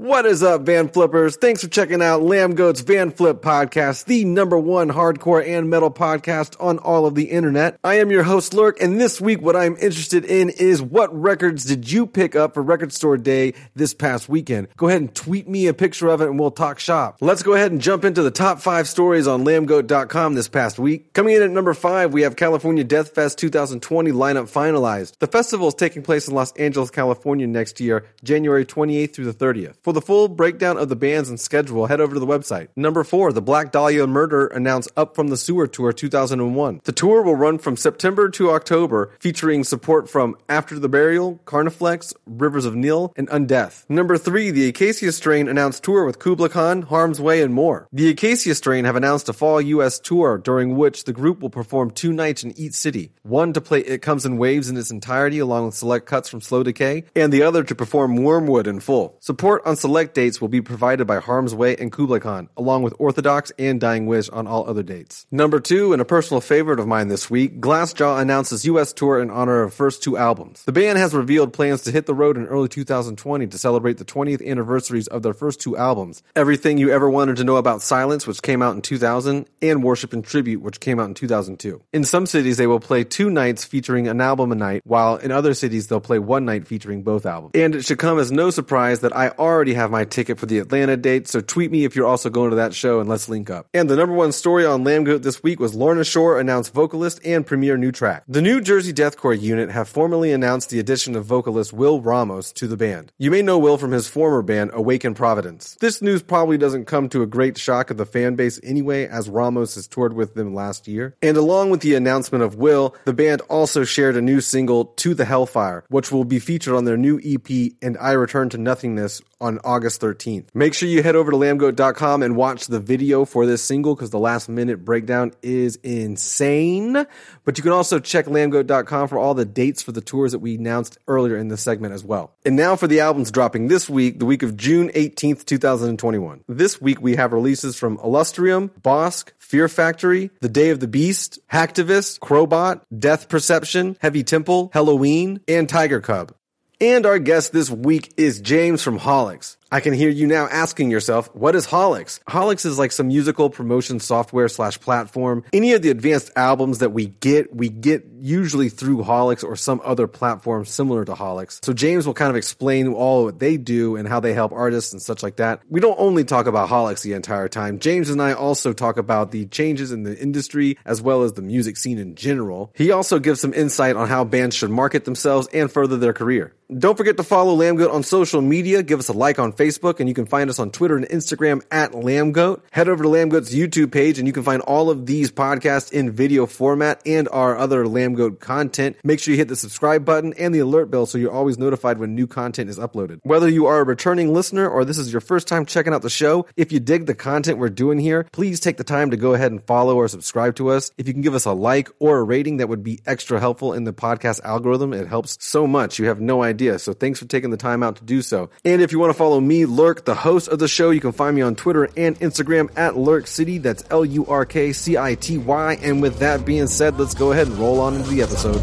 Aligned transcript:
What 0.00 0.24
is 0.24 0.42
up, 0.42 0.62
Van 0.62 0.88
Flippers? 0.88 1.36
Thanks 1.36 1.62
for 1.62 1.68
checking 1.68 2.00
out 2.00 2.22
Lamb 2.22 2.54
Goat's 2.54 2.80
Van 2.80 3.10
Flip 3.10 3.42
Podcast, 3.42 4.06
the 4.06 4.24
number 4.24 4.56
one 4.56 4.88
hardcore 4.88 5.46
and 5.46 5.68
metal 5.68 5.90
podcast 5.90 6.56
on 6.58 6.78
all 6.78 7.04
of 7.04 7.14
the 7.14 7.24
internet. 7.24 7.78
I 7.84 7.96
am 7.96 8.10
your 8.10 8.22
host, 8.22 8.54
Lurk, 8.54 8.80
and 8.80 8.98
this 8.98 9.20
week 9.20 9.42
what 9.42 9.56
I'm 9.56 9.76
interested 9.76 10.24
in 10.24 10.48
is 10.48 10.80
what 10.80 11.14
records 11.14 11.66
did 11.66 11.92
you 11.92 12.06
pick 12.06 12.34
up 12.34 12.54
for 12.54 12.62
Record 12.62 12.94
Store 12.94 13.18
Day 13.18 13.52
this 13.74 13.92
past 13.92 14.26
weekend? 14.26 14.68
Go 14.78 14.88
ahead 14.88 15.02
and 15.02 15.14
tweet 15.14 15.46
me 15.46 15.66
a 15.66 15.74
picture 15.74 16.08
of 16.08 16.22
it 16.22 16.28
and 16.30 16.40
we'll 16.40 16.50
talk 16.50 16.78
shop. 16.78 17.18
Let's 17.20 17.42
go 17.42 17.52
ahead 17.52 17.70
and 17.70 17.78
jump 17.78 18.06
into 18.06 18.22
the 18.22 18.30
top 18.30 18.60
five 18.60 18.88
stories 18.88 19.26
on 19.26 19.44
lambgoat.com 19.44 20.32
this 20.32 20.48
past 20.48 20.78
week. 20.78 21.12
Coming 21.12 21.36
in 21.36 21.42
at 21.42 21.50
number 21.50 21.74
five, 21.74 22.14
we 22.14 22.22
have 22.22 22.36
California 22.36 22.84
Death 22.84 23.14
Fest 23.14 23.36
2020 23.36 24.12
lineup 24.12 24.50
finalized. 24.50 25.18
The 25.18 25.26
festival 25.26 25.68
is 25.68 25.74
taking 25.74 26.02
place 26.02 26.26
in 26.26 26.34
Los 26.34 26.52
Angeles, 26.52 26.90
California 26.90 27.46
next 27.46 27.80
year, 27.80 28.06
January 28.24 28.64
28th 28.64 29.12
through 29.12 29.30
the 29.30 29.34
30th. 29.34 29.76
For 29.90 29.94
the 29.94 30.00
full 30.00 30.28
breakdown 30.28 30.78
of 30.78 30.88
the 30.88 30.94
bands 30.94 31.28
and 31.28 31.40
schedule, 31.40 31.86
head 31.86 32.00
over 32.00 32.14
to 32.14 32.20
the 32.20 32.24
website. 32.24 32.68
Number 32.76 33.02
four, 33.02 33.32
the 33.32 33.42
Black 33.42 33.72
Dahlia 33.72 34.06
Murder 34.06 34.46
announced 34.46 34.92
Up 34.96 35.16
from 35.16 35.30
the 35.30 35.36
Sewer 35.36 35.66
Tour 35.66 35.92
2001. 35.92 36.82
The 36.84 36.92
tour 36.92 37.22
will 37.22 37.34
run 37.34 37.58
from 37.58 37.76
September 37.76 38.28
to 38.28 38.52
October, 38.52 39.10
featuring 39.18 39.64
support 39.64 40.08
from 40.08 40.36
After 40.48 40.78
the 40.78 40.88
Burial, 40.88 41.40
Carnifex, 41.44 42.14
Rivers 42.24 42.64
of 42.64 42.76
Nihil, 42.76 43.12
and 43.16 43.28
Undeath. 43.30 43.84
Number 43.88 44.16
three, 44.16 44.52
the 44.52 44.68
Acacia 44.68 45.10
Strain 45.10 45.48
announced 45.48 45.82
tour 45.82 46.04
with 46.04 46.20
Kublai 46.20 46.46
Khan, 46.46 46.82
Harm's 46.82 47.20
Way, 47.20 47.42
and 47.42 47.52
more. 47.52 47.88
The 47.92 48.10
Acacia 48.10 48.54
Strain 48.54 48.84
have 48.84 48.94
announced 48.94 49.28
a 49.28 49.32
fall 49.32 49.60
U.S. 49.60 49.98
tour 49.98 50.38
during 50.38 50.76
which 50.76 51.02
the 51.02 51.12
group 51.12 51.40
will 51.40 51.50
perform 51.50 51.90
two 51.90 52.12
nights 52.12 52.44
in 52.44 52.56
each 52.56 52.74
city. 52.74 53.10
One 53.24 53.52
to 53.54 53.60
play 53.60 53.80
It 53.80 54.02
Comes 54.02 54.24
in 54.24 54.38
Waves 54.38 54.70
in 54.70 54.76
its 54.76 54.92
entirety 54.92 55.40
along 55.40 55.66
with 55.66 55.74
select 55.74 56.06
cuts 56.06 56.28
from 56.28 56.40
Slow 56.40 56.62
Decay, 56.62 57.06
and 57.16 57.32
the 57.32 57.42
other 57.42 57.64
to 57.64 57.74
perform 57.74 58.14
Wormwood 58.14 58.68
in 58.68 58.78
full. 58.78 59.16
Support 59.18 59.62
on 59.66 59.79
select 59.80 60.14
dates 60.14 60.40
will 60.40 60.48
be 60.48 60.60
provided 60.60 61.06
by 61.06 61.18
Harm's 61.18 61.54
Way 61.54 61.76
and 61.76 61.90
Kublai 61.90 62.18
Khan, 62.18 62.48
along 62.56 62.82
with 62.82 62.94
Orthodox 62.98 63.50
and 63.58 63.80
Dying 63.80 64.06
Wish 64.06 64.28
on 64.28 64.46
all 64.46 64.68
other 64.68 64.82
dates. 64.82 65.26
Number 65.30 65.60
two, 65.60 65.92
and 65.92 66.02
a 66.02 66.04
personal 66.04 66.40
favorite 66.40 66.78
of 66.78 66.86
mine 66.86 67.08
this 67.08 67.30
week, 67.30 67.60
Glassjaw 67.60 68.20
announces 68.20 68.64
U.S. 68.66 68.92
tour 68.92 69.20
in 69.20 69.30
honor 69.30 69.62
of 69.62 69.74
first 69.74 70.02
two 70.02 70.16
albums. 70.16 70.62
The 70.64 70.72
band 70.72 70.98
has 70.98 71.14
revealed 71.14 71.52
plans 71.52 71.82
to 71.82 71.92
hit 71.92 72.06
the 72.06 72.14
road 72.14 72.36
in 72.36 72.46
early 72.46 72.68
2020 72.68 73.46
to 73.46 73.58
celebrate 73.58 73.98
the 73.98 74.04
20th 74.04 74.46
anniversaries 74.46 75.06
of 75.08 75.22
their 75.22 75.34
first 75.34 75.60
two 75.60 75.76
albums, 75.76 76.22
Everything 76.36 76.78
You 76.78 76.90
Ever 76.90 77.08
Wanted 77.08 77.36
to 77.36 77.44
Know 77.44 77.56
About 77.56 77.82
Silence, 77.82 78.26
which 78.26 78.42
came 78.42 78.62
out 78.62 78.74
in 78.74 78.82
2000, 78.82 79.46
and 79.62 79.82
Worship 79.82 80.12
and 80.12 80.24
Tribute, 80.24 80.62
which 80.62 80.80
came 80.80 81.00
out 81.00 81.08
in 81.08 81.14
2002. 81.14 81.82
In 81.92 82.04
some 82.04 82.26
cities, 82.26 82.56
they 82.56 82.66
will 82.66 82.80
play 82.80 83.04
two 83.04 83.30
nights 83.30 83.64
featuring 83.64 84.08
an 84.08 84.20
album 84.20 84.52
a 84.52 84.54
night, 84.54 84.82
while 84.84 85.16
in 85.16 85.32
other 85.32 85.54
cities, 85.54 85.86
they'll 85.86 86.00
play 86.00 86.18
one 86.18 86.44
night 86.44 86.66
featuring 86.66 87.02
both 87.02 87.26
albums. 87.26 87.52
And 87.54 87.74
it 87.74 87.84
should 87.84 87.98
come 87.98 88.18
as 88.18 88.30
no 88.30 88.50
surprise 88.50 89.00
that 89.00 89.16
I 89.16 89.28
already 89.30 89.69
have 89.74 89.90
my 89.90 90.04
ticket 90.04 90.38
for 90.38 90.46
the 90.46 90.58
Atlanta 90.58 90.96
date, 90.96 91.28
so 91.28 91.40
tweet 91.40 91.70
me 91.70 91.84
if 91.84 91.96
you're 91.96 92.06
also 92.06 92.30
going 92.30 92.50
to 92.50 92.56
that 92.56 92.74
show 92.74 93.00
and 93.00 93.08
let's 93.08 93.28
link 93.28 93.50
up. 93.50 93.66
And 93.72 93.88
the 93.88 93.96
number 93.96 94.14
one 94.14 94.32
story 94.32 94.64
on 94.64 94.84
Lambgoat 94.84 95.22
this 95.22 95.42
week 95.42 95.60
was 95.60 95.74
Lorna 95.74 96.04
Shore 96.04 96.38
announced 96.40 96.72
vocalist 96.74 97.20
and 97.24 97.46
premiere 97.46 97.76
new 97.76 97.92
track. 97.92 98.24
The 98.28 98.42
New 98.42 98.60
Jersey 98.60 98.92
Deathcore 98.92 99.40
unit 99.40 99.70
have 99.70 99.88
formally 99.88 100.32
announced 100.32 100.70
the 100.70 100.78
addition 100.78 101.16
of 101.16 101.24
vocalist 101.24 101.72
Will 101.72 102.00
Ramos 102.00 102.52
to 102.52 102.66
the 102.66 102.76
band. 102.76 103.12
You 103.18 103.30
may 103.30 103.42
know 103.42 103.58
Will 103.58 103.78
from 103.78 103.92
his 103.92 104.08
former 104.08 104.42
band, 104.42 104.70
A 104.74 104.80
Wake 104.80 105.04
in 105.04 105.14
Providence. 105.14 105.76
This 105.80 106.02
news 106.02 106.22
probably 106.22 106.58
doesn't 106.58 106.86
come 106.86 107.08
to 107.10 107.22
a 107.22 107.26
great 107.26 107.58
shock 107.58 107.90
of 107.90 107.96
the 107.96 108.06
fan 108.06 108.34
base 108.34 108.60
anyway, 108.62 109.06
as 109.06 109.28
Ramos 109.28 109.74
has 109.74 109.86
toured 109.86 110.12
with 110.12 110.34
them 110.34 110.54
last 110.54 110.88
year. 110.88 111.16
And 111.22 111.36
along 111.36 111.70
with 111.70 111.80
the 111.80 111.94
announcement 111.94 112.44
of 112.44 112.56
Will, 112.56 112.94
the 113.04 113.12
band 113.12 113.40
also 113.42 113.84
shared 113.84 114.16
a 114.16 114.22
new 114.22 114.40
single, 114.40 114.86
To 114.86 115.14
the 115.14 115.24
Hellfire, 115.24 115.84
which 115.88 116.12
will 116.12 116.24
be 116.24 116.38
featured 116.38 116.74
on 116.74 116.84
their 116.84 116.96
new 116.96 117.20
EP, 117.24 117.72
And 117.82 117.96
I 117.98 118.12
Return 118.12 118.48
to 118.50 118.58
Nothingness, 118.58 119.22
on 119.40 119.58
August 119.64 120.00
13th. 120.00 120.46
Make 120.54 120.74
sure 120.74 120.88
you 120.88 121.02
head 121.02 121.16
over 121.16 121.30
to 121.30 121.36
lambgoat.com 121.36 122.22
and 122.22 122.36
watch 122.36 122.66
the 122.66 122.80
video 122.80 123.24
for 123.24 123.46
this 123.46 123.62
single 123.62 123.94
because 123.94 124.10
the 124.10 124.18
last 124.18 124.48
minute 124.48 124.84
breakdown 124.84 125.32
is 125.42 125.76
insane. 125.76 127.06
But 127.44 127.58
you 127.58 127.62
can 127.62 127.72
also 127.72 127.98
check 127.98 128.26
lambgoat.com 128.26 129.08
for 129.08 129.18
all 129.18 129.34
the 129.34 129.44
dates 129.44 129.82
for 129.82 129.92
the 129.92 130.00
tours 130.00 130.32
that 130.32 130.38
we 130.40 130.56
announced 130.56 130.98
earlier 131.08 131.36
in 131.36 131.48
this 131.48 131.62
segment 131.62 131.94
as 131.94 132.04
well. 132.04 132.32
And 132.44 132.56
now 132.56 132.76
for 132.76 132.86
the 132.86 133.00
albums 133.00 133.30
dropping 133.30 133.68
this 133.68 133.88
week, 133.88 134.18
the 134.18 134.26
week 134.26 134.42
of 134.42 134.56
June 134.56 134.90
18th, 134.90 135.44
2021. 135.44 136.44
This 136.48 136.80
week 136.80 137.00
we 137.00 137.16
have 137.16 137.32
releases 137.32 137.76
from 137.76 137.98
Illustrium, 138.02 138.70
Bosk, 138.80 139.30
Fear 139.38 139.68
Factory, 139.68 140.30
The 140.40 140.48
Day 140.48 140.70
of 140.70 140.80
the 140.80 140.88
Beast, 140.88 141.38
Hacktivist, 141.52 142.20
Crowbot, 142.20 142.82
Death 142.96 143.28
Perception, 143.28 143.96
Heavy 144.00 144.22
Temple, 144.22 144.70
Helloween, 144.74 145.40
and 145.48 145.68
Tiger 145.68 146.00
Cub. 146.00 146.32
And 146.80 147.04
our 147.04 147.18
guest 147.18 147.52
this 147.52 147.70
week 147.70 148.14
is 148.16 148.40
James 148.40 148.82
from 148.82 148.98
Haulix. 148.98 149.56
I 149.72 149.78
can 149.78 149.92
hear 149.92 150.08
you 150.08 150.26
now 150.26 150.48
asking 150.50 150.90
yourself, 150.90 151.32
what 151.32 151.54
is 151.54 151.64
Haulix? 151.64 152.18
Haulix 152.24 152.66
is 152.66 152.76
like 152.76 152.90
some 152.90 153.06
musical 153.06 153.50
promotion 153.50 154.00
software 154.00 154.48
slash 154.48 154.80
platform. 154.80 155.44
Any 155.52 155.74
of 155.74 155.82
the 155.82 155.90
advanced 155.90 156.32
albums 156.34 156.78
that 156.78 156.90
we 156.90 157.06
get, 157.06 157.54
we 157.54 157.68
get 157.68 158.04
usually 158.20 158.68
through 158.68 159.04
Haulix 159.04 159.44
or 159.44 159.54
some 159.54 159.80
other 159.84 160.08
platform 160.08 160.64
similar 160.64 161.04
to 161.04 161.12
Haulix. 161.12 161.64
So 161.64 161.72
James 161.72 162.04
will 162.04 162.14
kind 162.14 162.30
of 162.30 162.36
explain 162.36 162.88
all 162.88 163.24
what 163.24 163.38
they 163.38 163.56
do 163.56 163.94
and 163.94 164.08
how 164.08 164.18
they 164.18 164.34
help 164.34 164.50
artists 164.50 164.92
and 164.92 165.00
such 165.00 165.22
like 165.22 165.36
that. 165.36 165.62
We 165.68 165.78
don't 165.78 165.98
only 166.00 166.24
talk 166.24 166.46
about 166.46 166.68
Haulix 166.68 167.02
the 167.02 167.12
entire 167.12 167.48
time. 167.48 167.78
James 167.78 168.10
and 168.10 168.20
I 168.20 168.32
also 168.32 168.72
talk 168.72 168.96
about 168.96 169.30
the 169.30 169.46
changes 169.46 169.92
in 169.92 170.02
the 170.02 170.18
industry 170.18 170.78
as 170.84 171.00
well 171.00 171.22
as 171.22 171.34
the 171.34 171.42
music 171.42 171.76
scene 171.76 171.98
in 171.98 172.16
general. 172.16 172.72
He 172.74 172.90
also 172.90 173.20
gives 173.20 173.40
some 173.40 173.54
insight 173.54 173.94
on 173.94 174.08
how 174.08 174.24
bands 174.24 174.56
should 174.56 174.70
market 174.70 175.04
themselves 175.04 175.46
and 175.52 175.70
further 175.70 175.96
their 175.96 176.12
career. 176.12 176.54
Don't 176.76 176.96
forget 176.96 177.16
to 177.16 177.24
follow 177.24 177.56
Lambgoat 177.56 177.92
on 177.92 178.04
social 178.04 178.40
media. 178.40 178.84
Give 178.84 179.00
us 179.00 179.08
a 179.08 179.12
like 179.12 179.40
on 179.40 179.52
Facebook, 179.60 180.00
and 180.00 180.08
you 180.08 180.14
can 180.14 180.24
find 180.24 180.48
us 180.48 180.58
on 180.58 180.70
Twitter 180.70 180.96
and 180.96 181.06
Instagram 181.10 181.62
at 181.70 181.92
Lambgoat. 181.92 182.62
Head 182.70 182.88
over 182.88 183.02
to 183.02 183.10
Lambgoat's 183.10 183.54
YouTube 183.54 183.92
page, 183.92 184.18
and 184.18 184.26
you 184.26 184.32
can 184.32 184.42
find 184.42 184.62
all 184.62 184.88
of 184.88 185.04
these 185.04 185.30
podcasts 185.30 185.92
in 185.92 186.10
video 186.12 186.46
format 186.46 187.02
and 187.04 187.28
our 187.30 187.58
other 187.58 187.84
Lambgoat 187.84 188.40
content. 188.40 188.96
Make 189.04 189.20
sure 189.20 189.32
you 189.32 189.38
hit 189.38 189.48
the 189.48 189.56
subscribe 189.56 190.06
button 190.06 190.32
and 190.38 190.54
the 190.54 190.60
alert 190.60 190.90
bell 190.90 191.04
so 191.04 191.18
you're 191.18 191.30
always 191.30 191.58
notified 191.58 191.98
when 191.98 192.14
new 192.14 192.26
content 192.26 192.70
is 192.70 192.78
uploaded. 192.78 193.20
Whether 193.22 193.50
you 193.50 193.66
are 193.66 193.80
a 193.80 193.84
returning 193.84 194.32
listener 194.32 194.66
or 194.66 194.86
this 194.86 194.96
is 194.96 195.12
your 195.12 195.20
first 195.20 195.46
time 195.46 195.66
checking 195.66 195.92
out 195.92 196.00
the 196.00 196.08
show, 196.08 196.46
if 196.56 196.72
you 196.72 196.80
dig 196.80 197.04
the 197.04 197.14
content 197.14 197.58
we're 197.58 197.68
doing 197.68 197.98
here, 197.98 198.24
please 198.32 198.60
take 198.60 198.78
the 198.78 198.84
time 198.84 199.10
to 199.10 199.18
go 199.18 199.34
ahead 199.34 199.52
and 199.52 199.62
follow 199.64 199.96
or 199.96 200.08
subscribe 200.08 200.56
to 200.56 200.70
us. 200.70 200.90
If 200.96 201.06
you 201.06 201.12
can 201.12 201.22
give 201.22 201.34
us 201.34 201.44
a 201.44 201.52
like 201.52 201.90
or 201.98 202.16
a 202.16 202.22
rating, 202.22 202.56
that 202.56 202.70
would 202.70 202.82
be 202.82 203.00
extra 203.04 203.38
helpful 203.38 203.74
in 203.74 203.84
the 203.84 203.92
podcast 203.92 204.40
algorithm. 204.42 204.94
It 204.94 205.06
helps 205.06 205.36
so 205.38 205.66
much. 205.66 205.98
You 205.98 206.06
have 206.06 206.20
no 206.20 206.42
idea. 206.42 206.78
So 206.78 206.94
thanks 206.94 207.18
for 207.18 207.26
taking 207.26 207.50
the 207.50 207.58
time 207.58 207.82
out 207.82 207.96
to 207.96 208.04
do 208.04 208.22
so. 208.22 208.48
And 208.64 208.80
if 208.80 208.90
you 208.90 208.98
want 208.98 209.10
to 209.10 209.18
follow 209.18 209.38
me, 209.38 209.49
Lurk, 209.50 210.04
the 210.04 210.14
host 210.14 210.48
of 210.48 210.60
the 210.60 210.68
show, 210.68 210.90
you 210.90 211.00
can 211.00 211.10
find 211.12 211.34
me 211.34 211.42
on 211.42 211.56
Twitter 211.56 211.88
and 211.96 212.18
Instagram 212.20 212.70
at 212.78 212.96
Lurk 212.96 213.26
City. 213.26 213.58
That's 213.58 213.82
L 213.90 214.04
U 214.04 214.24
R 214.26 214.46
K 214.46 214.72
C 214.72 214.96
I 214.96 215.16
T 215.16 215.38
Y. 215.38 215.78
And 215.82 216.00
with 216.00 216.20
that 216.20 216.44
being 216.44 216.68
said, 216.68 216.98
let's 216.98 217.14
go 217.14 217.32
ahead 217.32 217.48
and 217.48 217.58
roll 217.58 217.80
on 217.80 217.94
into 217.96 218.08
the 218.10 218.22
episode. 218.22 218.60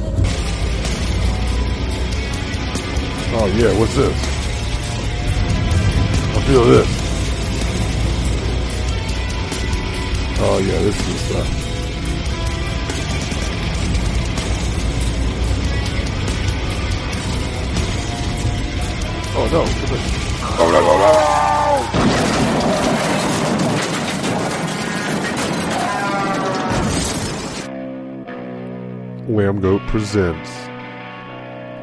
Oh 3.39 3.45
yeah, 3.55 3.77
what's 3.77 3.95
this? 3.95 4.23
I 6.35 6.41
feel 6.47 6.63
this. 6.65 6.87
Oh 10.39 10.59
yeah, 10.59 10.79
this 10.83 11.07
is 11.07 11.19
stuff. 11.19 11.63
Oh 19.39 19.47
no, 19.51 20.26
no! 20.57 20.87
Lamb 29.29 29.59
Goat 29.61 29.81
presents 29.87 30.49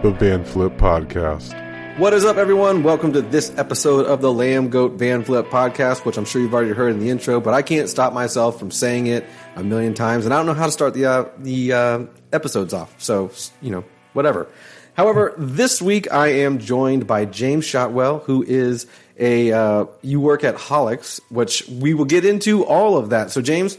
the 0.03 0.11
Van 0.19 0.44
Flip 0.44 0.73
Podcast. 0.76 1.61
What 1.99 2.12
is 2.12 2.25
up, 2.25 2.37
everyone? 2.37 2.82
Welcome 2.82 3.12
to 3.12 3.23
this 3.23 3.53
episode 3.56 4.06
of 4.06 4.21
the 4.21 4.32
Lamb 4.32 4.69
Goat 4.69 4.93
Van 4.93 5.23
Flip 5.23 5.47
podcast, 5.47 6.05
which 6.05 6.17
I'm 6.17 6.25
sure 6.25 6.43
you've 6.43 6.53
already 6.53 6.73
heard 6.73 6.91
in 6.91 6.99
the 6.99 7.11
intro, 7.11 7.41
but 7.41 7.55
I 7.55 7.62
can't 7.62 7.88
stop 7.88 8.12
myself 8.12 8.59
from 8.59 8.73
saying 8.73 9.06
it 9.06 9.25
a 9.55 9.62
million 9.62 9.94
times, 9.94 10.25
and 10.25 10.35
I 10.35 10.38
don't 10.38 10.47
know 10.47 10.55
how 10.55 10.67
to 10.67 10.73
start 10.73 10.94
the 10.94 11.06
uh, 11.06 11.25
the 11.38 11.73
uh, 11.73 12.00
episodes 12.32 12.75
off. 12.75 13.00
So, 13.00 13.31
you 13.62 13.71
know, 13.71 13.85
whatever. 14.15 14.49
However, 14.94 15.35
this 15.37 15.82
week 15.82 16.12
I 16.12 16.29
am 16.29 16.58
joined 16.58 17.06
by 17.06 17.25
James 17.25 17.64
Shotwell, 17.64 18.20
who 18.20 18.44
is 18.44 18.87
a 19.19 19.52
uh, 19.52 19.87
you 20.02 20.20
work 20.20 20.44
at 20.44 20.55
Haulix, 20.55 21.20
which 21.31 21.67
we 21.69 21.94
will 21.94 22.05
get 22.05 22.25
into 22.25 22.64
all 22.64 22.96
of 22.96 23.11
that. 23.11 23.31
So, 23.32 23.43
James, 23.43 23.76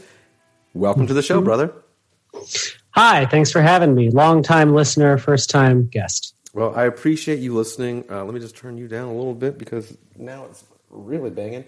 welcome 0.74 1.06
to 1.06 1.14
the 1.14 1.22
show, 1.22 1.40
brother. 1.40 1.72
Hi, 2.90 3.26
thanks 3.26 3.50
for 3.50 3.62
having 3.62 3.94
me. 3.94 4.10
Long 4.10 4.42
time 4.42 4.74
listener, 4.74 5.16
first 5.16 5.48
time 5.48 5.86
guest. 5.86 6.34
Well, 6.52 6.74
I 6.74 6.84
appreciate 6.84 7.38
you 7.38 7.54
listening. 7.54 8.04
Uh, 8.10 8.24
let 8.24 8.34
me 8.34 8.40
just 8.40 8.56
turn 8.56 8.78
you 8.78 8.88
down 8.88 9.08
a 9.08 9.14
little 9.14 9.34
bit 9.34 9.58
because 9.58 9.96
now 10.16 10.44
it's 10.46 10.64
really 10.90 11.30
banging. 11.30 11.64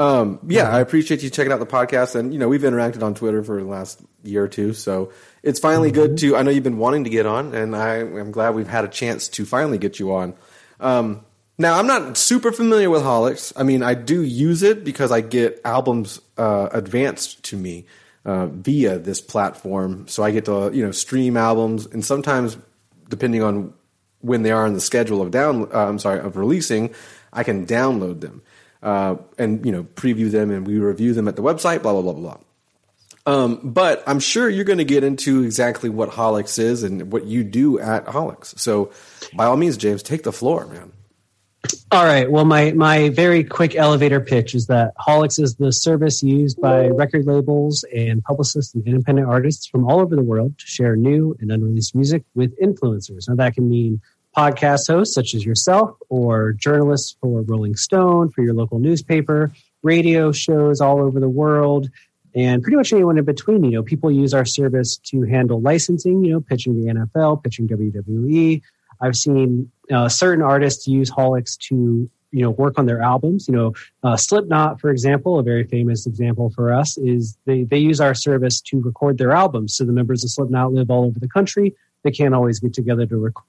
Um, 0.00 0.38
yeah, 0.48 0.70
I 0.70 0.80
appreciate 0.80 1.22
you 1.22 1.28
checking 1.28 1.52
out 1.52 1.60
the 1.60 1.66
podcast, 1.66 2.14
and 2.14 2.32
you 2.32 2.38
know 2.38 2.48
we've 2.48 2.62
interacted 2.62 3.02
on 3.02 3.14
Twitter 3.14 3.44
for 3.44 3.60
the 3.60 3.68
last 3.68 4.00
year 4.22 4.42
or 4.42 4.48
two, 4.48 4.72
so 4.72 5.12
it's 5.42 5.60
finally 5.60 5.90
good 5.90 6.16
to. 6.18 6.36
I 6.36 6.42
know 6.42 6.50
you've 6.50 6.64
been 6.64 6.78
wanting 6.78 7.04
to 7.04 7.10
get 7.10 7.26
on, 7.26 7.54
and 7.54 7.76
I 7.76 7.96
am 7.96 8.30
glad 8.30 8.54
we've 8.54 8.66
had 8.66 8.86
a 8.86 8.88
chance 8.88 9.28
to 9.28 9.44
finally 9.44 9.76
get 9.76 9.98
you 9.98 10.14
on. 10.14 10.32
Um, 10.80 11.26
now, 11.58 11.78
I'm 11.78 11.86
not 11.86 12.16
super 12.16 12.50
familiar 12.50 12.88
with 12.88 13.02
Haulix. 13.02 13.52
I 13.56 13.62
mean, 13.62 13.82
I 13.82 13.92
do 13.92 14.22
use 14.22 14.62
it 14.62 14.84
because 14.84 15.12
I 15.12 15.20
get 15.20 15.60
albums 15.66 16.18
uh, 16.38 16.70
advanced 16.72 17.42
to 17.44 17.58
me 17.58 17.84
uh, 18.24 18.46
via 18.46 18.98
this 18.98 19.20
platform, 19.20 20.08
so 20.08 20.22
I 20.22 20.30
get 20.30 20.46
to 20.46 20.70
you 20.72 20.82
know 20.82 20.92
stream 20.92 21.36
albums, 21.36 21.84
and 21.84 22.02
sometimes 22.02 22.56
depending 23.10 23.42
on 23.42 23.74
when 24.22 24.44
they 24.44 24.50
are 24.50 24.64
on 24.64 24.72
the 24.72 24.80
schedule 24.80 25.20
of 25.20 25.30
down, 25.30 25.70
uh, 25.74 25.88
I'm 25.88 25.98
sorry, 25.98 26.20
of 26.20 26.38
releasing, 26.38 26.94
I 27.34 27.44
can 27.44 27.66
download 27.66 28.22
them 28.22 28.40
uh, 28.82 29.16
and 29.38 29.64
you 29.64 29.72
know 29.72 29.84
preview 29.84 30.30
them, 30.30 30.50
and 30.50 30.66
we 30.66 30.78
review 30.78 31.12
them 31.14 31.28
at 31.28 31.36
the 31.36 31.42
website. 31.42 31.82
Blah 31.82 31.92
blah 31.92 32.02
blah 32.02 32.12
blah. 32.12 32.38
Um, 33.26 33.60
but 33.62 34.02
I'm 34.06 34.18
sure 34.18 34.48
you're 34.48 34.64
going 34.64 34.78
to 34.78 34.84
get 34.84 35.04
into 35.04 35.44
exactly 35.44 35.90
what 35.90 36.10
Haulix 36.10 36.58
is 36.58 36.82
and 36.82 37.12
what 37.12 37.26
you 37.26 37.44
do 37.44 37.78
at 37.78 38.06
Haulix. 38.06 38.58
So, 38.58 38.92
by 39.34 39.44
all 39.44 39.56
means, 39.56 39.76
James, 39.76 40.02
take 40.02 40.22
the 40.22 40.32
floor, 40.32 40.66
man. 40.66 40.92
All 41.92 42.04
right. 42.04 42.30
Well, 42.30 42.46
my 42.46 42.72
my 42.72 43.10
very 43.10 43.44
quick 43.44 43.74
elevator 43.76 44.20
pitch 44.20 44.54
is 44.54 44.66
that 44.68 44.94
Haulix 44.96 45.38
is 45.38 45.56
the 45.56 45.72
service 45.72 46.22
used 46.22 46.58
by 46.60 46.88
record 46.88 47.26
labels 47.26 47.84
and 47.94 48.22
publicists 48.22 48.74
and 48.74 48.86
independent 48.86 49.28
artists 49.28 49.66
from 49.66 49.86
all 49.86 50.00
over 50.00 50.16
the 50.16 50.22
world 50.22 50.58
to 50.58 50.66
share 50.66 50.96
new 50.96 51.36
and 51.40 51.52
unreleased 51.52 51.94
music 51.94 52.24
with 52.34 52.58
influencers. 52.58 53.28
Now, 53.28 53.34
that 53.34 53.54
can 53.54 53.68
mean 53.68 54.00
podcast 54.36 54.86
hosts 54.88 55.14
such 55.14 55.34
as 55.34 55.44
yourself, 55.44 55.96
or 56.08 56.52
journalists 56.52 57.16
for 57.20 57.42
Rolling 57.42 57.76
Stone, 57.76 58.30
for 58.30 58.42
your 58.42 58.54
local 58.54 58.78
newspaper, 58.78 59.52
radio 59.82 60.32
shows 60.32 60.80
all 60.80 61.00
over 61.00 61.20
the 61.20 61.28
world, 61.28 61.88
and 62.34 62.62
pretty 62.62 62.76
much 62.76 62.92
anyone 62.92 63.18
in 63.18 63.24
between. 63.24 63.64
You 63.64 63.70
know, 63.72 63.82
people 63.82 64.10
use 64.10 64.32
our 64.32 64.44
service 64.44 64.96
to 64.98 65.22
handle 65.22 65.60
licensing. 65.60 66.24
You 66.24 66.34
know, 66.34 66.40
pitching 66.40 66.80
the 66.80 66.92
NFL, 66.92 67.42
pitching 67.42 67.68
WWE. 67.68 68.62
I've 69.00 69.16
seen 69.16 69.70
uh, 69.90 70.08
certain 70.08 70.44
artists 70.44 70.86
use 70.86 71.10
Haulix 71.10 71.56
to 71.68 72.08
you 72.32 72.42
know 72.42 72.50
work 72.50 72.78
on 72.78 72.86
their 72.86 73.00
albums. 73.02 73.48
You 73.48 73.54
know, 73.54 73.74
uh, 74.02 74.16
Slipknot, 74.16 74.80
for 74.80 74.90
example, 74.90 75.38
a 75.38 75.42
very 75.42 75.64
famous 75.64 76.06
example 76.06 76.50
for 76.50 76.72
us 76.72 76.96
is 76.98 77.36
they 77.46 77.64
they 77.64 77.78
use 77.78 78.00
our 78.00 78.14
service 78.14 78.60
to 78.62 78.80
record 78.80 79.18
their 79.18 79.32
albums. 79.32 79.76
So 79.76 79.84
the 79.84 79.92
members 79.92 80.22
of 80.24 80.30
Slipknot 80.30 80.72
live 80.72 80.90
all 80.90 81.04
over 81.04 81.18
the 81.18 81.28
country. 81.28 81.74
They 82.02 82.10
can't 82.10 82.34
always 82.34 82.60
get 82.60 82.72
together 82.72 83.06
to 83.06 83.16
record. 83.16 83.44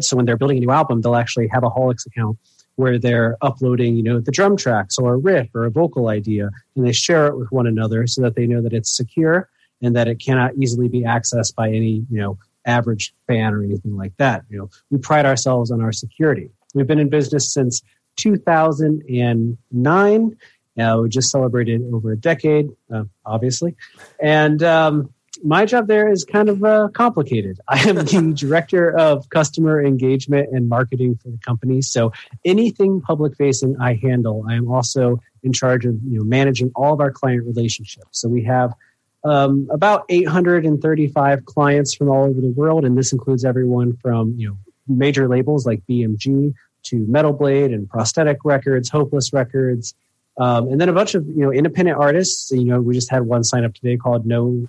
So 0.00 0.16
when 0.16 0.26
they're 0.26 0.36
building 0.36 0.58
a 0.58 0.60
new 0.60 0.70
album, 0.70 1.00
they'll 1.00 1.16
actually 1.16 1.48
have 1.48 1.64
a 1.64 1.70
Haulix 1.70 2.06
account 2.06 2.38
where 2.76 2.98
they're 2.98 3.36
uploading, 3.42 3.96
you 3.96 4.02
know, 4.02 4.18
the 4.20 4.32
drum 4.32 4.56
tracks 4.56 4.96
or 4.98 5.14
a 5.14 5.18
riff 5.18 5.48
or 5.54 5.64
a 5.64 5.70
vocal 5.70 6.08
idea, 6.08 6.50
and 6.74 6.86
they 6.86 6.92
share 6.92 7.26
it 7.26 7.36
with 7.36 7.52
one 7.52 7.66
another 7.66 8.06
so 8.06 8.22
that 8.22 8.34
they 8.34 8.46
know 8.46 8.62
that 8.62 8.72
it's 8.72 8.96
secure 8.96 9.50
and 9.82 9.94
that 9.96 10.08
it 10.08 10.14
cannot 10.16 10.54
easily 10.56 10.88
be 10.88 11.02
accessed 11.02 11.54
by 11.54 11.68
any, 11.68 12.06
you 12.10 12.18
know, 12.20 12.38
average 12.64 13.12
fan 13.26 13.52
or 13.52 13.62
anything 13.62 13.94
like 13.96 14.16
that. 14.16 14.44
You 14.48 14.56
know, 14.58 14.70
we 14.90 14.96
pride 14.98 15.26
ourselves 15.26 15.70
on 15.70 15.82
our 15.82 15.92
security. 15.92 16.48
We've 16.74 16.86
been 16.86 17.00
in 17.00 17.10
business 17.10 17.52
since 17.52 17.82
2009. 18.16 20.36
Uh, 20.78 21.00
we 21.02 21.10
just 21.10 21.30
celebrated 21.30 21.82
over 21.92 22.12
a 22.12 22.16
decade, 22.16 22.70
uh, 22.92 23.04
obviously, 23.26 23.76
and 24.20 24.62
um, 24.62 25.12
my 25.42 25.64
job 25.64 25.88
there 25.88 26.10
is 26.10 26.24
kind 26.24 26.48
of 26.48 26.62
uh, 26.62 26.88
complicated. 26.92 27.60
I 27.68 27.88
am 27.88 27.96
the 27.96 28.34
director 28.36 28.96
of 28.96 29.28
customer 29.30 29.82
engagement 29.82 30.50
and 30.52 30.68
marketing 30.68 31.18
for 31.22 31.30
the 31.30 31.38
company. 31.38 31.82
So 31.82 32.12
anything 32.44 33.00
public 33.00 33.36
facing, 33.36 33.76
I 33.80 33.94
handle. 33.94 34.44
I 34.48 34.54
am 34.54 34.68
also 34.68 35.20
in 35.42 35.52
charge 35.52 35.84
of 35.84 35.94
you 36.04 36.18
know 36.18 36.24
managing 36.24 36.70
all 36.74 36.94
of 36.94 37.00
our 37.00 37.10
client 37.10 37.44
relationships. 37.44 38.20
So 38.20 38.28
we 38.28 38.44
have 38.44 38.72
um, 39.24 39.68
about 39.70 40.04
835 40.08 41.44
clients 41.44 41.94
from 41.94 42.08
all 42.08 42.24
over 42.24 42.40
the 42.40 42.52
world, 42.56 42.84
and 42.84 42.96
this 42.96 43.12
includes 43.12 43.44
everyone 43.44 43.96
from 43.96 44.34
you 44.36 44.48
know 44.48 44.56
major 44.88 45.28
labels 45.28 45.66
like 45.66 45.82
BMG 45.88 46.54
to 46.84 46.96
Metal 47.06 47.32
Blade 47.32 47.72
and 47.72 47.88
Prosthetic 47.88 48.38
Records, 48.44 48.88
Hopeless 48.88 49.32
Records, 49.32 49.94
um, 50.38 50.68
and 50.68 50.80
then 50.80 50.88
a 50.88 50.92
bunch 50.92 51.14
of 51.14 51.26
you 51.26 51.42
know 51.42 51.52
independent 51.52 51.98
artists. 51.98 52.50
You 52.50 52.64
know, 52.64 52.80
we 52.80 52.94
just 52.94 53.10
had 53.10 53.22
one 53.22 53.44
sign 53.44 53.64
up 53.64 53.74
today 53.74 53.96
called 53.96 54.26
No 54.26 54.68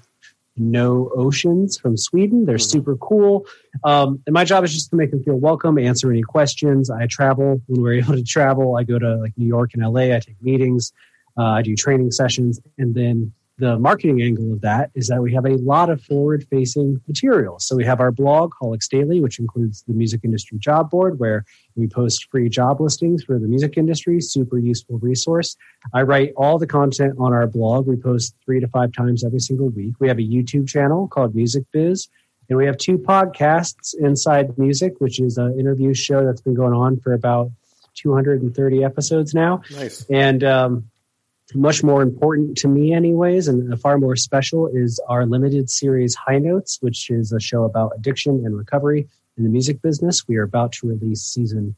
No 0.56 1.10
Oceans 1.16 1.78
from 1.78 1.98
Sweden. 1.98 2.46
They're 2.46 2.58
mm-hmm. 2.58 2.70
super 2.70 2.96
cool, 2.98 3.46
um, 3.84 4.22
and 4.28 4.34
my 4.34 4.44
job 4.44 4.64
is 4.64 4.74
just 4.74 4.90
to 4.92 4.96
make 4.96 5.12
them 5.12 5.24
feel 5.24 5.36
welcome, 5.36 5.78
answer 5.78 6.12
any 6.12 6.22
questions. 6.22 6.90
I 6.90 7.08
travel 7.08 7.62
when 7.68 7.82
we're 7.82 7.94
able 8.00 8.14
to 8.14 8.24
travel. 8.24 8.78
I 8.78 8.84
go 8.84 9.00
to 9.00 9.16
like 9.18 9.34
New 9.38 9.48
York 9.48 9.72
and 9.74 9.84
LA. 9.84 10.16
I 10.16 10.20
take 10.20 10.42
meetings. 10.42 10.94
Uh, 11.38 11.44
I 11.44 11.62
do 11.64 11.76
training 11.76 12.12
sessions, 12.12 12.60
and 12.78 12.94
then 12.94 13.34
the 13.60 13.78
marketing 13.78 14.22
angle 14.22 14.54
of 14.54 14.62
that 14.62 14.90
is 14.96 15.08
that 15.08 15.22
we 15.22 15.34
have 15.34 15.46
a 15.46 15.58
lot 15.58 15.90
of 15.90 16.02
forward 16.02 16.46
facing 16.50 17.00
material. 17.08 17.60
So 17.60 17.76
we 17.76 17.86
have 17.86 18.00
our 18.00 18.12
blog, 18.12 18.52
Haulix 18.60 18.90
Daily, 18.90 19.22
which 19.22 19.38
includes 19.40 19.84
the 19.88 19.94
music 19.94 20.22
industry 20.24 20.58
job 20.58 20.90
board, 20.90 21.20
where 21.20 21.46
we 21.76 21.88
post 21.88 22.28
free 22.32 22.50
job 22.50 22.82
listings 22.82 23.24
for 23.24 23.38
the 23.38 23.48
music 23.48 23.78
industry, 23.78 24.22
super 24.22 24.58
useful 24.58 24.98
resource. 25.00 25.56
I 25.94 26.02
write 26.02 26.34
all 26.36 26.58
the 26.58 26.66
content 26.66 27.16
on 27.20 27.32
our 27.32 27.46
blog. 27.46 27.86
We 27.86 27.96
post 27.96 28.36
three 28.44 28.60
to 28.60 28.68
five 28.68 28.92
times 28.92 29.24
every 29.24 29.40
single 29.40 29.70
week. 29.70 29.94
We 30.00 30.08
have 30.08 30.18
a 30.18 30.24
YouTube 30.24 30.68
channel 30.68 31.08
called 31.08 31.36
Music 31.36 31.64
Biz. 31.72 32.08
And 32.50 32.58
we 32.58 32.66
have 32.66 32.78
two 32.78 32.98
podcasts, 32.98 33.96
Inside 33.98 34.58
Music, 34.58 34.96
which 34.98 35.20
is 35.20 35.38
an 35.38 35.58
interview 35.60 35.94
show 35.94 36.26
that's 36.26 36.42
been 36.42 36.56
going 36.56 36.74
on 36.74 37.00
for 37.00 37.14
about 37.14 37.52
230 37.96 38.84
episodes 38.84 39.34
now. 39.34 39.62
Nice. 39.72 40.06
And 40.10 40.44
um, 40.44 40.90
much 41.54 41.84
more 41.84 42.02
important 42.02 42.58
to 42.58 42.68
me 42.68 42.94
anyways 42.94 43.48
and 43.48 43.80
far 43.80 43.98
more 43.98 44.16
special 44.16 44.68
is 44.68 45.00
our 45.08 45.26
limited 45.26 45.70
series 45.70 46.16
high 46.16 46.40
notes 46.40 46.78
which 46.82 47.10
is 47.10 47.32
a 47.32 47.40
show 47.40 47.64
about 47.64 47.92
addiction 47.96 48.44
and 48.46 48.58
recovery 48.58 49.08
in 49.38 49.44
the 49.44 49.50
music 49.50 49.82
business. 49.82 50.28
We 50.28 50.38
are 50.38 50.44
about 50.44 50.72
to 50.74 50.88
release 50.88 51.22
season 51.22 51.76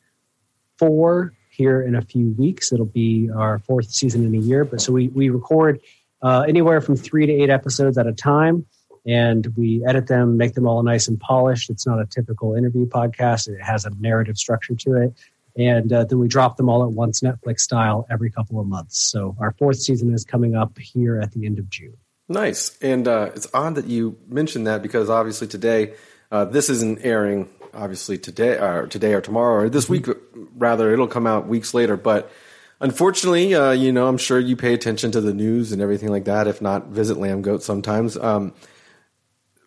four 0.78 1.34
here 1.50 1.82
in 1.82 1.96
a 1.96 2.02
few 2.02 2.32
weeks. 2.38 2.74
It'll 2.74 2.86
be 2.86 3.30
our 3.34 3.60
fourth 3.60 3.90
season 3.90 4.26
in 4.26 4.36
a 4.36 4.40
year 4.40 4.66
but 4.66 4.82
so 4.82 4.94
we, 4.94 5.08
we 5.10 5.30
record 5.30 5.80
uh, 6.22 6.42
anywhere 6.48 6.82
from 6.82 6.96
three 6.96 7.26
to 7.26 7.34
eight 7.34 7.50
episodes 7.50 7.98
at 7.98 8.08
a 8.08 8.14
time 8.14 8.66
and 9.06 9.48
we 9.58 9.84
edit 9.86 10.08
them 10.08 10.38
make 10.38 10.54
them 10.54 10.68
all 10.68 10.84
nice 10.84 11.08
and 11.08 11.20
polished. 11.20 11.70
It's 11.70 11.86
not 11.86 12.00
a 12.00 12.06
typical 12.06 12.56
interview 12.56 12.86
podcast. 12.86 13.48
It 13.48 13.62
has 13.62 13.86
a 13.86 13.92
narrative 14.00 14.38
structure 14.38 14.76
to 14.76 14.94
it 15.02 15.14
and 15.56 15.92
uh, 15.92 16.04
then 16.06 16.20
we 16.20 16.28
drop 16.28 16.58
them 16.58 16.70
all 16.70 16.84
at 16.84 16.92
once, 16.92 17.22
Netflix 17.22 17.62
style, 17.62 18.06
every 18.10 18.30
couple 18.30 18.60
of 18.60 18.68
months. 18.68 19.00
So 19.00 19.36
our 19.40 19.52
fourth 19.52 19.78
season 19.78 20.14
is 20.14 20.26
coming 20.26 20.56
up 20.56 20.78
here 20.78 21.20
at 21.20 21.32
the 21.32 21.46
end 21.46 21.60
of 21.60 21.70
June. 21.70 21.98
Nice, 22.28 22.78
and 22.82 23.08
uh, 23.08 23.32
it's 23.36 23.48
odd 23.54 23.76
that 23.76 23.86
you 23.86 24.18
mentioned 24.28 24.68
that 24.68 24.82
because 24.82 25.10
obviously 25.10 25.48
today 25.48 25.94
uh, 26.32 26.46
this 26.46 26.70
isn't 26.70 27.00
airing. 27.04 27.50
Obviously 27.74 28.18
today, 28.18 28.58
or 28.58 28.88
today 28.88 29.14
or 29.14 29.20
tomorrow, 29.20 29.66
or 29.66 29.70
this 29.70 29.90
week 29.90 30.08
rather, 30.56 30.94
it'll 30.94 31.10
come 31.10 31.28
out 31.28 31.46
weeks 31.48 31.74
later. 31.74 31.98
But 31.98 32.32
unfortunately, 32.80 33.54
uh, 33.54 33.72
you 33.72 33.92
know, 33.92 34.08
I'm 34.08 34.18
sure 34.18 34.40
you 34.40 34.56
pay 34.56 34.74
attention 34.74 35.12
to 35.12 35.20
the 35.20 35.34
news 35.34 35.74
and 35.74 35.82
everything 35.82 36.08
like 36.08 36.24
that. 36.24 36.48
If 36.48 36.62
not, 36.62 36.88
visit 36.88 37.18
Lamb 37.18 37.42
Goat 37.42 37.64
sometimes. 37.64 38.16
Um, 38.16 38.54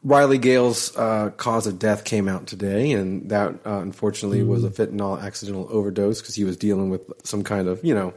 Riley 0.04 0.38
Gale's 0.38 0.96
uh, 0.96 1.30
cause 1.36 1.66
of 1.66 1.78
death 1.78 2.04
came 2.04 2.28
out 2.28 2.46
today, 2.46 2.92
and 2.92 3.30
that 3.30 3.54
uh, 3.66 3.80
unfortunately 3.80 4.40
mm 4.40 4.46
was 4.46 4.64
a 4.64 4.70
fentanyl 4.70 5.20
accidental 5.20 5.66
overdose 5.70 6.20
because 6.20 6.34
he 6.34 6.44
was 6.44 6.56
dealing 6.56 6.88
with 6.90 7.02
some 7.24 7.42
kind 7.42 7.68
of 7.68 7.84
you 7.84 7.94
know 7.94 8.14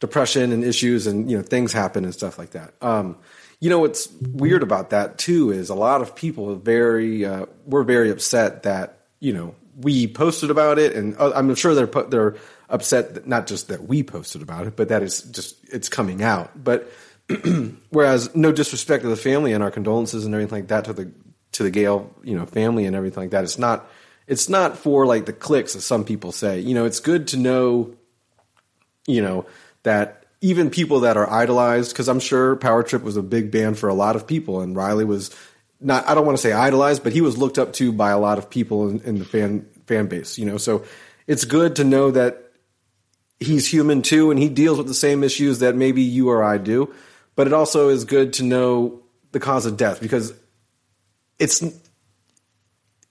depression 0.00 0.52
and 0.52 0.62
issues, 0.62 1.06
and 1.06 1.30
you 1.30 1.36
know 1.36 1.42
things 1.42 1.72
happen 1.72 2.04
and 2.04 2.12
stuff 2.12 2.38
like 2.38 2.50
that. 2.50 2.74
Um, 2.82 3.16
you 3.60 3.70
know 3.70 3.78
what's 3.78 4.08
weird 4.20 4.62
about 4.62 4.90
that 4.90 5.18
too 5.18 5.50
is 5.50 5.70
a 5.70 5.74
lot 5.74 6.02
of 6.02 6.14
people 6.14 6.52
are 6.52 6.56
very 6.56 7.24
uh, 7.24 7.46
were 7.66 7.84
very 7.84 8.10
upset 8.10 8.64
that 8.64 8.98
you 9.20 9.32
know 9.32 9.54
we 9.80 10.06
posted 10.06 10.50
about 10.50 10.78
it, 10.78 10.94
and 10.94 11.16
uh, 11.18 11.32
I'm 11.34 11.54
sure 11.54 11.74
they're 11.74 12.04
they're 12.04 12.36
upset 12.68 13.14
that 13.14 13.26
not 13.26 13.46
just 13.46 13.68
that 13.68 13.88
we 13.88 14.02
posted 14.02 14.42
about 14.42 14.66
it, 14.66 14.76
but 14.76 14.88
that 14.88 15.02
it's 15.02 15.22
just 15.22 15.56
it's 15.72 15.88
coming 15.88 16.22
out, 16.22 16.62
but 16.62 16.90
whereas 17.90 18.34
no 18.34 18.52
disrespect 18.52 19.02
to 19.02 19.08
the 19.08 19.16
family 19.16 19.52
and 19.52 19.62
our 19.62 19.70
condolences 19.70 20.24
and 20.24 20.34
everything 20.34 20.60
like 20.60 20.68
that 20.68 20.84
to 20.84 20.92
the 20.92 21.10
to 21.52 21.62
the 21.62 21.70
Gale 21.70 22.14
you 22.22 22.36
know 22.36 22.46
family 22.46 22.84
and 22.86 22.94
everything 22.94 23.24
like 23.24 23.30
that. 23.30 23.44
It's 23.44 23.58
not 23.58 23.88
it's 24.26 24.48
not 24.48 24.78
for 24.78 25.06
like 25.06 25.26
the 25.26 25.32
clicks, 25.32 25.76
as 25.76 25.84
some 25.84 26.04
people 26.04 26.32
say. 26.32 26.60
You 26.60 26.74
know, 26.74 26.84
it's 26.84 27.00
good 27.00 27.28
to 27.28 27.36
know, 27.36 27.94
you 29.06 29.20
know, 29.20 29.46
that 29.82 30.24
even 30.40 30.70
people 30.70 31.00
that 31.00 31.16
are 31.16 31.30
idolized, 31.30 31.92
because 31.92 32.08
I'm 32.08 32.20
sure 32.20 32.56
Power 32.56 32.82
Trip 32.82 33.02
was 33.02 33.16
a 33.16 33.22
big 33.22 33.50
band 33.50 33.78
for 33.78 33.88
a 33.88 33.94
lot 33.94 34.16
of 34.16 34.26
people, 34.26 34.60
and 34.60 34.76
Riley 34.76 35.04
was 35.04 35.30
not. 35.80 36.08
I 36.08 36.14
don't 36.14 36.26
want 36.26 36.38
to 36.38 36.42
say 36.42 36.52
idolized, 36.52 37.02
but 37.02 37.12
he 37.12 37.20
was 37.20 37.36
looked 37.36 37.58
up 37.58 37.72
to 37.74 37.92
by 37.92 38.10
a 38.10 38.18
lot 38.18 38.38
of 38.38 38.48
people 38.48 38.88
in, 38.88 39.00
in 39.00 39.18
the 39.18 39.24
fan 39.24 39.66
fan 39.86 40.06
base. 40.06 40.38
You 40.38 40.46
know, 40.46 40.56
so 40.56 40.84
it's 41.26 41.44
good 41.44 41.76
to 41.76 41.84
know 41.84 42.10
that 42.10 42.52
he's 43.40 43.66
human 43.66 44.02
too, 44.02 44.30
and 44.30 44.40
he 44.40 44.48
deals 44.48 44.78
with 44.78 44.86
the 44.86 44.94
same 44.94 45.22
issues 45.22 45.58
that 45.58 45.76
maybe 45.76 46.02
you 46.02 46.30
or 46.30 46.42
I 46.42 46.58
do. 46.58 46.94
But 47.36 47.46
it 47.46 47.52
also 47.52 47.88
is 47.88 48.04
good 48.04 48.34
to 48.34 48.44
know 48.44 49.02
the 49.32 49.40
cause 49.40 49.66
of 49.66 49.76
death 49.76 50.00
because 50.00 50.32
it's 51.38 51.62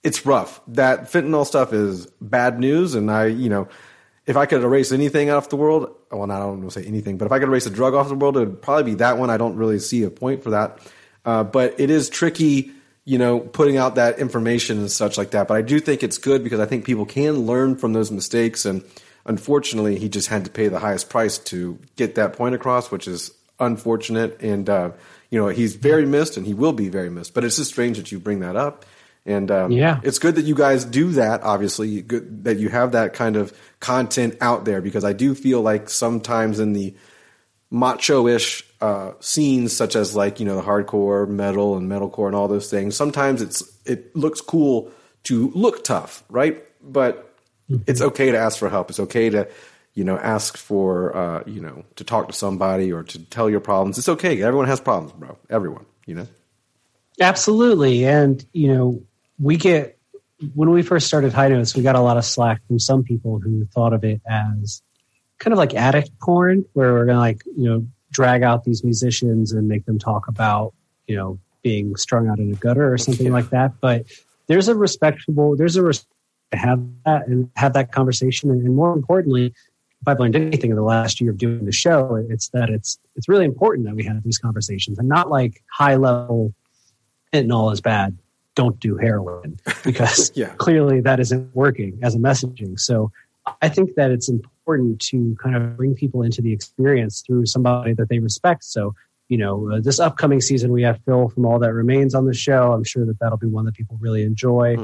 it's 0.02 0.26
rough. 0.26 0.60
That 0.68 1.10
fentanyl 1.10 1.46
stuff 1.46 1.72
is 1.72 2.06
bad 2.20 2.60
news, 2.60 2.94
and 2.94 3.10
I, 3.10 3.26
you 3.26 3.48
know, 3.48 3.68
if 4.26 4.36
I 4.36 4.46
could 4.46 4.62
erase 4.62 4.92
anything 4.92 5.30
off 5.30 5.48
the 5.48 5.56
world, 5.56 5.94
well, 6.10 6.30
I 6.30 6.38
don't 6.38 6.60
want 6.60 6.72
to 6.72 6.80
say 6.82 6.86
anything, 6.86 7.16
but 7.16 7.26
if 7.26 7.32
I 7.32 7.38
could 7.38 7.48
erase 7.48 7.66
a 7.66 7.70
drug 7.70 7.94
off 7.94 8.08
the 8.08 8.14
world, 8.14 8.36
it 8.36 8.40
would 8.40 8.62
probably 8.62 8.84
be 8.84 8.94
that 8.96 9.18
one. 9.18 9.30
I 9.30 9.38
don't 9.38 9.56
really 9.56 9.78
see 9.78 10.02
a 10.04 10.10
point 10.10 10.42
for 10.42 10.50
that, 10.50 10.78
uh, 11.24 11.42
but 11.44 11.80
it 11.80 11.90
is 11.90 12.08
tricky, 12.10 12.70
you 13.04 13.18
know, 13.18 13.40
putting 13.40 13.76
out 13.78 13.94
that 13.96 14.18
information 14.18 14.78
and 14.78 14.90
such 14.90 15.16
like 15.18 15.30
that. 15.32 15.48
But 15.48 15.56
I 15.56 15.62
do 15.62 15.80
think 15.80 16.02
it's 16.02 16.18
good 16.18 16.44
because 16.44 16.60
I 16.60 16.66
think 16.66 16.84
people 16.84 17.06
can 17.06 17.46
learn 17.46 17.76
from 17.76 17.94
those 17.94 18.10
mistakes, 18.10 18.66
and 18.66 18.84
unfortunately, 19.24 19.98
he 19.98 20.10
just 20.10 20.28
had 20.28 20.44
to 20.44 20.50
pay 20.50 20.68
the 20.68 20.78
highest 20.78 21.08
price 21.08 21.38
to 21.38 21.78
get 21.96 22.14
that 22.16 22.34
point 22.34 22.54
across, 22.54 22.90
which 22.90 23.08
is 23.08 23.30
unfortunate, 23.58 24.40
and 24.42 24.68
uh, 24.68 24.90
you 25.30 25.38
know, 25.40 25.48
he's 25.48 25.74
very 25.76 26.06
missed, 26.06 26.36
and 26.36 26.46
he 26.46 26.54
will 26.54 26.72
be 26.72 26.88
very 26.88 27.10
missed. 27.10 27.34
But 27.34 27.44
it's 27.44 27.56
just 27.56 27.70
strange 27.70 27.96
that 27.98 28.12
you 28.12 28.18
bring 28.18 28.40
that 28.40 28.56
up 28.56 28.84
and 29.26 29.50
um, 29.50 29.70
Yeah. 29.72 30.00
it's 30.02 30.18
good 30.18 30.34
that 30.34 30.44
you 30.44 30.54
guys 30.54 30.84
do 30.84 31.12
that. 31.12 31.42
Obviously, 31.42 32.02
good 32.02 32.44
that 32.44 32.58
you 32.58 32.68
have 32.68 32.92
that 32.92 33.14
kind 33.14 33.36
of 33.36 33.52
content 33.80 34.36
out 34.40 34.64
there 34.64 34.80
because 34.82 35.04
I 35.04 35.12
do 35.14 35.34
feel 35.34 35.62
like 35.62 35.88
sometimes 35.88 36.60
in 36.60 36.74
the 36.74 36.94
macho-ish 37.70 38.64
uh, 38.80 39.12
scenes, 39.20 39.74
such 39.74 39.96
as 39.96 40.14
like 40.14 40.40
you 40.40 40.46
know 40.46 40.56
the 40.56 40.62
hardcore 40.62 41.26
metal 41.28 41.76
and 41.76 41.90
metalcore 41.90 42.26
and 42.26 42.36
all 42.36 42.48
those 42.48 42.70
things, 42.70 42.96
sometimes 42.96 43.40
it's 43.40 43.62
it 43.86 44.14
looks 44.14 44.40
cool 44.40 44.90
to 45.24 45.50
look 45.54 45.84
tough, 45.84 46.22
right? 46.28 46.62
But 46.82 47.34
it's 47.86 48.02
okay 48.02 48.30
to 48.30 48.36
ask 48.38 48.58
for 48.58 48.68
help. 48.68 48.90
It's 48.90 49.00
okay 49.00 49.30
to 49.30 49.48
you 49.94 50.04
know 50.04 50.18
ask 50.18 50.56
for 50.56 51.16
uh, 51.16 51.42
you 51.46 51.60
know 51.60 51.84
to 51.96 52.04
talk 52.04 52.28
to 52.28 52.34
somebody 52.34 52.92
or 52.92 53.02
to 53.02 53.18
tell 53.26 53.48
your 53.48 53.60
problems. 53.60 53.98
It's 53.98 54.08
okay. 54.08 54.42
Everyone 54.42 54.66
has 54.66 54.80
problems, 54.80 55.12
bro. 55.12 55.38
Everyone, 55.48 55.86
you 56.06 56.14
know. 56.14 56.26
Absolutely. 57.20 58.04
And, 58.06 58.44
you 58.52 58.74
know, 58.74 59.02
we 59.38 59.56
get, 59.56 59.98
when 60.54 60.70
we 60.70 60.82
first 60.82 61.06
started 61.06 61.32
High 61.32 61.46
Notes, 61.46 61.76
we 61.76 61.82
got 61.84 61.94
a 61.94 62.00
lot 62.00 62.16
of 62.16 62.24
slack 62.24 62.60
from 62.66 62.80
some 62.80 63.04
people 63.04 63.38
who 63.38 63.66
thought 63.66 63.92
of 63.92 64.02
it 64.02 64.20
as 64.28 64.82
kind 65.38 65.52
of 65.52 65.58
like 65.58 65.74
addict 65.74 66.10
porn, 66.20 66.64
where 66.72 66.92
we're 66.92 67.04
going 67.04 67.14
to 67.14 67.20
like, 67.20 67.42
you 67.46 67.68
know, 67.70 67.86
drag 68.10 68.42
out 68.42 68.64
these 68.64 68.82
musicians 68.82 69.52
and 69.52 69.68
make 69.68 69.86
them 69.86 69.98
talk 69.98 70.26
about, 70.26 70.74
you 71.06 71.14
know, 71.14 71.38
being 71.62 71.94
strung 71.94 72.28
out 72.28 72.40
in 72.40 72.52
a 72.52 72.56
gutter 72.56 72.92
or 72.92 72.98
something 72.98 73.32
like 73.32 73.50
that. 73.50 73.80
But 73.80 74.06
there's 74.48 74.66
a 74.66 74.74
respectable, 74.74 75.56
there's 75.56 75.76
a 75.76 75.92
have 76.52 76.84
that 77.04 77.28
and 77.28 77.48
have 77.54 77.74
that 77.74 77.92
conversation. 77.92 78.50
And, 78.50 78.60
and 78.66 78.74
more 78.74 78.92
importantly, 78.92 79.54
I've 80.08 80.18
learned 80.20 80.36
anything 80.36 80.70
in 80.70 80.76
the 80.76 80.82
last 80.82 81.20
year 81.20 81.30
of 81.30 81.38
doing 81.38 81.64
the 81.64 81.72
show, 81.72 82.16
it's 82.28 82.48
that 82.50 82.70
it's 82.70 82.98
it's 83.16 83.28
really 83.28 83.44
important 83.44 83.86
that 83.86 83.94
we 83.94 84.04
have 84.04 84.22
these 84.22 84.38
conversations 84.38 84.98
and 84.98 85.08
not 85.08 85.30
like 85.30 85.62
high 85.72 85.96
level 85.96 86.52
fentanyl 87.32 87.72
is 87.72 87.80
bad. 87.80 88.16
Don't 88.54 88.78
do 88.78 88.96
heroin 88.96 89.58
because 89.84 90.30
Yeah. 90.34 90.54
clearly 90.56 91.00
that 91.00 91.20
isn't 91.20 91.54
working 91.54 91.98
as 92.02 92.14
a 92.14 92.18
messaging. 92.18 92.78
So 92.78 93.10
I 93.60 93.68
think 93.68 93.94
that 93.96 94.10
it's 94.10 94.28
important 94.28 95.00
to 95.10 95.36
kind 95.42 95.54
of 95.56 95.76
bring 95.76 95.94
people 95.94 96.22
into 96.22 96.40
the 96.40 96.52
experience 96.52 97.22
through 97.26 97.46
somebody 97.46 97.92
that 97.94 98.08
they 98.08 98.18
respect. 98.20 98.64
So 98.64 98.94
you 99.34 99.38
know, 99.38 99.68
uh, 99.68 99.80
this 99.80 99.98
upcoming 99.98 100.40
season 100.40 100.70
we 100.70 100.84
have 100.84 101.00
Phil 101.04 101.28
from 101.28 101.44
All 101.44 101.58
That 101.58 101.72
Remains 101.72 102.14
on 102.14 102.24
the 102.24 102.32
show. 102.32 102.72
I'm 102.72 102.84
sure 102.84 103.04
that 103.04 103.18
that'll 103.18 103.36
be 103.36 103.48
one 103.48 103.64
that 103.64 103.74
people 103.74 103.96
really 104.00 104.22
enjoy. 104.22 104.76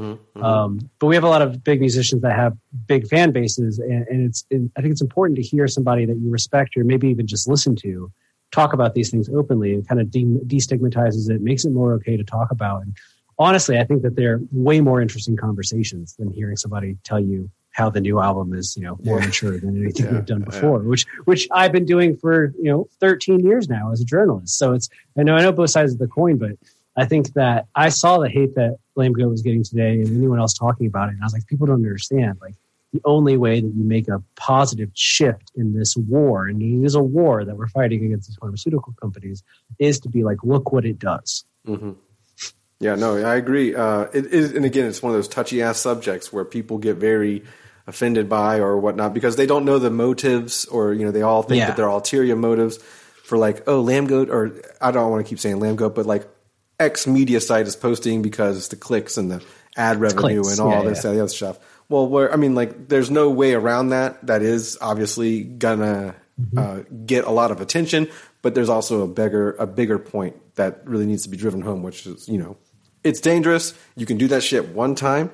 Um, 0.42 0.90
but 0.98 1.06
we 1.06 1.14
have 1.14 1.22
a 1.22 1.28
lot 1.28 1.40
of 1.40 1.62
big 1.62 1.78
musicians 1.78 2.20
that 2.22 2.34
have 2.34 2.56
big 2.86 3.06
fan 3.06 3.30
bases, 3.30 3.78
and, 3.78 4.04
and 4.08 4.26
it's. 4.26 4.44
And 4.50 4.68
I 4.76 4.80
think 4.80 4.90
it's 4.90 5.00
important 5.00 5.36
to 5.36 5.42
hear 5.44 5.68
somebody 5.68 6.04
that 6.04 6.16
you 6.16 6.28
respect 6.30 6.76
or 6.76 6.82
maybe 6.82 7.06
even 7.10 7.28
just 7.28 7.46
listen 7.46 7.76
to 7.76 8.10
talk 8.50 8.72
about 8.72 8.94
these 8.94 9.08
things 9.08 9.28
openly. 9.28 9.72
and 9.72 9.86
kind 9.86 10.00
of 10.00 10.10
de- 10.10 10.40
destigmatizes 10.46 11.30
it, 11.30 11.40
makes 11.40 11.64
it 11.64 11.70
more 11.70 11.92
okay 11.94 12.16
to 12.16 12.24
talk 12.24 12.50
about. 12.50 12.82
And 12.82 12.96
honestly, 13.38 13.78
I 13.78 13.84
think 13.84 14.02
that 14.02 14.16
they're 14.16 14.40
way 14.50 14.80
more 14.80 15.00
interesting 15.00 15.36
conversations 15.36 16.16
than 16.18 16.32
hearing 16.32 16.56
somebody 16.56 16.96
tell 17.04 17.20
you 17.20 17.48
how 17.72 17.88
the 17.88 18.00
new 18.00 18.20
album 18.20 18.52
is, 18.52 18.76
you 18.76 18.82
know, 18.82 18.98
more 19.04 19.20
Yeah. 19.20 19.26
mature 19.26 19.58
than 19.58 19.80
anything 19.82 20.06
Yeah, 20.06 20.12
we've 20.14 20.26
done 20.26 20.42
before, 20.42 20.80
which 20.80 21.06
which 21.24 21.46
I've 21.52 21.72
been 21.72 21.84
doing 21.84 22.16
for 22.16 22.52
you 22.58 22.70
know 22.70 22.88
13 23.00 23.40
years 23.40 23.68
now 23.68 23.92
as 23.92 24.00
a 24.00 24.04
journalist. 24.04 24.58
So 24.58 24.72
it's 24.74 24.88
I 25.16 25.22
know 25.22 25.36
I 25.36 25.42
know 25.42 25.52
both 25.52 25.70
sides 25.70 25.92
of 25.92 25.98
the 25.98 26.08
coin, 26.08 26.36
but 26.36 26.52
I 26.96 27.04
think 27.04 27.32
that 27.34 27.66
I 27.76 27.88
saw 27.88 28.18
the 28.18 28.28
hate 28.28 28.54
that 28.56 28.76
Lame 28.96 29.12
Goat 29.12 29.28
was 29.30 29.42
getting 29.42 29.62
today 29.62 30.00
and 30.00 30.08
anyone 30.08 30.38
else 30.40 30.52
talking 30.52 30.86
about 30.86 31.08
it, 31.08 31.12
and 31.12 31.22
I 31.22 31.26
was 31.26 31.32
like, 31.32 31.46
people 31.46 31.66
don't 31.66 31.76
understand. 31.76 32.38
Like 32.40 32.54
the 32.92 33.00
only 33.04 33.36
way 33.36 33.60
that 33.60 33.68
you 33.68 33.84
make 33.84 34.08
a 34.08 34.20
positive 34.34 34.90
shift 34.94 35.52
in 35.54 35.72
this 35.72 35.96
war, 35.96 36.48
and 36.48 36.60
it 36.60 36.84
is 36.84 36.96
a 36.96 37.02
war 37.02 37.44
that 37.44 37.56
we're 37.56 37.68
fighting 37.68 38.04
against 38.04 38.28
these 38.28 38.36
pharmaceutical 38.36 38.92
companies, 39.00 39.44
is 39.78 40.00
to 40.00 40.08
be 40.08 40.24
like, 40.24 40.38
look 40.42 40.72
what 40.72 40.84
it 40.84 40.98
does. 40.98 41.44
Mm-hmm. 41.68 41.92
Yeah, 42.80 42.94
no, 42.94 43.16
I 43.18 43.36
agree. 43.36 43.74
Uh, 43.74 44.06
it 44.12 44.26
is, 44.26 44.52
and 44.52 44.64
again, 44.64 44.86
it's 44.86 45.02
one 45.02 45.12
of 45.12 45.18
those 45.18 45.28
touchy 45.28 45.60
ass 45.62 45.78
subjects 45.78 46.32
where 46.32 46.44
people 46.46 46.78
get 46.78 46.96
very 46.96 47.44
offended 47.86 48.28
by 48.28 48.58
or 48.60 48.78
whatnot 48.78 49.12
because 49.12 49.36
they 49.36 49.46
don't 49.46 49.64
know 49.66 49.78
the 49.78 49.90
motives, 49.90 50.64
or 50.66 50.94
you 50.94 51.04
know, 51.04 51.10
they 51.10 51.22
all 51.22 51.42
think 51.42 51.58
Yeah. 51.60 51.66
that 51.66 51.76
there 51.76 51.86
are 51.86 51.90
ulterior 51.90 52.36
motives 52.36 52.78
for 53.24 53.36
like, 53.36 53.64
oh, 53.68 53.80
lamb 53.82 54.06
goat, 54.06 54.30
or 54.30 54.52
I 54.80 54.90
don't 54.92 55.10
want 55.10 55.24
to 55.24 55.28
keep 55.28 55.38
saying 55.38 55.60
lamb 55.60 55.76
goat, 55.76 55.94
but 55.94 56.06
like 56.06 56.26
X 56.78 57.06
media 57.06 57.40
site 57.40 57.66
is 57.66 57.76
posting 57.76 58.22
because 58.22 58.68
the 58.68 58.76
clicks 58.76 59.18
and 59.18 59.30
the 59.30 59.42
ad 59.76 60.00
revenue 60.00 60.42
and 60.48 60.58
all 60.58 60.70
yeah, 60.70 60.82
this 60.88 61.04
yeah. 61.04 61.10
and 61.10 61.18
the 61.18 61.22
other 61.24 61.32
stuff. 61.32 61.58
Well, 61.90 62.06
where 62.08 62.32
I 62.32 62.36
mean, 62.36 62.54
like, 62.54 62.88
there's 62.88 63.10
no 63.10 63.28
way 63.30 63.52
around 63.52 63.88
that. 63.90 64.26
That 64.26 64.40
is 64.42 64.78
obviously 64.80 65.42
gonna 65.44 66.14
Mm-hmm. 66.40 66.58
uh, 66.58 66.82
get 67.04 67.26
a 67.26 67.30
lot 67.30 67.50
of 67.50 67.60
attention, 67.60 68.08
but 68.40 68.54
there's 68.54 68.70
also 68.70 69.02
a 69.02 69.06
bigger 69.06 69.52
a 69.58 69.66
bigger 69.66 69.98
point 69.98 70.36
that 70.54 70.80
really 70.86 71.04
needs 71.04 71.24
to 71.24 71.28
be 71.28 71.36
driven 71.36 71.60
home, 71.60 71.82
which 71.82 72.06
is 72.06 72.26
you 72.30 72.38
know, 72.38 72.56
it's 73.04 73.20
dangerous. 73.20 73.74
You 73.96 74.06
can 74.06 74.18
do 74.18 74.28
that 74.28 74.42
shit 74.42 74.68
one 74.70 74.94
time, 74.94 75.30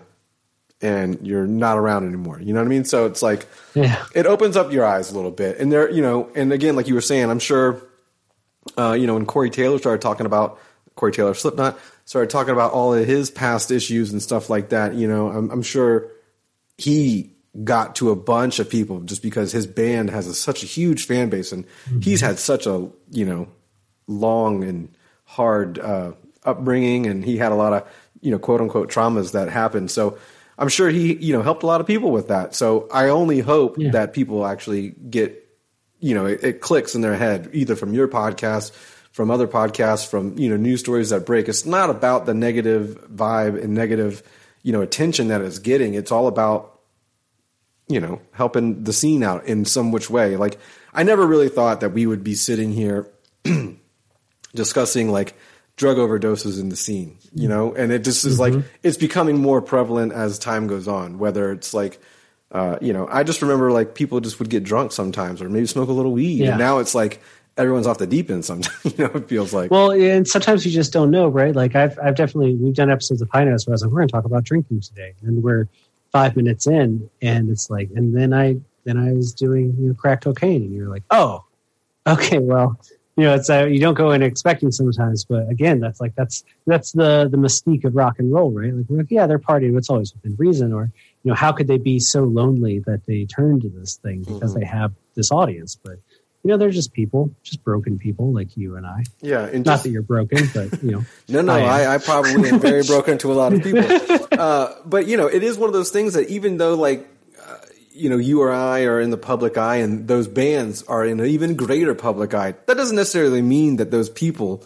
and 0.81 1.27
you're 1.27 1.47
not 1.47 1.79
around 1.79 2.07
anymore. 2.07 2.41
You 2.41 2.53
know 2.53 2.61
what 2.61 2.67
I 2.67 2.71
mean? 2.71 2.85
So 2.85 3.07
it's 3.07 3.23
like 3.23 3.47
Yeah. 3.75 4.05
it 4.15 4.27
opens 4.27 4.57
up 4.57 4.73
your 4.73 4.85
eyes 4.85 5.11
a 5.11 5.15
little 5.15 5.31
bit, 5.31 5.59
and 5.59 5.73
there, 5.73 5.91
you 5.91 6.03
know, 6.03 6.31
and 6.35 6.53
again, 6.53 6.77
like 6.77 6.89
you 6.89 6.95
were 6.95 7.01
saying, 7.01 7.31
I'm 7.31 7.39
sure, 7.39 7.83
uh, 8.79 8.93
you 8.93 9.07
know, 9.07 9.15
when 9.15 9.27
Corey 9.27 9.51
Taylor 9.51 9.79
started 9.79 10.01
talking 10.03 10.27
about 10.27 10.59
Corey 10.95 11.13
Taylor 11.13 11.35
Slipknot 11.35 11.79
started 12.05 12.31
talking 12.31 12.53
about 12.53 12.73
all 12.73 12.95
of 12.95 13.05
his 13.05 13.31
past 13.33 13.73
issues 13.73 14.13
and 14.13 14.23
stuff 14.23 14.49
like 14.49 14.69
that. 14.69 14.95
You 14.95 15.09
know, 15.09 15.29
I'm, 15.29 15.51
I'm 15.51 15.63
sure 15.63 16.09
he 16.79 17.33
got 17.65 17.97
to 17.97 18.11
a 18.11 18.17
bunch 18.17 18.59
of 18.61 18.71
people 18.71 19.01
just 19.01 19.23
because 19.23 19.51
his 19.51 19.67
band 19.67 20.11
has 20.11 20.27
a, 20.29 20.35
such 20.35 20.63
a 20.63 20.67
huge 20.67 21.05
fan 21.07 21.29
base 21.31 21.51
and 21.53 21.65
he's 22.03 22.21
had 22.21 22.39
such 22.39 22.67
a 22.67 22.89
you 23.11 23.25
know 23.25 23.49
long 24.07 24.63
and 24.63 24.89
hard 25.25 25.79
uh, 25.79 26.13
upbringing 26.47 27.07
and 27.07 27.25
he 27.25 27.37
had 27.37 27.53
a 27.53 27.55
lot 27.55 27.73
of 27.73 27.87
you 28.21 28.31
know 28.31 28.39
quote 28.39 28.61
unquote 28.61 28.91
traumas 28.91 29.33
that 29.33 29.49
happened 29.49 29.91
so 29.91 30.17
i'm 30.59 30.69
sure 30.69 30.89
he 30.89 31.15
you 31.17 31.33
know 31.33 31.43
helped 31.43 31.63
a 31.63 31.67
lot 31.67 31.81
of 31.81 31.87
people 31.87 32.11
with 32.11 32.29
that 32.29 32.55
so 32.55 32.89
i 32.93 33.09
only 33.09 33.41
hope 33.41 33.77
Yeah. 33.79 33.91
that 33.91 34.13
people 34.13 34.47
actually 34.47 34.91
get 34.91 35.47
you 36.01 36.15
know 36.15 36.27
it, 36.27 36.43
it 36.45 36.61
clicks 36.61 36.95
in 36.95 37.01
their 37.01 37.17
head 37.17 37.51
either 37.53 37.77
from 37.77 37.93
your 37.93 38.09
podcast 38.09 38.73
from 39.13 39.31
other 39.31 39.47
podcasts 39.49 40.07
from 40.09 40.39
you 40.39 40.49
know 40.49 40.57
news 40.57 40.81
stories 40.81 41.11
that 41.11 41.27
break 41.27 41.49
it's 41.49 41.67
not 41.67 41.91
about 41.91 42.27
the 42.27 42.35
negative 42.35 43.07
vibe 43.13 43.63
and 43.63 43.75
negative 43.75 44.23
you 44.63 44.73
know 44.73 44.81
attention 44.83 45.29
that 45.29 45.41
it's 45.41 45.59
getting 45.59 45.95
it's 45.95 46.13
all 46.13 46.27
about 46.29 46.73
you 47.89 48.01
know, 48.01 48.21
helping 48.33 48.83
the 48.83 48.93
scene 48.93 49.23
out 49.23 49.45
in 49.45 49.65
some 49.65 49.93
which 49.93 50.11
way. 50.11 50.37
Like, 50.37 50.59
I 50.93 51.05
never 51.05 51.25
really 51.25 51.49
thought 51.49 51.83
that 51.83 51.91
we 51.93 52.05
would 52.05 52.25
be 52.25 52.35
sitting 52.35 52.73
here 52.73 53.07
discussing 54.55 55.11
like 55.11 55.35
drug 55.77 55.99
overdoses 55.99 56.59
in 56.61 56.69
the 56.71 56.77
scene, 56.77 57.19
you 57.35 57.49
know, 57.49 57.75
and 57.75 57.93
it 57.93 58.03
just 58.05 58.25
is 58.25 58.39
like 58.41 58.55
it's 58.83 58.97
becoming 58.97 59.39
more 59.41 59.61
prevalent 59.63 60.13
as 60.13 60.39
time 60.39 60.67
goes 60.67 60.89
on. 60.89 61.19
Whether 61.19 61.53
it's 61.53 61.75
like, 61.75 62.01
uh, 62.53 62.79
you 62.81 62.93
know, 62.93 63.07
I 63.11 63.23
just 63.23 63.43
remember 63.43 63.71
like 63.71 63.95
people 63.95 64.21
just 64.21 64.39
would 64.39 64.49
get 64.51 64.65
drunk 64.65 64.93
sometimes, 64.93 65.43
or 65.43 65.49
maybe 65.49 65.67
smoke 65.67 65.89
a 65.89 65.93
little 65.93 66.13
weed, 66.13 66.41
Yeah. 66.41 66.51
and 66.51 66.59
now 66.59 66.79
it's 66.79 66.95
like 66.95 67.21
everyone's 67.59 67.87
off 67.87 67.99
the 67.99 68.07
deep 68.07 68.31
end. 68.31 68.45
Sometimes, 68.45 68.85
you 68.99 69.05
know, 69.05 69.11
it 69.15 69.29
feels 69.29 69.53
like. 69.53 69.71
Well, 69.71 69.91
and 69.93 70.27
sometimes 70.27 70.65
you 70.65 70.73
just 70.73 70.93
don't 70.93 71.11
know, 71.11 71.29
right? 71.29 71.55
Like 71.55 71.75
I've 71.77 71.99
I've 72.03 72.15
definitely 72.17 72.55
we've 72.55 72.75
done 72.75 72.91
episodes 72.91 73.21
of 73.21 73.29
High 73.31 73.45
Notes 73.45 73.67
where 73.67 73.73
I 73.73 73.75
was 73.75 73.83
like, 73.83 73.91
we're 73.93 73.99
going 74.01 74.09
to 74.09 74.13
talk 74.13 74.25
about 74.25 74.45
drinking 74.45 74.81
today, 74.81 75.13
and 75.23 75.43
we're 75.43 75.69
five 76.13 76.37
minutes 76.37 76.67
in, 76.67 77.11
and 77.21 77.51
it's 77.51 77.69
like, 77.69 77.91
and 77.95 78.17
then 78.17 78.33
I 78.33 78.57
then 78.85 78.97
I 78.97 79.13
was 79.13 79.35
doing 79.35 79.75
you 79.79 79.89
know, 79.89 79.95
crack 79.95 80.23
cocaine, 80.23 80.63
and 80.63 80.73
you're 80.73 80.89
like, 80.89 81.03
oh, 81.11 81.45
okay, 82.07 82.39
well, 82.39 82.81
you 83.17 83.25
know, 83.25 83.35
it's 83.35 83.49
uh, 83.49 83.65
you 83.65 83.81
don't 83.81 83.95
go 83.95 84.11
in 84.13 84.23
expecting 84.23 84.71
sometimes, 84.71 85.25
but 85.25 85.49
again, 85.49 85.81
that's 85.81 86.01
like 86.01 86.15
that's 86.15 86.45
that's 86.67 86.93
the 86.93 87.29
the 87.31 87.37
mystique 87.39 87.85
of 87.85 87.95
rock 87.97 88.19
and 88.19 88.33
roll, 88.33 88.53
right? 88.53 88.75
Like, 88.75 88.87
we're 88.89 88.99
like 88.99 89.11
yeah, 89.11 89.27
they're 89.27 89.39
partying, 89.39 89.73
but 89.73 89.79
it's 89.79 89.91
always 89.91 90.13
within 90.15 90.37
reason. 90.39 90.73
Or 90.73 90.91
you 91.23 91.31
know, 91.31 91.35
how 91.35 91.53
could 91.53 91.67
they 91.67 91.79
be 91.79 91.99
so 91.99 92.25
lonely 92.25 92.81
that 92.81 93.07
they 93.07 93.25
turn 93.25 93.61
to 93.61 93.69
this 93.71 93.97
thing 93.97 94.25
because 94.25 94.55
Mhm. 94.55 94.61
they 94.61 94.67
have 94.67 94.93
this 95.15 95.33
audience? 95.33 95.79
But 95.83 95.95
you 96.45 96.51
know, 96.51 96.59
they're 96.59 96.71
just 96.71 96.93
people, 96.93 97.31
just 97.43 97.65
broken 97.65 97.99
people 97.99 98.33
like 98.33 98.57
you 98.57 98.77
and 98.77 98.87
I. 98.87 99.03
Yeah, 99.21 99.47
and 99.47 99.65
Not 99.67 99.73
just, 99.73 99.83
that 99.85 99.91
you're 99.91 100.03
broken, 100.03 100.49
but 100.55 100.81
you 100.83 100.93
know, 100.93 101.05
no, 101.29 101.41
no, 101.41 101.55
I. 101.55 101.83
I, 101.85 101.95
I 101.95 101.99
probably 101.99 102.51
am 102.51 102.61
very 102.61 102.83
broken 102.87 103.19
to 103.19 103.33
a 103.33 103.35
lot 103.35 103.53
of 103.53 103.63
people. 103.63 103.83
Uh, 104.39 104.75
but 104.85 105.07
you 105.07 105.17
know, 105.17 105.27
it 105.27 105.43
is 105.43 105.57
one 105.59 105.69
of 105.69 105.73
those 105.75 105.91
things 105.91 106.15
that 106.15 106.29
even 106.29 106.59
though 106.59 106.75
like 106.75 107.09
you 107.97 108.11
know 108.11 108.19
you 108.19 108.43
or 108.43 108.53
I 108.53 108.85
are 108.85 109.01
in 109.01 109.11
the 109.11 109.17
public 109.17 109.57
eye, 109.57 109.77
and 109.77 110.07
those 110.07 110.29
bands 110.29 110.83
are 110.85 111.05
in 111.05 111.21
an 111.21 111.27
even 111.27 111.57
greater 111.57 111.95
public 111.95 112.35
eye, 112.35 112.55
that 112.67 112.77
doesn't 112.77 112.97
necessarily 112.97 113.43
mean 113.43 113.77
that 113.77 113.91
those 113.91 114.09
people 114.09 114.59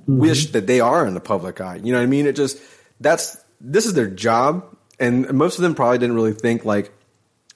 mm-hmm. 0.00 0.18
wish 0.18 0.52
that 0.52 0.66
they 0.66 0.80
are 0.80 1.06
in 1.06 1.14
the 1.14 1.20
public 1.20 1.60
eye. 1.60 1.76
You 1.76 1.92
know 1.92 1.98
what 1.98 2.04
I 2.04 2.06
mean? 2.06 2.26
It 2.26 2.36
just 2.36 2.58
that's 3.00 3.36
this 3.60 3.86
is 3.86 3.94
their 3.94 4.08
job, 4.08 4.64
and 4.98 5.32
most 5.32 5.58
of 5.58 5.62
them 5.62 5.74
probably 5.74 5.98
didn't 5.98 6.16
really 6.16 6.32
think 6.32 6.64
like, 6.64 6.92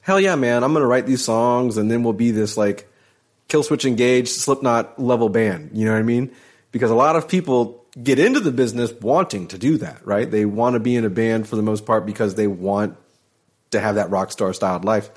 hell 0.01 0.21
yeah, 0.21 0.37
man, 0.37 0.63
I'm 0.63 0.73
gonna 0.73 0.87
write 0.87 1.07
these 1.07 1.25
songs, 1.25 1.77
and 1.77 1.91
then 1.91 2.03
we'll 2.03 2.13
be 2.13 2.31
this 2.31 2.57
like 2.57 2.89
Killswitch 3.49 3.87
Engage, 3.87 4.29
Slipknot 4.29 5.01
level 5.01 5.29
band. 5.29 5.71
You 5.73 5.87
know 5.87 5.93
what 5.93 5.99
I 5.99 6.03
mean? 6.03 6.31
Because 6.73 6.91
a 6.91 6.95
lot 6.95 7.17
of 7.17 7.29
people 7.29 7.85
get 8.03 8.19
into 8.19 8.41
the 8.41 8.51
business 8.51 8.93
wanting 8.93 9.47
to 9.49 9.59
do 9.59 9.79
that, 9.79 10.05
right? 10.05 10.29
They 10.29 10.45
want 10.45 10.75
to 10.75 10.81
be 10.81 10.97
in 10.97 11.05
a 11.05 11.11
band 11.11 11.49
for 11.49 11.57
the 11.57 11.63
most 11.63 11.87
part 11.87 12.05
because 12.05 12.35
they 12.35 12.49
want 12.49 12.97
to 13.75 13.81
have 13.81 13.97
that 13.97 14.11
rock 14.11 14.33
star 14.33 14.53
styled 14.53 14.85
life. 14.85 15.11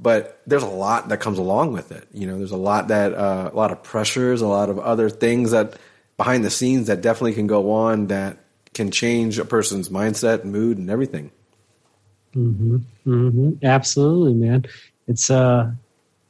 But 0.00 0.40
there's 0.46 0.62
a 0.62 0.68
lot 0.68 1.08
that 1.08 1.18
comes 1.18 1.38
along 1.38 1.72
with 1.72 1.92
it. 1.92 2.06
You 2.12 2.26
know, 2.26 2.38
there's 2.38 2.52
a 2.52 2.56
lot 2.56 2.88
that 2.88 3.12
uh, 3.12 3.50
a 3.52 3.56
lot 3.56 3.72
of 3.72 3.82
pressures, 3.82 4.40
a 4.40 4.46
lot 4.46 4.70
of 4.70 4.78
other 4.78 5.10
things 5.10 5.50
that 5.50 5.76
behind 6.16 6.44
the 6.44 6.50
scenes 6.50 6.86
that 6.86 7.00
definitely 7.00 7.34
can 7.34 7.46
go 7.46 7.70
on 7.72 8.06
that 8.08 8.38
can 8.74 8.90
change 8.90 9.38
a 9.38 9.44
person's 9.44 9.88
mindset, 9.88 10.44
mood, 10.44 10.78
and 10.78 10.88
everything. 10.88 11.30
hmm 12.32 13.50
Absolutely, 13.62 14.34
man. 14.34 14.64
It's 15.08 15.30
uh, 15.30 15.72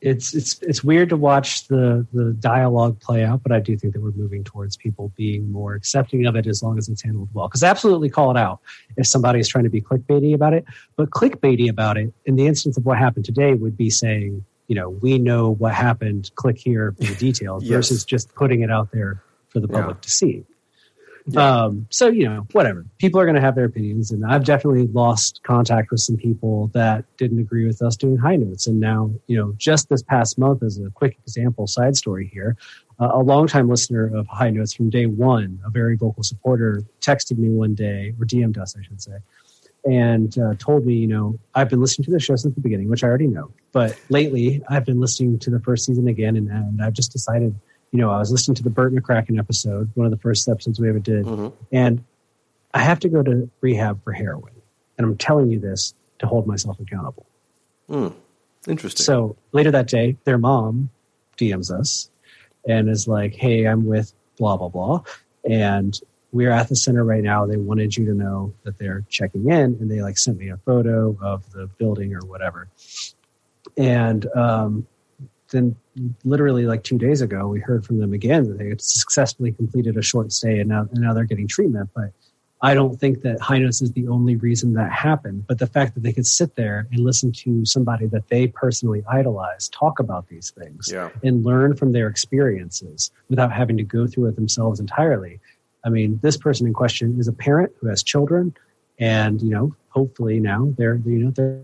it's 0.01 0.33
it's 0.35 0.61
it's 0.63 0.85
weird 0.85 1.09
to 1.09 1.17
watch 1.17 1.67
the 1.69 2.07
the 2.13 2.33
dialogue 2.39 3.01
play 3.01 3.25
out, 3.25 3.43
but 3.43 3.51
I 3.53 3.59
do 3.61 3.77
think 3.77 3.95
that 3.95 4.01
we're 4.03 4.13
moving 4.13 4.45
towards 4.45 4.77
people 4.77 5.13
being 5.17 5.51
more 5.51 5.75
accepting 5.75 6.25
of 6.27 6.37
it 6.37 6.47
as 6.47 6.63
long 6.63 6.79
as 6.79 6.89
it's 6.89 7.03
handled 7.03 7.29
well. 7.33 7.49
Because 7.49 7.63
absolutely 7.65 8.09
call 8.09 8.31
it 8.31 8.37
out 8.37 8.61
if 8.97 9.07
somebody 9.07 9.41
is 9.41 9.49
trying 9.49 9.65
to 9.65 9.71
be 9.71 9.81
clickbaity 9.81 10.35
about 10.35 10.53
it. 10.55 10.65
But 10.97 11.11
clickbaity 11.11 11.69
about 11.69 11.97
it 11.99 12.13
in 12.27 12.37
the 12.37 12.47
instance 12.47 12.77
of 12.77 12.87
what 12.87 12.99
happened 12.99 13.25
today 13.25 13.55
would 13.55 13.77
be 13.77 13.91
saying, 13.91 14.45
you 14.69 14.77
know, 14.77 14.91
we 14.91 15.19
know 15.19 15.51
what 15.55 15.75
happened. 15.75 16.31
Click 16.37 16.59
here 16.59 16.93
for 16.97 17.05
the 17.05 17.17
details 17.17 17.65
Yes. 17.65 17.73
versus 17.73 18.05
just 18.05 18.33
putting 18.37 18.61
it 18.61 18.71
out 18.71 18.93
there 18.93 19.21
for 19.49 19.59
the 19.61 19.69
public 19.69 19.97
Yeah. 19.97 20.01
to 20.03 20.11
see. 20.11 20.45
Um, 21.37 21.87
so 21.91 22.09
you 22.09 22.29
know, 22.29 22.47
whatever. 22.53 22.87
People 22.99 23.21
are 23.21 23.25
going 23.25 23.35
to 23.35 23.41
have 23.41 23.55
their 23.55 23.67
opinions, 23.67 24.11
and 24.11 24.25
I've 24.25 24.45
definitely 24.45 24.87
lost 24.87 25.41
contact 25.43 25.91
with 25.91 26.01
some 26.01 26.17
people 26.17 26.69
that 26.75 27.05
didn't 27.17 27.39
agree 27.39 27.67
with 27.67 27.83
us 27.83 27.97
doing 27.97 28.17
high 28.17 28.37
notes. 28.37 28.67
And 28.67 28.81
now, 28.81 29.11
you 29.27 29.37
know, 29.37 29.55
just 29.59 29.89
this 29.89 30.03
past 30.03 30.39
month, 30.39 30.63
as 30.63 30.79
a 30.79 30.91
quick 30.91 31.19
example, 31.27 31.67
side 31.67 31.97
story 31.97 32.31
here, 32.33 32.57
uh, 33.01 33.11
a 33.13 33.19
longtime 33.21 33.69
listener 33.69 34.15
of 34.17 34.27
high 34.27 34.51
notes 34.51 34.73
from 34.73 34.91
day 34.91 35.07
one, 35.07 35.61
a 35.67 35.71
very 35.71 35.97
vocal 35.97 36.23
supporter, 36.23 36.83
texted 37.01 37.39
me 37.39 37.51
one 37.51 37.75
day, 37.75 38.15
or 38.19 38.25
DM'd 38.25 38.59
us, 38.59 38.75
I 38.79 38.83
should 38.83 39.03
say, 39.03 39.19
and 39.85 40.37
uh, 40.39 40.55
told 40.59 40.87
me, 40.87 40.95
you 40.95 41.07
know, 41.07 41.39
I've 41.55 41.69
been 41.69 41.81
listening 41.81 42.07
to 42.07 42.11
the 42.11 42.21
show 42.21 42.37
since 42.37 42.55
the 42.55 42.61
beginning, 42.61 42.89
which 42.89 43.05
I 43.05 43.09
already 43.09 43.27
know, 43.27 43.53
but 43.73 43.99
lately 44.09 44.63
I've 44.69 44.85
been 44.85 45.01
listening 45.01 45.39
to 45.41 45.51
the 45.51 45.61
first 45.61 45.85
season 45.85 46.09
again, 46.09 46.37
and, 46.37 46.49
and 46.49 46.83
I've 46.83 46.95
just 46.95 47.13
decided 47.13 47.55
you 47.93 47.99
know, 47.99 48.11
I 48.11 48.19
was 48.19 48.31
listening 48.31 48.55
to 48.57 48.63
the 48.63 48.71
Bert 48.71 48.95
McCracken 48.95 49.39
episode, 49.39 49.91
one 49.95 50.07
of 50.07 50.11
the 50.11 50.19
first 50.19 50.49
episodes 50.49 50.79
we 50.81 50.89
ever 50.89 50.99
did, 50.99 51.25
Mhm. 51.25 51.53
and 51.73 52.05
I 52.75 52.81
have 52.81 53.01
to 53.01 53.09
go 53.09 53.23
to 53.23 53.49
rehab 53.61 54.03
for 54.05 54.13
heroin. 54.13 54.53
And 54.99 55.07
I'm 55.07 55.17
telling 55.17 55.51
you 55.51 55.59
this 55.59 55.95
to 56.19 56.27
hold 56.27 56.47
myself 56.47 56.79
accountable. 56.81 57.27
Hmm. 57.89 58.09
Interesting. 58.67 59.05
So 59.05 59.37
later 59.53 59.71
that 59.71 59.87
day, 59.87 60.17
their 60.25 60.37
mom 60.39 60.91
DMs 61.39 61.71
us 61.71 62.11
and 62.69 62.89
is 62.91 63.09
like, 63.09 63.35
Hey, 63.35 63.65
I'm 63.67 63.87
with 63.87 64.13
blah, 64.37 64.57
blah, 64.59 64.69
blah. 64.69 65.03
And 65.49 65.99
we're 66.33 66.51
at 66.51 66.69
the 66.69 66.77
center 66.77 67.05
right 67.05 67.23
now. 67.23 67.47
They 67.47 67.57
wanted 67.57 67.97
you 67.97 68.05
to 68.07 68.13
know 68.15 68.53
that 68.65 68.77
they're 68.77 69.05
checking 69.09 69.49
in 69.49 69.77
and 69.81 69.91
they 69.91 70.03
like 70.03 70.19
sent 70.19 70.37
me 70.39 70.51
a 70.51 70.59
photo 70.59 71.17
of 71.23 71.51
the 71.53 71.69
building 71.79 72.15
or 72.15 72.21
whatever. 72.27 72.69
And 73.79 74.27
um, 74.37 74.87
then 75.51 75.77
literally 76.25 76.67
like 76.67 76.85
two 76.85 76.99
days 76.99 77.21
ago, 77.21 77.49
we 77.49 77.61
heard 77.61 77.85
from 77.85 77.99
them 77.99 78.13
again 78.13 78.45
that 78.45 78.59
they 78.59 78.69
had 78.69 78.81
successfully 78.81 79.53
completed 79.53 79.97
a 79.97 80.03
short 80.03 80.33
stay 80.33 80.61
and 80.61 80.69
now, 80.69 80.87
and 80.93 81.01
now 81.01 81.13
they're 81.15 81.25
getting 81.25 81.49
treatment. 81.49 81.91
But 81.95 82.13
I 82.61 82.75
don't 82.75 82.99
think 82.99 83.23
that 83.23 83.41
high 83.41 83.59
notes 83.59 83.81
is 83.81 83.93
the 83.93 84.09
only 84.09 84.37
reason 84.37 84.75
that 84.75 84.91
happened. 84.91 85.47
But 85.47 85.59
the 85.59 85.67
fact 85.67 85.95
that 85.95 86.03
they 86.03 86.13
could 86.13 86.27
sit 86.27 86.57
there 86.57 86.89
and 86.91 87.01
listen 87.01 87.33
to 87.33 87.65
somebody 87.65 88.07
that 88.07 88.29
they 88.29 88.49
personally 88.49 89.03
idolize 89.09 89.69
talk 89.69 90.01
about 90.01 90.29
these 90.29 90.51
things 90.51 90.91
yeah. 90.93 91.11
and 91.23 91.45
learn 91.45 91.77
from 91.77 91.93
their 91.93 92.09
experiences 92.09 93.11
without 93.29 93.53
having 93.53 93.77
to 93.77 93.85
go 93.85 94.07
through 94.07 94.27
it 94.27 94.37
themselves 94.37 94.81
entirely. 94.81 95.41
I 95.85 95.91
mean, 95.91 96.19
this 96.23 96.37
person 96.37 96.67
in 96.67 96.73
question 96.73 97.19
is 97.19 97.29
a 97.29 97.33
parent 97.33 97.73
who 97.81 97.87
has 97.87 98.03
children, 98.03 98.55
and 98.99 99.41
you 99.41 99.51
know, 99.51 99.75
hopefully 99.91 100.41
now 100.41 100.75
they're 100.77 100.97
you 101.07 101.19
know 101.19 101.31
they're 101.31 101.63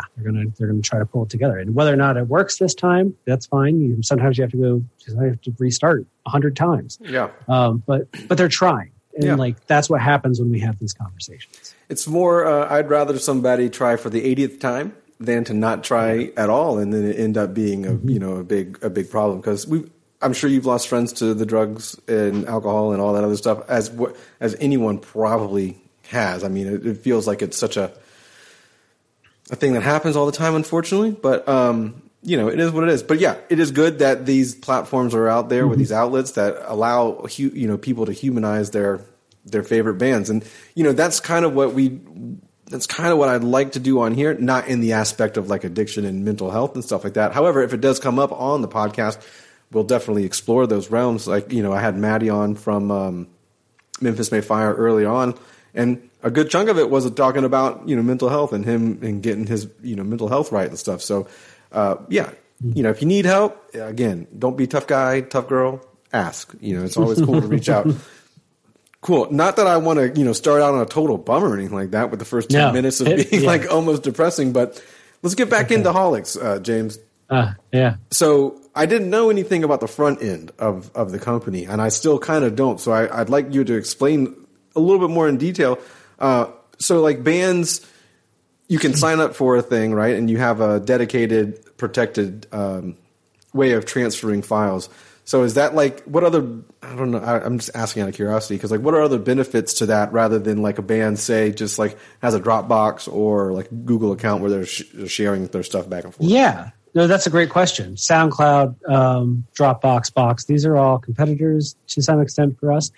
ah, 0.00 0.04
they're 0.16 0.30
gonna 0.30 0.46
they're 0.58 0.68
gonna 0.68 0.82
try 0.82 0.98
to 0.98 1.06
pull 1.06 1.24
it 1.24 1.30
together. 1.30 1.58
And 1.58 1.74
whether 1.74 1.92
or 1.92 1.96
not 1.96 2.16
it 2.16 2.28
works 2.28 2.58
this 2.58 2.74
time, 2.74 3.16
that's 3.24 3.46
fine. 3.46 3.80
You, 3.80 4.02
sometimes 4.02 4.38
you 4.38 4.42
have 4.42 4.50
to 4.52 4.56
go, 4.56 4.82
you 5.06 5.20
have 5.28 5.40
to 5.42 5.54
restart 5.58 6.06
a 6.26 6.30
hundred 6.30 6.56
times. 6.56 6.98
Yeah. 7.02 7.30
Um, 7.48 7.82
but 7.86 8.08
but 8.28 8.38
they're 8.38 8.48
trying, 8.48 8.90
and 9.14 9.24
Yeah. 9.24 9.34
like 9.34 9.66
that's 9.66 9.88
what 9.90 10.00
happens 10.00 10.40
when 10.40 10.50
we 10.50 10.60
have 10.60 10.78
these 10.78 10.92
conversations. 10.94 11.74
It's 11.88 12.06
more. 12.06 12.46
Uh, 12.46 12.68
I'd 12.72 12.88
rather 12.90 13.18
somebody 13.18 13.68
try 13.70 13.96
for 13.96 14.10
the 14.10 14.22
80th 14.34 14.60
time 14.60 14.94
than 15.20 15.42
to 15.44 15.54
not 15.54 15.82
try 15.82 16.30
at 16.36 16.48
all, 16.50 16.78
and 16.78 16.92
then 16.92 17.04
it 17.04 17.18
end 17.18 17.36
up 17.36 17.52
being 17.54 17.86
a 17.86 17.94
you 18.04 18.18
know 18.18 18.36
a 18.36 18.44
big 18.44 18.78
a 18.82 18.90
big 18.90 19.10
problem 19.10 19.40
because 19.40 19.66
we. 19.66 19.84
I'm 20.20 20.32
sure 20.32 20.50
you've 20.50 20.66
lost 20.66 20.88
friends 20.88 21.12
to 21.14 21.32
the 21.32 21.46
drugs 21.46 21.96
and 22.08 22.44
alcohol 22.48 22.90
and 22.92 23.00
all 23.00 23.12
that 23.12 23.22
other 23.22 23.36
stuff, 23.36 23.62
as 23.70 23.88
as 24.40 24.56
anyone 24.58 24.98
probably 24.98 25.78
has. 26.08 26.42
I 26.42 26.48
mean, 26.48 26.66
it, 26.66 26.84
it 26.84 26.96
feels 26.98 27.28
like 27.28 27.40
it's 27.40 27.56
such 27.56 27.76
a 27.76 27.92
a 29.50 29.56
thing 29.56 29.72
that 29.74 29.82
happens 29.82 30.16
all 30.16 30.26
the 30.26 30.32
time, 30.32 30.54
unfortunately. 30.54 31.10
But 31.10 31.48
um, 31.48 32.02
you 32.22 32.36
know, 32.36 32.48
it 32.48 32.58
is 32.58 32.70
what 32.72 32.84
it 32.84 32.90
is. 32.90 33.02
But 33.02 33.20
yeah, 33.20 33.36
it 33.48 33.58
is 33.60 33.70
good 33.70 34.00
that 34.00 34.26
these 34.26 34.54
platforms 34.54 35.14
are 35.14 35.28
out 35.28 35.48
there 35.48 35.66
with 35.66 35.78
these 35.78 35.92
outlets 35.92 36.32
that 36.32 36.62
allow 36.66 37.26
you 37.36 37.66
know 37.68 37.78
people 37.78 38.06
to 38.06 38.12
humanize 38.12 38.70
their 38.70 39.00
their 39.44 39.62
favorite 39.62 39.94
bands, 39.94 40.30
and 40.30 40.44
you 40.74 40.84
know 40.84 40.92
that's 40.92 41.20
kind 41.20 41.44
of 41.44 41.54
what 41.54 41.74
we 41.74 42.00
that's 42.66 42.86
kind 42.86 43.12
of 43.12 43.18
what 43.18 43.28
I'd 43.28 43.44
like 43.44 43.72
to 43.72 43.80
do 43.80 44.00
on 44.00 44.14
here, 44.14 44.34
not 44.34 44.68
in 44.68 44.80
the 44.80 44.92
aspect 44.92 45.36
of 45.36 45.48
like 45.48 45.64
addiction 45.64 46.04
and 46.04 46.24
mental 46.24 46.50
health 46.50 46.74
and 46.74 46.84
stuff 46.84 47.04
like 47.04 47.14
that. 47.14 47.32
However, 47.32 47.62
if 47.62 47.72
it 47.72 47.80
does 47.80 47.98
come 47.98 48.18
up 48.18 48.32
on 48.32 48.60
the 48.60 48.68
podcast, 48.68 49.18
we'll 49.72 49.84
definitely 49.84 50.24
explore 50.24 50.66
those 50.66 50.90
realms. 50.90 51.26
Like 51.26 51.52
you 51.52 51.62
know, 51.62 51.72
I 51.72 51.80
had 51.80 51.96
Matty 51.96 52.28
on 52.28 52.54
from 52.56 52.90
um, 52.90 53.28
Memphis 54.00 54.30
May 54.32 54.40
Fire 54.40 54.74
early 54.74 55.04
on, 55.04 55.38
and 55.74 56.08
a 56.22 56.30
good 56.30 56.50
chunk 56.50 56.68
of 56.68 56.78
it 56.78 56.90
was 56.90 57.10
talking 57.12 57.44
about 57.44 57.88
you 57.88 57.94
know 57.96 58.02
mental 58.02 58.28
health 58.28 58.52
and 58.52 58.64
him 58.64 58.98
and 59.02 59.22
getting 59.22 59.46
his 59.46 59.68
you 59.82 59.96
know 59.96 60.04
mental 60.04 60.28
health 60.28 60.50
right 60.52 60.68
and 60.68 60.78
stuff. 60.78 61.02
So 61.02 61.28
uh, 61.72 61.96
yeah, 62.08 62.30
you 62.62 62.82
know 62.82 62.90
if 62.90 63.00
you 63.02 63.08
need 63.08 63.24
help, 63.24 63.74
again, 63.74 64.26
don't 64.38 64.56
be 64.56 64.66
tough 64.66 64.86
guy, 64.86 65.20
tough 65.22 65.48
girl. 65.48 65.80
Ask. 66.12 66.54
You 66.60 66.78
know, 66.78 66.84
it's 66.84 66.96
always 66.96 67.20
cool 67.20 67.40
to 67.40 67.46
reach 67.56 67.68
out. 67.68 67.86
Cool. 69.00 69.28
Not 69.30 69.56
that 69.56 69.66
I 69.68 69.76
want 69.76 69.98
to, 70.00 70.18
you 70.18 70.24
know, 70.24 70.32
start 70.32 70.60
out 70.60 70.74
on 70.74 70.80
a 70.80 70.86
total 70.86 71.18
bummer 71.18 71.50
or 71.50 71.54
anything 71.54 71.74
like 71.76 71.92
that 71.92 72.10
with 72.10 72.18
the 72.18 72.24
first 72.24 72.50
ten 72.50 72.60
No. 72.68 72.72
minutes 72.72 73.00
of 73.00 73.06
It- 73.08 73.30
being 73.30 73.42
yeah. 73.44 73.48
like 73.48 73.70
almost 73.70 74.02
depressing. 74.02 74.52
But 74.52 74.82
let's 75.22 75.34
get 75.36 75.48
back 75.50 75.70
into 75.70 75.90
Haulix, 75.92 76.36
uh, 76.42 76.58
James. 76.58 76.98
Uh, 77.30 77.52
yeah. 77.72 77.96
So 78.10 78.60
I 78.74 78.86
didn't 78.86 79.10
know 79.10 79.30
anything 79.30 79.62
about 79.62 79.80
the 79.80 79.86
front 79.86 80.20
end 80.22 80.50
of, 80.58 80.90
of 80.96 81.12
the 81.12 81.18
company, 81.18 81.64
and 81.64 81.80
I 81.80 81.90
still 81.90 82.18
kind 82.18 82.42
of 82.44 82.56
don't. 82.56 82.80
So 82.80 82.90
I, 82.90 83.20
I'd 83.20 83.28
like 83.28 83.52
you 83.54 83.62
to 83.64 83.74
explain 83.74 84.34
a 84.78 84.80
little 84.80 85.06
bit 85.06 85.12
more 85.12 85.28
in 85.28 85.36
detail. 85.36 85.78
Uh, 86.18 86.46
so, 86.78 87.00
like 87.00 87.22
bands, 87.22 87.84
you 88.68 88.78
can 88.78 88.94
sign 88.94 89.20
up 89.20 89.34
for 89.34 89.56
a 89.56 89.62
thing, 89.62 89.92
right? 89.92 90.14
And 90.14 90.30
you 90.30 90.38
have 90.38 90.60
a 90.60 90.80
dedicated, 90.80 91.76
protected 91.76 92.46
um, 92.52 92.96
way 93.52 93.72
of 93.72 93.84
transferring 93.84 94.42
files. 94.42 94.88
So 95.24 95.42
is 95.42 95.54
that 95.54 95.74
like 95.74 96.02
what 96.04 96.24
other? 96.24 96.40
I 96.82 96.96
don't 96.96 97.10
know. 97.10 97.18
I, 97.18 97.44
I'm 97.44 97.58
just 97.58 97.70
asking 97.74 98.02
out 98.02 98.08
of 98.08 98.14
curiosity 98.14 98.54
because 98.54 98.70
like 98.70 98.80
what 98.80 98.94
are 98.94 99.02
other 99.02 99.18
benefits 99.18 99.74
to 99.74 99.86
that 99.86 100.10
rather 100.10 100.38
than 100.38 100.62
like 100.62 100.78
a 100.78 100.82
band 100.82 101.18
say 101.18 101.52
just 101.52 101.78
like 101.78 101.98
has 102.22 102.34
a 102.34 102.40
Dropbox 102.40 103.12
or 103.12 103.52
like 103.52 103.68
Google 103.84 104.12
account 104.12 104.40
where 104.40 104.50
they're, 104.50 104.64
sh- 104.64 104.84
sharing 105.06 105.46
their 105.48 105.62
stuff 105.62 105.86
back 105.86 106.04
and 106.04 106.14
forth. 106.14 106.30
Yeah, 106.30 106.70
no, 106.94 107.06
that's 107.06 107.26
a 107.26 107.30
great 107.30 107.50
question. 107.50 107.96
SoundCloud, 107.96 108.88
um, 108.88 109.44
Dropbox, 109.54 110.14
Box, 110.14 110.46
these 110.46 110.64
are 110.64 110.78
all 110.78 110.98
competitors 110.98 111.76
to 111.88 112.00
some 112.00 112.22
extent 112.22 112.58
for 112.58 112.72
us. 112.72 112.90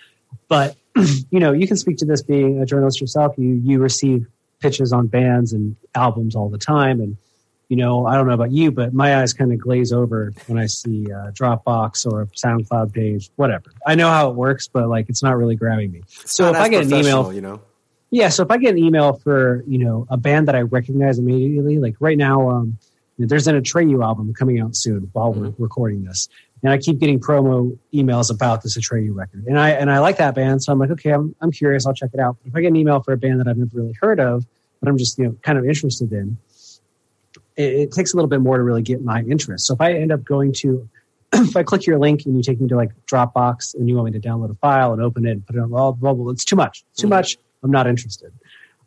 But 0.47 0.77
you 1.31 1.41
know, 1.41 1.53
you 1.53 1.67
can 1.67 1.77
speak 1.77 1.99
to 1.99 2.05
this 2.05 2.23
being 2.23 2.61
a 2.61 2.67
journalist 2.67 3.01
yourself. 3.01 3.35
You 3.39 3.61
you 3.65 3.81
receive 3.81 4.27
pitches 4.61 4.93
on 4.93 5.07
bands 5.07 5.53
and 5.53 5.77
albums 5.95 6.37
all 6.37 6.49
the 6.49 6.59
time, 6.59 7.01
and 7.01 7.17
you 7.69 7.77
know, 7.77 8.05
I 8.05 8.17
don't 8.17 8.27
know 8.27 8.35
about 8.35 8.51
you, 8.51 8.73
but 8.73 8.93
my 8.93 9.21
eyes 9.21 9.33
kind 9.33 9.53
of 9.53 9.61
glaze 9.61 9.93
over 9.93 10.33
when 10.49 10.59
I 10.59 10.67
see 10.67 11.07
uh, 11.11 11.31
Dropbox 11.31 12.05
or 12.05 12.23
a 12.23 12.27
SoundCloud 12.27 12.93
page, 12.93 13.31
whatever. 13.37 13.73
I 13.87 13.95
know 13.95 14.09
how 14.09 14.29
it 14.29 14.35
works, 14.35 14.67
but 14.67 14.89
like 14.89 15.09
it's 15.09 15.23
not 15.23 15.37
really 15.37 15.55
grabbing 15.55 15.93
me. 15.93 16.03
It's 16.23 16.35
so 16.35 16.51
if 16.51 16.57
I 16.57 16.69
get 16.69 16.85
an 16.85 16.93
email, 16.93 17.33
you 17.33 17.41
know, 17.41 17.63
yeah, 18.11 18.29
so 18.29 18.43
if 18.43 18.51
I 18.51 18.59
get 18.59 18.73
an 18.73 18.79
email 18.79 19.15
for 19.15 19.63
you 19.69 19.79
know 19.79 20.07
a 20.11 20.17
band 20.17 20.49
that 20.49 20.57
I 20.57 20.63
recognize 20.63 21.19
immediately, 21.19 21.79
like 21.79 21.95
right 22.01 22.19
now, 22.19 22.51
um, 22.51 22.79
there's 23.19 23.47
an 23.47 23.61
Atreyu 23.61 24.03
album 24.05 24.35
coming 24.35 24.61
out 24.61 24.75
soon 24.75 25.09
while 25.13 25.33
we're 25.33 25.55
recording 25.59 26.03
this, 26.03 26.29
and 26.63 26.73
I 26.73 26.79
keep 26.79 26.99
getting 26.99 27.21
promo 27.21 27.77
emails 27.93 28.33
about 28.33 28.63
this 28.63 28.77
Atreyu 28.77 29.15
record, 29.15 29.47
and 29.47 29.59
I 29.59 29.71
and 29.71 29.91
I 29.91 29.99
like 29.99 30.19
that 30.19 30.35
band, 30.35 30.63
so 30.63 30.73
I'm 30.73 30.79
like, 30.79 30.91
okay, 30.91 31.11
I'm 31.11 31.35
I'm 31.41 31.51
curious, 31.51 31.87
I'll 31.87 31.95
check 31.95 32.11
it 32.13 32.21
out. 32.21 32.37
But 32.43 32.51
if 32.51 32.57
I 32.57 32.61
get 32.61 32.69
an 32.69 32.77
email 32.77 33.01
for 33.01 33.13
a 33.13 33.17
band 33.17 33.41
that 33.41 33.49
I've 33.49 33.57
never 33.57 33.71
really 33.75 33.97
heard 34.01 34.21
of, 34.21 34.47
but 34.81 34.89
I'm 34.89 34.99
just 34.99 35.19
you 35.19 35.25
know 35.25 35.37
kind 35.43 35.59
of 35.59 35.65
interested 35.65 36.13
in, 36.13 36.37
it, 37.57 37.75
it 37.75 37.93
takes 37.93 38.13
a 38.13 38.17
little 38.17 38.29
bit 38.29 38.41
more 38.41 38.57
to 38.57 38.63
really 38.63 38.83
get 38.83 39.03
my 39.03 39.23
interest. 39.23 39.67
So 39.67 39.75
if 39.75 39.81
I 39.81 39.95
end 39.95 40.13
up 40.13 40.25
going 40.25 40.53
to 40.55 40.89
if 41.33 41.57
I 41.57 41.63
click 41.63 41.87
your 41.87 41.99
link 41.99 42.25
and 42.27 42.37
you 42.37 42.43
take 42.43 42.61
me 42.61 42.69
to 42.69 42.77
like 42.77 42.91
Dropbox 43.07 43.75
and 43.75 43.89
you 43.89 43.95
want 43.95 44.13
me 44.13 44.21
to 44.21 44.29
download 44.29 44.51
a 44.51 44.55
file 44.55 44.93
and 44.93 45.01
open 45.01 45.27
it 45.27 45.33
and 45.33 45.47
put 45.47 45.57
it 45.57 45.61
on 45.61 45.73
all 45.73 45.93
blah, 45.93 46.13
blah, 46.13 46.25
blah, 46.25 46.33
it's 46.33 46.45
too 46.45 46.57
much. 46.57 46.85
It's 46.93 47.03
too 47.03 47.09
much. 47.09 47.39
I'm 47.63 47.71
not 47.71 47.87
interested. 47.87 48.33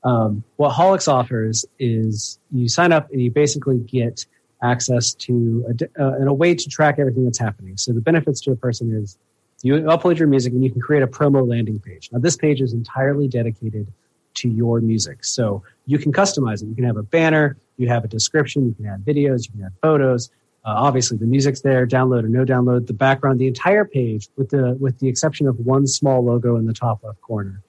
Um, 0.04 0.44
what 0.58 0.74
Haulix 0.74 1.08
offers 1.08 1.66
is 1.80 2.40
you 2.52 2.68
sign 2.68 2.92
up 2.92 3.10
and 3.12 3.22
you 3.22 3.32
basically 3.32 3.78
get 3.78 4.26
access 4.64 5.14
to 5.14 5.66
a, 5.68 6.04
uh, 6.04 6.14
and 6.14 6.28
a 6.28 6.34
way 6.34 6.56
to 6.56 6.70
track 6.70 6.98
everything 6.98 7.26
that's 7.26 7.40
happening. 7.40 7.78
So 7.78 7.92
the 7.92 8.02
benefits 8.02 8.42
to 8.42 8.52
a 8.52 8.56
person 8.56 8.92
is 8.96 9.18
you 9.62 9.76
upload 9.76 10.18
your 10.18 10.28
music 10.28 10.54
and 10.54 10.64
you 10.64 10.72
can 10.72 10.82
create 10.82 11.04
a 11.04 11.08
promo 11.08 11.48
landing 11.48 11.80
page. 11.80 12.10
Now 12.12 12.20
this 12.20 12.36
page 12.36 12.62
is 12.62 12.74
entirely 12.74 13.28
dedicated 13.28 13.88
to 14.36 14.50
your 14.50 14.82
music. 14.82 15.24
So 15.24 15.64
you 15.86 16.00
can 16.00 16.12
customize 16.12 16.64
it. 16.64 16.68
You 16.68 16.76
can 16.76 16.86
have 16.86 16.98
a 16.98 17.04
banner, 17.04 17.58
you 17.78 17.88
have 17.90 18.04
a 18.04 18.08
description, 18.08 18.66
you 18.66 18.74
can 18.74 18.86
add 18.88 19.06
videos, 19.06 19.46
you 19.46 19.52
can 19.52 19.66
add 19.66 19.74
photos. 19.82 20.32
Uh, 20.66 20.74
obviously, 20.78 21.18
the 21.18 21.26
music's 21.26 21.62
there, 21.62 21.86
download 21.86 22.24
or 22.24 22.30
no 22.30 22.46
download. 22.46 22.88
The 22.88 22.94
background, 22.94 23.40
the 23.40 23.48
entire 23.48 23.84
page, 23.84 24.30
with 24.38 24.50
the 24.50 24.78
with 24.80 24.98
the 25.00 25.10
exception 25.10 25.46
of 25.46 25.60
one 25.60 25.88
small 25.88 26.24
logo 26.24 26.56
in 26.56 26.66
the 26.66 26.74
top 26.74 27.04
left 27.04 27.20
corner, 27.22 27.62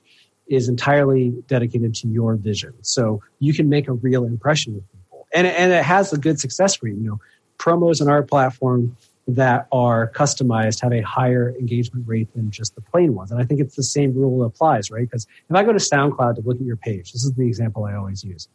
is 0.46 0.68
entirely 0.68 1.30
dedicated 1.48 1.94
to 1.96 2.08
your 2.08 2.36
vision. 2.36 2.72
So 2.82 3.20
you 3.40 3.52
can 3.52 3.68
make 3.68 3.88
a 3.88 3.92
real 3.92 4.24
impression 4.24 4.84
and 5.34 5.46
and 5.46 5.72
it 5.72 5.84
has 5.84 6.12
a 6.12 6.18
good 6.18 6.40
success 6.40 6.82
rate. 6.82 6.94
You 6.94 7.10
know, 7.10 7.20
promos 7.58 8.00
on 8.00 8.08
our 8.08 8.22
platform 8.22 8.96
that 9.26 9.66
are 9.72 10.10
customized 10.10 10.82
have 10.82 10.92
a 10.92 11.00
higher 11.00 11.54
engagement 11.58 12.06
rate 12.06 12.32
than 12.34 12.50
just 12.50 12.74
the 12.74 12.80
plain 12.82 13.14
ones. 13.14 13.30
And 13.30 13.40
I 13.40 13.44
think 13.44 13.60
it's 13.60 13.74
the 13.74 13.82
same 13.82 14.14
rule 14.14 14.40
that 14.40 14.46
applies, 14.46 14.90
right? 14.90 15.08
Because 15.08 15.26
if 15.48 15.56
I 15.56 15.64
go 15.64 15.72
to 15.72 15.78
SoundCloud 15.78 16.36
to 16.36 16.42
look 16.42 16.56
at 16.56 16.66
your 16.66 16.76
page, 16.76 17.12
this 17.12 17.24
is 17.24 17.32
the 17.32 17.46
example 17.46 17.84
I 17.84 17.94
always 17.94 18.22
use. 18.22 18.48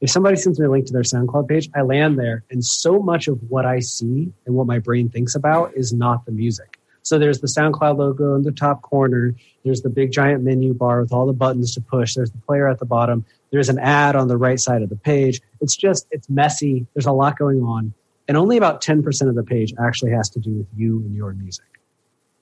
If 0.00 0.10
somebody 0.10 0.36
sends 0.36 0.58
me 0.58 0.66
a 0.66 0.70
link 0.70 0.86
to 0.86 0.92
their 0.92 1.02
SoundCloud 1.02 1.48
page, 1.48 1.70
I 1.74 1.82
land 1.82 2.18
there, 2.18 2.44
and 2.50 2.64
so 2.64 3.00
much 3.00 3.28
of 3.28 3.38
what 3.48 3.64
I 3.64 3.78
see 3.78 4.32
and 4.44 4.54
what 4.54 4.66
my 4.66 4.78
brain 4.78 5.08
thinks 5.08 5.34
about 5.34 5.74
is 5.74 5.92
not 5.92 6.26
the 6.26 6.32
music. 6.32 6.78
So 7.02 7.18
there's 7.20 7.40
the 7.40 7.46
SoundCloud 7.46 7.96
logo 7.96 8.34
in 8.34 8.42
the 8.42 8.50
top 8.50 8.82
corner. 8.82 9.34
There's 9.64 9.82
the 9.82 9.88
big 9.88 10.10
giant 10.10 10.42
menu 10.42 10.74
bar 10.74 11.00
with 11.00 11.12
all 11.12 11.24
the 11.24 11.32
buttons 11.32 11.72
to 11.74 11.80
push. 11.80 12.14
There's 12.14 12.32
the 12.32 12.38
player 12.38 12.68
at 12.68 12.80
the 12.80 12.84
bottom. 12.84 13.24
There's 13.50 13.68
an 13.68 13.78
ad 13.78 14.16
on 14.16 14.28
the 14.28 14.36
right 14.36 14.58
side 14.58 14.82
of 14.82 14.88
the 14.88 14.96
page. 14.96 15.40
It's 15.60 15.76
just, 15.76 16.06
it's 16.10 16.28
messy. 16.28 16.86
There's 16.94 17.06
a 17.06 17.12
lot 17.12 17.38
going 17.38 17.62
on. 17.62 17.94
And 18.28 18.36
only 18.36 18.56
about 18.56 18.82
10% 18.82 19.28
of 19.28 19.34
the 19.34 19.44
page 19.44 19.72
actually 19.78 20.10
has 20.12 20.28
to 20.30 20.40
do 20.40 20.50
with 20.50 20.66
you 20.76 20.98
and 20.98 21.14
your 21.14 21.32
music. 21.32 21.64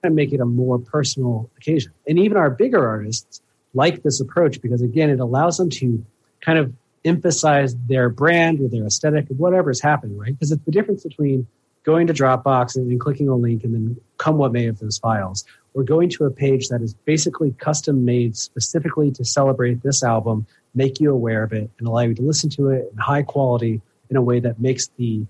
And 0.02 0.14
make 0.14 0.32
it 0.32 0.40
a 0.40 0.46
more 0.46 0.78
personal 0.78 1.50
occasion. 1.56 1.92
And 2.06 2.18
even 2.18 2.36
our 2.36 2.50
bigger 2.50 2.86
artists 2.86 3.40
like 3.74 4.02
this 4.02 4.20
approach 4.20 4.60
because, 4.60 4.82
again, 4.82 5.10
it 5.10 5.20
allows 5.20 5.56
them 5.56 5.70
to 5.70 6.04
kind 6.40 6.58
of 6.58 6.72
emphasize 7.04 7.76
their 7.88 8.08
brand 8.08 8.60
or 8.60 8.68
their 8.68 8.86
aesthetic 8.86 9.30
or 9.30 9.34
whatever 9.34 9.70
is 9.70 9.80
happening, 9.80 10.16
right? 10.16 10.32
Because 10.32 10.52
it's 10.52 10.64
the 10.64 10.70
difference 10.70 11.02
between 11.02 11.46
going 11.84 12.06
to 12.06 12.14
Dropbox 12.14 12.76
and 12.76 12.90
then 12.90 12.98
clicking 12.98 13.28
a 13.28 13.36
link 13.36 13.62
and 13.62 13.74
then 13.74 14.00
come 14.16 14.38
what 14.38 14.52
may 14.52 14.66
of 14.66 14.78
those 14.78 14.98
files, 14.98 15.44
or 15.74 15.82
going 15.82 16.08
to 16.08 16.24
a 16.24 16.30
page 16.30 16.68
that 16.68 16.80
is 16.80 16.94
basically 17.04 17.52
custom 17.58 18.04
made 18.04 18.36
specifically 18.36 19.10
to 19.10 19.24
celebrate 19.24 19.82
this 19.82 20.02
album, 20.02 20.46
make 20.74 21.00
you 21.00 21.12
aware 21.12 21.42
of 21.42 21.52
it, 21.52 21.70
and 21.78 21.88
allow 21.88 22.00
you 22.00 22.14
to 22.14 22.22
listen 22.22 22.50
to 22.50 22.70
it 22.70 22.88
in 22.90 22.98
high 22.98 23.22
quality 23.22 23.80
in 24.10 24.16
a 24.16 24.22
way 24.22 24.40
that 24.40 24.60
makes 24.60 24.88
the 24.96 25.26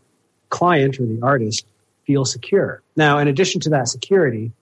client 0.49 0.99
or 0.99 1.07
the 1.07 1.21
artist 1.23 1.67
feel 2.07 2.25
secure. 2.25 2.83
Now, 2.97 3.19
in 3.19 3.29
addition 3.29 3.61
to 3.63 3.71
that 3.71 3.89
security, 3.89 4.53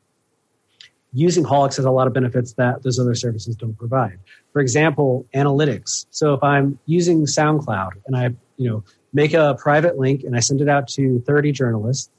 using 1.12 1.44
Haulix 1.44 1.76
has 1.76 1.84
a 1.84 1.90
lot 1.90 2.06
of 2.06 2.12
benefits 2.12 2.54
that 2.54 2.82
those 2.82 2.98
other 2.98 3.14
services 3.14 3.56
don't 3.56 3.76
provide. 3.76 4.18
For 4.52 4.60
example, 4.60 5.26
analytics. 5.34 6.06
So 6.10 6.34
if 6.34 6.42
I'm 6.42 6.78
using 6.86 7.26
SoundCloud 7.26 7.90
and 8.06 8.16
I, 8.16 8.30
you 8.56 8.70
know, 8.70 8.84
make 9.12 9.34
a 9.34 9.56
private 9.58 9.98
link 9.98 10.24
and 10.24 10.36
I 10.36 10.40
send 10.40 10.60
it 10.60 10.68
out 10.68 10.88
to 10.88 11.20
30 11.20 11.52
journalists, 11.52 12.10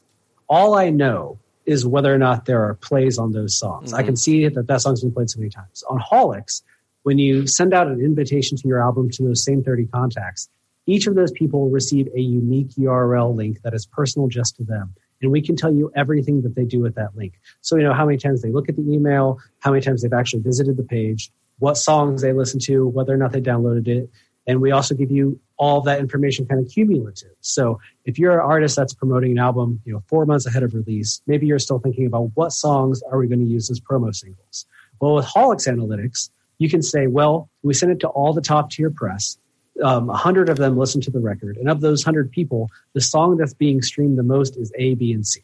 all 0.48 0.76
I 0.76 0.90
know 0.90 1.40
is 1.66 1.86
whether 1.86 2.14
or 2.14 2.18
not 2.18 2.46
there 2.46 2.64
are 2.64 2.76
plays 2.76 3.18
on 3.18 3.32
those 3.32 3.58
songs. 3.58 3.94
I 3.94 4.00
mm-hmm. 4.00 4.08
can 4.08 4.16
see 4.18 4.48
that 4.48 4.68
that 4.68 4.82
song's 4.82 5.02
been 5.02 5.14
played 5.14 5.30
so 5.30 5.40
many 5.40 5.50
times. 5.50 5.84
On 5.90 6.00
Haulix, 6.00 6.62
when 7.04 7.20
you 7.20 7.48
send 7.48 7.74
out 7.74 7.88
an 7.88 8.02
invitation 8.02 8.58
to 8.58 8.68
your 8.68 8.82
album 8.82 9.10
to 9.12 9.24
those 9.24 9.44
same 9.44 9.64
30 9.64 9.86
contacts, 9.88 10.50
each 10.86 11.08
of 11.08 11.16
those 11.16 11.32
people 11.32 11.62
will 11.62 11.70
receive 11.70 12.08
a 12.16 12.20
unique 12.20 12.72
URL 12.72 13.36
link 13.36 13.62
that 13.64 13.74
is 13.74 13.86
personal 13.86 14.28
just 14.28 14.56
to 14.58 14.64
them. 14.64 14.94
And 15.22 15.32
we 15.32 15.42
can 15.42 15.56
tell 15.56 15.74
you 15.74 15.92
everything 15.96 16.42
that 16.42 16.56
they 16.56 16.66
do 16.66 16.82
with 16.82 16.96
that 16.96 17.16
link. 17.16 17.40
So, 17.62 17.78
you 17.78 17.84
know, 17.84 17.94
how 17.94 18.06
many 18.06 18.18
times 18.18 18.42
they 18.42 18.52
look 18.52 18.68
at 18.68 18.76
the 18.76 18.82
email, 18.82 19.40
how 19.60 19.72
many 19.72 19.82
times 19.82 20.02
they've 20.02 20.12
actually 20.12 20.42
visited 20.42 20.76
the 20.76 20.84
page, 20.84 21.32
what 21.60 21.78
songs 21.78 22.22
they 22.22 22.34
listen 22.34 22.60
to, 22.62 22.88
whether 22.88 23.14
or 23.14 23.18
not 23.18 23.32
they 23.32 23.40
downloaded 23.40 23.88
it. 23.88 24.10
And 24.46 24.60
we 24.60 24.72
also 24.72 24.96
give 24.96 25.12
you 25.12 25.40
all 25.58 25.80
that 25.82 26.00
information 26.00 26.46
kind 26.46 26.60
of 26.60 26.70
cumulative. 26.70 27.32
So 27.40 27.80
if 28.04 28.20
you're 28.20 28.34
an 28.34 28.46
artist 28.46 28.76
that's 28.76 28.94
promoting 28.94 29.32
an 29.32 29.40
album, 29.40 29.82
you 29.86 29.94
know, 29.94 30.04
four 30.08 30.26
months 30.26 30.46
ahead 30.46 30.64
of 30.64 30.74
release, 30.74 31.22
maybe 31.26 31.48
you're 31.48 31.60
still 31.60 31.80
thinking 31.80 32.06
about 32.06 32.32
what 32.34 32.52
songs 32.52 33.02
are 33.04 33.18
we 33.18 33.28
going 33.28 33.40
to 33.40 33.46
use 33.46 33.70
as 33.70 33.80
promo 33.80 34.14
singles. 34.14 34.66
Well, 35.00 35.16
with 35.16 35.26
Haulix 35.26 35.68
Analytics, 35.68 36.30
you 36.64 36.70
can 36.70 36.82
say, 36.82 37.08
well, 37.08 37.50
we 37.62 37.74
sent 37.74 37.92
it 37.92 38.00
to 38.00 38.08
all 38.08 38.32
the 38.32 38.42
top 38.42 38.72
tier 38.72 38.90
press. 38.90 39.38
Um, 39.84 40.08
100 40.08 40.48
of 40.48 40.56
them 40.56 40.78
listen 40.78 41.02
to 41.02 41.12
the 41.12 41.20
record. 41.20 41.58
And 41.58 41.70
of 41.70 41.82
those 41.82 42.06
100 42.06 42.32
people, 42.32 42.70
the 42.94 43.02
song 43.02 43.36
that's 43.36 43.54
being 43.54 43.82
streamed 43.82 44.18
the 44.18 44.24
most 44.24 44.56
is 44.56 44.72
A, 44.78 44.96
B, 44.96 45.12
and 45.12 45.28
C. 45.28 45.42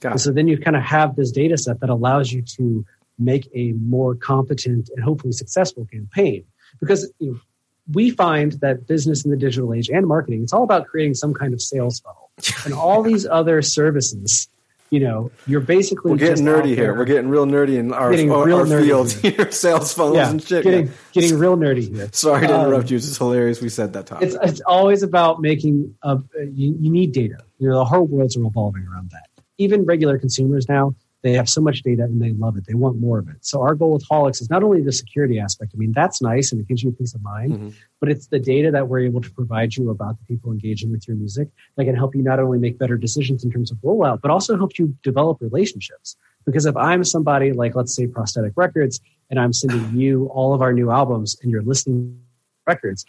Got 0.00 0.12
And 0.12 0.20
so 0.20 0.32
then 0.32 0.48
you 0.48 0.58
kind 0.58 0.76
of 0.76 0.82
have 0.82 1.14
this 1.14 1.30
data 1.30 1.56
set 1.56 1.78
that 1.78 1.90
allows 1.90 2.32
you 2.32 2.42
to 2.56 2.84
make 3.20 3.48
a 3.54 3.70
more 3.72 4.16
competent 4.16 4.90
and 4.96 5.04
hopefully 5.04 5.32
successful 5.32 5.86
campaign. 5.92 6.44
Because 6.80 7.08
you 7.20 7.32
know, 7.32 7.40
we 7.92 8.10
find 8.10 8.52
that 8.60 8.88
business 8.88 9.24
in 9.24 9.30
the 9.30 9.36
digital 9.36 9.72
age 9.72 9.88
and 9.88 10.08
marketing, 10.08 10.42
it's 10.42 10.52
all 10.52 10.64
about 10.64 10.88
creating 10.88 11.14
some 11.14 11.34
kind 11.34 11.54
of 11.54 11.62
sales 11.62 12.00
funnel. 12.00 12.30
And 12.64 12.74
all 12.74 13.02
these 13.04 13.26
other 13.26 13.62
services, 13.62 14.48
you 14.90 15.00
know, 15.00 15.30
you're 15.46 15.60
basically 15.60 16.12
We're 16.12 16.16
getting 16.18 16.44
nerdy 16.44 16.74
here. 16.74 16.96
We're 16.96 17.04
getting 17.04 17.28
real 17.28 17.46
nerdy 17.46 17.76
in 17.76 17.92
our, 17.92 18.10
Getting 18.10 18.30
our, 18.32 18.44
real 18.46 18.58
our 18.58 18.64
nerdy 18.64 18.84
field 18.86 19.12
here. 19.12 19.30
here, 19.32 19.50
sales 19.50 19.92
funnels 19.92 20.16
yeah, 20.16 20.30
and 20.30 20.42
shit. 20.42 20.64
getting 20.64 20.86
yeah. 20.86 20.92
getting 21.12 21.38
real 21.38 21.56
nerdy 21.56 21.94
here. 21.94 22.08
Sorry 22.12 22.46
to 22.46 22.54
Um, 22.54 22.66
interrupt 22.66 22.90
you. 22.90 22.96
It's 22.96 23.16
hilarious. 23.16 23.60
We 23.60 23.68
said 23.68 23.92
that 23.92 24.06
topic. 24.06 24.28
It's 24.28 24.36
it's 24.42 24.60
always 24.62 25.02
about 25.02 25.40
making 25.40 25.94
a, 26.02 26.18
you, 26.54 26.76
you 26.80 26.90
need 26.90 27.12
data. 27.12 27.38
You 27.58 27.68
know, 27.68 27.76
the 27.76 27.84
whole 27.84 28.06
world's 28.06 28.36
revolving 28.36 28.86
around 28.86 29.10
that. 29.10 29.28
Even 29.58 29.84
regular 29.84 30.18
consumers 30.18 30.68
now, 30.68 30.94
they 31.22 31.32
have 31.32 31.48
so 31.48 31.60
much 31.60 31.82
data 31.82 32.04
and 32.04 32.22
they 32.22 32.32
love 32.32 32.56
it. 32.56 32.64
They 32.66 32.74
want 32.74 32.98
more 33.00 33.18
of 33.18 33.28
it. 33.28 33.36
So 33.40 33.60
our 33.60 33.74
goal 33.74 33.92
with 33.94 34.06
Haulix 34.08 34.40
is 34.40 34.50
not 34.50 34.62
only 34.62 34.82
the 34.82 34.92
security 34.92 35.38
aspect. 35.40 35.72
I 35.74 35.76
mean, 35.76 35.92
that's 35.92 36.22
nice 36.22 36.52
and 36.52 36.60
it 36.60 36.68
gives 36.68 36.82
you 36.82 36.92
peace 36.92 37.14
of 37.14 37.22
mind, 37.22 37.52
Mhm. 37.52 37.74
but 38.00 38.08
it's 38.08 38.28
the 38.28 38.38
data 38.38 38.70
that 38.70 38.88
we're 38.88 39.00
able 39.00 39.20
to 39.20 39.30
provide 39.32 39.76
you 39.76 39.90
about 39.90 40.18
the 40.18 40.24
people 40.26 40.52
engaging 40.52 40.92
with 40.92 41.08
your 41.08 41.16
music 41.16 41.48
that 41.76 41.84
can 41.84 41.96
help 41.96 42.14
you 42.14 42.22
not 42.22 42.38
only 42.38 42.58
make 42.58 42.78
better 42.78 42.96
decisions 42.96 43.42
in 43.42 43.50
terms 43.50 43.72
of 43.72 43.78
rollout, 43.78 44.20
but 44.20 44.30
also 44.30 44.56
help 44.56 44.78
you 44.78 44.94
develop 45.02 45.38
relationships. 45.40 46.16
Because 46.46 46.66
if 46.66 46.76
I'm 46.76 47.02
somebody 47.02 47.52
like, 47.52 47.74
let's 47.74 47.94
say, 47.94 48.06
Prosthetic 48.06 48.52
Records, 48.56 49.00
and 49.30 49.38
I'm 49.40 49.52
sending 49.52 49.84
you 50.00 50.26
all 50.26 50.54
of 50.54 50.62
our 50.62 50.72
new 50.72 50.90
albums 50.90 51.36
and 51.42 51.50
you're 51.50 51.62
listening 51.62 52.12
to 52.12 52.72
records, 52.72 53.04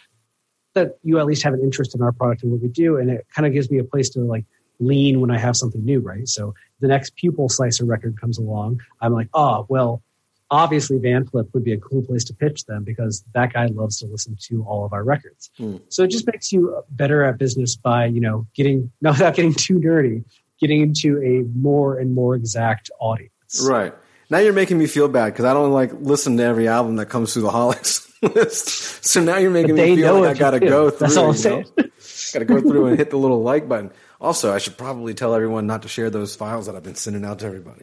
that 0.74 0.98
you 1.02 1.18
at 1.18 1.26
least 1.26 1.42
have 1.42 1.54
an 1.54 1.60
interest 1.60 1.94
in 1.94 2.02
our 2.02 2.12
product 2.12 2.42
and 2.42 2.52
what 2.52 2.60
we 2.60 2.68
do. 2.68 2.96
And 2.96 3.10
it 3.10 3.26
kind 3.34 3.46
of 3.46 3.52
gives 3.52 3.70
me 3.70 3.78
a 3.78 3.84
place 3.84 4.08
to 4.10 4.20
like 4.20 4.44
lean 4.80 5.20
when 5.20 5.30
I 5.30 5.38
have 5.38 5.56
something 5.56 5.84
new, 5.84 6.00
right? 6.00 6.26
So 6.26 6.54
the 6.80 6.88
next 6.88 7.14
pupil 7.16 7.48
slicer 7.48 7.84
record 7.84 8.20
comes 8.20 8.38
along. 8.38 8.80
I'm 9.00 9.12
like, 9.12 9.28
oh, 9.34 9.66
well, 9.68 10.02
obviously 10.50 10.98
Van 10.98 11.26
Flip 11.26 11.48
would 11.52 11.64
be 11.64 11.72
a 11.72 11.78
cool 11.78 12.02
place 12.02 12.24
to 12.24 12.34
pitch 12.34 12.64
them 12.66 12.82
because 12.82 13.24
that 13.34 13.52
guy 13.52 13.66
loves 13.66 13.98
to 14.00 14.06
listen 14.06 14.36
to 14.48 14.64
all 14.64 14.84
of 14.84 14.92
our 14.92 15.04
records. 15.04 15.50
Hmm. 15.56 15.76
So 15.88 16.02
it 16.02 16.10
just 16.10 16.26
makes 16.26 16.52
you 16.52 16.82
better 16.90 17.24
at 17.24 17.38
business 17.38 17.76
by, 17.76 18.06
you 18.06 18.20
know, 18.20 18.46
getting, 18.54 18.90
not 19.00 19.14
without 19.14 19.36
getting 19.36 19.54
too 19.54 19.78
dirty, 19.78 20.24
getting 20.60 20.80
into 20.82 21.22
a 21.22 21.44
more 21.56 21.98
and 21.98 22.14
more 22.14 22.34
exact 22.34 22.90
audience. 23.00 23.64
Right. 23.64 23.94
Now 24.28 24.38
you're 24.38 24.52
making 24.52 24.78
me 24.78 24.86
feel 24.86 25.08
bad 25.08 25.26
because 25.26 25.44
I 25.44 25.54
don't 25.54 25.72
like 25.72 25.90
listen 25.92 26.36
to 26.36 26.44
every 26.44 26.68
album 26.68 26.96
that 26.96 27.06
comes 27.06 27.32
through 27.32 27.42
the 27.42 27.50
Haulix 27.50 28.08
list. 28.34 29.04
So 29.04 29.20
now 29.20 29.38
you're 29.38 29.50
making 29.50 29.74
me 29.74 29.96
feel 29.96 30.20
like 30.20 30.36
I 30.36 30.38
got 30.38 30.52
to 30.52 30.60
do. 30.60 30.68
go 30.68 30.90
through. 30.90 30.98
That's 31.00 31.16
all 31.16 31.30
I'm 31.30 31.36
saying. 31.36 31.66
got 31.74 32.38
to 32.38 32.44
go 32.44 32.60
through 32.60 32.86
and 32.86 32.98
hit 32.98 33.10
the 33.10 33.16
little 33.16 33.42
like 33.42 33.68
button. 33.68 33.90
Also, 34.20 34.52
I 34.52 34.58
should 34.58 34.76
probably 34.76 35.14
tell 35.14 35.34
everyone 35.34 35.66
not 35.66 35.82
to 35.82 35.88
share 35.88 36.10
those 36.10 36.36
files 36.36 36.66
that 36.66 36.76
I've 36.76 36.82
been 36.82 36.94
sending 36.94 37.24
out 37.24 37.38
to 37.38 37.46
everybody. 37.46 37.82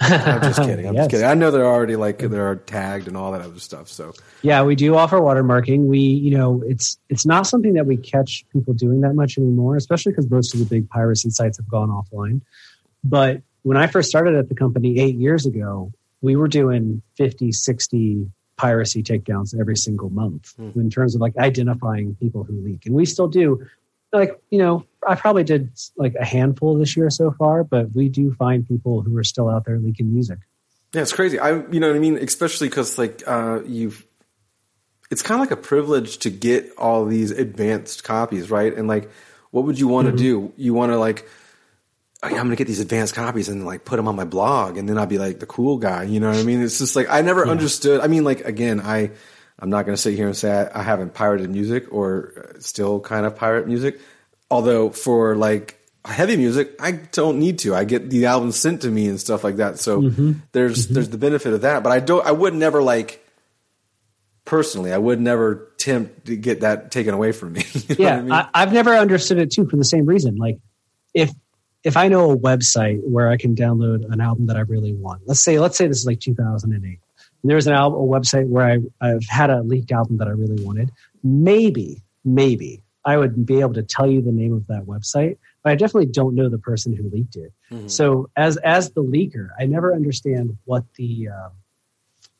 I'm 0.00 0.40
just 0.40 0.58
kidding. 0.62 0.86
I'm 0.86 0.94
Yes. 0.94 1.04
just 1.04 1.10
kidding. 1.10 1.26
I 1.26 1.34
know 1.34 1.50
they're 1.50 1.66
already 1.66 1.96
like 1.96 2.18
they're 2.18 2.56
tagged 2.56 3.08
and 3.08 3.16
all 3.16 3.32
that 3.32 3.42
other 3.42 3.58
stuff. 3.58 3.88
So 3.88 4.12
Yeah, 4.42 4.62
we 4.62 4.74
do 4.74 4.96
offer 4.96 5.18
watermarking. 5.18 5.84
We, 5.86 5.98
you 5.98 6.36
know, 6.36 6.62
it's 6.66 6.98
it's 7.10 7.26
not 7.26 7.46
something 7.46 7.74
that 7.74 7.86
we 7.86 7.98
catch 7.98 8.44
people 8.52 8.72
doing 8.72 9.02
that 9.02 9.14
much 9.14 9.36
anymore, 9.36 9.76
especially 9.76 10.12
because 10.12 10.30
most 10.30 10.54
of 10.54 10.60
the 10.60 10.66
big 10.66 10.88
piracy 10.88 11.28
sites 11.30 11.58
have 11.58 11.68
gone 11.68 11.90
offline. 11.90 12.40
But 13.04 13.42
when 13.62 13.76
I 13.76 13.86
first 13.86 14.08
started 14.08 14.36
at 14.36 14.48
the 14.48 14.54
company 14.54 14.98
eight 14.98 15.16
years 15.16 15.44
ago, 15.44 15.92
we 16.22 16.36
were 16.36 16.48
doing 16.48 17.02
50, 17.16 17.52
60 17.52 18.30
piracy 18.56 19.02
takedowns 19.02 19.58
every 19.58 19.76
single 19.76 20.10
month 20.10 20.54
hmm. 20.56 20.78
in 20.78 20.90
terms 20.90 21.14
of 21.14 21.20
like 21.20 21.36
identifying 21.38 22.14
people 22.16 22.44
who 22.44 22.60
leak. 22.60 22.84
And 22.86 22.94
we 22.94 23.06
still 23.06 23.28
do 23.28 23.66
like, 24.12 24.40
you 24.50 24.58
know, 24.58 24.84
I 25.06 25.14
probably 25.14 25.44
did 25.44 25.70
like 25.96 26.14
a 26.14 26.24
handful 26.24 26.76
this 26.76 26.96
year 26.96 27.10
so 27.10 27.30
far, 27.32 27.64
but 27.64 27.94
we 27.94 28.08
do 28.08 28.32
find 28.34 28.66
people 28.66 29.02
who 29.02 29.16
are 29.16 29.24
still 29.24 29.48
out 29.48 29.64
there 29.64 29.78
leaking 29.78 30.12
music. 30.12 30.38
yeah, 30.92 31.02
it's 31.02 31.12
crazy. 31.12 31.38
I 31.38 31.66
you 31.68 31.80
know 31.80 31.88
what 31.88 31.96
I 31.96 32.00
mean. 32.00 32.18
Especially 32.18 32.68
because 32.68 32.98
like 32.98 33.22
uh, 33.26 33.60
you've. 33.66 34.06
It's 35.10 35.22
kind 35.22 35.40
of 35.40 35.48
like 35.48 35.58
a 35.58 35.60
privilege 35.60 36.18
to 36.18 36.30
get 36.30 36.72
all 36.78 37.04
these 37.04 37.32
advanced 37.32 38.04
copies, 38.04 38.48
right? 38.48 38.72
And 38.72 38.86
like, 38.86 39.10
what 39.50 39.64
would 39.64 39.76
you 39.76 39.88
want 39.88 40.06
to 40.06 40.16
do? 40.16 40.52
You 40.56 40.72
want 40.72 40.92
to 40.92 40.98
like, 40.98 41.28
oh, 42.22 42.28
yeah, 42.28 42.36
I'm 42.36 42.44
going 42.44 42.50
to 42.50 42.56
get 42.56 42.68
these 42.68 42.78
advanced 42.78 43.16
copies 43.16 43.48
and 43.48 43.66
like 43.66 43.84
put 43.84 43.96
them 43.96 44.06
on 44.06 44.14
my 44.14 44.24
blog, 44.24 44.76
and 44.76 44.88
then 44.88 44.98
I'll 44.98 45.06
be 45.06 45.18
like 45.18 45.40
the 45.40 45.46
cool 45.46 45.78
guy. 45.78 46.04
You 46.04 46.20
know 46.20 46.28
what 46.28 46.38
I 46.38 46.44
mean? 46.44 46.62
It's 46.62 46.78
just 46.78 46.94
like 46.94 47.08
I 47.10 47.22
never 47.22 47.48
understood. 47.48 48.00
I 48.00 48.06
mean, 48.06 48.22
like 48.22 48.42
again, 48.42 48.80
I 48.80 49.10
I'm 49.60 49.70
not 49.70 49.84
going 49.84 49.94
to 49.94 50.00
sit 50.00 50.14
here 50.14 50.26
and 50.26 50.36
say 50.36 50.50
I, 50.50 50.80
I 50.80 50.82
haven't 50.82 51.14
pirated 51.14 51.50
music 51.50 51.92
or 51.92 52.54
still 52.60 53.00
kind 53.00 53.26
of 53.26 53.36
pirate 53.36 53.66
music. 53.66 54.00
Although 54.50 54.90
for 54.90 55.36
like 55.36 55.78
heavy 56.04 56.36
music, 56.36 56.74
I 56.80 56.92
don't 56.92 57.38
need 57.38 57.60
to. 57.60 57.74
I 57.74 57.84
get 57.84 58.10
the 58.10 58.26
albums 58.26 58.56
sent 58.56 58.82
to 58.82 58.90
me 58.90 59.06
and 59.06 59.20
stuff 59.20 59.44
like 59.44 59.56
that. 59.56 59.78
So 59.78 60.02
mm-hmm. 60.02 60.32
there's 60.52 60.86
mm-hmm. 60.86 60.94
there's 60.94 61.08
the 61.10 61.18
benefit 61.18 61.52
of 61.52 61.60
that. 61.62 61.82
But 61.82 61.92
I 61.92 62.00
don't. 62.00 62.26
I 62.26 62.32
would 62.32 62.54
never 62.54 62.82
like 62.82 63.24
personally. 64.44 64.92
I 64.92 64.98
would 64.98 65.20
never 65.20 65.72
tempt 65.78 66.26
to 66.26 66.36
get 66.36 66.60
that 66.60 66.90
taken 66.90 67.14
away 67.14 67.32
from 67.32 67.52
me. 67.52 67.64
You 67.90 67.96
know 67.96 68.04
yeah, 68.04 68.16
I 68.16 68.20
mean? 68.22 68.32
I, 68.32 68.48
I've 68.54 68.72
never 68.72 68.96
understood 68.96 69.38
it 69.38 69.52
too 69.52 69.68
for 69.68 69.76
the 69.76 69.84
same 69.84 70.06
reason. 70.06 70.36
Like, 70.36 70.58
if 71.14 71.30
if 71.84 71.96
I 71.96 72.08
know 72.08 72.32
a 72.32 72.36
website 72.36 73.00
where 73.02 73.28
I 73.28 73.36
can 73.36 73.54
download 73.54 74.10
an 74.12 74.20
album 74.20 74.46
that 74.46 74.56
I 74.56 74.60
really 74.60 74.94
want, 74.94 75.22
let's 75.26 75.40
say 75.40 75.58
let's 75.58 75.76
say 75.76 75.86
this 75.86 75.98
is 75.98 76.06
like 76.06 76.20
2008. 76.20 76.98
And 77.42 77.50
there's 77.50 77.66
an 77.66 77.72
album, 77.74 78.00
a 78.00 78.04
website 78.04 78.48
where 78.48 78.66
I 78.66 78.78
I've 79.00 79.24
had 79.28 79.50
a 79.50 79.62
leaked 79.62 79.92
album 79.92 80.18
that 80.18 80.28
I 80.28 80.32
really 80.32 80.62
wanted. 80.64 80.90
Maybe, 81.22 82.02
maybe 82.24 82.82
I 83.04 83.16
would 83.16 83.46
be 83.46 83.60
able 83.60 83.74
to 83.74 83.82
tell 83.82 84.10
you 84.10 84.20
the 84.20 84.32
name 84.32 84.52
of 84.52 84.66
that 84.66 84.84
website, 84.84 85.38
but 85.62 85.72
I 85.72 85.74
definitely 85.74 86.06
don't 86.06 86.34
know 86.34 86.48
the 86.48 86.58
person 86.58 86.94
who 86.94 87.08
leaked 87.08 87.36
it. 87.36 87.52
So 87.88 88.28
as 88.36 88.56
as 88.58 88.90
the 88.92 89.02
leaker, 89.02 89.48
I 89.58 89.66
never 89.66 89.94
understand 89.94 90.56
what 90.64 90.84
the 90.96 91.28
uh, 91.28 91.48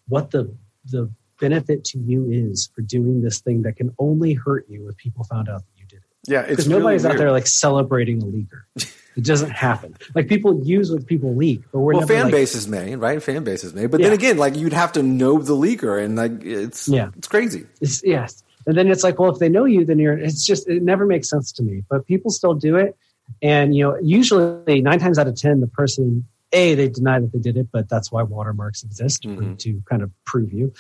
what 0.08 0.30
the 0.32 0.54
the 0.86 1.10
benefit 1.38 1.84
to 1.84 1.98
you 1.98 2.28
is 2.30 2.70
for 2.74 2.82
doing 2.82 3.22
this 3.22 3.40
thing 3.40 3.62
that 3.62 3.76
can 3.76 3.94
only 3.98 4.34
hurt 4.34 4.66
you 4.68 4.88
if 4.88 4.96
people 4.96 5.24
found 5.24 5.48
out 5.48 5.60
that 5.62 5.80
you 5.80 5.86
did 5.86 5.96
it. 5.98 6.30
yeah, 6.30 6.40
it's 6.40 6.50
Because 6.50 6.68
really 6.68 6.80
nobody's 6.80 7.06
out 7.06 7.16
there 7.16 7.30
like 7.32 7.46
celebrating 7.46 8.22
a 8.22 8.26
leaker. 8.26 8.64
It 9.16 9.25
doesn't 9.25 9.51
happen. 9.51 9.96
Like 10.14 10.29
people 10.29 10.62
use 10.64 10.90
what 10.90 11.07
people 11.07 11.35
leak, 11.35 11.62
but 11.73 11.81
we're 11.81 11.94
well, 11.94 12.07
fan 12.07 12.25
like, 12.25 12.33
bases 12.33 12.68
may, 12.68 12.94
right? 12.96 13.23
Fan 13.23 13.42
bases 13.44 13.75
may, 13.75 13.87
but 13.87 14.01
then 14.01 14.12
again, 14.12 14.37
like 14.38 14.57
you'd 14.57 14.73
have 14.73 14.92
to 14.92 15.03
know 15.03 15.38
the 15.38 15.55
leaker, 15.55 16.03
and 16.03 16.16
like 16.16 16.44
it's 16.44 16.88
Yeah. 16.88 17.11
it's 17.16 17.29
crazy. 17.29 17.66
It's, 17.81 18.03
yes. 18.05 18.42
And 18.66 18.77
then 18.77 18.88
it's 18.88 19.03
like, 19.03 19.18
well, 19.18 19.33
if 19.33 19.38
they 19.38 19.49
know 19.49 19.64
you, 19.64 19.85
then 19.85 19.99
you're, 19.99 20.16
it's 20.16 20.44
just, 20.44 20.68
it 20.68 20.83
never 20.83 21.07
makes 21.07 21.29
sense 21.31 21.51
to 21.53 21.62
me. 21.62 21.83
But 21.88 22.07
people 22.07 22.31
still 22.31 22.55
do 22.55 22.77
it. 22.77 22.96
And, 23.42 23.75
you 23.75 23.85
know, 23.85 23.99
usually 24.03 24.81
nine 24.83 24.99
times 24.99 25.18
out 25.18 25.27
of 25.27 25.35
10, 25.35 25.61
the 25.61 25.66
person, 25.66 26.27
A, 26.53 26.75
they 26.75 26.88
deny 26.88 27.20
that 27.20 27.33
they 27.33 27.38
did 27.38 27.57
it, 27.57 27.68
but 27.73 27.88
that's 27.88 28.12
why 28.12 28.23
watermarks 28.23 28.83
exist 28.83 29.23
Mhm. 29.23 29.59
to 29.59 29.83
kind 29.88 30.03
of 30.03 30.11
prove 30.25 30.53
you. 30.53 30.73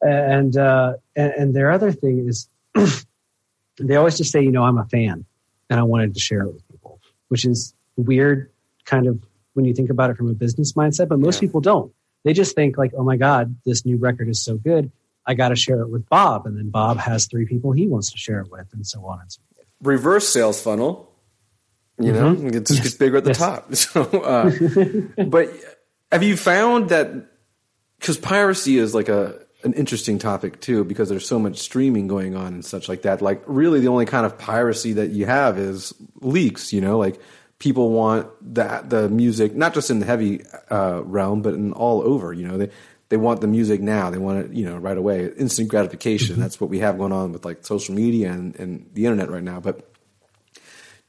And, 0.00 0.56
uh, 0.56 0.94
and, 1.16 1.32
and 1.32 1.54
their 1.54 1.70
other 1.70 1.92
thing 1.92 2.26
is 2.28 2.48
they 3.78 3.96
always 3.96 4.16
just 4.16 4.32
say, 4.32 4.42
you 4.42 4.50
know, 4.52 4.62
I'm 4.64 4.78
a 4.78 4.86
fan 4.86 5.24
and 5.68 5.78
I 5.78 5.82
wanted 5.82 6.14
to 6.14 6.20
share 6.20 6.42
it 6.42 6.54
with 6.54 6.62
which 7.28 7.44
is 7.44 7.74
weird 7.96 8.50
kind 8.84 9.06
of 9.06 9.22
when 9.54 9.64
you 9.64 9.74
think 9.74 9.90
about 9.90 10.10
it 10.10 10.16
from 10.16 10.28
a 10.28 10.34
business 10.34 10.72
mindset, 10.74 11.08
but 11.08 11.18
most 11.18 11.36
Yeah. 11.36 11.40
people 11.48 11.60
don't. 11.60 11.92
They 12.24 12.32
just 12.32 12.54
think 12.54 12.76
like, 12.78 12.92
oh 12.96 13.04
my 13.04 13.16
God, 13.16 13.56
this 13.64 13.84
new 13.86 13.96
record 13.96 14.28
is 14.28 14.42
so 14.42 14.56
good. 14.56 14.90
I 15.26 15.34
got 15.34 15.48
to 15.50 15.56
share 15.56 15.80
it 15.82 15.88
with 15.90 16.08
Bob. 16.08 16.46
And 16.46 16.56
then 16.56 16.70
Bob 16.70 16.96
has 16.98 17.26
three 17.26 17.44
people 17.46 17.72
he 17.72 17.86
wants 17.86 18.10
to 18.12 18.18
share 18.18 18.40
it 18.40 18.50
with, 18.50 18.66
and 18.72 18.86
so 18.86 19.04
on 19.06 19.20
and 19.20 19.30
so 19.30 19.40
forth. 19.54 19.66
reverse 19.82 20.28
sales 20.28 20.60
funnel. 20.60 21.12
You 22.00 22.12
know, 22.12 22.32
it 22.32 22.64
just 22.66 22.82
gets 22.82 22.94
bigger 22.94 23.16
at 23.16 23.24
the 23.24 23.32
Mm-hmm. 23.32 23.70
Yes. 23.70 23.86
top. 23.92 24.12
So, 24.12 24.20
uh, 24.22 25.24
but 25.26 25.50
have 26.12 26.22
you 26.22 26.36
found 26.36 26.90
that 26.90 27.12
because 27.98 28.16
piracy 28.16 28.78
is 28.78 28.94
like 28.94 29.08
a 29.08 29.40
an 29.64 29.72
interesting 29.72 30.18
topic 30.18 30.60
too, 30.60 30.84
because 30.84 31.08
there's 31.08 31.26
so 31.26 31.38
much 31.38 31.58
streaming 31.58 32.06
going 32.06 32.36
on 32.36 32.54
and 32.54 32.64
such 32.64 32.88
like 32.88 33.02
that. 33.02 33.20
Like, 33.20 33.42
really, 33.46 33.80
the 33.80 33.88
only 33.88 34.06
kind 34.06 34.24
of 34.24 34.38
piracy 34.38 34.94
that 34.94 35.10
you 35.10 35.26
have 35.26 35.58
is 35.58 35.92
leaks. 36.20 36.72
You 36.72 36.80
know, 36.80 36.98
like 36.98 37.20
people 37.58 37.90
want 37.90 38.28
that 38.54 38.90
the 38.90 39.08
music 39.08 39.54
not 39.54 39.74
just 39.74 39.90
in 39.90 39.98
the 39.98 40.06
heavy 40.06 40.44
uh, 40.70 41.02
realm, 41.04 41.42
but 41.42 41.54
in 41.54 41.72
all 41.72 42.02
over. 42.02 42.32
You 42.32 42.46
know, 42.46 42.56
they 42.56 42.70
they 43.08 43.16
want 43.16 43.40
the 43.40 43.46
music 43.46 43.80
now. 43.80 44.10
They 44.10 44.18
want 44.18 44.46
it, 44.46 44.52
you 44.52 44.64
know, 44.64 44.76
right 44.76 44.96
away. 44.96 45.30
Instant 45.36 45.68
gratification. 45.68 46.38
That's 46.38 46.60
what 46.60 46.70
we 46.70 46.80
have 46.80 46.98
going 46.98 47.12
on 47.12 47.32
with 47.32 47.44
like 47.44 47.64
social 47.64 47.94
media 47.94 48.30
and, 48.30 48.54
and 48.56 48.88
the 48.92 49.06
internet 49.06 49.30
right 49.30 49.42
now. 49.42 49.60
But 49.60 49.90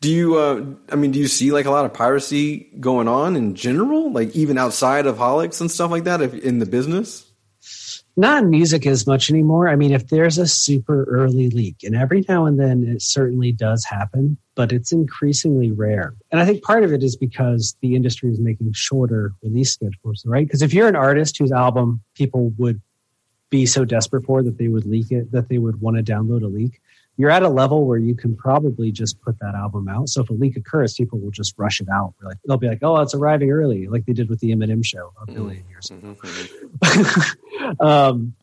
do 0.02 0.10
you, 0.10 0.38
uh, 0.38 0.66
I 0.92 0.96
mean, 0.96 1.12
do 1.12 1.20
you 1.20 1.28
see 1.28 1.52
like 1.52 1.66
a 1.66 1.72
lot 1.72 1.84
of 1.84 1.94
piracy 1.94 2.70
going 2.80 3.10
on 3.10 3.36
in 3.36 3.56
general, 3.56 4.12
like 4.12 4.34
even 4.34 4.58
outside 4.58 5.08
of 5.08 5.18
Haulix 5.18 5.60
and 5.60 5.70
stuff 5.70 5.92
like 5.92 6.06
that, 6.06 6.22
if, 6.22 6.34
in 6.34 6.60
the 6.60 6.66
business? 6.66 7.29
Not 8.20 8.44
in 8.44 8.50
music 8.50 8.86
as 8.86 9.08
much 9.08 9.30
anymore. 9.30 9.70
I 9.70 9.78
mean, 9.78 9.94
if 9.94 10.10
there's 10.10 10.38
a 10.38 10.46
super 10.46 11.06
early 11.06 11.50
leak, 11.52 11.78
and 11.84 11.96
every 11.96 12.26
now 12.28 12.46
and 12.46 12.60
then 12.60 12.86
it 12.86 13.02
certainly 13.02 13.54
does 13.54 13.86
happen, 13.86 14.38
but 14.56 14.74
it's 14.74 14.92
increasingly 14.92 15.72
rare. 15.72 16.14
And 16.30 16.42
I 16.42 16.46
think 16.46 16.62
part 16.62 16.84
of 16.84 16.92
it 16.92 17.02
is 17.02 17.16
because 17.16 17.78
the 17.80 17.96
industry 17.96 18.30
is 18.30 18.38
making 18.38 18.74
shorter 18.74 19.32
release 19.42 19.72
schedules, 19.72 20.26
right? 20.26 20.46
Because 20.46 20.62
if 20.62 20.74
you're 20.74 20.90
an 20.90 20.98
artist 20.98 21.38
whose 21.38 21.54
album 21.54 22.02
people 22.14 22.50
would 22.58 22.82
be 23.50 23.66
so 23.66 23.86
desperate 23.86 24.26
for 24.26 24.44
that 24.44 24.58
they 24.58 24.68
would 24.68 24.86
leak 24.86 25.12
it, 25.12 25.32
that 25.32 25.48
they 25.48 25.58
would 25.58 25.80
want 25.80 25.96
to 25.96 26.04
download 26.04 26.44
a 26.44 26.48
leak, 26.48 26.82
you're 27.20 27.30
at 27.30 27.44
a 27.44 27.50
level 27.50 27.86
where 27.86 27.98
you 27.98 28.16
can 28.16 28.34
probably 28.34 28.94
just 28.94 29.20
put 29.22 29.38
that 29.40 29.54
album 29.54 29.90
out. 29.90 30.08
So 30.08 30.22
if 30.22 30.30
a 30.30 30.34
leak 30.34 30.56
occurs, 30.56 30.94
people 30.94 31.20
will 31.20 31.32
just 31.32 31.54
rush 31.58 31.82
it 31.82 31.90
out. 31.90 32.14
Like 32.24 32.38
they'll 32.48 32.56
be 32.58 32.70
like, 32.70 32.80
"Oh, 32.82 32.96
it's 33.02 33.14
arriving 33.14 33.52
early," 33.52 33.88
like 33.88 34.06
they 34.06 34.14
did 34.14 34.30
with 34.30 34.40
the 34.40 34.52
Eminem 34.56 34.86
show 34.86 35.12
a 35.22 35.28
billion 35.28 35.66
years 35.68 35.92
ago. 35.92 36.16
um, 37.86 38.34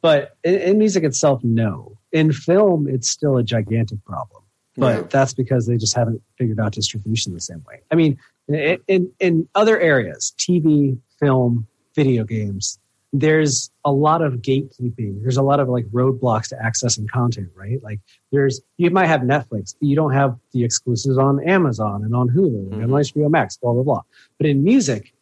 but 0.00 0.36
in, 0.42 0.54
in 0.54 0.78
music 0.78 1.04
itself, 1.04 1.44
no. 1.44 1.98
In 2.10 2.32
film, 2.32 2.88
it's 2.88 3.10
still 3.10 3.36
a 3.36 3.42
gigantic 3.42 4.02
problem. 4.06 4.42
But 4.78 4.94
Yeah. 4.96 5.06
that's 5.10 5.34
because 5.34 5.66
they 5.66 5.76
just 5.76 5.94
haven't 5.94 6.22
figured 6.38 6.58
out 6.58 6.72
distribution 6.72 7.34
the 7.34 7.40
same 7.40 7.62
way. 7.68 7.80
I 7.90 7.94
mean, 7.94 8.16
in, 8.48 8.78
in, 8.88 9.12
in 9.20 9.48
other 9.54 9.78
areas, 9.78 10.32
TV, 10.38 10.98
film, 11.20 11.66
video 11.94 12.24
games, 12.24 12.78
there's 13.12 13.70
a 13.84 13.92
lot 13.92 14.22
of 14.22 14.34
gatekeeping. 14.34 15.22
There's 15.22 15.38
a 15.38 15.42
lot 15.42 15.60
of 15.60 15.68
like 15.68 15.86
roadblocks 15.86 16.48
to 16.48 16.56
accessing 16.56 17.08
content, 17.08 17.48
right? 17.54 17.82
Like 17.82 18.00
there's, 18.32 18.60
you 18.76 18.90
might 18.90 19.06
have 19.06 19.22
Netflix, 19.22 19.74
but 19.80 19.86
you 19.88 19.96
don't 19.96 20.12
have 20.12 20.36
the 20.52 20.64
exclusives 20.64 21.16
on 21.16 21.42
Amazon 21.48 22.04
and 22.04 22.14
on 22.14 22.28
Hulu 22.28 22.72
and 22.72 22.82
mm-hmm. 22.82 22.92
on 22.92 23.00
HBO 23.00 23.30
Max, 23.30 23.56
blah, 23.56 23.72
blah, 23.72 23.82
blah. 23.82 24.02
But 24.36 24.46
in 24.46 24.62
music, 24.62 25.14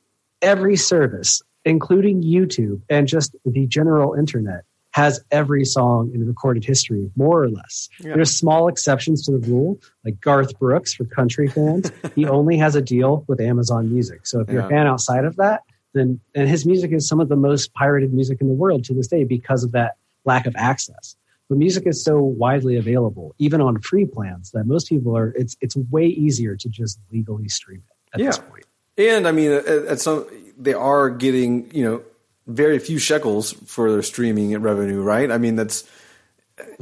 every 0.43 0.77
service, 0.77 1.43
including 1.65 2.23
YouTube 2.23 2.81
and 2.89 3.07
just 3.07 3.37
the 3.45 3.67
general 3.67 4.15
internet, 4.15 4.65
has 4.91 5.23
every 5.31 5.63
song 5.63 6.11
in 6.15 6.27
recorded 6.27 6.65
history, 6.65 7.11
more 7.17 7.43
or 7.43 7.51
less. 7.51 7.91
There's 8.01 8.35
small 8.35 8.67
exceptions 8.67 9.27
to 9.27 9.33
the 9.33 9.47
rule, 9.47 9.79
like 10.07 10.19
Garth 10.23 10.59
Brooks 10.59 10.95
for 10.95 11.05
country 11.05 11.49
fans. 11.49 11.93
he 12.15 12.25
only 12.27 12.57
has 12.57 12.75
a 12.77 12.81
deal 12.81 13.23
with 13.29 13.39
Amazon 13.39 13.93
Music. 13.93 14.27
So 14.27 14.41
if 14.41 14.49
you're 14.49 14.63
Yeah. 14.63 14.67
a 14.67 14.71
fan 14.71 14.87
outside 14.87 15.27
of 15.27 15.37
that, 15.37 15.65
then 15.97 16.21
and 16.35 16.49
his 16.49 16.67
music 16.67 16.93
is 16.93 17.09
some 17.09 17.21
of 17.21 17.29
the 17.29 17.37
most 17.37 17.73
pirated 17.75 18.13
music 18.13 18.41
in 18.41 18.49
the 18.49 18.55
world 18.55 18.85
to 18.85 18.95
this 18.95 19.07
day 19.07 19.25
because 19.25 19.65
of 19.65 19.73
that 19.73 19.97
lack 20.25 20.47
of 20.47 20.55
access. 20.57 21.17
But 21.49 21.59
music 21.59 21.87
is 21.87 22.03
so 22.03 22.21
widely 22.21 22.77
available, 22.77 23.35
even 23.39 23.61
on 23.61 23.81
free 23.81 24.05
plans, 24.05 24.51
that 24.51 24.67
most 24.67 24.89
people 24.89 25.17
are. 25.17 25.33
It's 25.37 25.57
it's 25.61 25.77
way 25.77 26.07
easier 26.07 26.57
to 26.57 26.69
just 26.69 26.99
legally 27.13 27.49
stream 27.49 27.83
it 27.87 28.15
at 28.21 28.27
this 28.27 28.39
Yeah. 28.39 28.43
point. 28.51 28.65
And 28.99 29.29
I 29.29 29.33
mean, 29.33 29.53
at, 29.53 29.67
at 29.67 30.01
some, 30.01 30.27
they 30.59 30.75
are 30.75 31.11
getting, 31.11 31.71
you 31.73 31.85
know, 31.85 32.03
very 32.47 32.79
few 32.79 32.99
shekels 32.99 33.53
for 33.53 33.93
their 33.93 34.03
streaming 34.03 34.59
revenue, 34.61 35.03
right? 35.03 35.31
I 35.31 35.39
mean, 35.39 35.57
that's, 35.57 35.85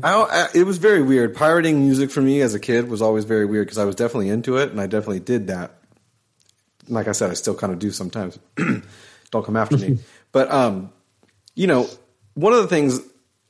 I, 0.03 0.15
I, 0.15 0.49
it 0.55 0.65
was 0.65 0.79
very 0.79 1.03
weird. 1.03 1.35
Pirating 1.35 1.81
music 1.81 2.11
for 2.11 2.23
me 2.23 2.41
as 2.41 2.55
a 2.55 2.61
kid 2.61 2.89
was 2.89 3.03
always 3.03 3.25
very 3.25 3.47
weird 3.47 3.67
because 3.67 3.79
I 3.79 3.85
was 3.85 3.97
definitely 3.97 4.29
into 4.29 4.57
it 4.59 4.71
and 4.71 4.81
I 4.81 4.87
definitely 4.87 5.21
did 5.21 5.49
that. 5.49 5.73
Like 6.89 7.09
I 7.09 7.13
said, 7.13 7.31
I 7.31 7.35
still 7.35 7.55
kind 7.55 7.73
of 7.73 7.79
do 7.79 7.91
sometimes. 7.91 8.39
Don't 9.31 9.45
come 9.45 9.57
after 9.57 9.77
me. 9.77 9.99
But, 10.33 10.51
um, 10.51 10.91
you 11.55 11.69
know, 11.69 11.89
one 12.35 12.53
of 12.53 12.59
the 12.61 12.67
things 12.67 12.99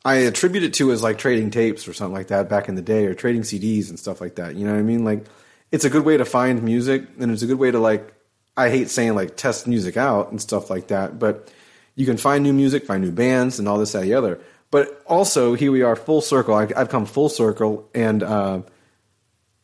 I 0.05 0.17
attribute 0.17 0.65
it 0.65 0.75
to 0.75 0.91
is 0.91 1.03
like 1.03 1.17
trading 1.17 1.51
tapes 1.51 1.89
or 1.89 1.95
something 1.95 2.13
like 2.13 2.27
that 2.27 2.51
back 2.51 2.69
in 2.69 2.75
the 2.75 2.83
day 2.83 3.07
or 3.07 3.15
trading 3.15 3.41
CDs 3.41 3.89
and 3.89 3.99
stuff 3.99 4.21
like 4.21 4.35
that. 4.35 4.55
You 4.55 4.67
know 4.67 4.75
what 4.75 4.81
I 4.81 4.83
mean? 4.83 5.03
Like, 5.03 5.25
it's 5.73 5.87
a 5.87 5.89
good 5.89 6.05
way 6.05 6.19
to 6.19 6.27
find 6.27 6.63
music 6.63 7.07
and 7.19 7.33
it's 7.33 7.41
a 7.41 7.47
good 7.47 7.59
way 7.59 7.71
to 7.71 7.79
like 7.79 8.13
I 8.57 8.71
hate 8.71 8.91
saying 8.91 9.15
like 9.15 9.37
test 9.37 9.67
music 9.67 9.97
out 9.97 10.31
and 10.31 10.41
stuff 10.41 10.71
like 10.71 10.89
that, 10.89 11.19
but 11.19 11.51
you 11.97 12.07
can 12.07 12.17
find 12.17 12.45
new 12.45 12.53
music, 12.53 12.87
find 12.87 13.03
new 13.03 13.13
bands, 13.13 13.59
and 13.59 13.69
all 13.69 13.79
this, 13.79 13.93
that, 13.93 14.03
and 14.03 14.11
the 14.11 14.15
other. 14.15 14.41
But 14.71 15.03
also, 15.07 15.55
here 15.55 15.71
we 15.71 15.83
are, 15.83 15.97
full 15.97 16.21
circle. 16.21 16.55
I, 16.55 16.67
have 16.77 16.89
come 16.89 17.07
full 17.07 17.29
circle, 17.29 17.89
and 17.95 18.23
uh, 18.23 18.63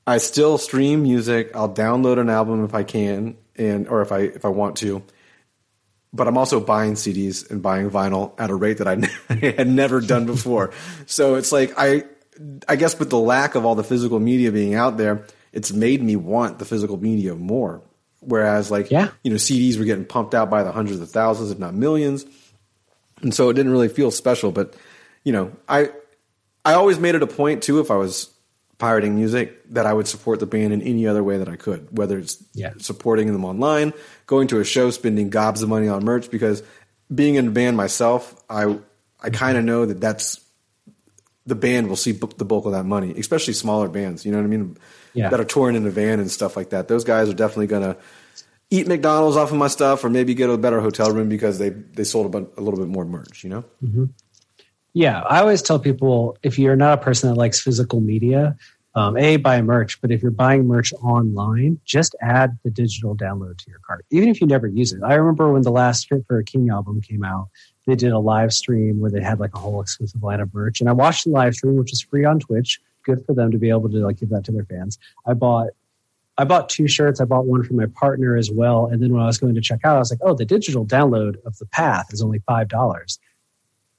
I 0.06 0.18
still 0.18 0.58
stream 0.58 1.02
music. 1.02 1.50
I'll 1.54 1.72
download 1.72 2.18
an 2.18 2.30
album 2.30 2.64
if 2.64 2.74
I 2.74 2.84
can, 2.84 3.36
and 3.56 3.88
or 3.88 4.02
if 4.02 4.12
I 4.12 4.20
if 4.20 4.44
I 4.44 4.48
want 4.48 4.76
to. 4.78 5.02
But 6.12 6.26
I'm 6.26 6.36
also 6.36 6.58
buying 6.58 6.94
CDs 6.94 7.48
and 7.50 7.62
buying 7.62 7.88
vinyl 7.88 8.32
at 8.38 8.50
a 8.50 8.54
rate 8.54 8.78
that 8.78 8.88
I 8.88 9.34
had 9.56 9.68
never 9.68 10.00
done 10.00 10.26
before. 10.26 10.72
so 11.06 11.36
it's 11.36 11.52
like 11.52 11.72
I, 11.76 12.04
I 12.68 12.76
guess 12.76 12.98
with 12.98 13.10
the 13.10 13.18
lack 13.18 13.54
of 13.54 13.64
all 13.64 13.76
the 13.76 13.84
physical 13.84 14.18
media 14.18 14.50
being 14.50 14.74
out 14.74 14.96
there, 14.96 15.26
it's 15.52 15.72
made 15.72 16.02
me 16.02 16.16
want 16.16 16.58
the 16.58 16.64
physical 16.64 16.96
media 16.96 17.34
more. 17.34 17.82
Whereas, 18.20 18.70
like, 18.70 18.90
yeah. 18.90 19.10
you 19.22 19.30
know, 19.30 19.36
CDs 19.36 19.78
were 19.78 19.84
getting 19.84 20.04
pumped 20.04 20.34
out 20.34 20.50
by 20.50 20.62
the 20.62 20.72
hundreds 20.72 21.00
of 21.00 21.10
thousands, 21.10 21.50
if 21.50 21.58
not 21.58 21.74
millions, 21.74 22.26
and 23.22 23.34
so 23.34 23.48
it 23.48 23.54
didn't 23.54 23.72
really 23.72 23.88
feel 23.88 24.10
special. 24.10 24.52
But 24.52 24.74
you 25.24 25.32
know, 25.32 25.52
I 25.68 25.90
I 26.64 26.74
always 26.74 26.98
made 26.98 27.14
it 27.14 27.22
a 27.22 27.26
point 27.26 27.62
too 27.62 27.80
if 27.80 27.90
I 27.90 27.96
was 27.96 28.30
pirating 28.80 29.14
music 29.14 29.62
that 29.72 29.86
I 29.86 29.92
would 29.92 30.08
support 30.08 30.40
the 30.40 30.46
band 30.46 30.72
in 30.72 30.82
any 30.82 31.06
other 31.06 31.22
way 31.22 31.38
that 31.38 31.48
I 31.48 31.54
could, 31.54 31.96
whether 31.96 32.18
it's 32.18 32.42
yeah. 32.54 32.72
supporting 32.78 33.30
them 33.32 33.44
online, 33.44 33.92
going 34.26 34.48
to 34.48 34.58
a 34.58 34.64
show, 34.64 34.90
spending 34.90 35.30
gobs 35.30 35.62
of 35.62 35.68
money 35.68 35.86
on 35.86 36.04
merch. 36.04 36.30
Because 36.30 36.64
being 37.14 37.36
in 37.36 37.48
a 37.48 37.50
band 37.50 37.76
myself, 37.76 38.34
I 38.48 38.78
I 39.20 39.30
kind 39.30 39.56
of 39.56 39.64
know 39.64 39.86
that 39.86 40.00
that's 40.00 40.40
the 41.46 41.54
band 41.54 41.88
will 41.88 41.96
see 41.96 42.12
the 42.12 42.44
bulk 42.44 42.64
of 42.64 42.72
that 42.72 42.84
money, 42.84 43.14
especially 43.16 43.54
smaller 43.54 43.88
bands. 43.88 44.24
You 44.24 44.32
know 44.32 44.38
what 44.38 44.44
I 44.44 44.48
mean? 44.48 44.76
Yeah. 45.12 45.28
That 45.28 45.40
are 45.40 45.44
touring 45.44 45.76
in 45.76 45.86
a 45.86 45.90
van 45.90 46.18
and 46.18 46.30
stuff 46.30 46.56
like 46.56 46.70
that. 46.70 46.88
Those 46.88 47.04
guys 47.04 47.28
are 47.28 47.34
definitely 47.34 47.66
gonna 47.68 47.96
eat 48.70 48.88
McDonald's 48.88 49.36
off 49.36 49.52
of 49.52 49.58
my 49.58 49.68
stuff, 49.68 50.04
or 50.04 50.10
maybe 50.10 50.34
get 50.34 50.48
a 50.48 50.56
better 50.56 50.80
hotel 50.80 51.12
room 51.12 51.28
because 51.28 51.58
they 51.58 51.68
they 51.68 52.04
sold 52.04 52.34
a, 52.34 52.38
a 52.38 52.62
little 52.62 52.78
bit 52.78 52.88
more 52.88 53.04
merch. 53.04 53.44
You 53.44 53.50
know? 53.50 53.64
Mm-hmm. 53.82 54.04
Yeah, 54.92 55.20
I 55.20 55.40
always 55.40 55.62
tell 55.62 55.78
people 55.78 56.36
if 56.42 56.58
you're 56.58 56.76
not 56.76 56.98
a 56.98 57.02
person 57.02 57.28
that 57.28 57.36
likes 57.36 57.60
physical 57.60 58.00
media, 58.00 58.56
um, 58.96 59.16
a 59.16 59.36
buy 59.36 59.62
merch, 59.62 60.00
but 60.00 60.10
if 60.10 60.20
you're 60.20 60.32
buying 60.32 60.66
merch 60.66 60.92
online, 60.94 61.78
just 61.84 62.16
add 62.20 62.58
the 62.64 62.70
digital 62.70 63.16
download 63.16 63.58
to 63.58 63.70
your 63.70 63.78
cart, 63.86 64.04
even 64.10 64.28
if 64.28 64.40
you 64.40 64.48
never 64.48 64.66
use 64.66 64.92
it. 64.92 65.00
I 65.04 65.14
remember 65.14 65.52
when 65.52 65.62
the 65.62 65.70
last 65.70 66.08
Fit 66.08 66.24
for 66.26 66.38
a 66.38 66.44
King 66.44 66.70
album 66.70 67.00
came 67.00 67.22
out, 67.22 67.48
they 67.86 67.94
did 67.94 68.10
a 68.10 68.18
live 68.18 68.52
stream 68.52 68.98
where 68.98 69.10
they 69.10 69.22
had 69.22 69.38
like 69.38 69.54
a 69.54 69.58
whole 69.58 69.80
exclusive 69.80 70.22
line 70.22 70.40
of 70.40 70.52
merch, 70.52 70.80
and 70.80 70.88
I 70.88 70.92
watched 70.92 71.24
the 71.24 71.30
live 71.30 71.54
stream, 71.54 71.76
which 71.76 71.92
is 71.92 72.02
free 72.02 72.24
on 72.24 72.40
Twitch. 72.40 72.80
Good 73.04 73.24
for 73.24 73.32
them 73.32 73.52
to 73.52 73.58
be 73.58 73.70
able 73.70 73.88
to 73.90 73.98
like 73.98 74.18
give 74.18 74.30
that 74.30 74.44
to 74.44 74.52
their 74.52 74.64
fans. 74.64 74.98
I 75.24 75.34
bought 75.34 75.68
I 76.36 76.44
bought 76.44 76.68
two 76.68 76.88
shirts. 76.88 77.20
I 77.20 77.26
bought 77.26 77.46
one 77.46 77.62
for 77.62 77.74
my 77.74 77.86
partner 77.86 78.36
as 78.36 78.50
well. 78.50 78.86
And 78.86 79.02
then 79.02 79.12
when 79.12 79.22
I 79.22 79.26
was 79.26 79.38
going 79.38 79.54
to 79.54 79.60
check 79.60 79.80
out, 79.84 79.96
I 79.96 79.98
was 79.98 80.10
like, 80.10 80.20
oh, 80.22 80.34
the 80.34 80.46
digital 80.46 80.86
download 80.86 81.36
of 81.44 81.58
the 81.58 81.66
path 81.66 82.12
is 82.12 82.22
only 82.22 82.40
five 82.46 82.68
dollars 82.68 83.20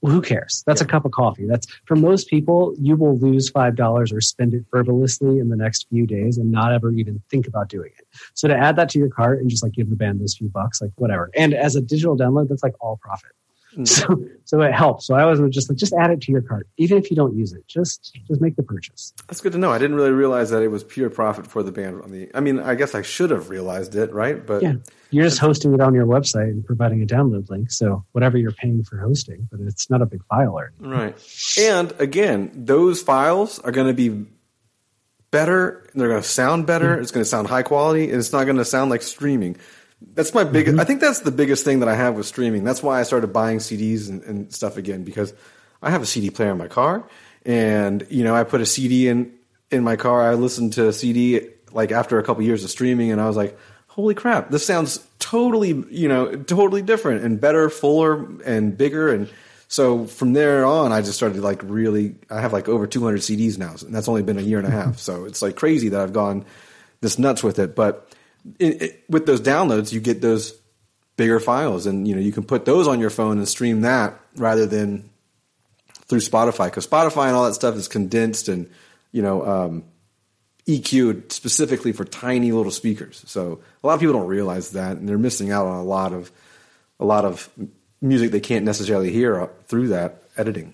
well, 0.01 0.13
who 0.13 0.21
cares? 0.21 0.63
That's 0.65 0.81
yeah. 0.81 0.85
a 0.85 0.89
cup 0.89 1.05
of 1.05 1.11
coffee. 1.11 1.45
That's 1.45 1.67
for 1.85 1.95
most 1.95 2.27
people, 2.27 2.73
you 2.79 2.95
will 2.95 3.17
lose 3.19 3.49
five 3.49 3.75
dollars 3.75 4.11
or 4.11 4.19
spend 4.19 4.53
it 4.53 4.65
frivolously 4.69 5.39
in 5.39 5.49
the 5.49 5.55
next 5.55 5.87
few 5.89 6.07
days 6.07 6.37
and 6.37 6.51
not 6.51 6.73
ever 6.73 6.91
even 6.91 7.21
think 7.29 7.47
about 7.47 7.69
doing 7.69 7.91
it. 7.97 8.07
So 8.33 8.47
to 8.47 8.55
add 8.55 8.75
that 8.77 8.89
to 8.89 8.99
your 8.99 9.09
cart 9.09 9.39
and 9.39 9.49
just 9.49 9.63
like 9.63 9.73
give 9.73 9.89
the 9.89 9.95
band 9.95 10.19
those 10.19 10.35
few 10.35 10.49
bucks, 10.49 10.81
like 10.81 10.91
whatever. 10.95 11.29
And 11.35 11.53
as 11.53 11.75
a 11.75 11.81
digital 11.81 12.17
download, 12.17 12.49
that's 12.49 12.63
like 12.63 12.75
all 12.79 12.97
profit. 12.97 13.31
Mm. 13.77 13.87
So 14.01 14.25
so 14.45 14.61
it 14.61 14.73
helps. 14.73 15.07
So 15.07 15.15
I 15.15 15.23
always 15.23 15.39
would 15.39 15.51
just 15.51 15.69
like 15.69 15.77
just 15.77 15.93
add 15.93 16.11
it 16.11 16.21
to 16.21 16.31
your 16.31 16.41
cart, 16.41 16.67
even 16.77 16.97
if 16.97 17.09
you 17.09 17.15
don't 17.15 17.37
use 17.37 17.53
it. 17.53 17.65
Just 17.67 18.17
just 18.27 18.41
make 18.41 18.55
the 18.55 18.63
purchase. 18.63 19.13
That's 19.27 19.39
good 19.39 19.53
to 19.53 19.57
know. 19.57 19.71
I 19.71 19.77
didn't 19.77 19.95
really 19.95 20.11
realize 20.11 20.49
that 20.49 20.61
it 20.61 20.67
was 20.67 20.83
pure 20.83 21.09
profit 21.09 21.47
for 21.47 21.63
the 21.63 21.71
band. 21.71 22.01
On 22.01 22.11
the, 22.11 22.29
I 22.33 22.41
mean, 22.41 22.59
I 22.59 22.75
guess 22.75 22.93
I 22.95 23.01
should 23.01 23.29
have 23.29 23.49
realized 23.49 23.95
it, 23.95 24.11
right? 24.11 24.45
But 24.45 24.61
yeah, 24.61 24.73
you're 25.09 25.23
just 25.23 25.39
hosting 25.39 25.73
it 25.73 25.79
on 25.79 25.93
your 25.93 26.05
website 26.05 26.49
and 26.49 26.65
providing 26.65 27.01
a 27.01 27.05
download 27.05 27.49
link. 27.49 27.71
So 27.71 28.03
whatever 28.11 28.37
you're 28.37 28.51
paying 28.51 28.83
for 28.83 28.97
hosting, 28.97 29.47
but 29.49 29.61
it's 29.61 29.89
not 29.89 30.01
a 30.01 30.05
big 30.05 30.23
file 30.25 30.57
or 30.59 30.73
anything. 30.79 30.89
right. 30.89 31.57
And 31.59 31.93
again, 31.99 32.51
those 32.53 33.01
files 33.01 33.59
are 33.59 33.71
going 33.71 33.87
to 33.87 33.93
be 33.93 34.25
better. 35.31 35.87
They're 35.95 36.09
going 36.09 36.21
to 36.21 36.27
sound 36.27 36.67
better. 36.67 36.93
Mm-hmm. 36.93 37.01
It's 37.01 37.11
going 37.11 37.23
to 37.23 37.29
sound 37.29 37.47
high 37.47 37.63
quality, 37.63 38.09
and 38.09 38.19
it's 38.19 38.33
not 38.33 38.43
going 38.43 38.57
to 38.57 38.65
sound 38.65 38.91
like 38.91 39.01
streaming. 39.01 39.57
That's 40.13 40.33
my 40.33 40.43
biggest. 40.43 40.73
Mm-hmm. 40.73 40.81
I 40.81 40.83
think 40.83 40.99
that's 40.99 41.19
the 41.19 41.31
biggest 41.31 41.63
thing 41.63 41.79
that 41.79 41.89
I 41.89 41.95
have 41.95 42.15
with 42.15 42.25
streaming. 42.25 42.63
That's 42.63 42.81
why 42.81 42.99
I 42.99 43.03
started 43.03 43.27
buying 43.27 43.59
CDs 43.59 44.09
and, 44.09 44.23
and, 44.23 44.53
stuff 44.53 44.77
again 44.77 45.03
because 45.03 45.33
I 45.81 45.91
have 45.91 46.01
a 46.01 46.05
CD 46.05 46.29
player 46.29 46.51
in 46.51 46.57
my 46.57 46.67
car, 46.67 47.03
and 47.45 48.05
you 48.09 48.23
know 48.23 48.35
I 48.35 48.43
put 48.43 48.61
a 48.61 48.65
CD 48.65 49.07
in 49.07 49.31
in 49.69 49.83
my 49.83 49.95
car. 49.95 50.21
I 50.21 50.33
listened 50.33 50.73
to 50.73 50.87
a 50.87 50.93
CD 50.93 51.41
like 51.71 51.91
after 51.91 52.19
a 52.19 52.23
couple 52.23 52.43
years 52.43 52.63
of 52.63 52.69
streaming, 52.71 53.11
and 53.11 53.21
I 53.21 53.27
was 53.27 53.37
like, 53.37 53.57
"Holy 53.87 54.15
crap! 54.15 54.49
This 54.49 54.65
sounds 54.65 55.05
totally 55.19 55.69
you 55.89 56.07
know 56.07 56.35
totally 56.35 56.81
different 56.81 57.23
and 57.23 57.39
better, 57.39 57.69
fuller 57.69 58.25
and 58.43 58.77
bigger." 58.77 59.13
And 59.13 59.29
so 59.67 60.05
from 60.05 60.33
there 60.33 60.65
on, 60.65 60.91
I 60.91 61.01
just 61.01 61.15
started 61.15 61.41
like 61.41 61.61
really. 61.63 62.15
I 62.29 62.41
have 62.41 62.53
like 62.53 62.67
over 62.67 62.87
200 62.87 63.21
CDs 63.21 63.57
now, 63.57 63.75
and 63.85 63.93
that's 63.93 64.09
only 64.09 64.23
been 64.23 64.39
a 64.39 64.41
year 64.41 64.57
and 64.57 64.67
a 64.67 64.71
half. 64.71 64.97
So 64.99 65.25
it's 65.25 65.41
like 65.41 65.55
crazy 65.55 65.89
that 65.89 66.01
I've 66.01 66.13
gone 66.13 66.45
this 67.01 67.17
nuts 67.17 67.43
with 67.43 67.59
it, 67.59 67.75
but 67.75 68.11
it, 68.59 68.81
it, 68.81 69.03
with 69.09 69.25
those 69.25 69.41
downloads, 69.41 69.91
you 69.91 69.99
get 69.99 70.21
those 70.21 70.59
bigger 71.17 71.39
files, 71.39 71.85
and 71.85 72.07
you 72.07 72.15
know 72.15 72.21
you 72.21 72.31
can 72.31 72.43
put 72.43 72.65
those 72.65 72.87
on 72.87 72.99
your 72.99 73.09
phone 73.09 73.37
and 73.37 73.47
stream 73.47 73.81
that 73.81 74.19
rather 74.35 74.65
than 74.65 75.09
through 76.05 76.19
Spotify 76.19 76.65
because 76.65 76.87
Spotify 76.87 77.27
and 77.27 77.35
all 77.35 77.45
that 77.45 77.53
stuff 77.53 77.75
is 77.75 77.87
condensed 77.87 78.47
and 78.49 78.69
you 79.11 79.21
know 79.21 79.45
um, 79.45 79.83
EQ'd 80.67 81.31
specifically 81.31 81.91
for 81.91 82.05
tiny 82.05 82.51
little 82.51 82.71
speakers. 82.71 83.23
So 83.27 83.59
a 83.83 83.87
lot 83.87 83.93
of 83.93 83.99
people 83.99 84.13
don't 84.13 84.27
realize 84.27 84.71
that, 84.71 84.97
and 84.97 85.07
they're 85.07 85.17
missing 85.17 85.51
out 85.51 85.67
on 85.67 85.77
a 85.77 85.83
lot 85.83 86.13
of 86.13 86.31
a 86.99 87.05
lot 87.05 87.25
of 87.25 87.49
music 88.01 88.31
they 88.31 88.39
can't 88.39 88.65
necessarily 88.65 89.11
hear 89.11 89.49
through 89.67 89.89
that 89.89 90.23
editing. 90.37 90.73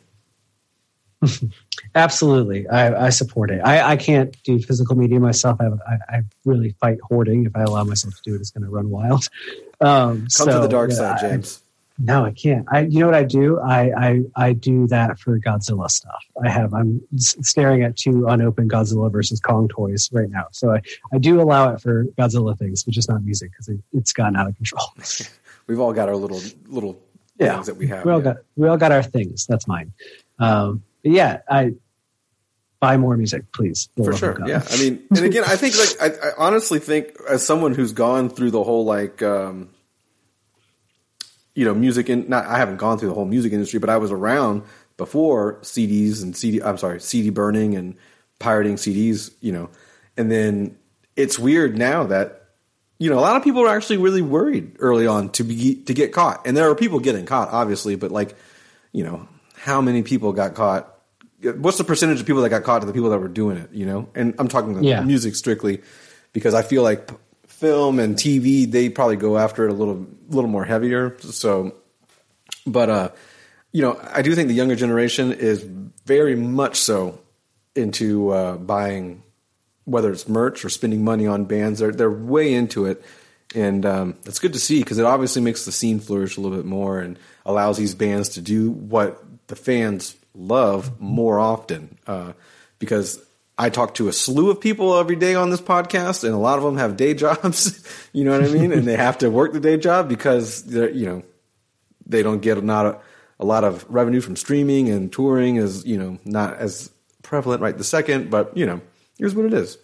Absolutely, 1.98 2.68
I, 2.68 3.08
I, 3.08 3.10
support 3.10 3.50
it. 3.50 3.60
I, 3.66 3.94
I, 3.94 3.96
can't 3.96 4.32
do 4.44 4.60
physical 4.60 4.96
media 4.96 5.20
myself. 5.20 5.60
I, 5.60 5.66
I, 5.66 6.18
I, 6.18 6.22
really 6.46 6.76
fight 6.80 7.00
hoarding. 7.02 7.46
If 7.48 7.56
I 7.56 7.64
allow 7.64 7.84
myself 7.84 8.14
to 8.14 8.22
do 8.24 8.36
it, 8.36 8.40
it's 8.40 8.52
going 8.52 8.64
to 8.64 8.70
run 8.70 8.90
wild. 8.90 9.28
Um, 9.80 10.22
Come 10.22 10.30
so, 10.30 10.46
to 10.46 10.60
the 10.60 10.68
dark 10.68 10.92
side, 10.92 11.20
James. 11.20 11.62
no, 12.00 12.26
I 12.26 12.32
can't. 12.32 12.66
I, 12.72 12.80
you 12.80 13.00
know 13.00 13.06
what 13.06 13.14
I 13.14 13.24
do? 13.24 13.60
I, 13.60 13.92
I, 13.96 14.22
I 14.36 14.54
do 14.54 14.88
that 14.88 15.20
for 15.20 15.40
Godzilla 15.40 15.88
stuff. 15.88 16.24
I 16.44 16.50
have. 16.50 16.74
I'm 16.74 17.00
staring 17.16 17.84
at 17.84 17.96
two 17.96 18.26
unopened 18.26 18.72
Godzilla 18.72 19.12
versus 19.12 19.40
Kong 19.40 19.68
toys 19.68 20.10
right 20.12 20.32
now. 20.32 20.48
So 20.52 20.74
I, 20.74 20.82
I 21.14 21.20
do 21.20 21.40
allow 21.40 21.72
it 21.76 21.80
for 21.80 22.06
Godzilla 22.18 22.58
things, 22.58 22.84
but 22.84 22.96
just 22.96 23.08
not 23.08 23.24
music 23.24 23.52
because 23.52 23.68
it, 23.68 23.78
it's 23.94 24.14
gotten 24.14 24.36
out 24.36 24.48
of 24.48 24.56
control. 24.56 24.92
We've 25.68 25.80
all 25.80 25.94
got 25.94 26.10
our 26.10 26.16
little 26.16 26.42
little 26.66 27.00
yeah. 27.40 27.54
things 27.54 27.68
that 27.68 27.78
we 27.78 27.86
have. 27.86 28.04
We 28.04 28.12
all 28.12 28.18
yeah. 28.18 28.24
got 28.24 28.38
we 28.56 28.68
all 28.68 28.78
got 28.78 28.92
our 28.92 29.04
things. 29.04 29.46
That's 29.46 29.68
mine. 29.68 29.94
Um, 30.40 30.82
yeah, 31.04 31.42
I 31.48 31.76
buy 32.80 32.98
more 32.98 33.18
music, 33.18 33.52
please. 33.52 33.90
For 33.96 34.16
sure. 34.16 34.38
Yeah. 34.48 34.64
I 34.70 34.78
mean, 34.78 35.04
and 35.12 35.26
again, 35.26 35.44
I 35.46 35.56
think 35.56 35.76
like 35.78 36.02
I, 36.02 36.30
I, 36.30 36.32
honestly 36.38 36.80
think 36.80 37.18
as 37.30 37.46
someone 37.46 37.74
who's 37.74 37.94
gone 37.94 38.30
through 38.30 38.52
the 38.52 38.64
whole 38.64 38.86
like 38.86 39.22
um, 39.22 39.70
you 41.56 41.66
know 41.66 41.74
music 41.74 42.10
and 42.10 42.30
not 42.30 42.46
I 42.46 42.58
haven't 42.58 42.78
gone 42.78 42.98
through 42.98 43.10
the 43.10 43.16
whole 43.16 43.26
music 43.26 43.54
industry, 43.54 43.80
but 43.80 43.90
I 43.90 43.98
was 43.98 44.12
around 44.12 44.64
before 44.98 45.60
CDs 45.62 46.22
and 46.22 46.36
CD. 46.36 46.62
I'm 46.62 46.78
sorry, 46.78 47.00
CD 47.00 47.30
burning 47.30 47.76
and 47.76 47.96
pirating 48.40 48.76
CDs. 48.76 49.32
You 49.42 49.54
know, 49.54 49.70
and 50.16 50.32
then 50.32 50.78
it's 51.16 51.40
weird 51.40 51.78
now 51.78 52.06
that 52.06 52.44
you 53.00 53.10
know 53.10 53.18
a 53.18 53.22
lot 53.22 53.36
of 53.36 53.44
people 53.44 53.64
are 53.64 53.76
actually 53.76 53.98
really 53.98 54.22
worried 54.22 54.76
early 54.80 55.08
on 55.08 55.30
to 55.32 55.44
be 55.44 55.76
to 55.84 55.94
get 55.94 56.14
caught, 56.14 56.46
and 56.46 56.56
there 56.56 56.70
are 56.70 56.76
people 56.76 57.00
getting 57.00 57.26
caught, 57.26 57.50
obviously, 57.50 57.96
but 57.96 58.12
like 58.12 58.36
you 58.92 59.04
know 59.04 59.28
how 59.56 59.82
many 59.82 60.04
people 60.04 60.32
got 60.34 60.54
caught 60.54 60.97
what's 61.42 61.78
the 61.78 61.84
percentage 61.84 62.20
of 62.20 62.26
people 62.26 62.42
that 62.42 62.50
got 62.50 62.64
caught 62.64 62.80
to 62.82 62.88
the 62.88 62.94
people 62.94 63.10
that 63.10 63.20
were 63.20 63.28
doing 63.28 63.58
it? 63.58 63.72
You 63.72 63.86
know, 63.86 64.10
and 64.16 64.34
I'm 64.40 64.48
talking 64.48 64.84
yeah. 64.84 65.02
music 65.02 65.36
strictly 65.36 65.82
because 66.34 66.54
I 66.54 66.62
feel 66.62 66.84
like 66.84 67.10
film 67.48 68.00
and 68.00 68.16
TV 68.16 68.70
they 68.70 68.90
probably 68.90 69.16
go 69.16 69.38
after 69.38 69.68
it 69.68 69.72
a 69.72 69.74
little 69.74 70.08
little 70.30 70.50
more 70.50 70.66
heavier. 70.66 71.18
So, 71.20 71.76
but 72.66 72.90
uh, 72.90 73.10
you 73.72 73.82
know, 73.82 74.00
I 74.12 74.22
do 74.22 74.34
think 74.36 74.48
the 74.48 74.56
younger 74.56 74.76
generation 74.76 75.32
is 75.32 75.62
very 76.06 76.36
much 76.36 76.78
so 76.78 77.20
into 77.76 78.30
uh, 78.30 78.58
buying 78.58 79.24
whether 79.86 80.12
it's 80.12 80.28
merch 80.28 80.66
or 80.66 80.70
spending 80.70 81.04
money 81.04 81.28
on 81.28 81.46
bands. 81.46 81.80
They're 81.80 81.92
they're 81.92 82.12
way 82.12 82.54
into 82.54 82.86
it. 82.86 83.04
And 83.56 83.86
um, 83.86 84.16
it's 84.26 84.40
good 84.40 84.54
to 84.54 84.60
see 84.60 84.80
because 84.80 84.98
it 84.98 85.06
obviously 85.06 85.42
makes 85.42 85.64
the 85.64 85.72
scene 85.72 86.02
flourish 86.02 86.36
a 86.36 86.42
little 86.42 86.58
bit 86.58 86.66
more 86.66 87.00
and 87.00 87.18
allows 87.46 87.78
these 87.78 87.96
bands 87.96 88.30
to 88.30 88.42
do 88.42 88.72
what 88.72 89.24
the 89.48 89.56
fans 89.56 90.18
love 90.38 91.02
more 91.02 91.40
often 91.40 91.98
uh, 92.06 92.34
because 92.80 93.20
I 93.58 93.70
talk 93.70 93.96
to 93.96 94.08
a 94.08 94.14
slew 94.14 94.52
of 94.52 94.62
people 94.62 94.98
every 94.98 95.16
day 95.16 95.34
on 95.34 95.50
this 95.50 95.62
podcast, 95.62 96.24
and 96.24 96.34
a 96.34 96.38
lot 96.38 96.60
of 96.60 96.64
them 96.64 96.78
have 96.78 96.96
day 96.96 97.14
jobs. 97.16 97.84
you 98.14 98.24
know 98.24 98.32
what 98.32 98.48
I 98.48 98.54
mean? 98.54 98.72
and 98.72 98.88
they 98.88 98.96
have 98.96 99.18
to 99.20 99.30
work 99.30 99.54
the 99.54 99.60
day 99.60 99.78
job 99.78 100.08
because 100.08 100.64
they're 100.64 100.92
you 100.92 101.06
know 101.06 101.24
they 102.06 102.24
don't 102.24 102.42
get 102.42 102.64
not 102.64 102.86
a, 102.86 103.00
a, 103.40 103.46
lot 103.46 103.64
of 103.64 103.86
revenue 103.90 104.22
from 104.22 104.36
streaming 104.36 104.90
and 104.90 105.12
touring 105.12 105.58
is 105.58 105.86
you 105.86 105.98
know 105.98 106.20
not 106.24 106.56
as 106.58 106.92
prevalent 107.24 107.62
right 107.62 107.78
the 107.78 107.84
second. 107.84 108.30
But 108.30 108.56
you 108.56 108.66
know, 108.66 108.80
here's 109.18 109.34
what 109.34 109.46
it 109.46 109.54
is. 109.54 109.78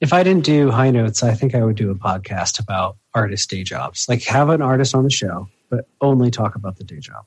if 0.00 0.12
I 0.12 0.22
didn't 0.22 0.44
do 0.44 0.70
high 0.70 0.90
notes, 0.90 1.22
I 1.22 1.34
think 1.34 1.54
I 1.54 1.62
would 1.62 1.76
do 1.76 1.90
a 1.90 1.94
podcast 1.94 2.58
about 2.58 2.96
artist 3.14 3.50
day 3.50 3.64
jobs. 3.64 4.06
Like 4.08 4.22
have 4.24 4.48
an 4.48 4.62
artist 4.62 4.94
on 4.94 5.04
the 5.04 5.10
show, 5.10 5.48
but 5.68 5.86
only 6.00 6.30
talk 6.30 6.54
about 6.54 6.76
the 6.76 6.84
day 6.84 6.98
job. 7.00 7.26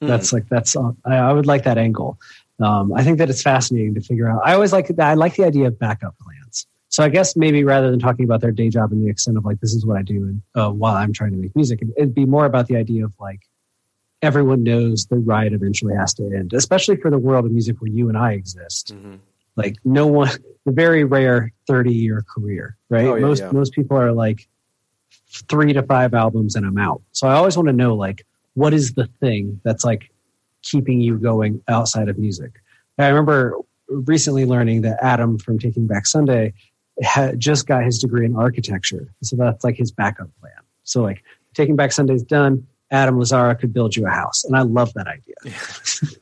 That's 0.00 0.32
like 0.32 0.48
that's 0.48 0.76
uh, 0.76 0.92
I, 1.04 1.16
I 1.16 1.32
would 1.32 1.46
like 1.46 1.64
that 1.64 1.78
angle. 1.78 2.18
Um, 2.60 2.92
I 2.92 3.04
think 3.04 3.18
that 3.18 3.30
it's 3.30 3.42
fascinating 3.42 3.94
to 3.94 4.00
figure 4.00 4.28
out. 4.28 4.42
I 4.44 4.54
always 4.54 4.72
like. 4.72 4.90
I 4.98 5.14
like 5.14 5.36
the 5.36 5.44
idea 5.44 5.66
of 5.66 5.78
backup 5.78 6.16
plans. 6.18 6.66
So 6.90 7.04
I 7.04 7.08
guess 7.08 7.36
maybe 7.36 7.64
rather 7.64 7.90
than 7.90 8.00
talking 8.00 8.24
about 8.24 8.40
their 8.40 8.52
day 8.52 8.70
job 8.70 8.92
and 8.92 9.04
the 9.04 9.10
extent 9.10 9.36
of 9.36 9.44
like 9.44 9.60
this 9.60 9.74
is 9.74 9.84
what 9.84 9.96
I 9.96 10.02
do 10.02 10.24
and 10.24 10.42
uh, 10.54 10.70
while 10.70 10.94
I'm 10.94 11.12
trying 11.12 11.32
to 11.32 11.36
make 11.36 11.54
music, 11.54 11.80
it'd, 11.96 12.14
be 12.14 12.24
more 12.24 12.46
about 12.46 12.66
the 12.66 12.76
idea 12.76 13.04
of 13.04 13.12
like 13.20 13.40
everyone 14.22 14.62
knows 14.62 15.06
the 15.06 15.16
ride 15.16 15.52
eventually 15.52 15.94
has 15.94 16.14
to 16.14 16.24
end, 16.24 16.52
especially 16.54 16.96
for 16.96 17.10
the 17.10 17.18
world 17.18 17.44
of 17.44 17.52
music 17.52 17.76
where 17.80 17.90
you 17.90 18.08
and 18.08 18.16
I 18.16 18.32
exist. 18.32 18.94
Mhm. 18.96 19.18
Like 19.54 19.76
no 19.84 20.06
one, 20.06 20.30
the 20.64 20.72
very 20.72 21.04
rare 21.04 21.52
30 21.66 21.92
year 21.92 22.24
career, 22.34 22.76
right? 22.88 23.06
Oh, 23.06 23.14
yeah, 23.16 23.20
most, 23.20 23.40
yeah. 23.40 23.50
most 23.52 23.72
people 23.74 23.96
are 23.96 24.12
like 24.12 24.48
three 25.48 25.72
to 25.74 25.82
five 25.82 26.14
albums 26.14 26.56
and 26.56 26.64
I'm 26.66 26.78
out. 26.78 27.02
So 27.12 27.28
I 27.28 27.34
always 27.34 27.56
want 27.56 27.68
to 27.68 27.72
know 27.72 27.94
like, 27.94 28.24
what 28.58 28.74
is 28.74 28.94
the 28.94 29.06
thing 29.20 29.60
that's 29.64 29.84
like 29.84 30.10
keeping 30.62 31.00
you 31.00 31.16
going 31.18 31.62
outside 31.68 32.08
of 32.08 32.18
music? 32.18 32.52
I 32.98 33.06
remember 33.08 33.56
recently 33.88 34.44
learning 34.44 34.82
that 34.82 34.98
Adam 35.02 35.38
from 35.38 35.58
Taking 35.58 35.86
Back 35.86 36.06
Sunday 36.06 36.52
had 37.00 37.38
just 37.38 37.66
got 37.68 37.84
his 37.84 37.98
degree 38.00 38.26
in 38.26 38.34
architecture. 38.36 39.06
So 39.22 39.36
that's 39.36 39.62
like 39.62 39.76
his 39.76 39.92
backup 39.92 40.28
plan. 40.40 40.52
So 40.82 41.02
like 41.02 41.22
Taking 41.54 41.76
Back 41.76 41.92
Sunday's 41.92 42.22
done. 42.24 42.66
Adam 42.90 43.16
Lazzara 43.16 43.58
could 43.60 43.72
build 43.72 43.94
you 43.96 44.06
a 44.06 44.10
house. 44.10 44.44
And 44.44 44.56
I 44.56 44.62
love 44.62 44.92
that 44.94 45.06
idea. 45.06 45.34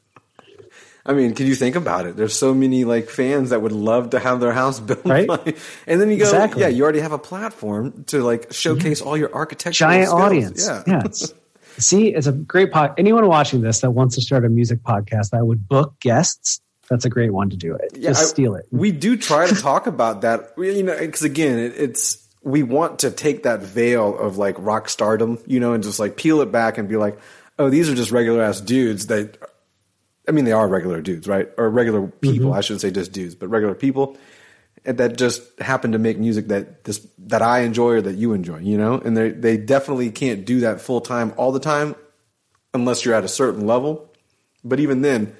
I 1.06 1.12
mean, 1.12 1.34
can 1.34 1.46
you 1.46 1.54
think 1.54 1.76
about 1.76 2.04
it? 2.06 2.16
There's 2.16 2.34
so 2.34 2.52
many 2.52 2.84
like 2.84 3.08
fans 3.08 3.50
that 3.50 3.62
would 3.62 3.70
love 3.72 4.10
to 4.10 4.18
have 4.18 4.40
their 4.40 4.52
house 4.52 4.80
built, 4.88 5.04
Right? 5.06 5.28
by- 5.28 5.54
and 5.86 6.00
then 6.00 6.10
you 6.10 6.18
go, 6.18 6.24
Exactly. 6.24 6.62
yeah, 6.62 6.68
you 6.68 6.82
already 6.82 6.98
have 7.00 7.12
a 7.12 7.18
platform 7.18 8.04
to 8.08 8.22
like 8.24 8.52
showcase 8.52 8.98
mm-hmm. 9.00 9.08
all 9.08 9.16
your 9.16 9.32
architectural 9.32 9.90
giant 9.90 10.08
skills. 10.08 10.20
audience. 10.22 10.66
Yeah, 10.66 10.82
Yeah. 10.86 10.98
it's- 10.98 11.32
See, 11.78 12.08
it's 12.08 12.26
a 12.26 12.32
great 12.32 12.72
pod. 12.72 12.94
Anyone 12.98 13.26
watching 13.28 13.60
this 13.60 13.80
that 13.80 13.90
wants 13.90 14.14
to 14.14 14.22
start 14.22 14.44
a 14.44 14.48
music 14.48 14.80
podcast 14.80 15.30
that 15.30 15.46
would 15.46 15.68
book 15.68 15.98
guests, 16.00 16.60
that's 16.88 17.04
a 17.04 17.10
great 17.10 17.32
one 17.32 17.50
to 17.50 17.56
do 17.56 17.74
it. 17.74 17.92
Yeah, 17.94 18.10
Just 18.10 18.22
I- 18.22 18.26
steal 18.26 18.54
it. 18.54 18.66
We 18.70 18.92
do 18.92 19.16
try 19.16 19.46
to 19.46 19.54
talk 19.54 19.86
about 19.86 20.22
that, 20.22 20.52
you 20.56 20.82
know, 20.82 20.98
because 20.98 21.22
again, 21.22 21.58
it, 21.58 21.74
it's 21.76 22.26
we 22.42 22.62
want 22.62 23.00
to 23.00 23.10
take 23.10 23.42
that 23.42 23.60
veil 23.60 24.16
of 24.16 24.38
like 24.38 24.54
rock 24.58 24.88
stardom, 24.88 25.38
you 25.46 25.58
know, 25.60 25.72
and 25.72 25.82
just 25.82 25.98
like 25.98 26.16
peel 26.16 26.40
it 26.40 26.52
back 26.52 26.78
and 26.78 26.88
be 26.88 26.96
like, 26.96 27.18
oh, 27.58 27.70
these 27.70 27.90
are 27.90 27.94
just 27.94 28.10
regular 28.10 28.42
ass 28.42 28.60
dudes 28.60 29.06
that. 29.08 29.36
I 30.28 30.32
mean, 30.32 30.44
they 30.44 30.52
are 30.52 30.66
regular 30.66 31.00
dudes, 31.00 31.28
right? 31.28 31.48
Or 31.56 31.70
regular 31.70 32.00
mm-hmm. 32.00 32.18
people. 32.18 32.52
I 32.52 32.60
shouldn't 32.60 32.80
say 32.80 32.90
just 32.90 33.12
dudes, 33.12 33.36
but 33.36 33.46
regular 33.46 33.76
people 33.76 34.16
that 34.86 35.16
just 35.18 35.42
happen 35.60 35.92
to 35.92 35.98
make 35.98 36.18
music 36.18 36.48
that 36.48 36.84
this 36.84 37.06
that 37.18 37.42
I 37.42 37.60
enjoy 37.60 37.90
or 37.94 38.00
that 38.02 38.14
you 38.16 38.32
enjoy, 38.32 38.58
you 38.58 38.78
know. 38.78 38.94
And 38.94 39.16
they 39.16 39.30
they 39.30 39.56
definitely 39.56 40.10
can't 40.10 40.44
do 40.44 40.60
that 40.60 40.80
full 40.80 41.00
time 41.00 41.32
all 41.36 41.52
the 41.52 41.60
time, 41.60 41.94
unless 42.72 43.04
you're 43.04 43.14
at 43.14 43.24
a 43.24 43.28
certain 43.28 43.66
level. 43.66 44.12
But 44.64 44.80
even 44.80 45.02
then, 45.02 45.34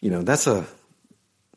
you 0.00 0.10
know, 0.10 0.22
that's 0.22 0.46
a 0.46 0.66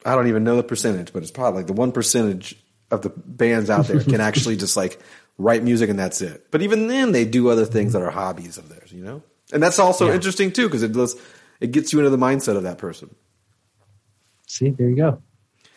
I 0.06 0.16
don't 0.16 0.28
even 0.28 0.44
know 0.44 0.56
the 0.56 0.64
percentage, 0.64 1.12
but 1.14 1.24
it's 1.24 1.32
probably 1.32 1.60
like 1.60 1.68
the 1.68 1.74
one 1.74 1.92
percentage 1.92 2.56
of 2.92 3.02
the 3.02 3.10
bands 3.10 3.70
out 3.70 3.88
there 3.88 4.04
can 4.04 4.22
actually 4.30 4.56
just 4.56 4.78
like 4.78 5.00
write 5.38 5.64
music 5.64 5.90
and 5.90 6.00
that's 6.00 6.22
it. 6.22 6.48
But 6.52 6.62
even 6.62 6.88
then, 6.88 7.12
they 7.12 7.26
do 7.26 7.50
other 7.50 7.66
things 7.66 7.94
that 7.94 8.02
are 8.02 8.12
hobbies 8.12 8.58
of 8.58 8.70
theirs, 8.70 8.92
you 8.94 9.04
know. 9.04 9.22
And 9.52 9.62
that's 9.62 9.80
also 9.80 10.08
Yeah. 10.08 10.14
interesting 10.16 10.52
too 10.52 10.68
because 10.68 10.84
it 10.84 10.94
does 10.94 11.16
it 11.60 11.72
gets 11.72 11.92
you 11.94 12.00
into 12.00 12.10
the 12.10 12.18
mindset 12.18 12.56
of 12.58 12.64
that 12.64 12.78
person. 12.78 13.14
See, 14.48 14.70
there 14.70 14.90
you 14.90 14.96
go. 14.96 15.22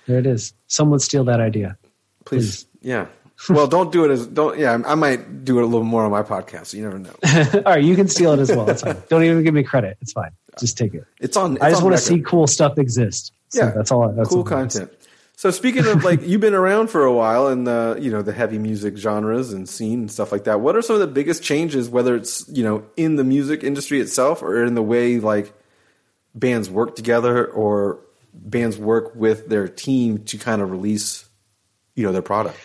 There 0.09 0.19
it 0.19 0.27
is. 0.27 0.55
Someone 0.69 0.99
steal 1.01 1.23
that 1.25 1.39
idea. 1.39 1.77
Please, 2.25 2.65
yeah. 2.81 3.07
Well, 3.51 3.67
don't 3.67 3.93
do 3.93 4.07
it 4.07 4.11
as 4.11 4.27
don't. 4.27 4.59
Yeah, 4.59 4.81
I 4.87 4.95
might 4.95 5.45
do 5.45 5.59
it 5.59 5.63
a 5.63 5.67
little 5.67 5.85
more 5.85 6.03
on 6.03 6.11
my 6.11 6.23
podcast. 6.23 6.73
You 6.73 6.83
never 6.83 6.99
know. 6.99 7.15
All 7.67 7.75
right, 7.75 7.85
you 7.85 7.95
can 7.95 8.09
steal 8.09 8.33
it 8.33 8.41
as 8.41 8.49
well. 8.49 8.69
It's 8.71 8.81
fine. 8.83 8.97
Don't 9.11 9.23
even 9.23 9.45
give 9.45 9.53
me 9.53 9.63
credit. 9.63 9.99
It's 10.01 10.13
fine. 10.13 10.31
Just 10.59 10.79
take 10.79 10.95
it. 10.95 11.05
It's 11.21 11.37
on. 11.37 11.57
It's 11.57 11.63
I 11.63 11.71
just 11.71 11.83
want 11.83 11.95
to 11.95 12.03
see 12.03 12.21
cool 12.21 12.47
stuff 12.47 12.79
exist. 12.79 13.33
So 13.51 13.65
Yeah, 13.65 13.71
that's 13.71 13.93
all. 13.93 14.09
That's 14.09 14.31
cool 14.31 14.39
all 14.39 14.45
that 14.45 14.67
is. 14.67 14.75
content. 14.79 14.93
So 15.37 15.51
speaking 15.51 15.87
of 15.87 16.03
like, 16.03 16.23
you've 16.27 16.41
been 16.41 16.55
around 16.55 16.89
for 16.89 17.05
a 17.05 17.13
while 17.13 17.49
in 17.49 17.65
the 17.65 17.99
you 18.01 18.11
know 18.11 18.23
the 18.23 18.33
heavy 18.33 18.59
music 18.59 18.97
genres 18.97 19.53
and 19.53 19.69
scene 19.69 20.01
and 20.01 20.11
stuff 20.11 20.33
like 20.33 20.45
that. 20.45 20.61
What 20.61 20.75
are 20.75 20.83
some 20.83 20.95
of 20.95 21.01
the 21.01 21.07
biggest 21.07 21.43
changes, 21.43 21.91
whether 21.91 22.17
it's 22.17 22.49
you 22.49 22.65
know 22.65 22.87
in 22.97 23.17
the 23.17 23.25
music 23.25 23.63
industry 23.63 24.01
itself 24.01 24.43
or 24.43 24.65
in 24.65 24.75
the 24.75 24.83
way 24.83 25.21
like 25.21 25.53
bands 26.35 26.71
work 26.71 26.97
together 26.97 27.47
or 27.47 28.01
bands 28.39 28.79
work 28.79 29.15
with 29.15 29.49
their 29.49 29.69
team 29.69 30.25
to 30.25 30.39
kind 30.39 30.63
of 30.63 30.71
release 30.71 31.29
you 31.95 32.05
know 32.05 32.13
their 32.13 32.23
product? 32.23 32.59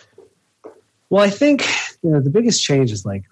Well, 1.10 1.22
I 1.22 1.30
think 1.30 1.66
you 2.02 2.10
know 2.10 2.20
the 2.20 2.30
biggest 2.30 2.62
change 2.62 2.92
is 2.92 3.04
like, 3.04 3.24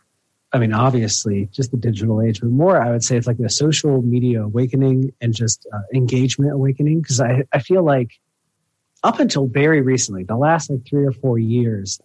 I 0.52 0.58
mean, 0.58 0.72
obviously 0.72 1.48
just 1.52 1.70
the 1.70 1.76
digital 1.76 2.20
age, 2.20 2.40
but 2.40 2.50
more 2.50 2.80
I 2.80 2.90
would 2.90 3.04
say 3.04 3.16
it's 3.16 3.26
like 3.26 3.38
the 3.38 3.48
social 3.48 4.02
media 4.02 4.42
awakening 4.42 5.12
and 5.20 5.32
just 5.32 5.66
uh, 5.72 5.78
engagement 5.94 6.52
awakening. 6.52 7.00
Because 7.00 7.20
I 7.20 7.44
I 7.52 7.60
feel 7.60 7.84
like 7.84 8.10
up 9.04 9.20
until 9.20 9.46
very 9.46 9.80
recently, 9.80 10.24
the 10.24 10.36
last 10.36 10.70
like 10.70 10.86
three 10.86 11.06
or 11.06 11.12
four 11.12 11.38
years, 11.38 12.00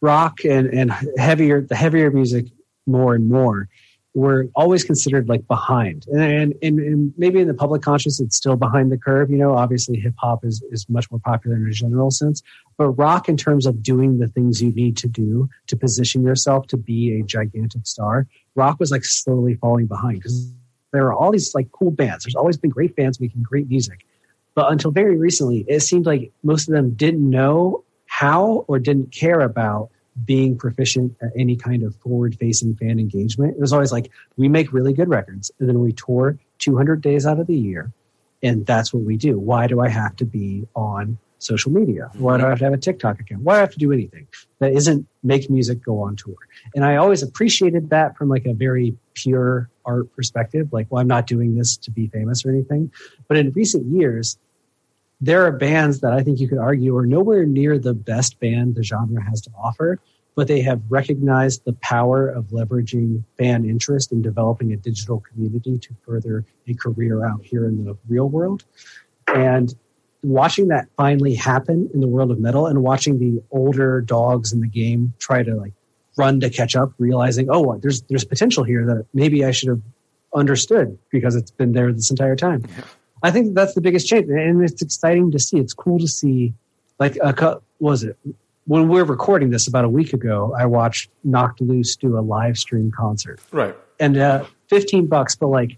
rock 0.00 0.44
and 0.44 0.66
and 0.66 0.92
heavier 1.16 1.62
the 1.62 1.76
heavier 1.76 2.10
music 2.10 2.46
more 2.86 3.14
and 3.14 3.28
more 3.28 3.68
were 4.16 4.48
always 4.54 4.82
considered 4.82 5.28
like 5.28 5.46
behind. 5.46 6.06
And, 6.06 6.54
and, 6.62 6.80
and, 6.80 7.12
maybe 7.18 7.38
in 7.38 7.48
the 7.48 7.54
public 7.54 7.82
conscious 7.82 8.18
it's 8.18 8.34
still 8.34 8.56
behind 8.56 8.90
the 8.90 8.96
curve. 8.96 9.30
You 9.30 9.36
know 9.36 9.54
obviously 9.54 10.00
hip 10.00 10.14
hop 10.16 10.42
is, 10.42 10.64
is 10.70 10.88
much 10.88 11.10
more 11.10 11.20
popular 11.20 11.56
in 11.58 11.68
a 11.68 11.70
general 11.70 12.10
sense. 12.10 12.42
But 12.78 12.88
rock 12.92 13.28
in 13.28 13.36
terms 13.36 13.66
of 13.66 13.82
doing 13.82 14.18
the 14.18 14.28
things 14.28 14.62
you 14.62 14.72
need 14.72 14.96
to 14.98 15.06
do 15.06 15.50
to 15.66 15.76
position 15.76 16.22
yourself 16.22 16.66
to 16.68 16.78
be 16.78 17.20
a 17.20 17.24
gigantic 17.24 17.86
star 17.86 18.26
rock 18.54 18.80
was 18.80 18.90
like 18.90 19.04
slowly 19.04 19.54
falling 19.56 19.86
behind. 19.86 20.22
Because 20.22 20.50
there 20.92 21.04
are 21.04 21.12
all 21.12 21.30
these 21.30 21.54
like 21.54 21.70
cool 21.72 21.90
bands. 21.90 22.24
There's 22.24 22.34
always 22.34 22.56
been 22.56 22.70
great 22.70 22.96
bands 22.96 23.20
making 23.20 23.42
great 23.42 23.68
music. 23.68 24.06
But 24.54 24.72
until 24.72 24.92
very 24.92 25.18
recently 25.18 25.66
it 25.68 25.80
seemed 25.80 26.06
like 26.06 26.32
most 26.42 26.68
of 26.68 26.74
them 26.74 26.94
didn't 26.94 27.28
know 27.28 27.84
how 28.06 28.64
or 28.66 28.78
didn't 28.78 29.12
care 29.12 29.40
about 29.40 29.90
being 30.24 30.56
proficient 30.56 31.14
at 31.20 31.30
any 31.36 31.56
kind 31.56 31.82
of 31.82 31.94
forward 31.96 32.36
facing 32.36 32.74
fan 32.76 32.98
engagement. 32.98 33.54
It 33.54 33.60
was 33.60 33.72
always 33.72 33.92
like, 33.92 34.10
we 34.36 34.48
make 34.48 34.72
really 34.72 34.92
good 34.92 35.08
records 35.08 35.50
and 35.58 35.68
then 35.68 35.80
we 35.80 35.92
tour 35.92 36.38
200 36.58 37.00
days 37.02 37.26
out 37.26 37.38
of 37.38 37.46
the 37.46 37.56
year. 37.56 37.92
And 38.42 38.64
that's 38.64 38.92
what 38.92 39.02
we 39.02 39.16
do. 39.16 39.38
Why 39.38 39.66
do 39.66 39.80
I 39.80 39.88
have 39.88 40.16
to 40.16 40.24
be 40.24 40.66
on 40.74 41.18
social 41.38 41.70
media? 41.70 42.10
Why 42.14 42.38
do 42.38 42.46
I 42.46 42.50
have 42.50 42.58
to 42.58 42.64
have 42.64 42.72
a 42.72 42.78
TikTok 42.78 43.20
account? 43.20 43.42
Why 43.42 43.54
do 43.54 43.56
I 43.56 43.60
have 43.60 43.72
to 43.72 43.78
do 43.78 43.92
anything 43.92 44.26
that 44.58 44.72
isn't 44.72 45.06
make 45.22 45.50
music 45.50 45.82
go 45.82 46.00
on 46.00 46.16
tour? 46.16 46.36
And 46.74 46.84
I 46.84 46.96
always 46.96 47.22
appreciated 47.22 47.90
that 47.90 48.16
from 48.16 48.28
like 48.28 48.46
a 48.46 48.54
very 48.54 48.96
pure 49.14 49.68
art 49.84 50.14
perspective. 50.14 50.72
Like, 50.72 50.86
well, 50.90 51.00
I'm 51.00 51.08
not 51.08 51.26
doing 51.26 51.56
this 51.56 51.76
to 51.78 51.90
be 51.90 52.08
famous 52.08 52.44
or 52.44 52.50
anything. 52.50 52.90
But 53.28 53.36
in 53.36 53.50
recent 53.52 53.86
years, 53.86 54.38
there 55.20 55.44
are 55.46 55.52
bands 55.52 56.00
that 56.00 56.12
I 56.12 56.22
think 56.22 56.40
you 56.40 56.48
could 56.48 56.58
argue 56.58 56.96
are 56.96 57.06
nowhere 57.06 57.46
near 57.46 57.78
the 57.78 57.94
best 57.94 58.38
band 58.38 58.74
the 58.74 58.82
genre 58.82 59.22
has 59.22 59.40
to 59.42 59.50
offer, 59.58 59.98
but 60.34 60.48
they 60.48 60.60
have 60.60 60.82
recognized 60.88 61.64
the 61.64 61.72
power 61.74 62.28
of 62.28 62.48
leveraging 62.48 63.22
fan 63.38 63.64
interest 63.64 64.12
in 64.12 64.20
developing 64.20 64.72
a 64.72 64.76
digital 64.76 65.20
community 65.20 65.78
to 65.78 65.94
further 66.04 66.44
a 66.68 66.74
career 66.74 67.24
out 67.24 67.42
here 67.42 67.66
in 67.66 67.84
the 67.84 67.96
real 68.08 68.28
world. 68.28 68.64
And 69.28 69.74
watching 70.22 70.68
that 70.68 70.88
finally 70.96 71.34
happen 71.34 71.88
in 71.94 72.00
the 72.00 72.08
world 72.08 72.30
of 72.30 72.38
metal 72.38 72.66
and 72.66 72.82
watching 72.82 73.18
the 73.18 73.42
older 73.50 74.00
dogs 74.02 74.52
in 74.52 74.60
the 74.60 74.68
game 74.68 75.14
try 75.18 75.42
to 75.42 75.54
like 75.54 75.72
run 76.18 76.40
to 76.40 76.50
catch 76.50 76.76
up, 76.76 76.92
realizing, 76.98 77.48
oh, 77.50 77.78
there's 77.78 78.02
there's 78.02 78.24
potential 78.24 78.64
here 78.64 78.84
that 78.86 79.06
maybe 79.14 79.44
I 79.44 79.50
should 79.50 79.68
have 79.68 79.82
understood 80.34 80.98
because 81.10 81.34
it's 81.34 81.50
been 81.50 81.72
there 81.72 81.92
this 81.92 82.10
entire 82.10 82.36
time. 82.36 82.64
I 83.26 83.32
think 83.32 83.56
that's 83.56 83.74
the 83.74 83.80
biggest 83.80 84.06
change, 84.06 84.28
and 84.28 84.62
it's 84.62 84.80
exciting 84.82 85.32
to 85.32 85.40
see. 85.40 85.58
It's 85.58 85.74
cool 85.74 85.98
to 85.98 86.06
see. 86.06 86.54
Like, 87.00 87.16
a, 87.16 87.60
was 87.80 88.04
it 88.04 88.16
when 88.66 88.88
we 88.88 88.98
were 88.98 89.04
recording 89.04 89.50
this 89.50 89.66
about 89.66 89.84
a 89.84 89.88
week 89.88 90.12
ago? 90.12 90.54
I 90.56 90.66
watched 90.66 91.10
Knocked 91.24 91.60
Loose 91.60 91.96
do 91.96 92.16
a 92.16 92.20
live 92.20 92.56
stream 92.56 92.92
concert, 92.96 93.40
Right. 93.50 93.74
and 93.98 94.16
uh, 94.16 94.44
fifteen 94.68 95.06
bucks. 95.08 95.34
But 95.34 95.48
like, 95.48 95.76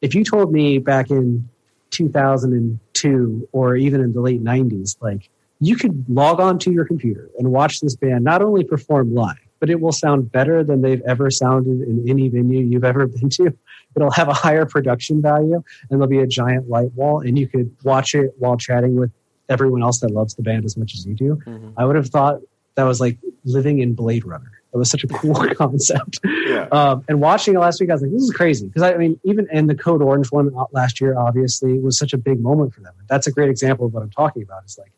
if 0.00 0.12
you 0.16 0.24
told 0.24 0.52
me 0.52 0.78
back 0.78 1.08
in 1.10 1.48
two 1.90 2.08
thousand 2.08 2.52
and 2.52 2.80
two, 2.94 3.48
or 3.52 3.76
even 3.76 4.00
in 4.00 4.12
the 4.12 4.20
late 4.20 4.42
nineties, 4.42 4.96
like 5.00 5.30
you 5.60 5.76
could 5.76 6.04
log 6.08 6.40
on 6.40 6.58
to 6.58 6.72
your 6.72 6.84
computer 6.84 7.30
and 7.38 7.52
watch 7.52 7.78
this 7.78 7.94
band 7.94 8.24
not 8.24 8.42
only 8.42 8.64
perform 8.64 9.14
live, 9.14 9.36
but 9.60 9.70
it 9.70 9.80
will 9.80 9.92
sound 9.92 10.32
better 10.32 10.64
than 10.64 10.82
they've 10.82 11.02
ever 11.02 11.30
sounded 11.30 11.80
in 11.82 12.04
any 12.08 12.28
venue 12.28 12.64
you've 12.66 12.82
ever 12.82 13.06
been 13.06 13.28
to. 13.30 13.56
It'll 13.96 14.10
have 14.10 14.28
a 14.28 14.32
higher 14.34 14.64
production 14.66 15.20
value 15.22 15.54
and 15.56 15.64
there'll 15.90 16.06
be 16.06 16.18
a 16.20 16.26
giant 16.26 16.68
light 16.68 16.92
wall 16.94 17.20
and 17.20 17.38
you 17.38 17.46
could 17.46 17.74
watch 17.84 18.14
it 18.14 18.34
while 18.38 18.56
chatting 18.56 18.96
with 18.96 19.10
everyone 19.48 19.82
else 19.82 20.00
that 20.00 20.10
loves 20.10 20.34
the 20.34 20.42
band 20.42 20.64
as 20.64 20.76
much 20.76 20.94
as 20.94 21.04
you 21.06 21.14
do. 21.14 21.40
I 21.76 21.84
would 21.84 21.96
have 21.96 22.08
thought 22.08 22.40
that 22.74 22.84
was 22.84 23.00
like 23.00 23.18
living 23.44 23.80
in 23.80 23.94
Blade 23.94 24.24
Runner. 24.24 24.50
It 24.72 24.78
was 24.78 24.88
such 24.90 25.04
a 25.04 25.08
cool 25.08 25.34
concept. 25.54 26.20
Yeah. 26.24 26.66
Um, 26.72 27.04
and 27.06 27.20
watching 27.20 27.54
it 27.54 27.58
last 27.58 27.78
week, 27.78 27.90
I 27.90 27.92
was 27.92 28.00
like, 28.00 28.10
this 28.12 28.22
is 28.22 28.30
crazy. 28.32 28.66
Because 28.68 28.80
I, 28.82 28.94
I 28.94 28.96
mean, 28.96 29.20
even 29.24 29.46
in 29.52 29.66
the 29.66 29.74
Code 29.74 30.00
Orange 30.00 30.32
one 30.32 30.50
last 30.70 30.98
year, 30.98 31.18
obviously, 31.18 31.78
was 31.78 31.98
such 31.98 32.14
a 32.14 32.16
big 32.18 32.40
moment 32.40 32.72
for 32.72 32.80
them. 32.80 32.94
That's 33.06 33.26
a 33.26 33.30
great 33.32 33.50
example 33.50 33.84
of 33.84 33.92
what 33.92 34.02
I'm 34.02 34.08
talking 34.10 34.42
about. 34.42 34.62
It's 34.64 34.78
like 34.78 34.92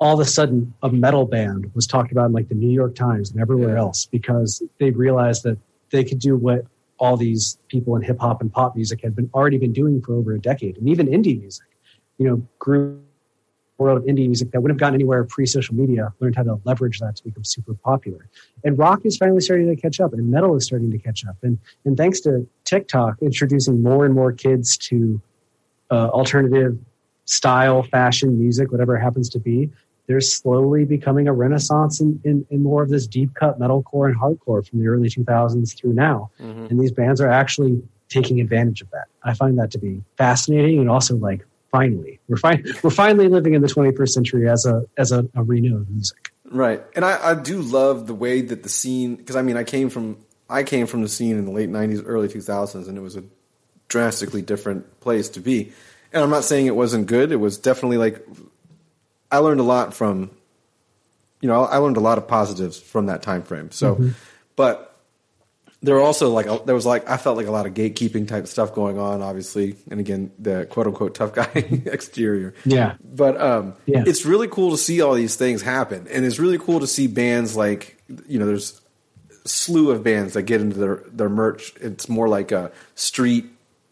all 0.00 0.14
of 0.14 0.20
a 0.26 0.28
sudden 0.30 0.72
a 0.82 0.88
metal 0.90 1.26
band 1.26 1.70
was 1.74 1.86
talked 1.86 2.10
about 2.12 2.26
in 2.26 2.32
like 2.32 2.48
the 2.48 2.54
New 2.54 2.70
York 2.70 2.94
Times 2.94 3.30
and 3.30 3.38
everywhere 3.40 3.74
Yeah. 3.74 3.80
else 3.80 4.06
because 4.06 4.62
they 4.78 4.90
realized 4.90 5.42
that 5.42 5.58
they 5.90 6.02
could 6.02 6.18
do 6.18 6.34
what 6.36 6.64
all 6.98 7.16
these 7.16 7.58
people 7.68 7.96
in 7.96 8.02
hip 8.02 8.18
hop 8.18 8.40
and 8.40 8.52
pop 8.52 8.74
music 8.74 9.02
had 9.02 9.14
been 9.14 9.30
already 9.34 9.58
been 9.58 9.72
doing 9.72 10.00
for 10.02 10.14
over 10.14 10.32
a 10.32 10.40
decade, 10.40 10.76
and 10.76 10.88
even 10.88 11.06
indie 11.06 11.38
music. 11.38 11.66
You 12.18 12.28
know, 12.28 12.48
grew 12.58 13.02
world 13.78 13.98
of 13.98 14.04
indie 14.04 14.26
music 14.26 14.50
that 14.52 14.60
wouldn't 14.60 14.76
have 14.76 14.80
gotten 14.80 14.94
anywhere 14.94 15.22
pre-social 15.24 15.74
media 15.74 16.12
learned 16.20 16.34
how 16.36 16.42
to 16.42 16.58
leverage 16.64 16.98
that 17.00 17.16
to 17.16 17.24
become 17.24 17.44
super 17.44 17.74
popular. 17.74 18.26
And 18.64 18.78
rock 18.78 19.04
is 19.04 19.18
finally 19.18 19.40
starting 19.40 19.66
to 19.66 19.76
catch 19.76 20.00
up, 20.00 20.12
and 20.12 20.30
metal 20.30 20.56
is 20.56 20.64
starting 20.64 20.90
to 20.90 20.98
catch 20.98 21.26
up. 21.26 21.36
And 21.42 21.58
and 21.84 21.96
thanks 21.96 22.20
to 22.20 22.48
TikTok 22.64 23.18
introducing 23.20 23.82
more 23.82 24.04
and 24.06 24.14
more 24.14 24.32
kids 24.32 24.76
to 24.88 25.20
uh, 25.90 26.08
alternative 26.08 26.78
style, 27.26 27.82
fashion, 27.82 28.38
music, 28.38 28.70
whatever 28.70 28.96
it 28.96 29.02
happens 29.02 29.28
to 29.30 29.38
be, 29.38 29.70
there's 30.06 30.32
slowly 30.32 30.84
becoming 30.84 31.28
a 31.28 31.32
renaissance 31.32 32.00
in, 32.00 32.20
in, 32.24 32.46
in 32.50 32.62
more 32.62 32.82
of 32.82 32.88
this 32.88 33.06
deep 33.06 33.34
cut 33.34 33.58
metalcore 33.58 34.08
and 34.08 34.18
hardcore 34.18 34.66
from 34.66 34.80
the 34.80 34.86
early 34.86 35.08
2000s 35.08 35.76
through 35.76 35.92
now. 35.92 36.30
Mhm. 36.40 36.70
And 36.70 36.80
these 36.80 36.92
bands 36.92 37.20
are 37.20 37.28
actually 37.28 37.82
taking 38.08 38.40
advantage 38.40 38.82
of 38.82 38.90
that. 38.90 39.06
I 39.24 39.34
find 39.34 39.58
that 39.58 39.70
to 39.72 39.78
be 39.78 40.02
fascinating 40.16 40.78
and 40.78 40.88
also 40.88 41.16
like 41.16 41.44
finally 41.72 42.20
we're 42.28 42.36
fin- 42.36 42.64
we're 42.82 42.90
finally 42.90 43.28
living 43.28 43.54
in 43.54 43.62
the 43.62 43.68
21st 43.68 44.08
century 44.08 44.48
as 44.48 44.64
a 44.64 44.84
as 44.96 45.12
a 45.12 45.28
arena 45.36 45.76
of 45.76 45.88
music. 45.90 46.32
Right, 46.48 46.82
and 46.94 47.04
I, 47.04 47.30
I 47.30 47.34
do 47.34 47.60
love 47.60 48.06
the 48.06 48.14
way 48.14 48.40
that 48.40 48.62
the 48.62 48.68
scene 48.68 49.16
because 49.16 49.36
I 49.36 49.42
mean 49.42 49.56
I 49.56 49.64
came 49.64 49.90
from 49.90 50.18
I 50.48 50.62
came 50.62 50.86
from 50.86 51.02
the 51.02 51.08
scene 51.08 51.36
in 51.36 51.44
the 51.44 51.50
late 51.50 51.68
'90s, 51.68 52.02
early 52.06 52.28
2000s, 52.28 52.88
and 52.88 52.96
it 52.96 53.00
was 53.00 53.16
a 53.16 53.24
drastically 53.88 54.42
different 54.42 55.00
place 55.00 55.28
to 55.30 55.40
be. 55.40 55.72
And 56.12 56.22
I'm 56.22 56.30
not 56.30 56.44
saying 56.44 56.66
it 56.66 56.76
wasn't 56.76 57.06
good. 57.08 57.32
It 57.32 57.36
was 57.36 57.58
definitely 57.58 57.98
like 57.98 58.24
I 59.30 59.38
learned 59.38 59.60
a 59.60 59.64
lot 59.64 59.94
from, 59.94 60.30
you 61.40 61.48
know, 61.48 61.64
I 61.64 61.78
learned 61.78 61.96
a 61.96 62.00
lot 62.00 62.18
of 62.18 62.28
positives 62.28 62.78
from 62.78 63.06
that 63.06 63.22
time 63.22 63.42
frame. 63.42 63.70
So, 63.70 64.10
but 64.56 64.92
there 65.82 65.94
were 65.94 66.00
also 66.00 66.30
like 66.30 66.46
there 66.64 66.74
was 66.74 66.86
like 66.86 67.08
I 67.08 67.16
felt 67.16 67.36
like 67.36 67.46
a 67.46 67.50
lot 67.50 67.66
of 67.66 67.74
gatekeeping 67.74 68.26
type 68.26 68.46
stuff 68.46 68.74
going 68.74 68.98
on, 68.98 69.22
obviously, 69.22 69.76
and 69.90 70.00
again 70.00 70.30
the 70.38 70.66
quote 70.66 70.86
unquote 70.86 71.14
tough 71.14 71.32
guy 71.34 71.50
exterior. 71.86 72.54
Yeah. 72.64 72.94
But 73.04 73.40
um, 73.40 73.74
Yeah. 73.84 74.04
it's 74.06 74.24
really 74.24 74.48
cool 74.48 74.70
to 74.70 74.76
see 74.78 75.00
all 75.00 75.14
these 75.14 75.36
things 75.36 75.62
happen, 75.62 76.06
and 76.10 76.24
it's 76.24 76.38
really 76.38 76.58
cool 76.58 76.80
to 76.80 76.86
see 76.86 77.06
bands 77.06 77.56
like 77.56 78.00
you 78.26 78.38
know, 78.38 78.46
there's 78.46 78.80
a 79.44 79.48
slew 79.48 79.90
of 79.90 80.02
bands 80.02 80.32
that 80.32 80.42
get 80.42 80.60
into 80.60 80.78
their 80.78 81.02
their 81.12 81.28
merch. 81.28 81.74
It's 81.80 82.08
more 82.08 82.28
like 82.28 82.52
a 82.52 82.72
street 82.94 83.44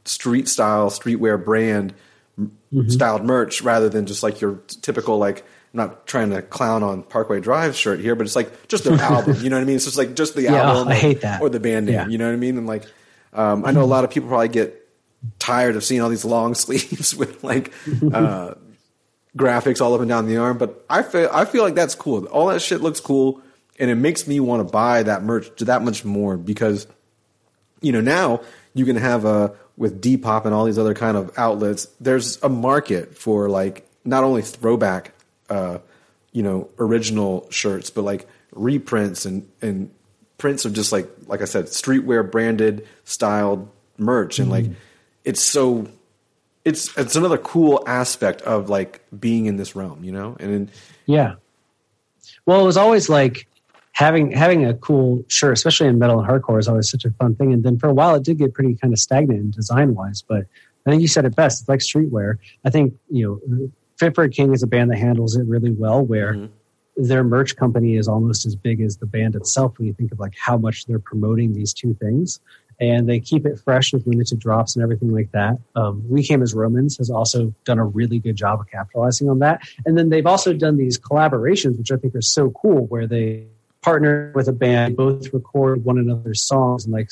street 0.06 0.48
style 0.48 0.90
streetwear 0.90 1.42
brand 1.42 1.94
m- 2.38 2.90
styled 2.90 3.24
merch 3.24 3.62
rather 3.62 3.88
than 3.88 4.06
just 4.06 4.22
like 4.22 4.40
your 4.40 4.60
typical 4.82 5.18
like. 5.18 5.44
I'm 5.72 5.78
not 5.78 6.06
trying 6.06 6.30
to 6.30 6.40
clown 6.40 6.84
on 6.84 7.02
Parkway 7.02 7.40
Drive 7.40 7.74
shirt 7.74 7.98
here, 7.98 8.14
but 8.14 8.26
it's 8.26 8.36
like 8.36 8.68
just 8.68 8.84
their 8.84 8.94
album. 9.00 9.36
You 9.42 9.50
know 9.50 9.56
what 9.56 9.62
I 9.62 9.64
mean? 9.64 9.74
It's 9.74 9.86
just 9.86 9.98
like 9.98 10.14
just 10.14 10.36
the 10.36 10.42
Yeah, 10.42 10.54
album. 10.62 10.86
I 10.86 10.92
or- 10.92 10.94
hate 10.94 11.20
that. 11.22 11.42
Or 11.42 11.48
the 11.48 11.58
band 11.58 11.86
name. 11.86 11.94
Yeah. 11.96 12.06
You 12.06 12.16
know 12.16 12.26
what 12.28 12.32
I 12.32 12.36
mean? 12.36 12.58
And 12.58 12.66
like, 12.68 12.84
um, 13.32 13.64
I 13.64 13.72
know 13.72 13.82
a 13.82 13.84
lot 13.84 14.04
of 14.04 14.10
people 14.10 14.28
probably 14.28 14.50
get 14.50 14.88
tired 15.40 15.74
of 15.74 15.82
seeing 15.82 16.00
all 16.00 16.10
these 16.10 16.24
long 16.24 16.54
sleeves 16.54 17.16
with 17.16 17.42
like 17.42 17.72
uh, 18.12 18.54
graphics 19.36 19.80
all 19.80 19.92
up 19.94 20.00
and 20.00 20.08
down 20.08 20.26
the 20.26 20.36
arm, 20.36 20.58
but 20.58 20.84
I 20.88 21.02
feel 21.02 21.28
I 21.32 21.44
feel 21.44 21.64
like 21.64 21.74
that's 21.74 21.96
cool. 21.96 22.24
All 22.26 22.46
that 22.46 22.62
shit 22.62 22.80
looks 22.80 23.00
cool, 23.00 23.40
and 23.78 23.90
it 23.90 23.96
makes 23.96 24.28
me 24.28 24.38
want 24.38 24.64
to 24.64 24.70
buy 24.72 25.02
that 25.02 25.24
merch 25.24 25.48
that 25.56 25.82
much 25.82 26.04
more 26.04 26.36
because 26.36 26.86
you 27.80 27.90
know 27.90 28.00
now 28.00 28.42
you 28.74 28.84
can 28.84 28.94
have 28.94 29.24
a 29.24 29.54
with 29.76 30.00
Depop 30.00 30.44
and 30.44 30.54
all 30.54 30.64
these 30.64 30.78
other 30.78 30.94
kind 30.94 31.16
of 31.16 31.36
outlets. 31.36 31.88
There's 32.00 32.42
a 32.42 32.48
market 32.48 33.16
for 33.16 33.48
like 33.48 33.86
not 34.04 34.24
only 34.24 34.42
throwback, 34.42 35.12
uh, 35.50 35.78
you 36.32 36.42
know, 36.42 36.68
original 36.78 37.48
shirts, 37.50 37.90
but 37.90 38.02
like 38.02 38.28
reprints 38.52 39.24
and 39.24 39.48
and 39.60 39.90
prints 40.38 40.64
of 40.64 40.72
just 40.72 40.92
like 40.92 41.08
like 41.26 41.42
I 41.42 41.46
said, 41.46 41.66
streetwear 41.66 42.28
branded 42.30 42.86
styled 43.04 43.68
merch, 43.98 44.38
and 44.38 44.50
like 44.50 44.66
it's 45.24 45.40
so 45.40 45.88
it's 46.64 46.96
it's 46.96 47.16
another 47.16 47.38
cool 47.38 47.82
aspect 47.86 48.42
of 48.42 48.68
like 48.68 49.02
being 49.18 49.46
in 49.46 49.56
this 49.56 49.76
realm, 49.76 50.04
you 50.04 50.12
know, 50.12 50.36
and 50.40 50.52
then, 50.52 50.70
Yeah. 51.06 51.34
Well, 52.46 52.60
it 52.60 52.64
was 52.64 52.76
always 52.76 53.08
like 53.08 53.46
having 53.94 54.32
having 54.32 54.64
a 54.66 54.74
cool 54.74 55.24
shirt, 55.28 55.52
especially 55.52 55.86
in 55.86 55.98
metal 55.98 56.20
and 56.20 56.28
hardcore, 56.28 56.58
is 56.58 56.68
always 56.68 56.90
such 56.90 57.04
a 57.04 57.10
fun 57.12 57.34
thing. 57.34 57.52
And 57.52 57.64
then 57.64 57.78
for 57.78 57.88
a 57.88 57.94
while, 57.94 58.14
it 58.16 58.24
did 58.24 58.38
get 58.38 58.52
pretty 58.52 58.74
kind 58.74 58.92
of 58.92 58.98
stagnant 58.98 59.40
in 59.40 59.50
design 59.50 59.94
wise. 59.94 60.22
But 60.22 60.46
I 60.86 60.90
think 60.90 61.00
you 61.00 61.08
said 61.08 61.24
it 61.24 61.34
best. 61.34 61.62
It's 61.62 61.68
like 61.68 61.80
streetwear. 61.80 62.36
I 62.64 62.70
think 62.70 62.94
you 63.10 63.40
know, 63.48 63.70
Fit 63.96 64.14
for 64.14 64.24
a 64.24 64.28
King 64.28 64.52
is 64.52 64.62
a 64.62 64.66
band 64.66 64.90
that 64.90 64.98
handles 64.98 65.36
it 65.36 65.46
really 65.46 65.70
well. 65.70 66.04
Where 66.04 66.48
their 66.96 67.24
merch 67.24 67.56
company 67.56 67.96
is 67.96 68.06
almost 68.06 68.46
as 68.46 68.54
big 68.54 68.80
as 68.80 68.98
the 68.98 69.06
band 69.06 69.36
itself. 69.36 69.78
When 69.78 69.86
you 69.86 69.94
think 69.94 70.12
of 70.12 70.18
like 70.18 70.34
how 70.38 70.58
much 70.58 70.86
they're 70.86 70.98
promoting 70.98 71.54
these 71.54 71.72
two 71.72 71.94
things. 71.94 72.40
And 72.80 73.08
they 73.08 73.20
keep 73.20 73.46
it 73.46 73.60
fresh 73.60 73.92
with 73.92 74.04
limited 74.04 74.40
drops 74.40 74.74
and 74.74 74.82
everything 74.82 75.12
like 75.12 75.30
that. 75.30 75.58
Um, 75.76 76.02
we 76.08 76.24
Came 76.24 76.42
as 76.42 76.54
Romans 76.54 76.98
has 76.98 77.08
also 77.08 77.54
done 77.64 77.78
a 77.78 77.84
really 77.84 78.18
good 78.18 78.34
job 78.34 78.58
of 78.58 78.66
capitalizing 78.68 79.30
on 79.30 79.38
that. 79.38 79.62
And 79.86 79.96
then 79.96 80.08
they've 80.08 80.26
also 80.26 80.52
done 80.52 80.76
these 80.76 80.98
collaborations, 80.98 81.78
which 81.78 81.92
I 81.92 81.96
think 81.96 82.16
are 82.16 82.20
so 82.20 82.50
cool, 82.50 82.86
where 82.86 83.06
they 83.06 83.46
partner 83.84 84.32
with 84.34 84.48
a 84.48 84.52
band, 84.52 84.96
both 84.96 85.32
record 85.34 85.84
one 85.84 85.98
another's 85.98 86.42
songs 86.42 86.84
and 86.84 86.92
like 86.92 87.10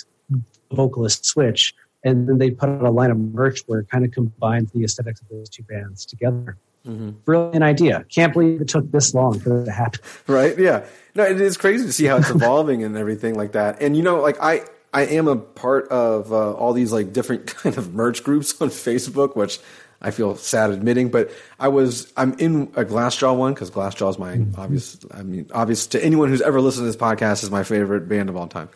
vocalist 0.73 1.27
switch. 1.27 1.75
And 2.03 2.29
then 2.29 2.39
they 2.39 2.51
put 2.51 2.71
out 2.71 2.83
a 2.83 2.91
line 2.91 3.11
of 3.11 3.19
merch 3.19 3.61
where 3.67 3.81
it 3.81 3.91
kind 3.91 4.05
of 4.05 4.11
combines 4.11 4.73
the 4.73 4.83
aesthetics 4.83 5.21
of 5.21 5.29
those 5.29 5.49
two 5.49 5.63
bands 5.65 6.07
together. 6.07 6.57
Brilliant 6.85 7.63
idea. 7.63 8.05
Can't 8.13 8.33
believe 8.33 8.61
it 8.61 8.69
took 8.69 8.91
this 8.91 9.15
long 9.15 9.39
for 9.39 9.51
that 9.51 9.67
to 9.67 9.71
happen. 9.71 10.01
right? 10.27 10.59
Yeah, 10.59 10.85
no, 11.15 11.23
it 11.25 11.41
is 11.41 11.57
crazy 11.57 11.87
to 11.87 11.93
see 11.93 12.07
how 12.07 12.17
it's 12.17 12.31
evolving 12.31 12.83
and 12.83 12.97
everything 12.97 13.37
like 13.37 13.53
that. 13.53 13.81
And 13.81 13.97
you 13.97 14.03
know, 14.03 14.21
like 14.21 14.37
I 14.41 14.63
I 14.93 15.03
am 15.03 15.29
a 15.29 15.37
part 15.37 15.89
of 15.89 16.33
uh, 16.33 16.53
all 16.55 16.73
these 16.73 16.93
like 16.93 17.13
different 17.13 17.47
kind 17.55 17.79
of 17.79 17.95
merch 17.95 18.25
groups 18.25 18.61
on 18.61 18.69
Facebook, 18.69 19.37
which 19.37 19.61
I 20.03 20.11
feel 20.11 20.35
sad 20.37 20.71
admitting, 20.71 21.11
but 21.11 21.31
I 21.61 21.69
was 21.69 22.13
I'm 22.17 22.35
in 22.35 22.73
a 22.75 22.85
Glassjaw 22.85 23.37
one 23.37 23.55
because 23.55 23.71
Glassjaw 23.71 24.11
is 24.11 24.19
my 24.19 24.45
obvious. 24.61 24.99
I 25.13 25.23
mean, 25.23 25.49
obvious 25.55 25.87
to 25.89 26.05
anyone 26.05 26.29
who's 26.29 26.43
ever 26.43 26.61
listened 26.61 26.83
to 26.83 26.87
this 26.87 26.97
podcast 26.97 27.45
is 27.45 27.51
my 27.51 27.63
favorite 27.63 28.09
band 28.09 28.29
of 28.29 28.37
all 28.37 28.49
time. 28.49 28.69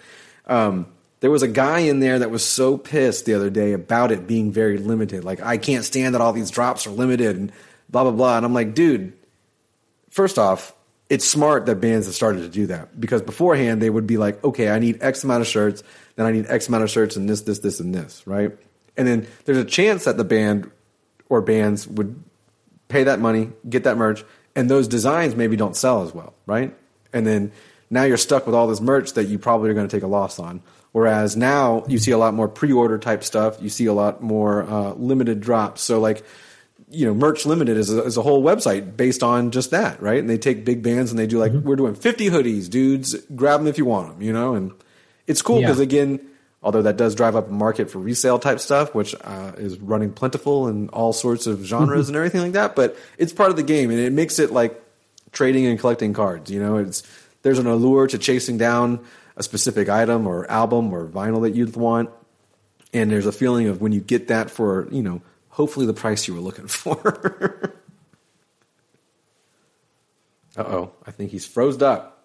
Um, 0.47 0.87
there 1.19 1.31
was 1.31 1.43
a 1.43 1.49
guy 1.49 1.81
in 1.81 1.99
there 1.99 2.21
that 2.21 2.31
was 2.31 2.45
so 2.45 2.79
pissed 2.79 3.27
the 3.27 3.35
other 3.35 3.51
day 3.51 3.73
about 3.73 4.13
it 4.13 4.29
being 4.29 4.53
very 4.53 4.79
limited. 4.79 5.25
Like 5.25 5.43
I 5.43 5.59
can't 5.59 5.85
stand 5.85 6.15
that 6.15 6.21
all 6.21 6.33
these 6.33 6.51
drops 6.51 6.87
are 6.87 6.91
limited 6.91 7.37
and 7.37 7.53
blah 7.89 8.05
blah 8.05 8.13
blah. 8.13 8.37
And 8.37 8.47
I'm 8.47 8.55
like, 8.55 8.75
dude, 8.75 9.13
first 10.11 10.39
off, 10.39 10.75
it's 11.11 11.25
smart 11.25 11.67
that 11.67 11.81
bands 11.81 12.07
have 12.07 12.15
started 12.15 12.43
to 12.43 12.49
do 12.49 12.67
that 12.69 13.01
because 13.01 13.23
beforehand 13.23 13.83
they 13.83 13.91
would 13.91 14.07
be 14.07 14.17
like, 14.17 14.43
okay, 14.45 14.71
I 14.71 14.79
need 14.79 15.03
X 15.03 15.25
amount 15.25 15.41
of 15.41 15.49
shirts, 15.49 15.83
then 16.15 16.27
I 16.27 16.31
need 16.31 16.47
X 16.49 16.69
amount 16.69 16.85
of 16.85 16.91
shirts 16.91 17.17
and 17.17 17.29
this, 17.29 17.43
this, 17.43 17.61
this, 17.61 17.81
and 17.81 17.93
this, 17.93 18.27
right? 18.27 18.57
And 18.97 19.07
then 19.07 19.27
there's 19.45 19.59
a 19.59 19.65
chance 19.65 20.05
that 20.05 20.17
the 20.17 20.25
band 20.25 20.71
or 21.29 21.41
bands 21.41 21.87
would 21.87 22.23
pay 22.89 23.05
that 23.05 23.19
money, 23.21 23.51
get 23.69 23.85
that 23.85 23.97
merch, 23.97 24.25
and 24.55 24.71
those 24.71 24.89
designs 24.89 25.35
maybe 25.35 25.57
don't 25.57 25.77
sell 25.77 26.03
as 26.03 26.15
well, 26.15 26.35
right? 26.47 26.75
And 27.13 27.27
then 27.27 27.53
now 27.91 28.05
you're 28.05 28.17
stuck 28.17 28.47
with 28.47 28.55
all 28.55 28.67
this 28.67 28.81
merch 28.81 29.13
that 29.15 29.25
you 29.25 29.39
probably 29.39 29.71
are 29.71 29.75
going 29.75 29.89
to 29.89 29.97
take 29.97 30.03
a 30.05 30.09
loss 30.09 30.39
on. 30.39 30.63
Whereas 30.93 31.37
now 31.37 31.85
you 31.89 31.99
see 31.99 32.11
a 32.11 32.19
lot 32.19 32.33
more 32.33 32.49
pre-order 32.49 32.97
type 32.99 33.23
stuff, 33.23 33.59
you 33.61 33.69
see 33.69 33.87
a 33.87 33.93
lot 33.93 34.23
more 34.23 34.63
uh, 34.63 34.93
limited 34.95 35.41
drops. 35.41 35.83
So 35.83 36.01
like 36.01 36.25
you 36.89 37.05
know, 37.05 37.15
Merch 37.15 37.45
Limited 37.45 37.77
is 37.77 37.93
a, 37.93 38.05
is 38.05 38.17
a 38.17 38.23
whole 38.23 38.43
website 38.45 38.97
based 38.97 39.23
on 39.23 39.51
just 39.51 39.73
that, 39.73 40.01
right? 40.01 40.19
And 40.21 40.31
they 40.31 40.39
take 40.39 40.65
big 40.65 40.83
bands 40.83 41.11
and 41.11 41.19
they 41.19 41.27
do 41.27 41.39
like, 41.39 41.53
we're 41.53 41.75
doing 41.77 41.97
50 41.97 42.31
hoodies, 42.31 42.71
dudes, 42.71 43.15
grab 43.35 43.59
them 43.61 43.67
if 43.67 43.77
you 43.77 43.85
want 43.85 44.09
them, 44.13 44.23
you 44.23 44.33
know? 44.33 44.55
And 44.55 44.73
it's 45.27 45.43
cool 45.43 45.61
Yeah. 45.61 45.67
because, 45.67 45.81
again, 45.81 46.21
although 46.67 46.83
that 46.83 46.97
does 46.97 47.15
drive 47.15 47.37
up 47.37 47.49
a 47.49 47.53
market 47.53 47.89
for 47.89 48.01
resale 48.01 48.41
type 48.41 48.59
stuff, 48.59 48.93
which 48.93 49.15
uh, 49.23 49.53
is 49.57 49.79
running 49.79 50.13
plentiful 50.13 50.67
in 50.67 50.89
all 50.89 51.13
sorts 51.13 51.47
of 51.47 51.65
genres 51.65 52.09
and 52.09 52.17
everything 52.17 52.41
like 52.41 52.53
that, 52.55 52.75
but 52.75 52.97
it's 53.19 53.33
part 53.33 53.51
of 53.51 53.57
the 53.57 53.63
game 53.63 53.89
and 53.89 54.01
it 54.01 54.13
makes 54.13 54.41
it 54.41 54.51
like 54.51 54.83
trading 55.31 55.65
and 55.65 55.79
collecting 55.79 56.13
cards, 56.13 56.51
you 56.51 56.59
know? 56.59 56.79
It's 56.79 57.05
There's 57.43 57.61
an 57.61 57.69
allure 57.69 58.09
to 58.09 58.19
chasing 58.19 58.59
down 58.59 58.99
a 59.37 59.45
specific 59.45 59.89
item 59.89 60.27
or 60.27 60.51
album 60.51 60.93
or 60.93 61.07
vinyl 61.07 61.43
that 61.43 61.55
you'd 61.55 61.77
want 61.77 62.11
and 62.93 63.13
there's 63.13 63.27
a 63.27 63.33
feeling 63.33 63.69
of 63.69 63.81
when 63.81 63.93
you 63.93 64.01
get 64.01 64.27
that 64.29 64.51
for 64.51 64.89
you 64.91 65.03
know 65.03 65.23
hopefully 65.51 65.87
the 65.87 65.95
price 65.95 66.27
you 66.27 66.35
were 66.35 66.41
looking 66.41 66.67
for. 66.83 67.75
Uh-oh. 70.57 70.91
I 71.07 71.13
think 71.13 71.31
he's 71.31 71.47
froze 71.47 71.81
up 71.81 72.16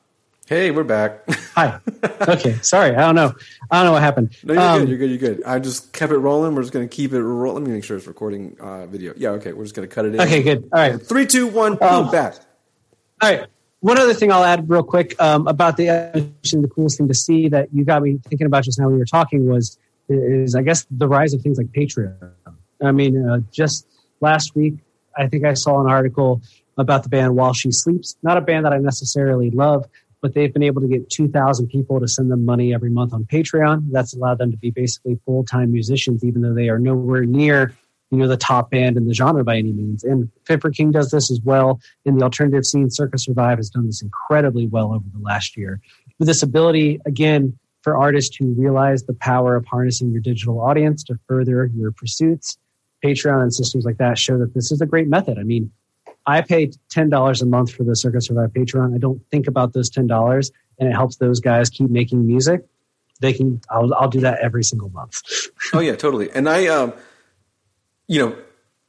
hey 0.52 0.70
we're 0.70 0.84
back 0.84 1.24
Hi. 1.56 1.80
Okay. 2.28 2.54
Sorry. 2.62 2.93
I 2.93 2.99
don't 3.06 3.16
know. 3.16 3.34
I 3.70 3.78
don't 3.78 3.86
know 3.86 3.91
what 3.93 4.02
happened. 4.02 4.36
no 4.43 4.54
you're 4.54 4.62
Um, 4.64 4.80
good 4.80 4.89
you're 4.89 4.97
good 4.97 5.10
you're 5.10 5.18
good 5.36 5.43
i 5.45 5.60
just 5.60 5.93
kept 5.93 6.12
it 6.12 6.18
rolling 6.18 6.54
we're 6.56 6.62
just 6.62 6.74
going 6.74 6.88
to 6.88 6.93
keep 6.93 7.14
it 7.14 7.22
rolling 7.24 7.64
let 7.64 7.70
me 7.70 7.74
make 7.76 7.86
sure 7.86 7.95
it's 7.95 8.06
recording 8.06 8.58
uh, 8.60 8.86
video 8.88 9.14
yeah 9.16 9.30
okay 9.30 9.54
we're 9.54 9.64
just 9.64 9.76
going 9.76 9.88
to 9.88 9.93
cut 9.95 10.04
it 10.06 10.14
in 10.16 10.20
Okay. 10.22 10.43
Good. 10.43 10.64
All 10.74 10.80
right. 10.80 11.02
three 11.02 11.26
two 11.26 11.47
one 11.47 11.78
Um, 11.82 12.04
boom 12.04 12.12
back 12.12 12.36
All 13.22 13.30
right. 13.32 13.45
One 13.80 13.97
other 13.97 14.14
thing 14.14 14.30
I'll 14.32 14.43
add 14.43 14.70
real 14.70 14.84
quick 14.84 15.20
um, 15.22 15.47
about 15.47 15.78
the 15.78 15.88
evolution, 15.89 16.62
the 16.62 16.68
coolest 16.68 16.97
thing 16.97 17.08
to 17.08 17.14
see 17.16 17.47
that 17.49 17.74
you 17.74 17.84
got 17.86 18.04
me 18.04 18.20
thinking 18.28 18.45
about 18.45 18.64
just 18.66 18.78
now 18.78 18.86
when 18.88 18.93
we 18.95 18.99
were 18.99 19.06
talking 19.06 19.47
was 19.47 19.78
is 20.10 20.54
I 20.54 20.62
guess 20.64 20.86
the 20.91 21.08
rise 21.08 21.34
of 21.34 21.41
things 21.41 21.58
like 21.58 21.68
Patreon. 21.68 22.14
I 22.84 22.91
mean, 22.91 23.26
uh, 23.26 23.39
just 23.52 23.88
last 24.20 24.54
week 24.56 24.76
I 25.18 25.28
think 25.28 25.45
I 25.45 25.54
saw 25.56 25.80
an 25.82 25.89
article 25.89 26.41
about 26.78 27.04
the 27.04 27.10
band 27.10 27.36
While 27.36 27.54
She 27.54 27.72
Sleeps. 27.72 28.18
Not 28.22 28.38
a 28.38 28.41
band 28.41 28.66
that 28.66 28.74
I 28.74 28.78
necessarily 28.78 29.49
love, 29.49 29.86
but 30.22 30.34
they've 30.34 30.54
been 30.54 30.64
able 30.64 30.82
to 30.82 30.88
get 30.88 31.10
2,000 31.10 31.68
people 31.68 32.00
to 32.00 32.08
send 32.08 32.32
them 32.32 32.46
money 32.46 32.74
every 32.74 32.90
month 32.90 33.14
on 33.14 33.26
Patreon. 33.26 33.92
That's 33.92 34.14
allowed 34.14 34.38
them 34.38 34.52
to 34.52 34.58
be 34.58 34.72
basically 34.72 35.20
full 35.26 35.44
time 35.44 35.72
musicians, 35.72 36.24
even 36.24 36.42
though 36.42 36.54
they 36.54 36.70
are 36.70 36.80
nowhere 36.80 37.26
near 37.26 37.74
you 38.12 38.18
know 38.18 38.28
the 38.28 38.38
top 38.38 38.70
band 38.70 38.98
in 38.98 39.08
the 39.08 39.14
genre 39.14 39.44
by 39.44 39.58
any 39.58 39.72
means. 39.72 40.04
And 40.04 40.30
for 40.46 40.70
King 40.70 40.92
does 40.92 41.12
this 41.12 41.32
as 41.32 41.40
well 41.42 41.80
in 42.06 42.18
the 42.18 42.24
alternative 42.24 42.66
scene. 42.66 42.90
Circa 42.90 43.18
Survive 43.18 43.58
has 43.58 43.70
done 43.70 43.86
this 43.86 44.02
incredibly 44.02 44.68
well 44.68 44.94
over 44.94 45.06
the 45.14 45.22
last 45.22 45.58
year. 45.58 45.80
With 46.20 46.28
this 46.28 46.44
ability, 46.44 47.00
again, 47.06 47.58
for 47.82 47.98
artists 47.98 48.36
to 48.38 48.54
realize 48.54 49.04
the 49.04 49.14
power 49.14 49.56
of 49.56 49.66
harnessing 49.66 50.12
your 50.12 50.22
digital 50.22 50.60
audience 50.60 51.04
to 51.06 51.18
further 51.28 51.72
your 51.74 51.92
pursuits, 51.92 52.58
Patreon 53.04 53.42
and 53.42 53.54
systems 53.54 53.86
like 53.86 53.98
that 53.98 54.18
show 54.20 54.38
that 54.38 54.54
this 54.54 54.72
is 54.72 54.82
a 54.82 54.86
great 54.86 55.08
method. 55.08 55.40
I 55.40 55.44
mean, 55.44 55.72
I 56.26 56.42
pay 56.42 56.72
ten 56.90 57.10
dollars 57.10 57.42
a 57.42 57.46
month 57.46 57.74
for 57.74 57.84
the 57.84 57.96
Circa 57.96 58.22
Survive 58.22 58.52
Patreon. 58.52 58.96
I 58.96 58.98
don't 58.98 59.22
think 59.32 59.48
about 59.48 59.74
those 59.74 59.90
ten 59.90 60.08
dollars, 60.08 60.52
and 60.80 60.90
it 60.90 60.94
helps 60.94 61.18
those 61.18 61.40
guys 61.40 61.70
keep 61.70 61.90
making 61.90 62.26
music. 62.26 62.66
They 63.20 63.34
can. 63.34 63.62
I'll, 63.70 63.94
I'll 63.94 64.10
do 64.10 64.20
that 64.22 64.40
every 64.40 64.64
single 64.64 64.90
month. 64.90 65.22
oh 65.74 65.80
yeah, 65.80 65.96
totally. 65.96 66.30
And 66.32 66.48
I 66.50 66.68
um 66.68 66.94
you 68.12 68.20
know, 68.20 68.38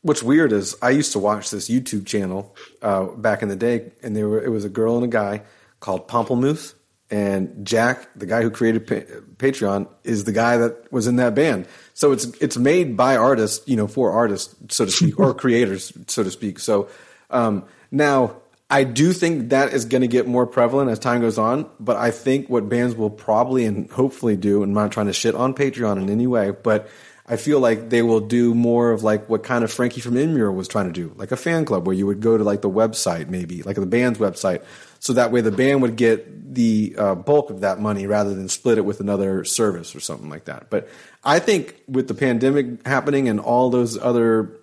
what's 0.00 0.22
weird 0.22 0.52
is 0.52 0.76
I 0.82 0.90
used 0.90 1.12
to 1.12 1.20
watch 1.20 1.50
this 1.50 1.68
YouTube 1.68 2.06
channel 2.06 2.56
uh, 2.82 3.04
back 3.04 3.40
in 3.40 3.48
the 3.48 3.56
day, 3.56 3.92
and 4.02 4.16
there 4.16 4.28
were 4.28 4.42
it 4.42 4.48
was 4.48 4.64
a 4.64 4.68
girl 4.68 4.96
and 4.96 5.04
a 5.04 5.08
guy 5.08 5.42
called 5.78 6.08
Pomplamoose, 6.08 6.74
and 7.08 7.64
Jack, 7.64 8.08
the 8.16 8.26
guy 8.26 8.42
who 8.42 8.50
created 8.50 8.86
pa- 8.86 9.14
Patreon, 9.36 9.88
is 10.02 10.24
the 10.24 10.32
guy 10.32 10.56
that 10.56 10.90
was 10.92 11.06
in 11.06 11.16
that 11.16 11.36
band. 11.36 11.68
So 11.94 12.10
it's 12.10 12.24
it's 12.40 12.56
made 12.56 12.96
by 12.96 13.16
artists, 13.16 13.66
you 13.68 13.76
know, 13.76 13.86
for 13.86 14.10
artists, 14.10 14.56
so 14.74 14.86
to 14.86 14.90
speak, 14.90 15.20
or 15.20 15.32
creators, 15.44 15.92
so 16.08 16.24
to 16.24 16.30
speak. 16.30 16.58
So 16.58 16.88
um, 17.32 17.64
now. 17.90 18.36
I 18.70 18.84
do 18.84 19.12
think 19.12 19.50
that 19.50 19.74
is 19.74 19.84
going 19.84 20.00
to 20.00 20.08
get 20.08 20.26
more 20.26 20.46
prevalent 20.46 20.90
as 20.90 20.98
time 20.98 21.20
goes 21.20 21.36
on, 21.36 21.68
but 21.78 21.98
I 21.98 22.10
think 22.10 22.48
what 22.48 22.70
bands 22.70 22.94
will 22.94 23.10
probably 23.10 23.66
and 23.66 23.90
hopefully 23.90 24.34
do, 24.34 24.62
and 24.62 24.70
I'm 24.70 24.74
not 24.84 24.92
trying 24.92 25.08
to 25.08 25.12
shit 25.12 25.34
on 25.34 25.52
Patreon 25.52 26.00
in 26.00 26.08
any 26.08 26.26
way, 26.26 26.52
but 26.52 26.88
I 27.26 27.36
feel 27.36 27.60
like 27.60 27.90
they 27.90 28.00
will 28.00 28.20
do 28.20 28.54
more 28.54 28.90
of 28.90 29.02
like 29.02 29.28
what 29.28 29.42
kind 29.42 29.62
of 29.62 29.70
Frankie 29.70 30.00
from 30.00 30.14
Emmure 30.14 30.54
was 30.54 30.68
trying 30.68 30.86
to 30.86 30.92
do, 30.92 31.12
like 31.16 31.32
a 31.32 31.36
fan 31.36 31.66
club 31.66 31.86
where 31.86 31.94
you 31.94 32.06
would 32.06 32.20
go 32.20 32.38
to 32.38 32.44
like 32.44 32.62
the 32.62 32.70
website, 32.70 33.28
maybe 33.28 33.62
like 33.62 33.76
the 33.76 33.84
band's 33.84 34.18
website, 34.18 34.64
so 35.00 35.12
that 35.12 35.32
way 35.32 35.40
the 35.40 35.52
band 35.52 35.82
would 35.82 35.96
get 35.96 36.54
the 36.54 36.94
uh, 36.96 37.14
bulk 37.14 37.50
of 37.50 37.60
that 37.60 37.78
money 37.78 38.06
rather 38.06 38.34
than 38.34 38.48
split 38.48 38.78
it 38.78 38.86
with 38.86 39.00
another 39.00 39.44
service 39.44 39.94
or 39.94 40.00
something 40.00 40.30
like 40.30 40.46
that. 40.46 40.70
But 40.70 40.88
I 41.24 41.38
think 41.38 41.76
with 41.86 42.08
the 42.08 42.14
pandemic 42.14 42.86
happening 42.86 43.28
and 43.28 43.38
all 43.38 43.68
those 43.68 43.98
other, 43.98 44.58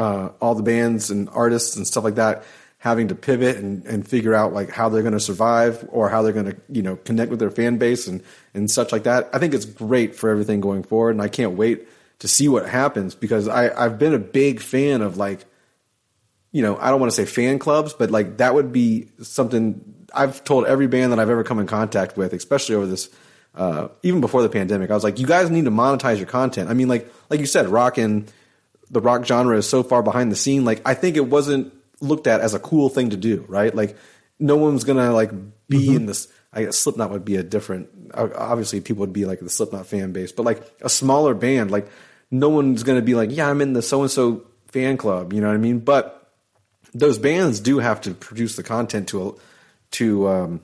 uh, 0.00 0.30
all 0.40 0.54
the 0.54 0.62
bands 0.62 1.10
and 1.10 1.28
artists 1.28 1.76
and 1.76 1.86
stuff 1.86 2.04
like 2.04 2.14
that 2.14 2.42
having 2.78 3.08
to 3.08 3.14
pivot 3.14 3.58
and, 3.58 3.84
and 3.84 4.08
figure 4.08 4.34
out 4.34 4.54
like 4.54 4.70
how 4.70 4.88
they're 4.88 5.02
going 5.02 5.12
to 5.12 5.20
survive 5.20 5.86
or 5.92 6.08
how 6.08 6.22
they're 6.22 6.32
going 6.32 6.46
to 6.46 6.56
you 6.70 6.80
know 6.80 6.96
connect 6.96 7.30
with 7.30 7.38
their 7.38 7.50
fan 7.50 7.76
base 7.76 8.06
and 8.06 8.22
and 8.54 8.70
such 8.70 8.92
like 8.92 9.02
that. 9.02 9.28
I 9.34 9.38
think 9.38 9.52
it's 9.52 9.66
great 9.66 10.16
for 10.16 10.30
everything 10.30 10.62
going 10.62 10.82
forward, 10.82 11.10
and 11.10 11.20
I 11.20 11.28
can't 11.28 11.52
wait 11.52 11.86
to 12.20 12.28
see 12.28 12.48
what 12.48 12.66
happens 12.66 13.14
because 13.14 13.46
I, 13.46 13.70
I've 13.84 13.98
been 13.98 14.14
a 14.14 14.18
big 14.18 14.60
fan 14.60 15.02
of 15.02 15.18
like, 15.18 15.44
you 16.50 16.62
know, 16.62 16.78
I 16.78 16.88
don't 16.88 17.00
want 17.00 17.12
to 17.12 17.16
say 17.16 17.26
fan 17.26 17.58
clubs, 17.58 17.92
but 17.92 18.10
like 18.10 18.38
that 18.38 18.54
would 18.54 18.72
be 18.72 19.08
something 19.20 20.06
I've 20.14 20.42
told 20.44 20.64
every 20.64 20.86
band 20.86 21.12
that 21.12 21.18
I've 21.18 21.30
ever 21.30 21.44
come 21.44 21.58
in 21.58 21.66
contact 21.66 22.16
with, 22.16 22.32
especially 22.32 22.74
over 22.74 22.86
this, 22.86 23.10
uh, 23.54 23.88
even 24.02 24.22
before 24.22 24.40
the 24.40 24.48
pandemic. 24.48 24.90
I 24.90 24.94
was 24.94 25.04
like, 25.04 25.18
you 25.18 25.26
guys 25.26 25.50
need 25.50 25.66
to 25.66 25.70
monetize 25.70 26.16
your 26.16 26.26
content. 26.26 26.70
I 26.70 26.74
mean, 26.74 26.88
like, 26.88 27.12
like 27.28 27.40
you 27.40 27.46
said, 27.46 27.68
rock 27.68 27.98
and 27.98 28.30
the 28.90 29.00
rock 29.00 29.24
genre 29.24 29.56
is 29.56 29.68
so 29.68 29.82
far 29.82 30.02
behind 30.02 30.30
the 30.30 30.36
scene. 30.36 30.64
Like, 30.64 30.82
I 30.84 30.94
think 30.94 31.16
it 31.16 31.26
wasn't 31.26 31.72
looked 32.00 32.26
at 32.26 32.40
as 32.40 32.54
a 32.54 32.58
cool 32.58 32.88
thing 32.88 33.10
to 33.10 33.16
do, 33.16 33.44
right? 33.48 33.74
Like, 33.74 33.96
no 34.38 34.56
one's 34.56 34.84
gonna 34.84 35.12
like 35.12 35.30
be 35.68 35.86
mm-hmm. 35.86 35.96
in 35.96 36.06
this. 36.06 36.28
I 36.52 36.64
guess 36.64 36.78
Slipknot 36.78 37.10
would 37.10 37.24
be 37.24 37.36
a 37.36 37.42
different. 37.42 37.88
Obviously, 38.14 38.80
people 38.80 39.00
would 39.00 39.12
be 39.12 39.24
like 39.24 39.40
the 39.40 39.50
Slipknot 39.50 39.86
fan 39.86 40.12
base, 40.12 40.32
but 40.32 40.44
like 40.44 40.62
a 40.80 40.88
smaller 40.88 41.34
band, 41.34 41.70
like 41.70 41.88
no 42.30 42.48
one's 42.48 42.82
going 42.82 42.98
to 42.98 43.04
be 43.04 43.14
like, 43.14 43.30
yeah, 43.30 43.48
I'm 43.48 43.60
in 43.60 43.72
the 43.72 43.82
so 43.82 44.02
and 44.02 44.10
so 44.10 44.46
fan 44.68 44.96
club. 44.96 45.32
You 45.32 45.40
know 45.40 45.48
what 45.48 45.54
I 45.54 45.58
mean? 45.58 45.78
But 45.80 46.20
those 46.92 47.18
bands 47.18 47.60
do 47.60 47.78
have 47.78 48.00
to 48.02 48.14
produce 48.14 48.56
the 48.56 48.62
content 48.62 49.08
to 49.08 49.38
to 49.92 50.28
um, 50.28 50.60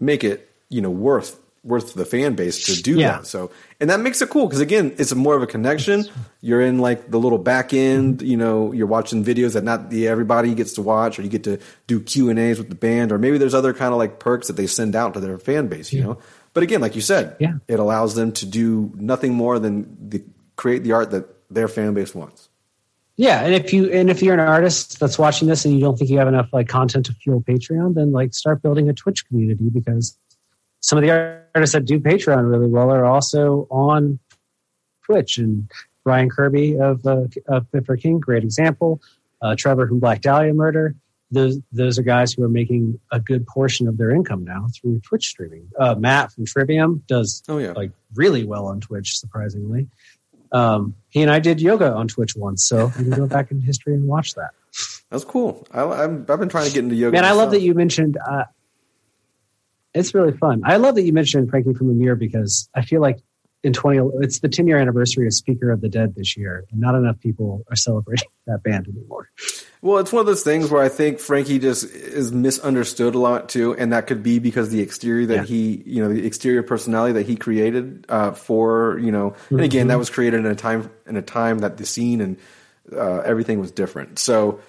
make 0.00 0.24
it 0.24 0.50
you 0.68 0.80
know 0.80 0.90
worth 0.90 1.38
worth 1.68 1.94
the 1.94 2.04
fan 2.04 2.34
base 2.34 2.64
to 2.66 2.82
do 2.82 2.96
yeah. 2.96 3.18
that. 3.18 3.26
So 3.26 3.50
and 3.78 3.90
that 3.90 4.00
makes 4.00 4.20
it 4.22 4.30
cool 4.30 4.46
because 4.46 4.60
again, 4.60 4.94
it's 4.98 5.14
more 5.14 5.36
of 5.36 5.42
a 5.42 5.46
connection. 5.46 6.04
You're 6.40 6.60
in 6.60 6.78
like 6.78 7.10
the 7.10 7.18
little 7.18 7.38
back 7.38 7.72
end. 7.72 8.22
You 8.22 8.36
know, 8.36 8.72
you're 8.72 8.86
watching 8.86 9.24
videos 9.24 9.52
that 9.52 9.64
not 9.64 9.90
the 9.90 10.08
everybody 10.08 10.54
gets 10.54 10.72
to 10.74 10.82
watch, 10.82 11.18
or 11.18 11.22
you 11.22 11.28
get 11.28 11.44
to 11.44 11.58
do 11.86 12.00
Q 12.00 12.30
and 12.30 12.38
A's 12.38 12.58
with 12.58 12.70
the 12.70 12.74
band, 12.74 13.12
or 13.12 13.18
maybe 13.18 13.38
there's 13.38 13.54
other 13.54 13.74
kind 13.74 13.92
of 13.92 13.98
like 13.98 14.18
perks 14.18 14.46
that 14.48 14.54
they 14.54 14.66
send 14.66 14.96
out 14.96 15.14
to 15.14 15.20
their 15.20 15.38
fan 15.38 15.68
base. 15.68 15.92
You 15.92 16.00
yeah. 16.00 16.06
know. 16.06 16.18
But 16.54 16.62
again, 16.62 16.80
like 16.80 16.96
you 16.96 17.02
said, 17.02 17.36
yeah. 17.38 17.54
it 17.68 17.78
allows 17.78 18.14
them 18.14 18.32
to 18.32 18.46
do 18.46 18.90
nothing 18.96 19.34
more 19.34 19.58
than 19.58 20.08
the 20.08 20.24
create 20.56 20.82
the 20.82 20.92
art 20.92 21.10
that 21.12 21.28
their 21.50 21.68
fan 21.68 21.94
base 21.94 22.14
wants. 22.14 22.48
Yeah, 23.16 23.40
and 23.40 23.52
if 23.52 23.72
you 23.72 23.90
and 23.90 24.10
if 24.10 24.22
you're 24.22 24.34
an 24.34 24.40
artist 24.40 25.00
that's 25.00 25.18
watching 25.18 25.48
this 25.48 25.64
and 25.64 25.74
you 25.74 25.80
don't 25.80 25.98
think 25.98 26.08
you 26.08 26.18
have 26.18 26.28
enough 26.28 26.48
like 26.52 26.68
content 26.68 27.06
to 27.06 27.12
fuel 27.14 27.42
Patreon, 27.42 27.94
then 27.94 28.12
like 28.12 28.32
start 28.32 28.62
building 28.62 28.88
a 28.88 28.92
Twitch 28.92 29.26
community 29.26 29.68
because 29.70 30.16
some 30.80 30.98
of 30.98 31.02
the 31.02 31.37
artists 31.54 31.74
that 31.74 31.84
do 31.84 32.00
Patreon 32.00 32.50
really 32.50 32.68
well 32.68 32.90
are 32.90 33.04
also 33.04 33.66
on 33.70 34.18
Twitch. 35.04 35.38
And 35.38 35.70
Ryan 36.04 36.30
Kirby 36.30 36.78
of 36.78 37.06
uh, 37.06 37.24
of 37.46 37.66
Fit 37.70 37.86
King, 38.00 38.18
great 38.18 38.42
example. 38.42 39.00
Uh, 39.40 39.54
Trevor 39.56 39.86
from 39.86 40.00
Black 40.00 40.20
Dahlia 40.20 40.54
Murder. 40.54 40.94
Those 41.30 41.60
those 41.70 41.98
are 41.98 42.02
guys 42.02 42.32
who 42.32 42.42
are 42.42 42.48
making 42.48 42.98
a 43.12 43.20
good 43.20 43.46
portion 43.46 43.86
of 43.86 43.98
their 43.98 44.10
income 44.10 44.44
now 44.44 44.66
through 44.74 45.00
Twitch 45.00 45.26
streaming. 45.26 45.68
Uh, 45.78 45.94
Matt 45.94 46.32
from 46.32 46.46
Trivium 46.46 47.02
does 47.06 47.42
oh, 47.48 47.58
yeah. 47.58 47.72
like 47.72 47.92
really 48.14 48.44
well 48.44 48.66
on 48.66 48.80
Twitch, 48.80 49.18
surprisingly. 49.18 49.88
Um, 50.50 50.94
he 51.10 51.20
and 51.20 51.30
I 51.30 51.40
did 51.40 51.60
yoga 51.60 51.92
on 51.92 52.08
Twitch 52.08 52.34
once, 52.34 52.64
so 52.64 52.86
you 52.98 53.04
can 53.04 53.10
go 53.10 53.26
back 53.26 53.50
in 53.50 53.60
history 53.60 53.94
and 53.94 54.08
watch 54.08 54.34
that. 54.34 54.52
That's 55.10 55.24
cool. 55.24 55.66
I, 55.70 55.80
have 55.80 56.26
been 56.26 56.48
trying 56.48 56.68
to 56.68 56.72
get 56.72 56.84
into 56.84 56.94
yoga. 56.94 57.12
Man, 57.12 57.22
myself. 57.22 57.38
I 57.38 57.42
love 57.42 57.50
that 57.52 57.60
you 57.60 57.74
mentioned. 57.74 58.16
Uh, 58.16 58.44
it's 59.98 60.14
really 60.14 60.36
fun. 60.36 60.62
I 60.64 60.76
love 60.76 60.94
that 60.94 61.02
you 61.02 61.12
mentioned 61.12 61.50
Frankie 61.50 61.74
from 61.74 61.88
the 61.88 61.94
Emmure 61.94 62.18
because 62.18 62.68
I 62.74 62.82
feel 62.82 63.00
like 63.00 63.18
in 63.64 63.72
20 63.72 64.10
it's 64.20 64.38
the 64.38 64.48
10 64.48 64.66
year 64.66 64.78
anniversary 64.78 65.26
of 65.26 65.34
Speaker 65.34 65.70
of 65.70 65.80
the 65.80 65.88
Dead 65.88 66.14
this 66.14 66.36
year, 66.36 66.64
and 66.70 66.80
not 66.80 66.94
enough 66.94 67.18
people 67.20 67.64
are 67.70 67.76
celebrating 67.76 68.28
that 68.46 68.62
band 68.62 68.88
anymore. 68.88 69.30
Well, 69.80 69.98
it's 69.98 70.12
one 70.12 70.20
of 70.20 70.26
those 70.26 70.42
things 70.42 70.70
where 70.70 70.82
I 70.82 70.88
think 70.88 71.20
Frankie 71.20 71.58
just 71.58 71.84
is 71.84 72.32
misunderstood 72.32 73.14
a 73.14 73.18
lot 73.18 73.48
too, 73.48 73.74
and 73.74 73.92
that 73.92 74.06
could 74.06 74.22
be 74.22 74.38
because 74.38 74.70
the 74.70 74.80
exterior 74.80 75.26
that 75.26 75.36
yeah. 75.36 75.44
he, 75.44 75.82
you 75.86 76.02
know, 76.02 76.12
the 76.12 76.26
exterior 76.26 76.62
personality 76.62 77.12
that 77.14 77.26
he 77.26 77.36
created 77.36 78.04
uh, 78.08 78.32
for, 78.32 78.98
you 78.98 79.12
know, 79.12 79.34
and 79.50 79.60
again, 79.60 79.82
mm-hmm. 79.82 79.88
that 79.88 79.98
was 79.98 80.10
created 80.10 80.40
in 80.40 80.46
a 80.46 80.56
time 80.56 80.90
in 81.06 81.16
a 81.16 81.22
time 81.22 81.60
that 81.60 81.76
the 81.76 81.86
scene 81.86 82.20
and 82.20 82.38
uh, 82.92 83.18
everything 83.18 83.60
was 83.60 83.70
different. 83.70 84.18
So 84.18 84.60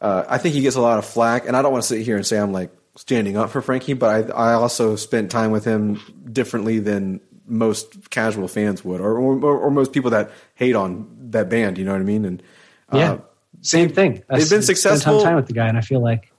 uh, 0.00 0.24
I 0.28 0.38
think 0.38 0.54
he 0.54 0.60
gets 0.60 0.76
a 0.76 0.80
lot 0.80 0.98
of 0.98 1.04
flack, 1.04 1.46
and 1.46 1.56
I 1.56 1.62
don't 1.62 1.72
want 1.72 1.82
to 1.82 1.88
sit 1.88 2.02
here 2.02 2.16
and 2.16 2.26
say 2.26 2.38
I'm 2.38 2.52
like 2.52 2.70
standing 2.98 3.36
up 3.36 3.50
for 3.50 3.62
Frankie, 3.62 3.94
but 3.94 4.30
I, 4.30 4.50
I 4.50 4.52
also 4.54 4.96
spent 4.96 5.30
time 5.30 5.50
with 5.50 5.64
him 5.64 6.00
differently 6.30 6.78
than 6.78 7.20
most 7.46 8.10
casual 8.10 8.48
fans 8.48 8.84
would, 8.84 9.00
or, 9.00 9.16
or, 9.16 9.58
or 9.58 9.70
most 9.70 9.92
people 9.92 10.10
that 10.10 10.30
hate 10.54 10.76
on 10.76 11.08
that 11.30 11.48
band. 11.48 11.78
You 11.78 11.84
know 11.84 11.92
what 11.92 12.00
I 12.00 12.04
mean? 12.04 12.24
And 12.24 12.42
uh, 12.92 12.98
yeah 12.98 13.18
same 13.60 13.88
thing. 13.90 14.22
They've 14.28 14.48
been 14.48 14.62
successful. 14.62 15.22
time 15.22 15.36
with 15.36 15.46
the 15.46 15.52
guy, 15.52 15.68
and 15.68 15.76
I 15.76 15.80
feel 15.80 16.00
like 16.00 16.32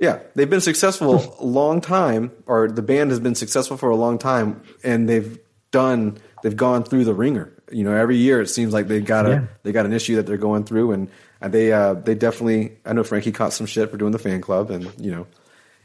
yeah, 0.00 0.20
they've 0.34 0.50
been 0.50 0.60
successful 0.60 1.36
a 1.38 1.44
long 1.44 1.80
time, 1.80 2.32
or 2.46 2.68
the 2.68 2.82
band 2.82 3.10
has 3.10 3.20
been 3.20 3.34
successful 3.34 3.76
for 3.76 3.90
a 3.90 3.96
long 3.96 4.18
time, 4.18 4.62
and 4.82 5.08
they've 5.08 5.38
done 5.70 6.18
they've 6.42 6.56
gone 6.56 6.82
through 6.82 7.04
the 7.04 7.14
ringer. 7.14 7.52
You 7.70 7.84
know, 7.84 7.94
every 7.94 8.16
year 8.16 8.40
it 8.40 8.48
seems 8.48 8.72
like 8.72 8.88
they 8.88 9.00
got 9.00 9.26
a 9.26 9.30
yeah. 9.30 9.44
they 9.62 9.72
got 9.72 9.86
an 9.86 9.92
issue 9.92 10.16
that 10.16 10.26
they're 10.26 10.36
going 10.36 10.64
through, 10.64 10.92
and, 10.92 11.10
and 11.40 11.52
they 11.52 11.72
uh, 11.72 11.94
they 11.94 12.14
definitely. 12.14 12.76
I 12.84 12.92
know 12.92 13.04
Frankie 13.04 13.32
caught 13.32 13.52
some 13.52 13.66
shit 13.66 13.90
for 13.90 13.96
doing 13.96 14.12
the 14.12 14.18
fan 14.18 14.40
club, 14.40 14.70
and 14.70 14.90
you 14.98 15.10
know, 15.10 15.26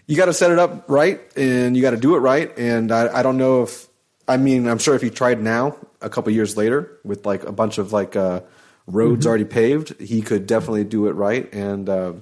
you 0.09 0.17
got 0.17 0.25
to 0.25 0.33
set 0.33 0.49
it 0.49 0.57
up 0.57 0.89
right, 0.89 1.21
and 1.37 1.77
you 1.77 1.81
got 1.83 1.91
to 1.91 1.97
do 1.97 2.15
it 2.15 2.19
right. 2.19 2.51
And 2.57 2.91
I, 2.91 3.19
I 3.19 3.23
don't 3.23 3.37
know 3.37 3.61
if 3.63 3.87
I 4.27 4.37
mean 4.37 4.67
I'm 4.67 4.79
sure 4.79 4.95
if 4.95 5.01
he 5.01 5.09
tried 5.09 5.39
now, 5.39 5.77
a 6.01 6.09
couple 6.09 6.33
years 6.33 6.57
later, 6.57 6.99
with 7.05 7.25
like 7.25 7.43
a 7.43 7.53
bunch 7.53 7.77
of 7.77 7.93
like. 7.93 8.15
Uh, 8.15 8.41
roads 8.89 9.21
mm-hmm. 9.21 9.29
already 9.29 9.45
paved, 9.45 9.99
he 10.01 10.21
could 10.21 10.47
definitely 10.47 10.83
do 10.83 11.07
it 11.07 11.13
right. 11.13 11.51
And 11.53 11.87
uh, 11.87 12.13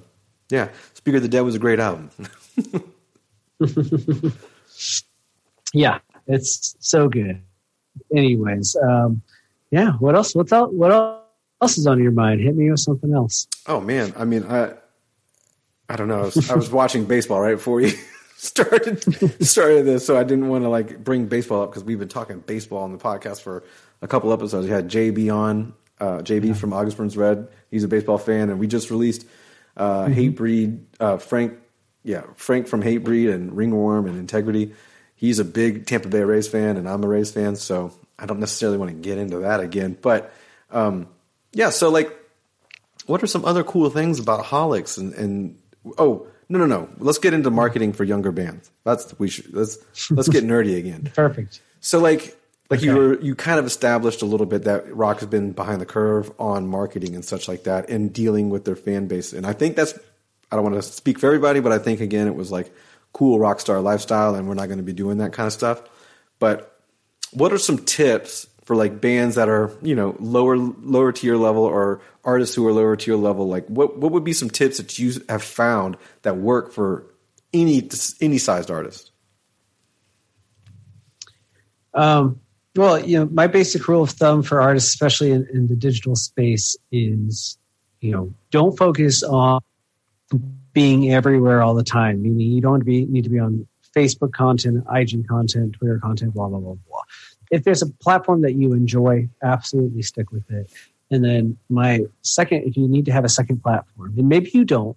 yeah, 0.50 0.68
Speaker 0.94 1.16
of 1.16 1.22
the 1.22 1.28
Dead 1.28 1.40
was 1.40 1.54
a 1.54 1.58
great 1.58 1.80
album. 1.80 2.10
yeah, 5.72 5.98
it's 6.26 6.76
so 6.80 7.08
good. 7.08 7.42
Anyways, 8.14 8.76
um, 8.82 9.22
yeah. 9.70 9.92
What 9.92 10.14
else? 10.14 10.34
What's 10.34 10.52
out? 10.52 10.72
What 10.72 10.92
else 11.60 11.78
is 11.78 11.86
on 11.86 12.02
your 12.02 12.12
mind? 12.12 12.40
Hit 12.40 12.56
me 12.56 12.70
with 12.70 12.80
something 12.80 13.12
else. 13.12 13.46
Oh 13.66 13.80
man, 13.80 14.12
I 14.16 14.24
mean, 14.24 14.44
I 14.44 14.74
I 15.88 15.96
don't 15.96 16.08
know. 16.08 16.18
I 16.18 16.24
was, 16.24 16.50
I 16.50 16.54
was 16.54 16.70
watching 16.70 17.06
baseball 17.06 17.40
right 17.40 17.56
before 17.56 17.80
you 17.80 17.96
started 18.36 19.02
started 19.44 19.86
this, 19.86 20.06
so 20.06 20.18
I 20.18 20.24
didn't 20.24 20.48
want 20.48 20.64
to 20.64 20.68
like 20.68 21.02
bring 21.02 21.26
baseball 21.26 21.62
up 21.62 21.70
because 21.70 21.84
we've 21.84 21.98
been 21.98 22.08
talking 22.08 22.40
baseball 22.40 22.82
on 22.82 22.92
the 22.92 22.98
podcast 22.98 23.42
for 23.42 23.64
a 24.02 24.08
couple 24.08 24.32
episodes. 24.32 24.66
We 24.66 24.72
had 24.72 24.88
JB 24.88 25.34
on 25.34 25.74
uh, 26.00 26.18
JB 26.18 26.48
yeah. 26.48 26.52
from 26.54 26.72
August 26.72 26.96
Burns 26.96 27.16
Red. 27.16 27.48
He's 27.70 27.84
a 27.84 27.88
baseball 27.88 28.18
fan, 28.18 28.50
and 28.50 28.58
we 28.58 28.66
just 28.66 28.90
released 28.90 29.26
uh, 29.76 30.06
Hatebreed, 30.06 30.84
uh, 31.00 31.16
Frank, 31.18 31.58
yeah, 32.02 32.22
Frank 32.36 32.66
from 32.66 32.82
Hatebreed 32.82 33.32
and 33.32 33.56
Ringworm 33.56 34.06
and 34.06 34.18
Integrity. 34.18 34.74
He's 35.14 35.38
a 35.38 35.44
big 35.44 35.86
Tampa 35.86 36.08
Bay 36.08 36.22
Rays 36.22 36.48
fan, 36.48 36.76
and 36.76 36.88
I'm 36.88 37.02
a 37.02 37.08
Rays 37.08 37.32
fan, 37.32 37.56
so 37.56 37.92
I 38.18 38.26
don't 38.26 38.40
necessarily 38.40 38.78
want 38.78 38.90
to 38.90 38.96
get 38.96 39.18
into 39.18 39.38
that 39.40 39.60
again. 39.60 39.96
But 40.00 40.32
um, 40.70 41.08
yeah, 41.52 41.70
so 41.70 41.88
like, 41.88 42.16
what 43.06 43.22
are 43.22 43.26
some 43.26 43.44
other 43.44 43.64
cool 43.64 43.90
things 43.90 44.20
about 44.20 44.44
Haulix? 44.44 44.98
And, 44.98 45.14
and 45.14 45.58
oh, 45.98 46.26
no, 46.48 46.58
no, 46.58 46.66
no. 46.66 46.88
Let's 46.98 47.18
get 47.18 47.34
into 47.34 47.50
marketing 47.50 47.92
for 47.92 48.04
younger 48.04 48.32
bands. 48.32 48.70
That's 48.84 49.18
we 49.18 49.28
should 49.28 49.52
let's 49.54 49.78
let's 50.10 50.28
get 50.28 50.44
nerdy 50.44 50.78
again. 50.78 51.10
Perfect. 51.14 51.60
So 51.80 51.98
like 51.98 52.38
like 52.70 52.82
you 52.82 52.94
were 52.94 53.20
you 53.20 53.34
kind 53.34 53.58
of 53.58 53.66
established 53.66 54.22
a 54.22 54.26
little 54.26 54.46
bit 54.46 54.64
that 54.64 54.94
rock 54.94 55.20
has 55.20 55.28
been 55.28 55.52
behind 55.52 55.80
the 55.80 55.86
curve 55.86 56.30
on 56.38 56.66
marketing 56.66 57.14
and 57.14 57.24
such 57.24 57.48
like 57.48 57.64
that 57.64 57.88
and 57.88 58.12
dealing 58.12 58.50
with 58.50 58.64
their 58.64 58.76
fan 58.76 59.06
base 59.06 59.32
and 59.32 59.46
i 59.46 59.52
think 59.52 59.76
that's 59.76 59.94
i 60.52 60.56
don't 60.56 60.64
want 60.64 60.76
to 60.76 60.82
speak 60.82 61.18
for 61.18 61.26
everybody 61.26 61.60
but 61.60 61.72
i 61.72 61.78
think 61.78 62.00
again 62.00 62.26
it 62.26 62.34
was 62.34 62.52
like 62.52 62.72
cool 63.12 63.38
rock 63.38 63.60
star 63.60 63.80
lifestyle 63.80 64.34
and 64.34 64.48
we're 64.48 64.54
not 64.54 64.66
going 64.66 64.78
to 64.78 64.84
be 64.84 64.92
doing 64.92 65.18
that 65.18 65.32
kind 65.32 65.46
of 65.46 65.52
stuff 65.52 65.82
but 66.38 66.80
what 67.32 67.52
are 67.52 67.58
some 67.58 67.78
tips 67.78 68.46
for 68.68 68.76
like 68.76 69.00
bands 69.00 69.36
that 69.36 69.48
are 69.48 69.72
you 69.80 69.94
know 69.94 70.14
lower 70.20 70.58
lower 70.58 71.10
tier 71.10 71.36
level 71.36 71.64
or 71.64 72.02
artists 72.22 72.54
who 72.54 72.66
are 72.66 72.72
lower 72.72 72.96
tier 72.96 73.16
level 73.16 73.48
like 73.48 73.66
what 73.68 73.96
what 73.96 74.12
would 74.12 74.24
be 74.24 74.34
some 74.34 74.50
tips 74.50 74.76
that 74.76 74.98
you 74.98 75.10
have 75.30 75.42
found 75.42 75.96
that 76.20 76.36
work 76.36 76.70
for 76.70 77.06
any 77.54 77.88
any 78.20 78.36
sized 78.36 78.70
artist 78.70 79.10
Um, 81.94 82.40
well, 82.76 83.04
you 83.04 83.18
know, 83.18 83.26
my 83.32 83.46
basic 83.46 83.88
rule 83.88 84.02
of 84.02 84.10
thumb 84.10 84.42
for 84.42 84.60
artists, 84.60 84.90
especially 84.90 85.32
in, 85.32 85.48
in 85.52 85.66
the 85.66 85.74
digital 85.74 86.14
space, 86.14 86.76
is 86.92 87.58
you 88.00 88.12
know, 88.12 88.32
don't 88.52 88.78
focus 88.78 89.22
on 89.22 89.60
being 90.72 91.12
everywhere 91.12 91.62
all 91.62 91.74
the 91.74 91.82
time. 91.82 92.22
Meaning, 92.22 92.52
you 92.52 92.60
don't 92.60 92.84
be, 92.84 93.06
need 93.06 93.24
to 93.24 93.30
be 93.30 93.40
on 93.40 93.66
Facebook 93.96 94.32
content, 94.32 94.84
IG 94.94 95.26
content, 95.26 95.72
Twitter 95.72 95.98
content, 95.98 96.34
blah 96.34 96.48
blah 96.48 96.60
blah 96.60 96.74
blah. 96.74 97.02
If 97.50 97.64
there's 97.64 97.82
a 97.82 97.86
platform 97.86 98.42
that 98.42 98.54
you 98.54 98.72
enjoy, 98.72 99.28
absolutely 99.42 100.02
stick 100.02 100.30
with 100.32 100.50
it. 100.50 100.70
And 101.10 101.24
then 101.24 101.56
my 101.68 102.00
second, 102.22 102.64
if 102.64 102.76
you 102.76 102.86
need 102.86 103.06
to 103.06 103.12
have 103.12 103.24
a 103.24 103.28
second 103.28 103.62
platform, 103.62 104.14
and 104.18 104.28
maybe 104.28 104.50
you 104.52 104.64
don't, 104.64 104.96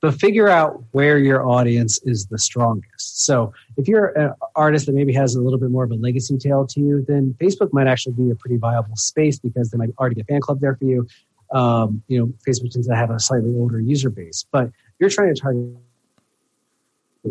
but 0.00 0.14
figure 0.14 0.48
out 0.48 0.84
where 0.92 1.18
your 1.18 1.46
audience 1.46 2.00
is 2.04 2.26
the 2.26 2.38
strongest. 2.38 3.24
So 3.24 3.52
if 3.76 3.88
you're 3.88 4.06
an 4.16 4.32
artist 4.54 4.86
that 4.86 4.94
maybe 4.94 5.12
has 5.14 5.34
a 5.34 5.40
little 5.40 5.58
bit 5.58 5.70
more 5.70 5.84
of 5.84 5.90
a 5.90 5.96
legacy 5.96 6.38
tail 6.38 6.66
to 6.68 6.80
you, 6.80 7.04
then 7.08 7.34
Facebook 7.40 7.72
might 7.72 7.88
actually 7.88 8.12
be 8.12 8.30
a 8.30 8.36
pretty 8.36 8.56
viable 8.56 8.94
space 8.94 9.38
because 9.38 9.70
they 9.70 9.78
might 9.78 9.90
already 9.98 10.14
get 10.14 10.28
fan 10.28 10.40
club 10.40 10.60
there 10.60 10.76
for 10.76 10.84
you. 10.84 11.06
Um, 11.52 12.02
you 12.06 12.18
know, 12.18 12.26
Facebook 12.46 12.70
tends 12.70 12.86
to 12.86 12.94
have 12.94 13.10
a 13.10 13.18
slightly 13.18 13.54
older 13.56 13.80
user 13.80 14.10
base, 14.10 14.44
but 14.52 14.70
you're 15.00 15.10
trying 15.10 15.34
to 15.34 15.40
target 15.40 15.76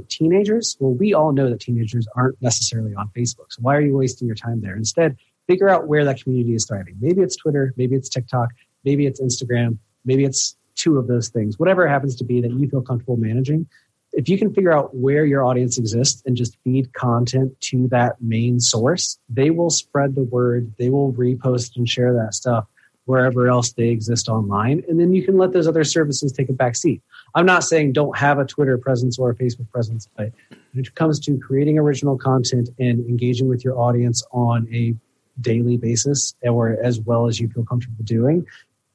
teenagers. 0.10 0.78
Well, 0.80 0.94
we 0.94 1.14
all 1.14 1.32
know 1.32 1.50
that 1.50 1.60
teenagers 1.60 2.08
aren't 2.16 2.42
necessarily 2.42 2.94
on 2.96 3.10
Facebook. 3.16 3.48
So 3.50 3.62
why 3.62 3.76
are 3.76 3.82
you 3.82 3.96
wasting 3.96 4.28
your 4.28 4.36
time 4.36 4.62
there? 4.62 4.76
Instead, 4.76 5.18
figure 5.48 5.70
out 5.70 5.88
where 5.88 6.06
that 6.06 6.22
community 6.22 6.54
is 6.54 6.66
thriving. 6.66 6.98
Maybe 7.00 7.22
it's 7.22 7.36
Twitter, 7.36 7.74
maybe 7.78 7.96
it's 7.96 8.10
TikTok, 8.10 8.50
maybe 8.84 9.06
it's 9.06 9.22
Instagram, 9.22 9.78
maybe 10.06 10.24
it's 10.24 10.56
two 10.76 10.98
of 10.98 11.08
those 11.08 11.30
things, 11.30 11.58
whatever 11.58 11.86
it 11.86 11.90
happens 11.90 12.16
to 12.18 12.24
be 12.24 12.42
that 12.42 12.52
you 12.52 12.70
feel 12.70 12.82
comfortable 12.82 13.18
managing. 13.18 13.68
If 14.14 14.30
you 14.30 14.38
can 14.38 14.54
figure 14.54 14.72
out 14.72 14.96
where 14.96 15.26
your 15.26 15.44
audience 15.44 15.78
exists 15.78 16.24
and 16.26 16.36
just 16.36 16.58
feed 16.64 16.94
content 16.94 17.60
to 17.62 17.88
that 17.90 18.16
main 18.22 18.60
source, 18.60 19.20
they 19.30 19.52
will 19.52 19.70
spread 19.70 20.16
the 20.16 20.24
word. 20.24 20.74
They 20.80 20.90
will 20.90 21.14
repost 21.14 21.76
and 21.76 21.88
share 21.88 22.14
that 22.14 22.34
stuff 22.34 22.66
wherever 23.06 23.48
else 23.48 23.72
they 23.74 23.88
exist 23.88 24.28
online. 24.28 24.84
And 24.88 25.00
then 25.00 25.14
you 25.14 25.24
can 25.24 25.38
let 25.38 25.54
those 25.54 25.68
other 25.68 25.84
services 25.84 26.32
take 26.32 26.50
a 26.50 26.54
back 26.54 26.76
seat. 26.76 27.02
I'm 27.36 27.46
not 27.46 27.64
saying 27.64 27.94
don't 27.94 28.18
have 28.18 28.40
a 28.40 28.46
Twitter 28.46 28.78
presence 28.78 29.20
or 29.20 29.30
a 29.30 29.36
Facebook 29.36 29.70
presence, 29.72 30.10
but 30.16 30.32
when 30.50 30.86
it 30.86 30.96
comes 30.96 31.20
to 31.22 31.38
creating 31.38 31.78
original 31.78 32.18
content 32.18 32.70
and 32.80 33.00
engaging 33.08 33.48
with 33.48 33.64
your 33.64 33.78
audience 33.78 34.24
on 34.32 34.68
a 34.74 34.96
daily 35.40 35.78
basis 35.78 36.36
or 36.42 36.78
as 36.82 37.00
well 37.00 37.28
as 37.28 37.40
you 37.40 37.48
feel 37.50 37.64
comfortable 37.64 38.04
doing, 38.04 38.46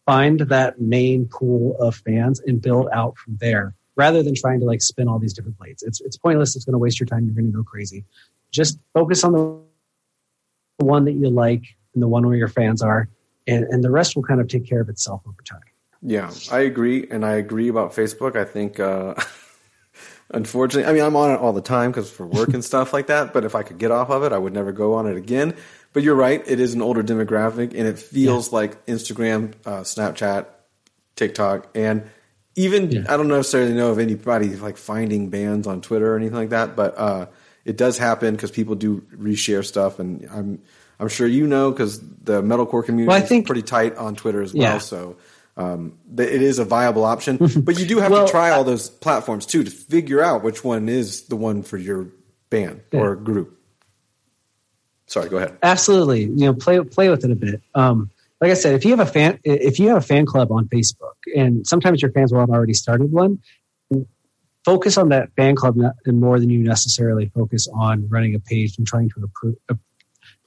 find 0.06 0.40
that 0.40 0.80
main 0.80 1.26
pool 1.26 1.76
of 1.78 1.94
fans 1.94 2.40
and 2.40 2.60
build 2.60 2.88
out 2.92 3.16
from 3.16 3.36
there 3.36 3.74
rather 3.96 4.22
than 4.22 4.34
trying 4.34 4.60
to 4.60 4.66
like 4.66 4.82
spin 4.82 5.08
all 5.08 5.18
these 5.18 5.32
different 5.32 5.58
plates. 5.58 5.82
It's 5.82 6.00
it's 6.00 6.16
pointless. 6.16 6.56
It's 6.56 6.64
going 6.64 6.72
to 6.72 6.78
waste 6.78 6.98
your 6.98 7.06
time. 7.06 7.24
You're 7.26 7.34
going 7.34 7.46
to 7.46 7.52
go 7.52 7.62
crazy. 7.62 8.04
Just 8.50 8.78
focus 8.92 9.24
on 9.24 9.32
the 9.32 10.84
one 10.84 11.04
that 11.04 11.12
you 11.12 11.30
like 11.30 11.62
and 11.94 12.02
the 12.02 12.08
one 12.08 12.26
where 12.26 12.36
your 12.36 12.48
fans 12.48 12.82
are, 12.82 13.08
and, 13.46 13.64
and 13.64 13.84
the 13.84 13.90
rest 13.90 14.16
will 14.16 14.22
kind 14.22 14.40
of 14.40 14.48
take 14.48 14.66
care 14.66 14.80
of 14.80 14.88
itself 14.88 15.22
over 15.26 15.42
time. 15.42 15.60
Yeah, 16.02 16.30
I 16.50 16.60
agree, 16.60 17.06
and 17.10 17.24
I 17.24 17.32
agree 17.34 17.68
about 17.68 17.92
Facebook. 17.94 18.34
I 18.36 18.44
think, 18.44 18.80
uh, 18.80 19.14
unfortunately, 20.30 20.88
I 20.90 20.92
mean, 20.92 21.02
I'm 21.04 21.16
on 21.16 21.30
it 21.30 21.38
all 21.38 21.52
the 21.52 21.60
time 21.62 21.90
because 21.90 22.10
for 22.10 22.26
work 22.26 22.48
and 22.54 22.64
stuff 22.64 22.92
like 22.92 23.06
that. 23.06 23.32
But 23.32 23.44
if 23.44 23.54
I 23.54 23.62
could 23.62 23.78
get 23.78 23.90
off 23.90 24.10
of 24.10 24.22
it, 24.24 24.32
I 24.32 24.38
would 24.38 24.52
never 24.52 24.72
go 24.72 24.94
on 24.94 25.06
it 25.06 25.16
again. 25.16 25.54
But 25.92 26.02
you're 26.02 26.14
right; 26.14 26.42
it 26.46 26.58
is 26.60 26.74
an 26.74 26.82
older 26.82 27.02
demographic, 27.02 27.70
and 27.78 27.86
it 27.86 27.98
feels 27.98 28.52
like 28.52 28.84
Instagram, 28.86 29.52
uh, 29.66 29.80
Snapchat, 29.82 30.46
TikTok, 31.16 31.68
and 31.74 32.04
even 32.56 32.90
Yeah. 32.90 33.04
I 33.08 33.16
don't 33.16 33.28
necessarily 33.28 33.72
know 33.74 33.90
of 33.90 33.98
anybody 33.98 34.56
like 34.56 34.76
finding 34.76 35.30
bands 35.30 35.66
on 35.66 35.80
Twitter 35.82 36.14
or 36.14 36.16
anything 36.16 36.36
like 36.36 36.50
that. 36.50 36.76
But 36.76 36.98
uh, 36.98 37.26
it 37.64 37.76
does 37.76 37.96
happen 37.98 38.34
because 38.34 38.50
people 38.50 38.74
do 38.74 39.02
reshare 39.16 39.64
stuff, 39.64 39.98
and 39.98 40.28
I'm 40.32 40.60
I'm 40.98 41.08
sure 41.08 41.26
you 41.26 41.46
know 41.46 41.70
because 41.70 42.00
the 42.00 42.42
metalcore 42.42 42.84
community 42.84 43.08
Well, 43.08 43.18
I 43.18 43.22
is 43.22 43.28
think- 43.28 43.46
pretty 43.46 43.62
tight 43.62 43.96
on 43.96 44.16
Twitter 44.16 44.42
as 44.42 44.54
well. 44.54 44.62
Yeah. 44.62 44.78
So 44.78 45.16
um, 45.56 45.98
it 46.16 46.42
is 46.42 46.58
a 46.58 46.64
viable 46.64 47.04
option, 47.04 47.36
but 47.56 47.78
you 47.78 47.86
do 47.86 47.98
have 47.98 48.10
Well, 48.10 48.26
to 48.26 48.30
try 48.30 48.50
all 48.50 48.64
those 48.64 48.88
platforms 48.88 49.46
too 49.46 49.64
to 49.64 49.70
figure 49.70 50.22
out 50.22 50.42
which 50.42 50.64
one 50.64 50.88
is 50.88 51.22
the 51.24 51.36
one 51.36 51.62
for 51.62 51.76
your 51.76 52.08
band 52.50 52.82
or 52.92 53.16
group. 53.16 53.58
Sorry, 55.06 55.28
go 55.28 55.36
ahead. 55.36 55.58
Absolutely, 55.62 56.22
you 56.22 56.46
know, 56.46 56.54
play 56.54 56.80
play 56.80 57.08
with 57.10 57.24
it 57.24 57.30
a 57.30 57.36
bit. 57.36 57.60
Um, 57.74 58.10
like 58.40 58.50
I 58.50 58.54
said, 58.54 58.74
if 58.74 58.84
you 58.84 58.90
have 58.96 59.06
a 59.06 59.10
fan, 59.10 59.38
if 59.44 59.78
you 59.78 59.88
have 59.88 59.98
a 59.98 60.06
fan 60.06 60.26
club 60.26 60.50
on 60.50 60.66
Facebook, 60.68 61.14
and 61.36 61.66
sometimes 61.66 62.02
your 62.02 62.10
fans 62.12 62.32
will 62.32 62.40
have 62.40 62.50
already 62.50 62.74
started 62.74 63.12
one, 63.12 63.38
focus 64.64 64.96
on 64.96 65.10
that 65.10 65.30
fan 65.36 65.54
club 65.54 65.76
and 66.06 66.20
more 66.20 66.40
than 66.40 66.50
you 66.50 66.58
necessarily 66.58 67.30
focus 67.34 67.68
on 67.72 68.08
running 68.08 68.34
a 68.34 68.40
page 68.40 68.78
and 68.78 68.86
trying 68.86 69.10
to 69.10 69.24
approve, 69.24 69.56
uh, 69.68 69.74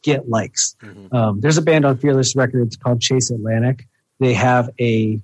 get 0.03 0.29
likes. 0.29 0.75
Um, 1.11 1.41
there's 1.41 1.57
a 1.57 1.61
band 1.61 1.85
on 1.85 1.97
Fearless 1.97 2.35
Records 2.35 2.75
called 2.75 3.01
Chase 3.01 3.29
Atlantic. 3.29 3.87
They 4.19 4.33
have 4.33 4.69
a 4.79 5.19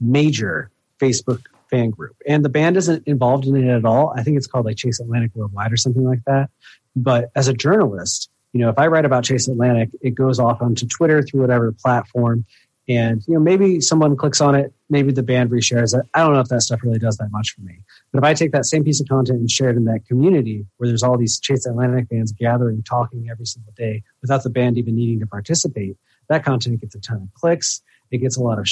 major 0.00 0.70
Facebook 1.00 1.42
fan 1.70 1.90
group, 1.90 2.16
and 2.26 2.44
the 2.44 2.48
band 2.48 2.76
isn't 2.76 3.06
involved 3.06 3.46
in 3.46 3.56
it 3.56 3.68
at 3.68 3.84
all. 3.84 4.12
I 4.16 4.22
think 4.22 4.36
it's 4.36 4.46
called 4.46 4.66
like 4.66 4.76
Chase 4.76 5.00
Atlantic 5.00 5.32
Worldwide 5.34 5.72
or 5.72 5.76
something 5.76 6.04
like 6.04 6.24
that. 6.26 6.50
But 6.94 7.30
as 7.34 7.48
a 7.48 7.52
journalist, 7.52 8.30
you 8.52 8.60
know, 8.60 8.70
if 8.70 8.78
I 8.78 8.86
write 8.86 9.04
about 9.04 9.24
Chase 9.24 9.48
Atlantic, 9.48 9.90
it 10.00 10.14
goes 10.14 10.40
off 10.40 10.62
onto 10.62 10.86
Twitter 10.86 11.22
through 11.22 11.42
whatever 11.42 11.72
platform. 11.72 12.46
And, 12.88 13.22
you 13.26 13.34
know, 13.34 13.40
maybe 13.40 13.80
someone 13.80 14.16
clicks 14.16 14.40
on 14.40 14.54
it, 14.54 14.72
maybe 14.88 15.12
the 15.12 15.22
band 15.22 15.50
reshares 15.50 15.98
it. 15.98 16.06
I 16.14 16.20
don't 16.20 16.34
know 16.34 16.40
if 16.40 16.48
that 16.48 16.62
stuff 16.62 16.80
really 16.84 17.00
does 17.00 17.16
that 17.16 17.32
much 17.32 17.50
for 17.50 17.62
me. 17.62 17.80
But 18.12 18.18
if 18.18 18.24
I 18.24 18.32
take 18.32 18.52
that 18.52 18.64
same 18.64 18.84
piece 18.84 19.00
of 19.00 19.08
content 19.08 19.40
and 19.40 19.50
share 19.50 19.70
it 19.70 19.76
in 19.76 19.84
that 19.86 20.06
community 20.06 20.64
where 20.76 20.88
there's 20.88 21.02
all 21.02 21.18
these 21.18 21.40
Chase 21.40 21.66
Atlantic 21.66 22.06
fans 22.08 22.32
gathering, 22.32 22.84
talking 22.84 23.28
every 23.28 23.44
single 23.44 23.72
day 23.76 24.04
without 24.22 24.44
the 24.44 24.50
band 24.50 24.78
even 24.78 24.94
needing 24.94 25.18
to 25.20 25.26
participate, 25.26 25.96
that 26.28 26.44
content 26.44 26.80
gets 26.80 26.94
a 26.94 27.00
ton 27.00 27.22
of 27.22 27.34
clicks. 27.34 27.82
It 28.10 28.18
gets 28.18 28.36
a 28.36 28.42
lot 28.42 28.58
of 28.58 28.68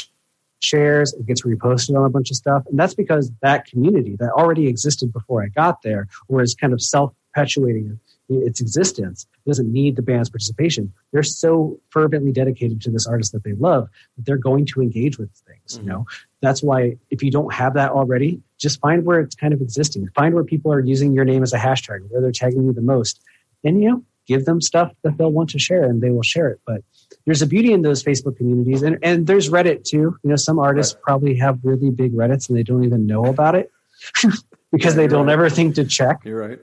shares. 0.61 1.13
It 1.13 1.27
gets 1.27 1.43
reposted 1.43 1.97
on 1.99 2.05
a 2.05 2.11
bunch 2.11 2.31
of 2.31 2.37
stuff. 2.37 2.65
And 2.71 2.79
that's 2.79 2.95
because 2.95 3.31
that 3.43 3.67
community 3.67 4.17
that 4.19 4.31
already 4.31 4.67
existed 4.69 5.13
before 5.13 5.43
I 5.43 5.49
got 5.49 5.83
there 5.83 6.09
or 6.29 6.43
is 6.43 6.55
kind 6.55 6.73
of 6.73 6.83
self 6.83 7.13
perpetuating 7.35 7.99
its 8.29 8.61
existence 8.61 9.27
it 9.45 9.51
doesn't 9.51 9.71
need 9.71 9.97
the 9.97 10.03
band's 10.03 10.31
participation. 10.31 10.93
They're 11.13 11.23
so 11.23 11.79
fervently 11.91 12.33
dedicated 12.33 12.81
to 12.83 12.91
this 12.91 13.07
artist 13.07 13.33
that 13.33 13.45
they 13.45 13.53
love 13.53 13.89
that 14.17 14.25
they're 14.25 14.39
going 14.39 14.65
to 14.67 14.81
engage 14.81 15.19
with 15.19 15.31
things. 15.47 15.75
You 15.75 15.81
mm-hmm. 15.81 15.89
know, 15.89 16.07
that's 16.41 16.63
why 16.63 16.97
if 17.11 17.23
you 17.23 17.31
don't 17.31 17.53
have 17.53 17.75
that 17.75 17.91
already, 17.91 18.41
just 18.59 18.81
find 18.81 19.05
where 19.05 19.21
it's 19.21 19.35
kind 19.35 19.53
of 19.53 19.61
existing. 19.61 20.09
Find 20.15 20.35
where 20.35 20.45
people 20.45 20.73
are 20.73 20.81
using 20.81 21.13
your 21.13 21.27
name 21.27 21.43
as 21.43 21.53
a 21.53 21.59
hashtag, 21.59 22.09
where 22.09 22.23
they're 22.23 22.33
tagging 22.33 22.65
you 22.65 22.73
the 22.73 22.81
most, 22.81 23.21
and 23.63 23.83
you 23.83 23.91
know, 23.91 24.05
give 24.27 24.47
them 24.47 24.63
stuff 24.63 24.93
that 25.03 25.19
they'll 25.19 25.33
want 25.33 25.51
to 25.51 25.59
share, 25.59 25.85
and 25.85 26.01
they 26.01 26.11
will 26.11 26.23
share 26.23 26.49
it. 26.49 26.61
But 26.67 26.83
there's 27.27 27.41
a 27.43 27.47
beauty 27.47 27.73
in 27.73 27.83
those 27.83 28.03
Facebook 28.03 28.37
communities, 28.37 28.83
and 28.83 28.99
and 29.03 29.27
there's 29.27 29.49
Reddit 29.51 29.85
too. 29.85 30.17
You 30.23 30.31
know, 30.31 30.37
some 30.37 30.59
artists 30.59 30.97
probably 31.03 31.35
have 31.37 31.59
really 31.63 31.91
big 31.91 32.13
Reddits 32.13 32.49
and 32.49 32.59
they 32.59 32.63
don't 32.63 32.85
even 32.85 33.07
know 33.07 33.25
about 33.27 33.55
it 33.55 33.71
because 34.73 34.95
they 34.95 35.07
don't 35.07 35.29
ever 35.31 35.49
think 35.49 35.75
to 35.77 35.85
check 35.85 36.21
You're 36.25 36.41
right. 36.41 36.59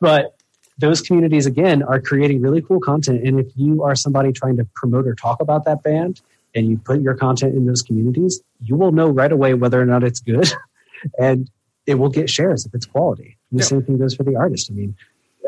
but 0.00 0.36
those 0.78 1.00
communities 1.00 1.46
again 1.46 1.82
are 1.82 2.00
creating 2.00 2.40
really 2.40 2.60
cool 2.62 2.80
content 2.80 3.26
and 3.26 3.38
if 3.38 3.46
you 3.56 3.82
are 3.82 3.94
somebody 3.94 4.32
trying 4.32 4.56
to 4.56 4.66
promote 4.74 5.06
or 5.06 5.14
talk 5.14 5.40
about 5.40 5.64
that 5.64 5.82
band 5.82 6.20
and 6.54 6.66
you 6.66 6.76
put 6.78 7.00
your 7.00 7.14
content 7.14 7.54
in 7.54 7.66
those 7.66 7.82
communities 7.82 8.40
you 8.64 8.74
will 8.76 8.92
know 8.92 9.08
right 9.08 9.32
away 9.32 9.54
whether 9.54 9.80
or 9.80 9.86
not 9.86 10.02
it's 10.02 10.20
good 10.20 10.50
and 11.20 11.50
it 11.86 11.94
will 11.94 12.08
get 12.08 12.28
shares 12.28 12.66
if 12.66 12.74
it's 12.74 12.86
quality 12.86 13.36
and 13.50 13.60
the 13.60 13.64
Yeah. 13.64 13.68
same 13.68 13.82
thing 13.84 13.98
goes 13.98 14.14
for 14.14 14.24
the 14.24 14.36
artist 14.36 14.70
i 14.70 14.74
mean 14.74 14.96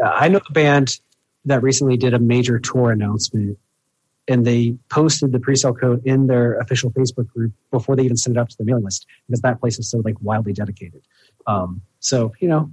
uh, 0.03 0.09
i 0.09 0.28
know 0.28 0.40
a 0.49 0.53
band 0.53 1.01
that 1.45 1.62
recently 1.62 1.97
did 1.97 2.14
a 2.14 2.18
major 2.18 2.59
tour 2.59 2.90
announcement 2.90 3.59
and 4.26 4.47
they 4.47 4.76
posted 4.88 5.32
the 5.32 5.40
pre-sale 5.40 5.74
code 5.74 6.03
in 6.07 6.26
their 6.26 6.59
official 6.59 6.90
Facebook 6.90 7.28
group 7.28 7.53
before 7.70 7.95
they 7.95 8.05
even 8.05 8.16
sent 8.16 8.36
it 8.36 8.40
out 8.40 8.49
to 8.51 8.57
the 8.57 8.64
mailing 8.64 8.84
list 8.84 9.07
because 9.26 9.42
that 9.42 9.61
place 9.61 9.78
is 9.78 9.90
so 9.90 9.99
like 9.99 10.16
wildly 10.20 10.53
dedicated. 10.53 11.03
Um, 11.47 11.82
so 12.01 12.32
you 12.40 12.49
know, 12.49 12.70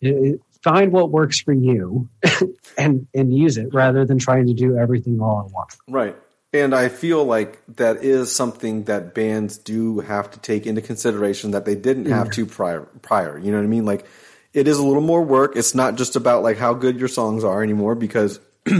it, 0.00 0.08
it, 0.08 0.40
find 0.62 0.92
what 0.92 1.10
works 1.10 1.40
for 1.40 1.52
you 1.52 2.08
and 2.78 3.06
and 3.14 3.36
use 3.36 3.58
it 3.58 3.72
rather 3.72 4.04
than 4.04 4.18
trying 4.18 4.46
to 4.46 4.54
do 4.54 4.78
everything 4.78 5.20
all 5.20 5.44
at 5.46 5.52
once. 5.52 5.78
Right. 5.88 6.16
And 6.54 6.72
I 6.72 6.88
feel 6.88 7.24
like 7.24 7.60
that 7.76 8.04
is 8.04 8.34
something 8.34 8.84
that 8.84 9.12
bands 9.12 9.58
do 9.58 9.98
have 9.98 10.30
to 10.30 10.38
take 10.38 10.68
into 10.68 10.80
consideration 10.80 11.50
that 11.50 11.64
they 11.64 11.74
didn't 11.74 12.06
have 12.06 12.30
to 12.30 12.46
prior. 12.46 12.82
Prior, 13.02 13.36
you 13.36 13.50
know 13.50 13.56
what 13.56 13.64
I 13.64 13.66
mean? 13.66 13.84
Like, 13.84 14.06
it 14.54 14.66
is 14.68 14.78
a 14.78 14.82
little 14.84 15.02
more 15.02 15.22
work. 15.22 15.56
It's 15.56 15.74
not 15.74 15.96
just 15.96 16.16
about 16.16 16.42
like 16.42 16.56
how 16.56 16.72
good 16.74 16.98
your 16.98 17.08
songs 17.08 17.44
are 17.44 17.62
anymore. 17.62 17.94
Because 17.94 18.40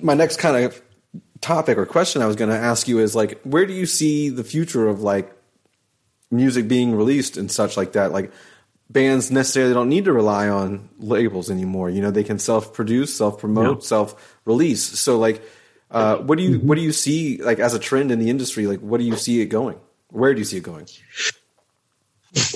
my 0.00 0.14
next 0.14 0.36
kind 0.38 0.64
of 0.64 0.80
topic 1.40 1.76
or 1.78 1.86
question 1.86 2.22
I 2.22 2.26
was 2.26 2.36
going 2.36 2.50
to 2.50 2.56
ask 2.56 2.86
you 2.86 3.00
is 3.00 3.16
like, 3.16 3.40
where 3.42 3.66
do 3.66 3.72
you 3.72 3.86
see 3.86 4.28
the 4.28 4.44
future 4.44 4.86
of 4.86 5.00
like 5.02 5.34
music 6.30 6.68
being 6.68 6.94
released 6.94 7.36
and 7.36 7.50
such 7.50 7.76
like 7.76 7.92
that? 7.92 8.12
Like, 8.12 8.30
bands 8.90 9.30
necessarily 9.30 9.72
don't 9.72 9.88
need 9.88 10.04
to 10.04 10.12
rely 10.12 10.48
on 10.48 10.88
labels 10.98 11.50
anymore. 11.50 11.88
You 11.90 12.02
know, 12.02 12.10
they 12.10 12.22
can 12.22 12.38
self 12.38 12.72
produce, 12.74 13.16
self 13.16 13.38
promote, 13.40 13.78
Yeah. 13.78 13.86
self 13.86 14.38
release. 14.44 14.82
So 15.00 15.18
like 15.18 15.42
uh, 15.90 16.16
what 16.18 16.36
do 16.38 16.44
you 16.44 16.58
what 16.58 16.74
do 16.74 16.82
you 16.82 16.92
see 16.92 17.38
like 17.42 17.58
as 17.58 17.72
a 17.74 17.78
trend 17.78 18.10
in 18.12 18.18
the 18.18 18.28
industry? 18.28 18.66
Like 18.66 18.80
what 18.80 18.98
do 18.98 19.04
you 19.04 19.16
see 19.16 19.40
it 19.40 19.46
going? 19.46 19.78
Where 20.08 20.34
do 20.34 20.38
you 20.40 20.44
see 20.44 20.58
it 20.58 20.62
going? 20.62 20.86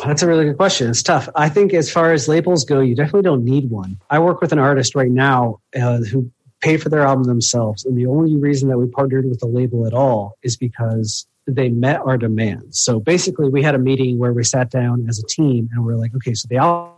That's 0.05 0.23
a 0.23 0.27
really 0.27 0.45
good 0.45 0.57
question. 0.57 0.91
It's 0.91 1.03
tough. 1.03 1.29
I 1.35 1.49
think 1.49 1.73
as 1.73 1.91
far 1.91 2.13
as 2.13 2.29
labels 2.29 2.65
go, 2.65 2.81
you 2.81 2.95
definitely 2.95 3.23
don't 3.23 3.45
need 3.45 3.71
one. 3.71 3.99
I 4.11 4.19
work 4.19 4.41
with 4.41 4.53
an 4.53 4.59
artist 4.59 4.95
right 4.95 5.11
now 5.11 5.61
uh, 5.81 5.99
who 5.99 6.31
paid 6.61 6.83
for 6.83 6.89
their 6.89 7.03
album 7.03 7.25
themselves, 7.25 7.85
and 7.85 7.97
the 7.97 8.07
only 8.07 8.37
reason 8.37 8.69
that 8.69 8.79
we 8.79 8.87
partnered 8.87 9.29
with 9.29 9.43
a 9.43 9.47
label 9.47 9.87
at 9.87 9.95
all 9.95 10.37
is 10.43 10.57
because 10.57 11.27
they 11.47 11.69
met 11.69 12.01
our 12.01 12.19
demands. 12.19 12.81
So 12.81 12.99
basically, 12.99 13.49
we 13.49 13.63
had 13.63 13.75
a 13.75 13.79
meeting 13.79 14.19
where 14.19 14.33
we 14.33 14.43
sat 14.43 14.71
down 14.71 15.07
as 15.09 15.19
a 15.19 15.27
team 15.27 15.69
and 15.73 15.85
we're 15.85 15.97
like, 15.97 16.15
okay, 16.17 16.35
so 16.35 16.47
the 16.51 16.57
album 16.57 16.95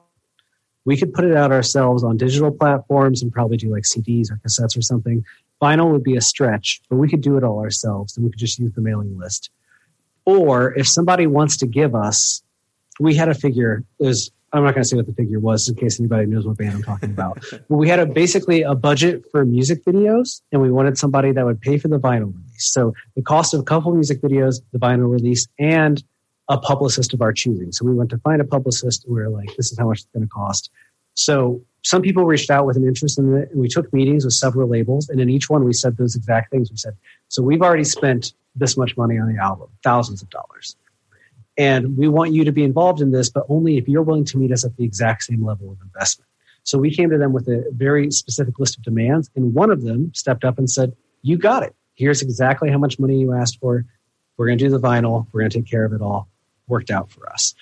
we 0.85 0.97
could 0.97 1.12
put 1.12 1.24
it 1.24 1.37
out 1.37 1.53
ourselves 1.53 2.03
on 2.03 2.16
digital 2.16 2.51
platforms 2.51 3.22
and 3.22 3.33
probably 3.33 3.57
do 3.57 3.70
like 3.70 3.83
CDs 3.83 4.31
or 4.31 4.37
cassettes 4.37 4.76
or 4.76 4.83
something. 4.83 5.24
Vinyl 5.61 5.93
would 5.93 6.03
be 6.03 6.16
a 6.16 6.20
stretch, 6.20 6.81
but 6.89 6.97
we 6.97 7.09
could 7.09 7.20
do 7.20 7.37
it 7.37 7.45
all 7.45 7.61
ourselves 7.61 8.16
and 8.16 8.24
we 8.24 8.31
could 8.31 8.39
just 8.39 8.59
use 8.59 8.72
the 8.72 8.81
mailing 8.81 9.16
list. 9.18 9.51
Or 10.24 10.72
if 10.76 10.89
somebody 10.89 11.26
wants 11.26 11.59
to 11.59 11.66
give 11.66 11.95
us, 11.95 12.43
we 13.01 13.14
had 13.14 13.28
a 13.28 13.34
figure. 13.34 13.84
It 13.98 14.05
was 14.05 14.30
I'm 14.53 14.64
not 14.64 14.74
going 14.74 14.82
to 14.82 14.88
say 14.88 14.96
what 14.96 15.07
the 15.07 15.12
figure 15.12 15.38
was 15.38 15.68
in 15.68 15.76
case 15.76 16.01
anybody 16.01 16.26
knows 16.26 16.44
what 16.44 16.59
band 16.59 16.74
I'm 16.74 16.82
talking 16.82 17.11
about. 17.11 17.44
but 17.51 17.76
we 17.76 17.88
had 17.88 18.01
a 18.01 18.07
basically 18.07 18.62
a 18.62 18.74
budget 18.74 19.24
for 19.30 19.44
music 19.44 19.84
videos, 19.84 20.42
and 20.51 20.61
we 20.61 20.70
wanted 20.70 20.98
somebody 20.98 21.32
that 21.32 21.44
would 21.44 21.61
pay 21.61 21.78
for 21.78 21.88
the 21.88 21.98
vinyl 21.98 22.34
release. 22.34 22.72
So 22.72 22.92
the 23.14 23.22
cost 23.22 23.55
of 23.55 23.61
a 23.61 23.62
couple 23.62 23.94
music 23.94 24.20
videos, 24.20 24.61
the 24.72 24.78
vinyl 24.78 25.11
release, 25.11 25.46
and 25.59 26.03
a 26.48 26.59
publicist 26.59 27.14
of 27.14 27.22
our 27.22 27.32
choosing. 27.32 27.70
So 27.70 27.84
we 27.84 27.94
went 27.94 28.11
to 28.11 28.18
find 28.18 28.40
a 28.40 28.44
publicist, 28.44 29.05
and 29.05 29.14
we 29.14 29.20
were 29.20 29.28
like, 29.28 29.55
"This 29.57 29.70
is 29.70 29.78
how 29.78 29.86
much 29.86 30.01
it's 30.01 30.09
going 30.12 30.24
to 30.24 30.28
cost." 30.28 30.70
So 31.14 31.61
some 31.82 32.03
people 32.03 32.24
reached 32.24 32.51
out 32.51 32.66
with 32.66 32.76
an 32.76 32.84
interest 32.84 33.18
in 33.18 33.36
it, 33.36 33.51
and 33.53 33.61
we 33.61 33.68
took 33.68 33.92
meetings 33.92 34.24
with 34.24 34.34
several 34.34 34.68
labels, 34.68 35.09
and 35.09 35.20
in 35.20 35.30
each 35.30 35.48
one 35.48 35.64
we 35.64 35.72
said 35.72 35.96
those 35.96 36.16
exact 36.16 36.51
things. 36.51 36.70
We 36.70 36.76
said, 36.76 36.96
"So 37.28 37.40
we've 37.40 37.62
already 37.62 37.84
spent 37.84 38.34
this 38.57 38.76
much 38.76 38.96
money 38.96 39.16
on 39.16 39.32
the 39.32 39.40
album, 39.40 39.68
thousands 39.84 40.22
of 40.22 40.30
dollars." 40.30 40.74
And 41.61 41.94
we 41.94 42.08
want 42.08 42.32
you 42.32 42.42
to 42.44 42.52
be 42.52 42.64
involved 42.64 43.02
in 43.02 43.11
this, 43.11 43.28
but 43.28 43.44
only 43.50 43.76
if 43.76 43.86
you're 43.86 44.02
willing 44.02 44.24
to 44.24 44.38
meet 44.38 44.50
us 44.50 44.64
at 44.64 44.74
the 44.78 44.84
exact 44.84 45.24
same 45.24 45.44
level 45.44 45.70
of 45.70 45.76
investment. 45.82 46.26
So 46.62 46.78
we 46.78 46.90
came 46.90 47.11
to 47.11 47.18
them 47.18 47.34
with 47.34 47.48
a 47.48 47.66
very 47.72 48.11
specific 48.11 48.58
list 48.58 48.78
of 48.78 48.82
demands, 48.82 49.28
and 49.36 49.52
one 49.52 49.70
of 49.70 49.82
them 49.82 50.11
stepped 50.14 50.42
up 50.42 50.56
and 50.56 50.70
said, 50.70 50.96
You 51.20 51.36
got 51.36 51.62
it. 51.62 51.76
Here's 51.92 52.22
exactly 52.22 52.70
how 52.70 52.78
much 52.78 52.98
money 52.98 53.18
you 53.18 53.34
asked 53.34 53.58
for. 53.61 53.84
We're 54.38 54.46
going 54.46 54.56
to 54.56 54.64
do 54.64 54.70
the 54.70 54.80
vinyl. 54.80 55.26
We're 55.32 55.40
going 55.40 55.50
to 55.50 55.58
take 55.58 55.70
care 55.70 55.84
of 55.84 55.92
it 55.92 56.00
all. 56.00 56.28
Worked 56.66 56.90
out 56.90 57.11
for 57.11 57.30
us. 57.30 57.54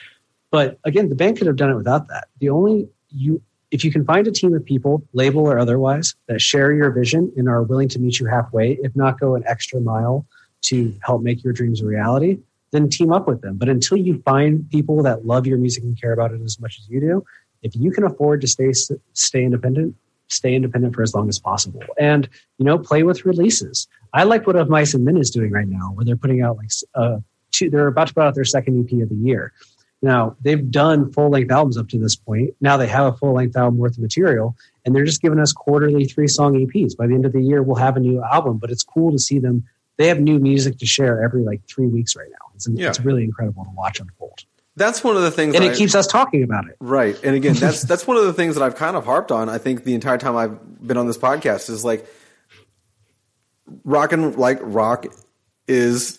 But 0.53 0.79
again, 0.85 1.09
the 1.09 1.17
band 1.17 1.39
could 1.39 1.49
have 1.49 1.57
done 1.57 1.71
it 1.71 1.75
without 1.75 2.07
that. 2.07 2.29
The 2.39 2.51
only 2.51 2.89
you, 3.09 3.43
if 3.73 3.85
you 3.85 3.91
can 3.91 4.05
find 4.05 4.29
a 4.29 4.31
team 4.31 4.55
of 4.55 4.65
people, 4.65 5.03
label 5.13 5.41
or 5.41 5.59
otherwise, 5.59 6.15
that 6.29 6.41
share 6.41 6.73
your 6.73 6.93
vision 6.93 7.33
and 7.37 7.49
are 7.49 7.65
willing 7.65 7.89
to 7.89 7.99
meet 7.99 8.21
you 8.21 8.27
halfway, 8.27 8.79
if 8.81 8.95
not 8.95 9.19
go 9.19 9.35
an 9.35 9.43
extra 9.45 9.81
mile 9.81 10.25
to 10.61 10.95
help 11.03 11.23
make 11.23 11.43
your 11.43 11.53
dreams 11.53 11.81
a 11.81 11.85
reality, 11.85 12.39
then 12.71 12.89
team 12.89 13.13
up 13.13 13.27
with 13.27 13.41
them. 13.41 13.57
But 13.57 13.69
until 13.69 13.97
you 13.97 14.23
find 14.23 14.69
people 14.71 15.03
that 15.03 15.27
love 15.27 15.47
your 15.47 15.59
music 15.59 15.85
and 15.85 16.01
care 16.01 16.13
about 16.13 16.33
it 16.33 16.41
as 16.43 16.61
much 16.61 16.79
as 16.79 16.89
you 16.89 17.01
do, 17.01 17.25
if 17.63 17.75
you 17.75 17.91
can 17.91 18.05
afford 18.05 18.41
to 18.43 18.47
stay 18.47 18.73
stay 19.13 19.45
independent, 19.45 19.95
stay 20.29 20.55
independent 20.55 20.95
for 20.95 21.03
as 21.03 21.15
long 21.15 21.29
as 21.29 21.39
possible, 21.39 21.83
and 21.99 22.29
you 22.59 22.65
know 22.65 22.79
play 22.79 23.03
with 23.03 23.25
releases. 23.25 23.89
I 24.13 24.25
like 24.25 24.47
what 24.47 24.57
Of 24.57 24.69
Mice 24.69 24.95
and 24.95 25.05
Men 25.05 25.17
is 25.17 25.31
doing 25.31 25.51
right 25.51 25.69
now, 25.69 25.91
where 25.95 26.05
they're 26.05 26.17
putting 26.17 26.43
out 26.43 26.57
like 26.57 26.71
uh, 26.95 27.19
two, 27.51 27.71
they're 27.71 27.89
about 27.89 28.09
to 28.09 28.15
put 28.15 28.23
out 28.23 28.35
their 28.35 28.45
second 28.45 28.85
EP 28.85 29.03
of 29.03 29.09
the 29.09 29.17
year. 29.17 29.53
Now 30.01 30.37
they've 30.43 30.71
done 30.71 31.13
full 31.13 31.31
length 31.31 31.51
albums 31.51 31.77
up 31.77 31.89
to 31.89 31.99
this 31.99 32.15
point. 32.15 32.55
Now 32.61 32.77
they 32.77 32.87
have 32.87 33.13
a 33.13 33.17
full 33.17 33.35
length 33.35 33.57
album 33.57 33.79
worth 33.79 33.97
of 33.97 34.03
material, 34.03 34.57
and 34.85 34.95
they're 34.95 35.05
just 35.05 35.23
giving 35.23 35.41
us 35.41 35.53
quarterly 35.53 36.05
three 36.05 36.29
song 36.29 36.55
EPs. 36.55 36.97
By 36.97 37.07
the 37.09 37.15
end 37.15 37.27
of 37.27 37.33
the 37.33 37.43
year, 37.43 37.63
we'll 37.63 37.77
have 37.77 37.97
a 37.97 38.01
new 38.01 38.23
album. 38.23 38.59
But 38.59 38.71
it's 38.71 38.85
cool 38.85 39.11
to 39.11 39.19
see 39.19 39.39
them. 39.39 39.65
They 39.97 40.07
have 40.07 40.21
new 40.21 40.39
music 40.39 40.79
to 40.79 40.87
share 40.87 41.23
every 41.25 41.43
like 41.43 41.63
three 41.69 41.89
weeks 41.89 42.15
right 42.15 42.29
now. 42.31 42.48
It's, 42.67 42.81
Yeah. 42.81 42.89
it's 42.89 43.01
really 43.01 43.25
incredible 43.25 43.65
to 43.65 43.71
watch 43.71 44.01
unfold, 44.01 44.45
That's 44.77 45.03
one 45.05 45.17
of 45.17 45.23
the 45.23 45.31
things 45.31 45.55
and 45.55 45.65
it 45.65 45.73
I- 45.73 45.75
keeps 45.77 45.95
us 45.95 46.07
talking 46.07 46.43
about 46.43 46.69
it. 46.69 46.77
Right. 46.81 47.19
And 47.25 47.35
again, 47.37 47.55
that's 47.59 47.83
that's 47.83 48.07
one 48.07 48.17
of 48.17 48.25
the 48.25 48.33
things 48.33 48.55
that 48.57 48.63
I've 48.65 48.77
kind 48.77 48.97
of 48.97 49.05
harped 49.05 49.31
on. 49.33 49.49
I 49.49 49.59
think 49.59 49.85
the 49.85 49.95
entire 49.95 50.19
time 50.19 50.37
I've 50.37 50.87
been 50.87 50.97
on 50.97 51.07
this 51.07 51.19
podcast 51.19 51.71
is 51.71 51.85
like 51.85 52.07
rock 53.85 54.13
and 54.13 54.37
like 54.37 54.59
rock 54.63 55.07
is 55.67 56.19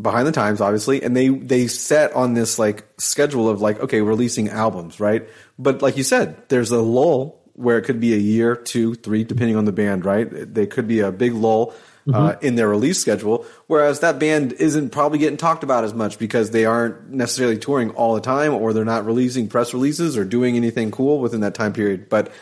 behind 0.00 0.26
the 0.26 0.32
times, 0.32 0.60
obviously, 0.60 1.02
and 1.02 1.16
they 1.16 1.28
they 1.28 1.66
set 1.66 2.12
on 2.12 2.34
this 2.34 2.58
like 2.58 2.86
schedule 2.98 3.48
of 3.48 3.60
like 3.60 3.80
okay, 3.80 4.00
releasing 4.02 4.48
albums, 4.48 5.00
right? 5.00 5.28
But 5.58 5.82
like 5.82 5.96
you 5.96 6.02
said, 6.04 6.36
there's 6.48 6.70
a 6.70 6.80
lull 6.80 7.40
where 7.54 7.76
it 7.78 7.82
could 7.82 8.00
be 8.00 8.14
a 8.14 8.18
year, 8.18 8.56
two, 8.56 8.94
three, 8.94 9.22
depending 9.24 9.56
on 9.56 9.66
the 9.66 9.72
band, 9.72 10.04
right? 10.06 10.26
They 10.30 10.66
could 10.66 10.88
be 10.88 11.00
a 11.00 11.12
big 11.12 11.34
lull. 11.34 11.74
Uh, 12.14 12.36
in 12.40 12.54
their 12.54 12.68
release 12.68 12.98
schedule, 12.98 13.44
whereas 13.66 14.00
that 14.00 14.18
band 14.18 14.52
isn't 14.54 14.90
probably 14.90 15.18
getting 15.18 15.36
talked 15.36 15.62
about 15.62 15.84
as 15.84 15.94
much 15.94 16.18
because 16.18 16.50
they 16.50 16.64
aren't 16.64 17.10
necessarily 17.10 17.58
touring 17.58 17.90
all 17.90 18.14
the 18.14 18.20
time, 18.20 18.54
or 18.54 18.72
they're 18.72 18.84
not 18.84 19.04
releasing 19.04 19.48
press 19.48 19.72
releases 19.74 20.16
or 20.16 20.24
doing 20.24 20.56
anything 20.56 20.90
cool 20.90 21.20
within 21.20 21.40
that 21.40 21.54
time 21.54 21.72
period. 21.72 22.08
But 22.08 22.32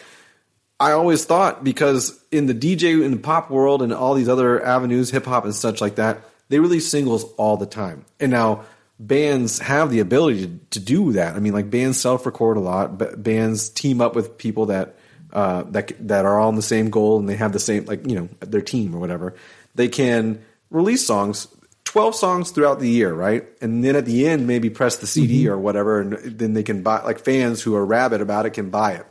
I 0.81 0.93
always 0.93 1.25
thought 1.25 1.65
because 1.65 2.19
in 2.31 2.47
the 2.47 2.55
DJ 2.55 3.05
and 3.05 3.15
the 3.15 3.19
pop 3.19 3.51
world 3.51 3.83
and 3.83 3.93
all 3.93 4.15
these 4.15 4.29
other 4.29 4.65
avenues, 4.65 5.11
hip 5.11 5.27
hop 5.27 5.45
and 5.45 5.55
such 5.55 5.81
like 5.81 5.97
that, 5.97 6.21
they 6.49 6.61
release 6.61 6.89
singles 6.89 7.25
all 7.37 7.57
the 7.57 7.67
time. 7.67 8.05
And 8.21 8.31
now 8.31 8.65
bands 8.99 9.59
have 9.59 9.91
the 9.91 10.01
ability 10.01 10.47
to, 10.47 10.59
to 10.71 10.81
do 10.81 11.13
that. 11.13 11.35
I 11.35 11.41
mean, 11.41 11.53
like 11.53 11.71
bands 11.71 12.01
self 12.01 12.27
record 12.27 12.57
a 12.57 12.61
lot, 12.61 12.97
but 12.99 13.23
bands 13.23 13.69
team 13.69 14.01
up 14.01 14.15
with 14.15 14.39
people 14.39 14.67
that 14.67 14.97
uh, 15.33 15.65
that 15.69 15.93
that 16.09 16.25
are 16.25 16.39
all 16.39 16.49
on 16.49 16.55
the 16.55 16.63
same 16.63 16.91
goal 16.91 17.19
and 17.19 17.29
they 17.29 17.37
have 17.37 17.53
the 17.53 17.59
same 17.59 17.85
like 17.85 18.07
you 18.07 18.17
know 18.17 18.29
their 18.41 18.63
team 18.63 18.95
or 18.95 18.99
whatever. 18.99 19.35
They 19.79 19.89
can 19.89 20.45
release 20.71 21.07
songs. 21.07 21.47
12 21.85 22.17
songs 22.17 22.51
throughout 22.51 22.81
the 22.81 22.91
year, 22.91 23.15
right? 23.15 23.47
And 23.63 23.85
then 23.85 23.95
at 23.95 24.07
the 24.07 24.27
end, 24.27 24.49
maybe 24.49 24.71
press 24.71 24.97
the 24.97 25.07
CD 25.07 25.45
mm-hmm. 25.45 25.53
or 25.53 25.59
whatever, 25.59 26.01
and 26.01 26.15
then 26.39 26.53
they 26.53 26.65
can 26.65 26.83
buy, 26.83 27.01
like 27.03 27.21
fans 27.21 27.63
who 27.63 27.77
are 27.77 27.87
rabid 27.87 28.21
about 28.21 28.45
it 28.45 28.51
can 28.51 28.71
buy 28.71 28.95
it. 28.95 29.07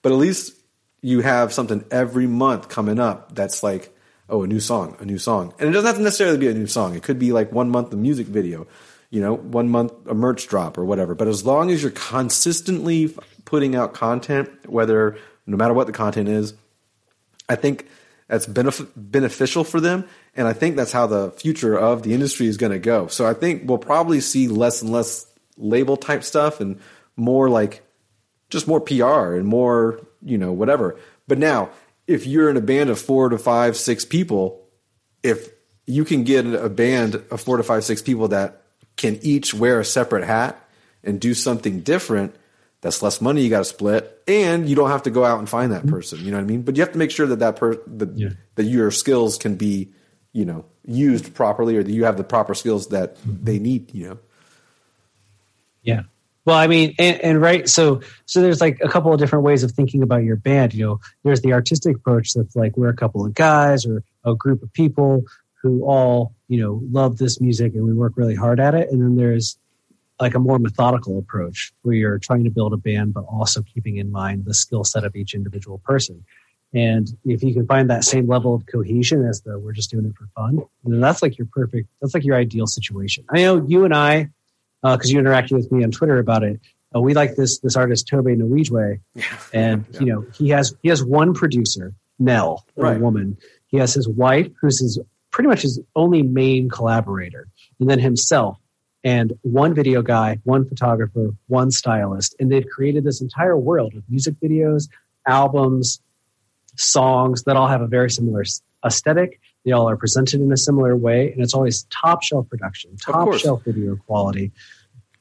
But 0.00 0.12
at 0.12 0.18
least 0.18 0.56
you 1.02 1.20
have 1.20 1.52
something 1.52 1.84
every 1.90 2.26
month 2.26 2.70
coming 2.70 2.98
up 2.98 3.34
that's 3.34 3.62
like, 3.62 3.94
oh, 4.30 4.42
a 4.42 4.46
new 4.46 4.58
song, 4.58 4.96
a 5.00 5.04
new 5.04 5.18
song. 5.18 5.52
And 5.58 5.68
it 5.68 5.72
doesn't 5.72 5.86
have 5.86 5.96
to 5.96 6.02
necessarily 6.02 6.38
be 6.38 6.48
a 6.48 6.54
new 6.54 6.66
song. 6.66 6.96
It 6.96 7.02
could 7.02 7.18
be 7.18 7.32
like 7.32 7.52
one 7.52 7.68
month 7.68 7.92
a 7.92 7.96
music 7.96 8.26
video, 8.26 8.66
you 9.10 9.20
know, 9.20 9.36
one 9.36 9.68
month 9.68 9.92
a 10.06 10.14
merch 10.14 10.48
drop 10.48 10.78
or 10.78 10.86
whatever. 10.86 11.14
But 11.14 11.28
as 11.28 11.44
long 11.44 11.70
as 11.70 11.82
you're 11.82 11.92
consistently 11.92 13.14
putting 13.44 13.76
out 13.76 13.92
content, 13.92 14.48
whether 14.66 15.18
no 15.46 15.58
matter 15.58 15.74
what 15.74 15.86
the 15.86 15.92
content 15.92 16.30
is, 16.30 16.54
I 17.50 17.56
think 17.56 17.86
that's 18.28 18.46
benef- 18.46 18.88
beneficial 18.96 19.64
for 19.64 19.80
them. 19.80 20.08
And 20.34 20.48
I 20.48 20.52
think 20.52 20.76
that's 20.76 20.92
how 20.92 21.06
the 21.06 21.30
future 21.32 21.78
of 21.78 22.02
the 22.02 22.12
industry 22.12 22.46
is 22.46 22.56
going 22.56 22.72
to 22.72 22.78
go. 22.78 23.06
So 23.06 23.26
I 23.26 23.34
think 23.34 23.68
we'll 23.68 23.78
probably 23.78 24.20
see 24.20 24.48
less 24.48 24.82
and 24.82 24.90
less 24.90 25.26
label 25.56 25.96
type 25.96 26.24
stuff 26.24 26.60
and 26.60 26.80
more 27.16 27.48
like 27.48 27.82
just 28.50 28.68
more 28.68 28.80
PR 28.80 29.34
and 29.34 29.46
more, 29.46 30.00
you 30.22 30.38
know, 30.38 30.52
whatever. 30.52 30.98
But 31.28 31.38
now, 31.38 31.70
if 32.06 32.26
you're 32.26 32.50
in 32.50 32.56
a 32.56 32.60
band 32.60 32.90
of 32.90 33.00
four 33.00 33.28
to 33.28 33.38
five, 33.38 33.76
six 33.76 34.04
people, 34.04 34.68
if 35.22 35.48
you 35.86 36.04
can 36.04 36.24
get 36.24 36.46
a 36.46 36.68
band 36.68 37.22
of 37.30 37.40
four 37.40 37.56
to 37.56 37.62
five, 37.62 37.84
six 37.84 38.02
people 38.02 38.28
that 38.28 38.62
can 38.96 39.18
each 39.22 39.54
wear 39.54 39.80
a 39.80 39.84
separate 39.84 40.24
hat 40.24 40.62
and 41.02 41.20
do 41.20 41.34
something 41.34 41.80
different, 41.80 42.34
that's 42.80 43.02
less 43.02 43.20
money 43.20 43.42
you 43.42 43.50
got 43.50 43.58
to 43.58 43.64
split, 43.64 44.22
and 44.28 44.68
you 44.68 44.76
don't 44.76 44.90
have 44.90 45.04
to 45.04 45.10
go 45.10 45.24
out 45.24 45.38
and 45.38 45.48
find 45.48 45.72
that 45.72 45.82
mm-hmm. 45.82 45.94
person. 45.94 46.24
You 46.24 46.30
know 46.30 46.36
what 46.36 46.44
I 46.44 46.46
mean? 46.46 46.62
But 46.62 46.76
you 46.76 46.82
have 46.82 46.92
to 46.92 46.98
make 46.98 47.10
sure 47.10 47.26
that 47.26 47.38
that 47.40 47.56
per 47.56 47.74
that, 47.74 48.36
that 48.54 48.64
your 48.64 48.90
skills 48.90 49.38
can 49.38 49.56
be, 49.56 49.92
you 50.32 50.44
know, 50.44 50.64
used 50.84 51.34
properly, 51.34 51.76
or 51.76 51.82
that 51.82 51.92
you 51.92 52.04
have 52.04 52.16
the 52.16 52.24
proper 52.24 52.54
skills 52.54 52.88
that 52.88 53.16
mm-hmm. 53.16 53.44
they 53.44 53.58
need. 53.58 53.94
You 53.94 54.08
know. 54.08 54.18
Yeah. 55.82 56.02
Well, 56.44 56.56
I 56.56 56.68
mean, 56.68 56.94
and, 57.00 57.20
and 57.22 57.42
right, 57.42 57.68
so 57.68 58.02
so 58.26 58.40
there's 58.40 58.60
like 58.60 58.78
a 58.80 58.88
couple 58.88 59.12
of 59.12 59.18
different 59.18 59.44
ways 59.44 59.64
of 59.64 59.72
thinking 59.72 60.02
about 60.02 60.22
your 60.22 60.36
band. 60.36 60.74
You 60.74 60.86
know, 60.86 61.00
there's 61.24 61.40
the 61.40 61.52
artistic 61.54 61.96
approach 61.96 62.34
that's 62.34 62.54
like 62.54 62.76
we're 62.76 62.88
a 62.88 62.96
couple 62.96 63.26
of 63.26 63.34
guys 63.34 63.84
or 63.84 64.04
a 64.24 64.34
group 64.34 64.62
of 64.62 64.72
people 64.72 65.24
who 65.60 65.84
all 65.84 66.34
you 66.46 66.60
know 66.60 66.80
love 66.90 67.18
this 67.18 67.40
music 67.40 67.74
and 67.74 67.84
we 67.84 67.92
work 67.92 68.12
really 68.16 68.34
hard 68.34 68.60
at 68.60 68.74
it 68.74 68.90
and 68.90 69.02
then 69.02 69.16
there's 69.16 69.58
like 70.20 70.34
a 70.34 70.38
more 70.38 70.58
methodical 70.58 71.18
approach 71.18 71.72
where 71.82 71.94
you're 71.94 72.18
trying 72.18 72.44
to 72.44 72.50
build 72.50 72.72
a 72.72 72.76
band 72.76 73.14
but 73.14 73.24
also 73.24 73.62
keeping 73.62 73.96
in 73.96 74.10
mind 74.10 74.44
the 74.44 74.54
skill 74.54 74.84
set 74.84 75.04
of 75.04 75.14
each 75.14 75.34
individual 75.34 75.78
person 75.78 76.24
and 76.74 77.16
if 77.24 77.42
you 77.42 77.54
can 77.54 77.66
find 77.66 77.90
that 77.90 78.04
same 78.04 78.26
level 78.26 78.54
of 78.54 78.66
cohesion 78.66 79.24
as 79.24 79.42
the 79.42 79.58
we're 79.58 79.72
just 79.72 79.90
doing 79.90 80.06
it 80.06 80.14
for 80.16 80.26
fun 80.34 80.60
then 80.84 81.00
that's 81.00 81.22
like 81.22 81.38
your 81.38 81.46
perfect 81.52 81.88
that's 82.00 82.14
like 82.14 82.24
your 82.24 82.36
ideal 82.36 82.66
situation 82.66 83.24
i 83.30 83.42
know 83.42 83.64
you 83.66 83.84
and 83.84 83.94
i 83.94 84.28
because 84.82 85.10
uh, 85.10 85.14
you 85.14 85.18
interacted 85.18 85.52
with 85.52 85.70
me 85.72 85.84
on 85.84 85.90
twitter 85.90 86.18
about 86.18 86.42
it 86.42 86.60
uh, 86.94 87.00
we 87.00 87.14
like 87.14 87.34
this 87.34 87.58
this 87.60 87.76
artist 87.76 88.06
Tobe 88.06 88.26
Nwigwe, 88.26 89.00
yeah. 89.14 89.24
and 89.52 89.84
yeah. 89.90 90.00
you 90.00 90.06
know 90.06 90.26
he 90.34 90.50
has 90.50 90.74
he 90.82 90.88
has 90.88 91.02
one 91.02 91.34
producer 91.34 91.92
Nell, 92.18 92.64
right. 92.76 92.96
a 92.96 93.00
woman. 93.00 93.36
He 93.68 93.78
has 93.78 93.92
his 93.94 94.08
wife, 94.08 94.50
who's 94.60 94.80
his 94.80 94.98
pretty 95.30 95.48
much 95.48 95.62
his 95.62 95.80
only 95.94 96.22
main 96.22 96.68
collaborator, 96.68 97.48
and 97.80 97.90
then 97.90 97.98
himself, 97.98 98.58
and 99.06 99.38
one 99.42 99.72
video 99.72 100.02
guy, 100.02 100.40
one 100.42 100.68
photographer, 100.68 101.32
one 101.46 101.70
stylist, 101.70 102.34
and 102.40 102.50
they've 102.50 102.66
created 102.66 103.04
this 103.04 103.20
entire 103.20 103.56
world 103.56 103.94
of 103.94 104.02
music 104.08 104.34
videos, 104.42 104.88
albums, 105.28 106.00
songs 106.74 107.44
that 107.44 107.56
all 107.56 107.68
have 107.68 107.82
a 107.82 107.86
very 107.86 108.10
similar 108.10 108.42
aesthetic. 108.84 109.40
They 109.64 109.70
all 109.70 109.88
are 109.88 109.96
presented 109.96 110.40
in 110.40 110.50
a 110.50 110.56
similar 110.56 110.96
way, 110.96 111.30
and 111.30 111.40
it's 111.40 111.54
always 111.54 111.84
top 111.84 112.24
shelf 112.24 112.48
production, 112.48 112.96
top 112.96 113.32
shelf 113.34 113.62
video 113.64 113.94
quality. 113.94 114.50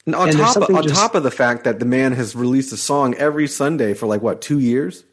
And 0.08 0.16
on 0.16 0.30
and 0.30 0.38
top 0.40 0.58
of, 0.58 0.76
on 0.76 0.82
just, 0.82 0.96
top 0.96 1.14
of 1.14 1.22
the 1.22 1.30
fact 1.30 1.66
that 1.66 1.78
the 1.78 1.86
man 1.86 2.14
has 2.14 2.36
released 2.36 2.74
a 2.74 2.78
song 2.78 3.14
every 3.14 3.48
Sunday 3.48 3.94
for 3.94 4.08
like 4.08 4.24
what 4.24 4.42
two 4.42 4.58
years? 4.58 5.04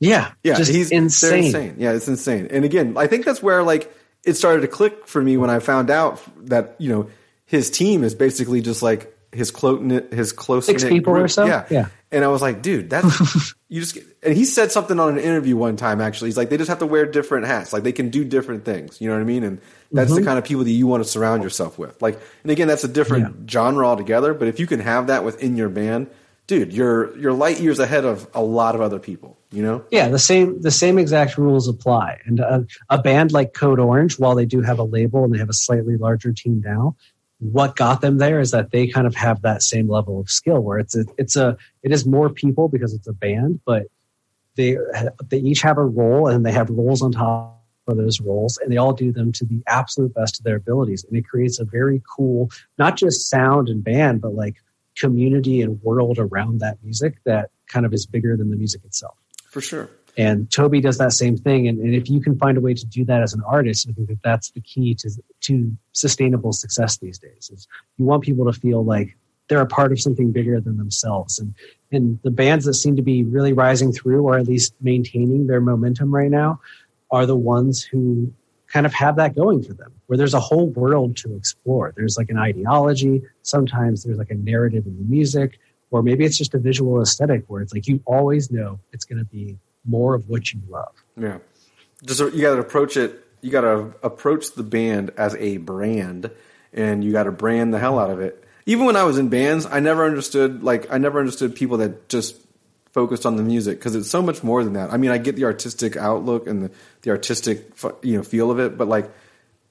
Yeah, 0.00 0.32
yeah, 0.42 0.56
he's 0.56 0.90
insane. 0.90 1.44
insane. 1.44 1.74
Yeah, 1.76 1.92
it's 1.92 2.08
insane. 2.08 2.48
And 2.50 2.64
again, 2.64 2.96
I 2.96 3.06
think 3.06 3.26
that's 3.26 3.42
where 3.42 3.62
like 3.62 3.94
it 4.24 4.34
started 4.34 4.62
to 4.62 4.68
click 4.68 5.06
for 5.06 5.22
me 5.22 5.36
when 5.36 5.50
I 5.50 5.58
found 5.58 5.90
out 5.90 6.22
that 6.46 6.74
you 6.78 6.88
know 6.88 7.10
his 7.48 7.70
team 7.70 8.04
is 8.04 8.14
basically 8.14 8.60
just 8.60 8.82
like 8.82 9.12
his 9.32 9.50
close 9.50 9.80
his 10.12 10.32
close 10.32 10.66
six 10.66 10.84
people 10.84 11.14
group. 11.14 11.24
or 11.24 11.28
so. 11.28 11.46
Yeah, 11.46 11.66
yeah. 11.70 11.88
And 12.12 12.22
I 12.22 12.28
was 12.28 12.42
like, 12.42 12.60
dude, 12.60 12.90
that's 12.90 13.54
you 13.68 13.80
just. 13.80 13.98
And 14.22 14.36
he 14.36 14.44
said 14.44 14.70
something 14.70 15.00
on 15.00 15.16
an 15.16 15.18
interview 15.18 15.56
one 15.56 15.76
time. 15.76 16.02
Actually, 16.02 16.28
he's 16.28 16.36
like, 16.36 16.50
they 16.50 16.58
just 16.58 16.68
have 16.68 16.80
to 16.80 16.86
wear 16.86 17.06
different 17.06 17.46
hats. 17.46 17.72
Like 17.72 17.84
they 17.84 17.92
can 17.92 18.10
do 18.10 18.22
different 18.22 18.66
things. 18.66 19.00
You 19.00 19.08
know 19.08 19.14
what 19.14 19.22
I 19.22 19.24
mean? 19.24 19.44
And 19.44 19.60
that's 19.90 20.10
mm-hmm. 20.10 20.20
the 20.20 20.26
kind 20.26 20.38
of 20.38 20.44
people 20.44 20.64
that 20.64 20.70
you 20.70 20.86
want 20.86 21.02
to 21.02 21.08
surround 21.08 21.42
yourself 21.42 21.78
with. 21.78 22.00
Like, 22.02 22.20
and 22.42 22.52
again, 22.52 22.68
that's 22.68 22.84
a 22.84 22.88
different 22.88 23.24
yeah. 23.24 23.46
genre 23.50 23.86
altogether. 23.86 24.34
But 24.34 24.48
if 24.48 24.60
you 24.60 24.66
can 24.66 24.80
have 24.80 25.06
that 25.06 25.24
within 25.24 25.56
your 25.56 25.70
band, 25.70 26.08
dude, 26.46 26.74
you're 26.74 27.16
you're 27.18 27.32
light 27.32 27.60
years 27.60 27.78
ahead 27.78 28.04
of 28.04 28.28
a 28.34 28.42
lot 28.42 28.74
of 28.74 28.82
other 28.82 28.98
people. 28.98 29.38
You 29.50 29.62
know? 29.62 29.84
Yeah, 29.90 30.08
the 30.08 30.18
same 30.18 30.60
the 30.60 30.70
same 30.70 30.98
exact 30.98 31.38
rules 31.38 31.66
apply. 31.66 32.20
And 32.26 32.40
a, 32.40 32.66
a 32.90 33.00
band 33.00 33.32
like 33.32 33.54
Code 33.54 33.78
Orange, 33.78 34.18
while 34.18 34.34
they 34.34 34.44
do 34.44 34.60
have 34.60 34.78
a 34.78 34.84
label 34.84 35.24
and 35.24 35.32
they 35.32 35.38
have 35.38 35.48
a 35.48 35.54
slightly 35.54 35.96
larger 35.96 36.32
team 36.32 36.62
now, 36.62 36.96
what 37.40 37.76
got 37.76 38.00
them 38.00 38.18
there 38.18 38.40
is 38.40 38.50
that 38.50 38.70
they 38.72 38.86
kind 38.86 39.06
of 39.06 39.14
have 39.14 39.42
that 39.42 39.62
same 39.62 39.88
level 39.88 40.18
of 40.20 40.28
skill 40.28 40.60
where 40.60 40.78
it's 40.78 40.96
a, 40.96 41.04
it's 41.16 41.36
a 41.36 41.56
it 41.82 41.92
is 41.92 42.04
more 42.04 42.28
people 42.28 42.68
because 42.68 42.92
it's 42.92 43.06
a 43.06 43.12
band 43.12 43.60
but 43.64 43.86
they 44.56 44.76
they 45.28 45.38
each 45.38 45.62
have 45.62 45.78
a 45.78 45.84
role 45.84 46.28
and 46.28 46.44
they 46.44 46.52
have 46.52 46.68
roles 46.68 47.00
on 47.00 47.12
top 47.12 47.54
of 47.86 47.96
those 47.96 48.20
roles 48.20 48.58
and 48.58 48.70
they 48.70 48.76
all 48.76 48.92
do 48.92 49.12
them 49.12 49.32
to 49.32 49.46
the 49.46 49.62
absolute 49.66 50.12
best 50.14 50.38
of 50.38 50.44
their 50.44 50.56
abilities. 50.56 51.04
And 51.04 51.16
it 51.16 51.26
creates 51.26 51.58
a 51.58 51.64
very 51.64 52.02
cool 52.14 52.50
not 52.76 52.96
just 52.96 53.30
sound 53.30 53.68
and 53.68 53.82
band 53.82 54.20
but 54.20 54.34
like 54.34 54.56
community 54.96 55.62
and 55.62 55.80
world 55.82 56.18
around 56.18 56.60
that 56.60 56.76
music 56.82 57.18
that 57.24 57.50
kind 57.68 57.86
of 57.86 57.94
is 57.94 58.04
bigger 58.04 58.36
than 58.36 58.50
the 58.50 58.56
music 58.56 58.84
itself. 58.84 59.16
For 59.48 59.60
sure 59.60 59.88
and 60.18 60.50
Toby 60.50 60.80
does 60.80 60.98
that 60.98 61.12
same 61.12 61.36
thing. 61.36 61.68
And, 61.68 61.78
and, 61.78 61.94
if 61.94 62.10
you 62.10 62.20
can 62.20 62.36
find 62.36 62.58
a 62.58 62.60
way 62.60 62.74
to 62.74 62.84
do 62.84 63.04
that 63.04 63.22
as 63.22 63.32
an 63.32 63.42
artist, 63.46 63.86
I 63.88 63.92
think 63.92 64.08
that 64.08 64.22
that's 64.24 64.50
the 64.50 64.60
key 64.60 64.92
to, 64.96 65.10
to 65.42 65.76
sustainable 65.92 66.52
success 66.52 66.98
these 66.98 67.18
days. 67.18 67.50
Is 67.54 67.68
you 67.98 68.04
want 68.04 68.24
people 68.24 68.44
to 68.52 68.60
feel 68.60 68.84
like 68.84 69.16
they're 69.48 69.60
a 69.60 69.66
part 69.66 69.92
of 69.92 70.00
something 70.00 70.32
bigger 70.32 70.60
than 70.60 70.76
themselves. 70.76 71.38
And, 71.38 71.54
and 71.92 72.18
the 72.24 72.32
bands 72.32 72.64
that 72.64 72.74
seem 72.74 72.96
to 72.96 73.02
be 73.02 73.22
really 73.22 73.52
rising 73.52 73.92
through, 73.92 74.24
or 74.24 74.36
at 74.36 74.48
least 74.48 74.74
maintaining 74.80 75.46
their 75.46 75.60
momentum 75.60 76.12
right 76.12 76.30
now, 76.30 76.60
are 77.12 77.24
the 77.24 77.36
ones 77.36 77.82
who 77.82 78.32
kind 78.66 78.86
of 78.86 78.92
have 78.92 79.16
that 79.16 79.36
going 79.36 79.62
for 79.62 79.72
them, 79.72 79.92
where 80.06 80.18
there's 80.18 80.34
a 80.34 80.40
whole 80.40 80.68
world 80.70 81.16
to 81.18 81.34
explore. 81.36 81.94
There's 81.96 82.18
like 82.18 82.28
an 82.28 82.38
ideology. 82.38 83.22
Sometimes 83.42 84.02
there's 84.02 84.18
like 84.18 84.30
a 84.30 84.34
narrative 84.34 84.84
in 84.84 84.96
the 84.98 85.04
music, 85.04 85.60
or 85.92 86.02
maybe 86.02 86.24
it's 86.24 86.36
just 86.36 86.54
a 86.54 86.58
visual 86.58 87.00
aesthetic 87.00 87.44
where 87.46 87.62
it's 87.62 87.72
like 87.72 87.86
you 87.86 88.02
always 88.04 88.50
know 88.50 88.80
it's 88.92 89.06
going 89.06 89.18
to 89.18 89.24
be 89.24 89.56
more 89.84 90.14
of 90.14 90.28
what 90.28 90.52
you 90.52 90.60
love. 90.68 90.94
Yeah. 91.16 91.38
Just 92.04 92.20
you 92.20 92.40
got 92.42 92.54
to 92.54 92.60
approach 92.60 92.96
it. 92.96 93.24
You 93.40 93.50
got 93.50 93.62
to 93.62 93.94
approach 94.02 94.52
the 94.52 94.62
band 94.62 95.10
as 95.16 95.34
a 95.36 95.56
brand, 95.58 96.30
and 96.72 97.02
you 97.02 97.12
got 97.12 97.24
to 97.24 97.32
brand 97.32 97.72
the 97.72 97.78
hell 97.78 97.98
out 97.98 98.10
of 98.10 98.20
it. 98.20 98.44
Even 98.66 98.84
when 98.84 98.96
I 98.96 99.04
was 99.04 99.18
in 99.18 99.28
bands, 99.28 99.66
I 99.66 99.80
never 99.80 100.04
understood 100.04 100.62
like 100.62 100.92
I 100.92 100.98
never 100.98 101.18
understood 101.18 101.54
people 101.54 101.78
that 101.78 102.08
just 102.08 102.36
focused 102.92 103.26
on 103.26 103.36
the 103.36 103.42
music 103.42 103.78
because 103.78 103.94
it's 103.94 104.10
so 104.10 104.22
much 104.22 104.42
more 104.42 104.64
than 104.64 104.74
that. 104.74 104.92
I 104.92 104.96
mean, 104.96 105.10
I 105.10 105.18
get 105.18 105.36
the 105.36 105.44
artistic 105.44 105.96
outlook 105.96 106.46
and 106.46 106.64
the, 106.64 106.70
the 107.02 107.10
artistic 107.10 107.72
you 108.02 108.16
know 108.16 108.22
feel 108.22 108.50
of 108.50 108.58
it, 108.58 108.76
but 108.76 108.88
like 108.88 109.10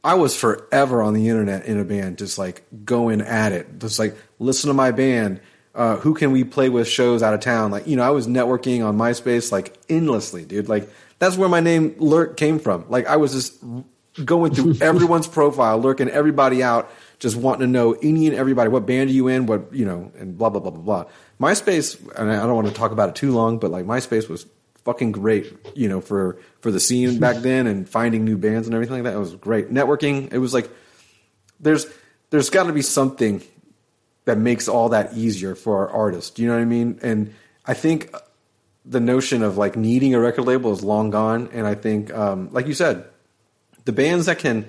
I 0.03 0.15
was 0.15 0.37
forever 0.37 1.01
on 1.01 1.13
the 1.13 1.29
internet 1.29 1.65
in 1.65 1.79
a 1.79 1.83
band, 1.83 2.17
just 2.17 2.37
like 2.37 2.63
going 2.85 3.21
at 3.21 3.51
it, 3.51 3.79
just 3.79 3.99
like 3.99 4.15
listen 4.39 4.69
to 4.69 4.73
my 4.73 4.91
band 4.91 5.41
uh, 5.77 5.95
who 5.97 6.15
can 6.15 6.31
we 6.31 6.43
play 6.43 6.69
with 6.69 6.87
shows 6.87 7.21
out 7.21 7.35
of 7.35 7.39
town? 7.39 7.69
Like, 7.69 7.85
you 7.85 7.95
know, 7.95 8.03
I 8.03 8.09
was 8.09 8.27
networking 8.27 8.83
on 8.83 8.97
MySpace 8.97 9.51
like 9.51 9.77
endlessly, 9.87 10.43
dude. 10.43 10.67
Like, 10.67 10.89
that's 11.19 11.37
where 11.37 11.47
my 11.47 11.59
name 11.59 11.95
Lurk 11.99 12.35
came 12.35 12.57
from. 12.57 12.85
Like, 12.89 13.05
I 13.05 13.17
was 13.17 13.31
just 13.31 13.63
going 14.25 14.55
through 14.55 14.77
everyone's 14.81 15.27
profile, 15.27 15.77
lurking 15.77 16.09
everybody 16.09 16.63
out, 16.63 16.91
just 17.19 17.35
wanting 17.35 17.61
to 17.61 17.67
know 17.67 17.93
any 17.93 18.25
and 18.25 18.35
everybody. 18.35 18.71
What 18.71 18.87
band 18.87 19.11
are 19.11 19.13
you 19.13 19.27
in? 19.27 19.45
What, 19.45 19.71
you 19.71 19.85
know, 19.85 20.11
and 20.17 20.35
blah, 20.35 20.49
blah, 20.49 20.61
blah, 20.61 20.71
blah, 20.71 20.81
blah. 20.81 21.11
MySpace, 21.39 21.99
and 22.17 22.31
I 22.31 22.47
don't 22.47 22.55
want 22.55 22.67
to 22.67 22.73
talk 22.73 22.91
about 22.91 23.09
it 23.09 23.15
too 23.15 23.31
long, 23.31 23.59
but 23.59 23.69
like, 23.69 23.85
MySpace 23.85 24.27
was 24.27 24.47
fucking 24.83 25.11
great, 25.11 25.53
you 25.75 25.87
know, 25.87 26.01
for, 26.01 26.39
for 26.61 26.71
the 26.71 26.79
scene 26.79 27.19
back 27.19 27.35
then 27.37 27.67
and 27.67 27.87
finding 27.87 28.25
new 28.25 28.37
bands 28.37 28.67
and 28.67 28.73
everything 28.73 28.95
like 28.95 29.03
that. 29.03 29.13
It 29.13 29.19
was 29.19 29.35
great. 29.35 29.71
Networking, 29.71 30.33
it 30.33 30.39
was 30.39 30.55
like, 30.55 30.71
there's, 31.59 31.85
there's 32.31 32.49
got 32.49 32.63
to 32.63 32.73
be 32.73 32.81
something 32.81 33.43
that 34.27 34.37
makes 34.37 34.67
all 34.67 34.89
that 34.89 35.15
easier 35.15 35.55
for 35.55 35.77
our 35.77 35.89
artists. 35.89 36.37
You 36.37 36.49
know 36.49 36.55
what 36.55 36.61
I 36.61 36.65
mean? 36.65 36.99
And 37.01 37.33
I 37.65 37.73
think 37.73 38.13
the 38.85 38.99
notion 38.99 39.41
of 39.41 39.57
like 39.57 39.77
needing 39.77 40.13
a 40.13 40.19
record 40.19 40.43
label 40.43 40.73
is 40.73 40.83
long 40.83 41.11
gone. 41.11 41.49
And 41.53 41.65
I 41.65 41.75
think, 41.75 42.13
um, 42.13 42.49
like 42.51 42.67
you 42.67 42.73
said, 42.73 43.05
the 43.85 43.93
bands 43.93 44.25
that 44.25 44.39
can 44.39 44.65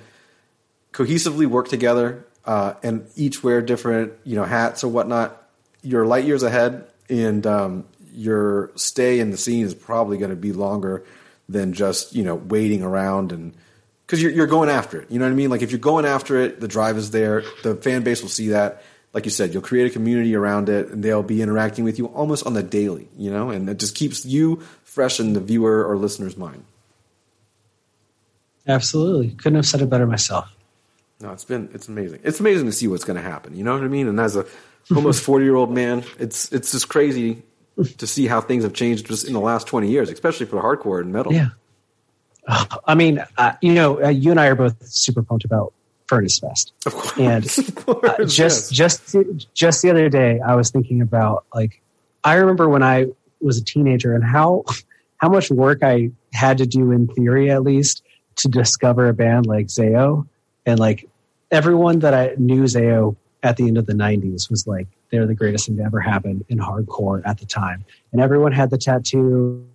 cohesively 0.93 1.47
work 1.47 1.67
together 1.67 2.25
uh, 2.45 2.75
and 2.85 3.05
each 3.17 3.43
wear 3.43 3.61
different, 3.61 4.13
you 4.23 4.37
know, 4.37 4.45
hats 4.45 4.85
or 4.85 4.89
whatnot, 4.89 5.43
you're 5.83 6.07
light 6.07 6.25
years 6.25 6.45
ahead, 6.45 6.87
and 7.09 7.45
um, 7.45 7.85
your 8.13 8.71
stay 8.77 9.19
in 9.19 9.33
the 9.33 9.37
scene 9.37 9.67
is 9.67 9.75
probably 9.75 10.19
going 10.19 10.31
to 10.31 10.37
be 10.37 10.53
longer 10.53 11.05
than 11.49 11.73
just 11.73 12.15
you 12.15 12.23
know 12.23 12.35
waiting 12.35 12.83
around 12.83 13.33
and 13.33 13.55
because 14.07 14.23
you're, 14.23 14.33
you're 14.33 14.47
going 14.47 14.69
after 14.69 15.01
it. 15.01 15.11
You 15.11 15.19
know 15.19 15.25
what 15.25 15.33
I 15.33 15.35
mean? 15.35 15.51
Like 15.51 15.63
if 15.63 15.71
you're 15.71 15.79
going 15.79 16.05
after 16.05 16.39
it, 16.39 16.61
the 16.61 16.69
drive 16.69 16.97
is 16.97 17.11
there. 17.11 17.43
The 17.63 17.75
fan 17.75 18.03
base 18.05 18.23
will 18.23 18.29
see 18.29 18.49
that 18.49 18.83
like 19.13 19.25
you 19.25 19.31
said, 19.31 19.53
you'll 19.53 19.63
create 19.63 19.87
a 19.87 19.91
community 19.91 20.35
around 20.35 20.69
it 20.69 20.89
and 20.89 21.03
they'll 21.03 21.23
be 21.23 21.43
interacting 21.43 21.85
with 21.85 21.99
you 21.99 22.07
almost 22.07 22.47
on 22.47 22.55
the 22.55 22.63
daily, 22.63 23.09
you 23.17 23.31
know, 23.31 23.51
and 23.51 23.69
it 23.69 23.79
just 23.79 23.95
keeps 23.95 24.25
you 24.25 24.61
fresh 24.85 25.19
in 25.19 25.33
the 25.33 25.41
viewer 25.41 25.85
or 25.85 25.97
listener's 25.97 26.37
mind. 26.37 26.65
Absolutely. 28.67 29.31
Couldn't 29.31 29.57
have 29.57 29.67
said 29.67 29.81
it 29.81 29.89
better 29.89 30.07
myself. 30.07 30.55
No, 31.21 31.33
it's 31.33 31.45
been 31.45 31.69
it's 31.73 31.89
amazing. 31.89 32.21
It's 32.23 32.39
amazing 32.39 32.67
to 32.67 32.73
see 32.73 32.87
what's 32.87 33.05
going 33.05 33.17
to 33.17 33.23
happen. 33.23 33.57
You 33.57 33.65
know 33.65 33.73
what 33.73 33.83
I 33.83 33.89
mean? 33.89 34.09
And 34.09 34.21
as 34.21 34.37
a 34.37 34.47
almost 34.95 35.27
40-year-old 35.27 35.71
man, 35.71 36.05
it's 36.19 36.53
it's 36.53 36.73
just 36.73 36.89
crazy 36.89 37.43
to 37.97 38.07
see 38.07 38.27
how 38.27 38.41
things 38.41 38.65
have 38.65 38.73
changed 38.75 39.07
just 39.07 39.27
in 39.27 39.33
the 39.33 39.41
last 39.41 39.67
20 39.67 39.89
years, 39.89 40.11
especially 40.11 40.47
for 40.47 40.61
hardcore 40.61 41.01
and 41.01 41.13
metal. 41.13 41.33
Yeah. 41.33 41.49
I 42.87 42.95
mean, 42.95 43.25
uh, 43.37 43.55
you 43.63 43.73
know, 43.73 44.03
uh, 44.03 44.09
you 44.09 44.31
and 44.31 44.39
I 44.39 44.47
are 44.47 44.55
both 44.55 44.87
super 44.87 45.23
pumped 45.23 45.45
about 45.45 45.73
Furnace 46.09 46.39
Fest. 46.39 46.73
Of 46.87 46.95
course, 46.95 47.19
and 47.19 47.45
of 47.59 47.75
course, 47.75 48.11
uh, 48.11 48.25
just 48.25 48.73
yes. 48.73 49.03
just 49.13 49.17
just 49.55 49.83
the 49.83 49.91
other 49.91 50.09
day, 50.09 50.41
I 50.41 50.55
was 50.55 50.71
thinking 50.71 51.01
about 51.01 51.45
like 51.55 51.81
I 52.25 52.35
remember 52.35 52.69
when 52.69 52.83
I 52.83 53.07
was 53.41 53.59
a 53.59 53.65
teenager 53.65 54.15
and 54.15 54.25
how 54.25 54.65
how 55.19 55.29
much 55.29 55.51
work 55.51 55.83
I 55.83 56.11
had 56.33 56.59
to 56.59 56.67
do 56.67 56.91
in 56.93 57.07
theory 57.09 57.51
at 57.51 57.63
least 57.63 58.03
to 58.37 58.49
discover 58.49 59.09
a 59.09 59.15
band 59.15 59.47
like 59.47 59.67
Zao 59.67 60.27
and 60.67 60.79
like 60.79 61.09
everyone 61.51 62.01
that 62.01 62.15
I 62.15 62.35
knew 62.39 62.65
Zao 62.65 63.17
at 63.43 63.57
the 63.57 63.67
end 63.67 63.79
of 63.79 63.87
the 63.87 63.93
90s 63.93 64.51
was 64.51 64.67
like 64.67 64.87
they're 65.11 65.27
the 65.27 65.35
greatest 65.35 65.67
thing 65.67 65.77
to 65.77 65.83
ever 65.83 66.01
happen 66.01 66.45
in 66.49 66.59
hardcore 66.59 67.23
at 67.25 67.39
the 67.39 67.47
time 67.47 67.85
and 68.13 68.21
everyone 68.21 68.53
had 68.53 68.71
the 68.71 68.79
tattoo 68.79 69.67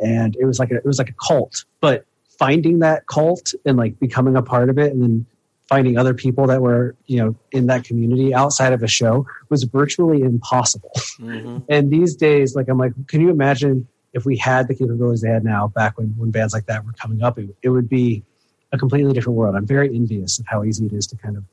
and 0.00 0.36
it 0.36 0.44
was 0.44 0.58
like 0.58 0.70
a, 0.70 0.76
it 0.76 0.84
was 0.84 0.98
like 0.98 1.10
a 1.10 1.14
cult 1.24 1.64
but 1.80 2.04
finding 2.38 2.80
that 2.80 3.06
cult 3.06 3.54
and 3.64 3.78
like 3.78 3.98
becoming 3.98 4.36
a 4.36 4.42
part 4.42 4.68
of 4.68 4.78
it 4.78 4.92
and 4.92 5.02
then 5.02 5.26
finding 5.68 5.96
other 5.96 6.14
people 6.14 6.46
that 6.46 6.60
were 6.60 6.94
you 7.06 7.22
know 7.22 7.34
in 7.52 7.66
that 7.66 7.84
community 7.84 8.34
outside 8.34 8.72
of 8.72 8.82
a 8.82 8.88
show 8.88 9.26
was 9.48 9.64
virtually 9.64 10.22
impossible 10.22 10.92
mm-hmm. 11.18 11.58
and 11.68 11.90
these 11.90 12.14
days 12.16 12.54
like 12.54 12.68
i'm 12.68 12.78
like 12.78 12.92
can 13.06 13.20
you 13.20 13.30
imagine 13.30 13.86
if 14.12 14.26
we 14.26 14.36
had 14.36 14.68
the 14.68 14.74
capabilities 14.74 15.22
they 15.22 15.30
had 15.30 15.42
now 15.42 15.68
back 15.68 15.96
when, 15.96 16.08
when 16.18 16.30
bands 16.30 16.52
like 16.52 16.66
that 16.66 16.84
were 16.84 16.92
coming 16.92 17.22
up 17.22 17.38
it, 17.38 17.48
it 17.62 17.70
would 17.70 17.88
be 17.88 18.22
a 18.72 18.78
completely 18.78 19.12
different 19.12 19.36
world. 19.36 19.54
I'm 19.54 19.66
very 19.66 19.94
envious 19.94 20.38
of 20.38 20.46
how 20.48 20.64
easy 20.64 20.86
it 20.86 20.92
is 20.92 21.06
to 21.08 21.16
kind 21.16 21.36
of 21.36 21.44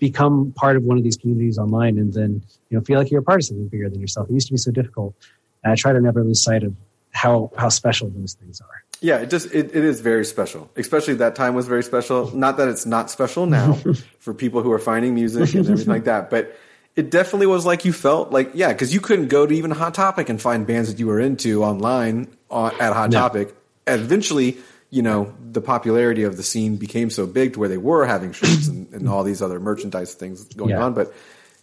become 0.00 0.52
part 0.56 0.76
of 0.76 0.82
one 0.82 0.98
of 0.98 1.04
these 1.04 1.16
communities 1.16 1.56
online 1.56 1.98
and 1.98 2.12
then 2.12 2.42
you 2.68 2.76
know 2.76 2.82
feel 2.82 2.98
like 2.98 3.10
you're 3.12 3.20
a 3.20 3.24
part 3.24 3.40
of 3.40 3.44
something 3.46 3.68
bigger 3.68 3.88
than 3.88 4.00
yourself. 4.00 4.28
It 4.28 4.34
used 4.34 4.48
to 4.48 4.52
be 4.52 4.58
so 4.58 4.72
difficult. 4.72 5.14
And 5.62 5.72
I 5.72 5.76
try 5.76 5.92
to 5.92 6.00
never 6.00 6.22
lose 6.24 6.42
sight 6.42 6.64
of 6.64 6.74
how 7.12 7.52
how 7.56 7.68
special 7.68 8.10
those 8.10 8.34
things 8.34 8.60
are. 8.60 8.84
Yeah, 9.00 9.18
it 9.18 9.30
just 9.30 9.46
it, 9.54 9.66
it 9.76 9.84
is 9.84 10.00
very 10.00 10.24
special. 10.24 10.68
Especially 10.76 11.14
that 11.14 11.34
time 11.36 11.54
was 11.54 11.68
very 11.68 11.84
special. 11.84 12.34
Not 12.36 12.56
that 12.56 12.68
it's 12.68 12.84
not 12.86 13.10
special 13.10 13.46
now 13.46 13.74
for 14.18 14.34
people 14.34 14.62
who 14.62 14.72
are 14.72 14.78
finding 14.80 15.14
music 15.14 15.54
and 15.54 15.64
everything 15.68 15.92
like 15.92 16.04
that, 16.04 16.30
but 16.30 16.56
it 16.96 17.10
definitely 17.10 17.46
was 17.46 17.64
like 17.64 17.84
you 17.84 17.92
felt 17.92 18.32
like 18.32 18.50
yeah, 18.54 18.72
because 18.72 18.92
you 18.92 19.00
couldn't 19.00 19.28
go 19.28 19.46
to 19.46 19.54
even 19.54 19.70
Hot 19.70 19.94
Topic 19.94 20.28
and 20.28 20.40
find 20.42 20.66
bands 20.66 20.90
that 20.92 20.98
you 20.98 21.06
were 21.06 21.20
into 21.20 21.62
online 21.62 22.26
uh, 22.50 22.72
at 22.80 22.92
Hot 22.92 23.10
No. 23.10 23.18
Topic. 23.18 23.54
And 23.86 24.00
eventually, 24.00 24.56
you 24.90 25.02
know, 25.02 25.32
the 25.52 25.60
popularity 25.60 26.24
of 26.24 26.36
the 26.36 26.42
scene 26.42 26.76
became 26.76 27.08
so 27.08 27.24
big 27.26 27.52
to 27.52 27.60
where 27.60 27.68
they 27.68 27.78
were 27.78 28.04
having 28.04 28.32
shirts 28.32 28.66
and, 28.66 28.92
and 28.92 29.08
all 29.08 29.22
these 29.22 29.40
other 29.40 29.60
merchandise 29.60 30.14
things 30.14 30.42
going 30.54 30.70
Yeah. 30.70 30.82
on. 30.82 30.94
But 30.94 31.14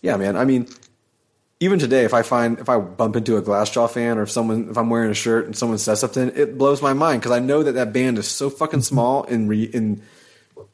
yeah, 0.02 0.16
man, 0.16 0.38
I 0.38 0.46
mean, 0.46 0.68
even 1.60 1.80
today, 1.80 2.04
if 2.04 2.14
I 2.14 2.22
find 2.22 2.60
if 2.60 2.68
I 2.68 2.78
bump 2.78 3.16
into 3.16 3.38
a 3.38 3.42
Glassjaw 3.42 3.90
fan 3.90 4.18
or 4.18 4.24
if 4.24 4.32
someone 4.32 4.70
if 4.70 4.78
I'm 4.78 4.90
wearing 4.90 5.12
a 5.12 5.16
shirt 5.16 5.46
and 5.46 5.56
someone 5.56 5.78
says 5.78 6.00
something, 6.00 6.32
it 6.36 6.58
blows 6.58 6.82
my 6.82 6.94
mind 6.94 7.22
because 7.22 7.32
I 7.32 7.40
know 7.40 7.64
that 7.64 7.74
that 7.74 7.94
band 7.94 8.18
is 8.18 8.28
so 8.28 8.50
fucking 8.50 8.80
mm-hmm. 8.80 8.84
small 8.84 9.24
in 9.24 9.48
re, 9.48 9.64
in 9.64 10.02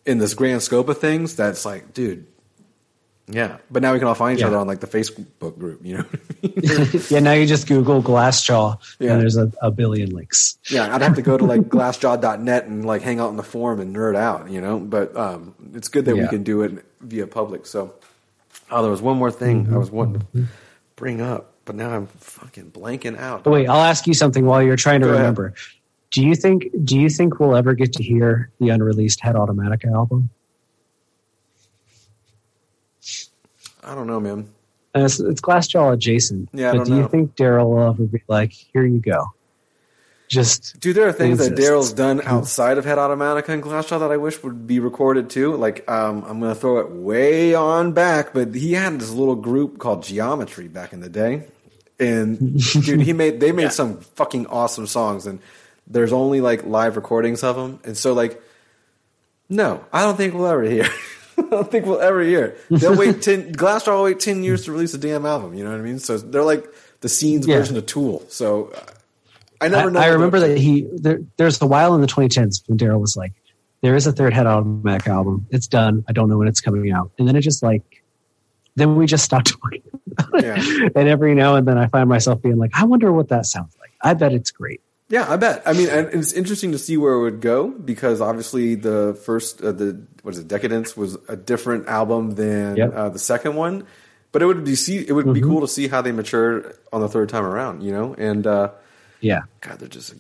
in 0.06 0.18
this 0.18 0.34
grand 0.34 0.64
scope 0.64 0.90
of 0.90 0.98
things 0.98 1.36
that 1.36 1.52
it's 1.52 1.66
like, 1.66 1.94
dude, 1.94 2.26
yeah. 3.28 3.58
But 3.70 3.82
now 3.82 3.94
we 3.94 4.00
can 4.00 4.08
all 4.08 4.16
find 4.16 4.38
each 4.38 4.42
Yeah. 4.42 4.48
other 4.48 4.58
on 4.58 4.68
like 4.68 4.80
the 4.80 4.88
Facebook 4.88 5.58
group, 5.58 5.86
you 5.86 6.00
know? 6.00 6.06
I 6.44 6.48
mean? 6.48 7.04
yeah, 7.10 7.20
now 7.20 7.34
you 7.34 7.46
just 7.46 7.68
Google 7.68 8.02
Glassjaw 8.02 8.78
Yeah. 9.00 9.14
and 9.14 9.22
there's 9.22 9.38
a, 9.38 9.52
a 9.62 9.72
billion 9.72 10.10
links. 10.10 10.58
yeah, 10.70 10.94
I'd 10.94 11.02
have 11.02 11.16
to 11.16 11.22
go 11.22 11.38
to 11.38 11.46
like 11.46 11.62
glassjaw.net 11.70 12.66
and 12.66 12.86
like 12.86 13.04
hang 13.04 13.20
out 13.20 13.30
in 13.30 13.38
the 13.38 13.44
forum 13.44 13.80
and 13.80 13.96
nerd 13.96 14.16
out, 14.16 14.50
you 14.50 14.60
know. 14.60 14.80
But 14.80 15.16
um, 15.16 15.56
it's 15.74 15.88
good 15.88 16.06
that 16.06 16.18
we 16.18 16.28
can 16.28 16.44
do 16.44 16.64
it 16.64 16.84
via 17.00 17.28
public. 17.28 17.66
So, 17.68 17.94
oh, 18.70 18.82
there 18.82 18.92
was 18.92 19.02
one 19.02 19.18
more 19.18 19.32
thing 19.32 19.62
I 19.62 19.64
mm-hmm. 19.64 19.78
was 19.78 19.92
wanting 19.92 20.22
to 20.34 20.48
bring 21.02 21.20
up, 21.20 21.56
but 21.66 21.76
now 21.76 21.90
I'm 21.90 22.06
fucking 22.06 22.72
blanking 22.72 23.18
out. 23.18 23.44
Wait, 23.48 23.68
I'll 23.68 23.82
ask 23.82 24.06
you 24.06 24.14
something 24.14 24.46
while 24.46 24.62
you're 24.62 24.76
trying 24.76 25.02
to 25.02 25.08
Go 25.08 25.14
ahead. 25.14 25.22
remember. 25.22 25.56
Do 26.12 26.24
you 26.24 26.36
think 26.36 26.68
do 26.86 26.98
you 27.00 27.10
think 27.10 27.40
we'll 27.40 27.56
ever 27.56 27.74
get 27.74 27.92
to 27.94 28.04
hear 28.04 28.52
the 28.60 28.70
unreleased 28.70 29.20
Head 29.20 29.34
Automatica 29.34 29.92
album? 29.92 30.30
I 33.84 33.96
don't 33.96 34.06
know, 34.06 34.20
man. 34.20 34.48
And 34.94 35.04
it's, 35.04 35.20
it's 35.20 35.42
Glassjaw 35.42 35.94
adjacent. 35.94 36.50
Yeah, 36.54 36.72
I 36.72 36.78
but 36.78 36.86
do 36.86 36.96
you 36.96 37.08
think 37.08 37.36
Daryl 37.36 37.70
will 37.74 37.90
ever 37.90 38.04
be 38.04 38.22
like, 38.28 38.52
"Here 38.52 38.86
you 38.86 39.00
go"? 39.00 39.34
Just 40.32 40.80
Dude, 40.80 40.96
there 40.96 41.10
are 41.10 41.12
things 41.12 41.40
that. 41.40 41.56
Daryl's 41.58 41.92
done 41.92 42.22
outside 42.24 42.78
of 42.78 42.86
Head 42.86 42.98
Automatica 42.98 43.50
and 43.50 43.62
Glassjaw 43.62 44.00
that 44.00 44.12
I 44.12 44.16
wish 44.18 44.42
would 44.44 44.66
be 44.66 44.80
recorded 44.80 45.30
too. 45.30 45.58
Like, 45.58 45.84
um, 45.92 46.24
I'm 46.26 46.40
going 46.40 46.54
to 46.54 46.60
throw 46.60 46.78
it 46.80 46.90
way 46.90 47.54
on 47.54 47.92
back, 47.92 48.34
but 48.34 48.56
he 48.56 48.72
had 48.72 48.98
this 48.98 49.12
little 49.12 49.36
group 49.36 49.78
called 49.78 50.04
Geometry 50.04 50.70
back 50.70 50.94
in 50.94 51.02
the 51.02 51.10
day. 51.10 51.44
And 52.00 52.58
dude, 52.72 53.02
he 53.02 53.12
made, 53.12 53.42
they 53.42 53.52
made 53.52 53.74
some 53.74 53.98
fucking 54.16 54.48
awesome 54.48 54.88
songs 54.88 55.28
and 55.28 55.40
there's 55.86 56.14
only 56.14 56.40
like 56.40 56.66
live 56.66 56.96
recordings 56.96 57.44
of 57.44 57.58
them. 57.58 57.82
And 57.84 57.98
so 57.98 58.14
like, 58.14 58.42
no, 59.50 59.84
I 59.92 60.02
don't 60.04 60.16
think 60.16 60.34
we'll 60.34 60.48
ever 60.48 60.64
hear. 60.64 60.86
I 61.38 61.42
don't 61.42 61.70
think 61.70 61.86
we'll 61.86 62.00
ever 62.00 62.22
hear. 62.24 62.56
They'll 62.70 62.96
wait 62.96 63.22
ten. 63.28 63.54
Glassjaw 63.54 63.96
will 63.98 64.04
wait 64.04 64.22
ten 64.22 64.46
years 64.46 64.64
to 64.64 64.72
release 64.72 64.94
a 64.94 64.98
damn 64.98 65.26
album. 65.26 65.54
You 65.56 65.66
know 65.66 65.72
what 65.72 65.80
I 65.80 65.84
mean? 65.84 66.00
So 66.00 66.18
they're 66.18 66.44
like 66.44 66.66
the 67.02 67.10
scenes 67.10 67.46
Yeah. 67.46 67.58
version 67.58 67.76
of 67.76 67.86
Tool. 67.86 68.24
So 68.30 68.72
uh, 68.74 68.82
I 69.62 69.66
I, 69.66 69.68
never 69.70 69.92
know. 69.92 70.00
I 70.00 70.08
remember 70.08 70.40
that 70.42 70.58
he 70.58 70.88
there, 70.94 71.20
there's 71.38 71.62
a 71.62 71.66
while 71.68 71.96
in 71.96 72.02
the 72.02 72.08
2010s 72.08 72.68
when 72.68 72.78
Daryl 72.78 73.00
was 73.00 73.16
like, 73.16 73.34
"There 73.82 73.96
is 73.96 74.08
a 74.08 74.12
third 74.12 74.34
Head 74.34 74.46
Automatica 74.48 75.08
album. 75.08 75.46
It's 75.52 75.68
done. 75.68 76.04
I 76.10 76.12
don't 76.14 76.30
know 76.30 76.38
when 76.38 76.48
it's 76.48 76.60
coming 76.62 76.92
out." 76.92 77.12
And 77.20 77.28
then 77.28 77.36
it 77.36 77.42
just 77.42 77.62
like, 77.64 78.04
then 78.76 78.96
we 78.96 79.06
just 79.06 79.24
stopped 79.24 79.54
talking. 79.62 79.84
Yeah. 80.40 80.56
and 80.96 81.08
every 81.08 81.36
now 81.36 81.56
and 81.56 81.68
then 81.68 81.78
I 81.78 81.88
find 81.88 82.10
myself 82.10 82.42
being 82.42 82.58
like, 82.58 82.72
"I 82.74 82.84
wonder 82.86 83.12
what 83.14 83.30
that 83.30 83.46
sounds 83.46 83.76
like." 83.80 83.92
I 84.02 84.14
bet 84.16 84.34
it's 84.34 84.52
great. 84.52 84.82
Yeah, 85.10 85.30
I 85.30 85.36
bet. 85.36 85.62
I 85.66 85.74
mean, 85.74 85.90
and 85.90 86.08
it's 86.08 86.32
interesting 86.32 86.72
to 86.72 86.78
see 86.80 86.96
where 86.96 87.14
it 87.14 87.22
would 87.22 87.42
go 87.42 87.68
because 87.68 88.22
obviously 88.22 88.76
the 88.76 89.20
first, 89.26 89.62
uh, 89.62 89.74
the 89.74 90.02
what 90.24 90.34
is 90.36 90.40
it, 90.40 90.48
Decadence 90.48 90.96
was 90.96 91.18
a 91.28 91.36
different 91.36 91.88
album 91.90 92.32
than 92.32 92.78
Yep. 92.78 92.94
uh, 92.96 93.10
the 93.10 93.20
second 93.20 93.56
one. 93.56 93.86
But 94.32 94.42
it 94.42 94.46
would 94.46 94.64
be 94.64 94.76
see, 94.76 95.06
it 95.06 95.12
would 95.12 95.34
be 95.34 95.42
cool 95.42 95.60
to 95.60 95.68
see 95.68 95.90
how 95.90 96.02
they 96.02 96.14
matured 96.14 96.78
on 96.94 97.02
the 97.02 97.10
third 97.10 97.28
time 97.28 97.44
around, 97.44 97.84
you 97.84 97.92
know. 97.92 98.16
And 98.18 98.48
uh, 98.48 98.72
Yeah. 99.22 99.42
God, 99.62 99.80
they're 99.80 99.88
just 99.88 100.14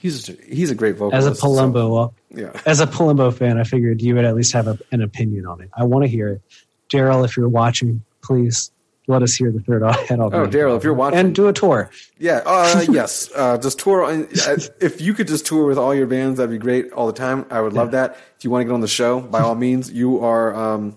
he's 0.00 0.26
he's 0.26 0.70
a 0.70 0.74
great 0.74 0.96
vocalist. 0.96 1.26
As 1.28 1.38
a 1.38 1.42
Palumbo, 1.42 2.12
yeah, 2.30 2.58
as 2.66 2.80
a 2.80 2.86
Palumbo 2.86 3.32
fan, 3.32 3.58
I 3.58 3.64
figured 3.64 4.02
you 4.02 4.14
would 4.14 4.24
at 4.24 4.34
least 4.34 4.52
have 4.52 4.66
a, 4.66 4.78
an 4.92 5.02
opinion 5.02 5.46
on 5.46 5.60
it. 5.60 5.70
I 5.76 5.84
want 5.84 6.04
to 6.04 6.08
hear 6.08 6.28
it. 6.28 6.42
Daryl, 6.90 7.24
if 7.24 7.36
you're 7.36 7.48
watching, 7.48 8.04
please 8.22 8.70
let 9.08 9.22
us 9.22 9.34
hear 9.34 9.50
the 9.50 9.60
third 9.60 9.82
head 10.08 10.20
Oh, 10.20 10.46
Daryl, 10.46 10.76
if 10.76 10.84
you're 10.84 10.94
watching, 10.94 11.18
and 11.18 11.34
do 11.34 11.48
a 11.48 11.52
tour. 11.52 11.90
Yeah, 12.18 12.42
uh, 12.44 12.84
yes. 12.90 13.30
Uh, 13.34 13.58
just 13.58 13.78
tour. 13.78 14.04
On, 14.04 14.24
uh, 14.24 14.56
if 14.80 15.00
you 15.00 15.14
could 15.14 15.28
just 15.28 15.46
tour 15.46 15.66
with 15.66 15.78
all 15.78 15.94
your 15.94 16.06
bands, 16.06 16.38
that'd 16.38 16.50
be 16.50 16.58
great 16.58 16.92
all 16.92 17.06
the 17.06 17.12
time. 17.12 17.46
I 17.50 17.60
would 17.60 17.72
love 17.72 17.92
that. 17.92 18.16
If 18.36 18.44
you 18.44 18.50
want 18.50 18.62
to 18.62 18.64
get 18.66 18.74
on 18.74 18.80
the 18.80 18.88
show, 18.88 19.20
by 19.20 19.40
all 19.40 19.54
means, 19.54 19.90
you 19.90 20.20
are. 20.24 20.54
Um, 20.54 20.96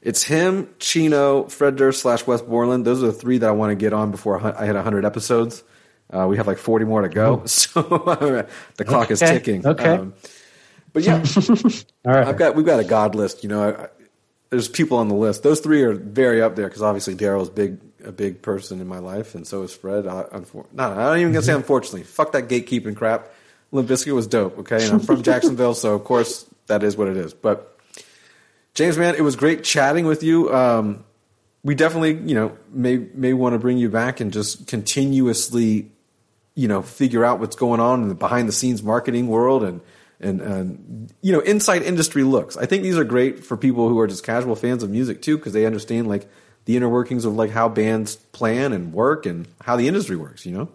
it's 0.00 0.22
him, 0.22 0.72
Chino, 0.78 1.44
Fred 1.48 1.74
Durst 1.76 2.00
slash 2.02 2.26
Wes 2.26 2.40
Borland. 2.40 2.84
Those 2.84 3.02
are 3.02 3.06
the 3.06 3.12
three 3.12 3.38
that 3.38 3.48
I 3.48 3.52
want 3.52 3.72
to 3.72 3.74
get 3.74 3.92
on 3.92 4.12
before 4.12 4.40
I 4.40 4.64
hit 4.64 4.74
100 4.76 5.04
episodes. 5.04 5.64
Uh, 6.10 6.26
we 6.26 6.36
have 6.38 6.46
like 6.46 6.58
40 6.58 6.84
more 6.86 7.02
to 7.02 7.08
go, 7.08 7.42
so 7.46 7.82
the 8.76 8.84
clock 8.84 9.10
is 9.10 9.20
ticking. 9.20 9.66
okay. 9.66 9.90
Um, 9.90 10.14
but 10.92 11.02
yeah, 11.02 11.22
All 12.06 12.12
right. 12.12 12.26
I've 12.26 12.38
got 12.38 12.56
we've 12.56 12.64
got 12.66 12.80
a 12.80 12.84
god 12.84 13.14
list. 13.14 13.42
You 13.42 13.50
know, 13.50 13.70
I, 13.70 13.88
there's 14.50 14.68
people 14.68 14.98
on 14.98 15.08
the 15.08 15.14
list. 15.14 15.42
Those 15.42 15.60
three 15.60 15.82
are 15.82 15.92
very 15.92 16.40
up 16.40 16.56
there 16.56 16.66
because 16.66 16.82
obviously 16.82 17.14
Daryl's 17.14 17.50
big 17.50 17.78
a 18.04 18.12
big 18.12 18.40
person 18.40 18.80
in 18.80 18.86
my 18.86 18.98
life, 18.98 19.34
and 19.34 19.46
so 19.46 19.62
is 19.62 19.74
Fred. 19.74 20.06
I, 20.06 20.22
unfor- 20.24 20.66
no, 20.72 20.90
I 20.90 20.94
don't 21.10 21.18
even 21.18 21.32
gonna 21.32 21.42
say 21.42 21.52
unfortunately. 21.52 22.04
Fuck 22.04 22.32
that 22.32 22.48
gatekeeping 22.48 22.96
crap. 22.96 23.28
Limp 23.70 23.88
Bizkit 23.88 24.14
was 24.14 24.26
dope. 24.26 24.58
Okay, 24.60 24.82
and 24.82 24.94
I'm 24.94 25.00
from 25.00 25.22
Jacksonville, 25.30 25.74
so 25.74 25.94
of 25.94 26.04
course 26.04 26.46
that 26.68 26.82
is 26.82 26.96
what 26.96 27.08
it 27.08 27.16
is. 27.18 27.34
But 27.34 27.78
James, 28.74 28.96
man, 28.96 29.14
it 29.14 29.22
was 29.22 29.36
great 29.36 29.62
chatting 29.64 30.06
with 30.06 30.22
you. 30.22 30.54
Um, 30.54 31.04
we 31.62 31.74
definitely, 31.74 32.14
you 32.14 32.34
know, 32.34 32.56
may 32.70 32.96
may 32.96 33.34
want 33.34 33.52
to 33.52 33.58
bring 33.58 33.76
you 33.76 33.90
back 33.90 34.20
and 34.20 34.32
just 34.32 34.66
continuously 34.66 35.90
you 36.58 36.66
know 36.66 36.82
figure 36.82 37.24
out 37.24 37.38
what's 37.38 37.54
going 37.54 37.78
on 37.78 38.02
in 38.02 38.08
the 38.08 38.16
behind 38.16 38.48
the 38.48 38.52
scenes 38.52 38.82
marketing 38.82 39.28
world 39.28 39.62
and 39.62 39.80
and 40.18 40.40
and 40.40 41.14
you 41.22 41.32
know 41.32 41.38
inside 41.38 41.82
industry 41.82 42.24
looks. 42.24 42.56
I 42.56 42.66
think 42.66 42.82
these 42.82 42.98
are 42.98 43.04
great 43.04 43.44
for 43.44 43.56
people 43.56 43.88
who 43.88 43.96
are 44.00 44.08
just 44.08 44.24
casual 44.24 44.56
fans 44.56 44.82
of 44.82 44.90
music 44.90 45.22
too 45.22 45.38
because 45.38 45.52
they 45.52 45.66
understand 45.66 46.08
like 46.08 46.28
the 46.64 46.76
inner 46.76 46.88
workings 46.88 47.24
of 47.24 47.36
like 47.36 47.50
how 47.50 47.68
bands 47.68 48.16
plan 48.16 48.72
and 48.72 48.92
work 48.92 49.24
and 49.24 49.46
how 49.62 49.76
the 49.76 49.86
industry 49.86 50.16
works 50.16 50.44
you 50.44 50.52
know? 50.52 50.68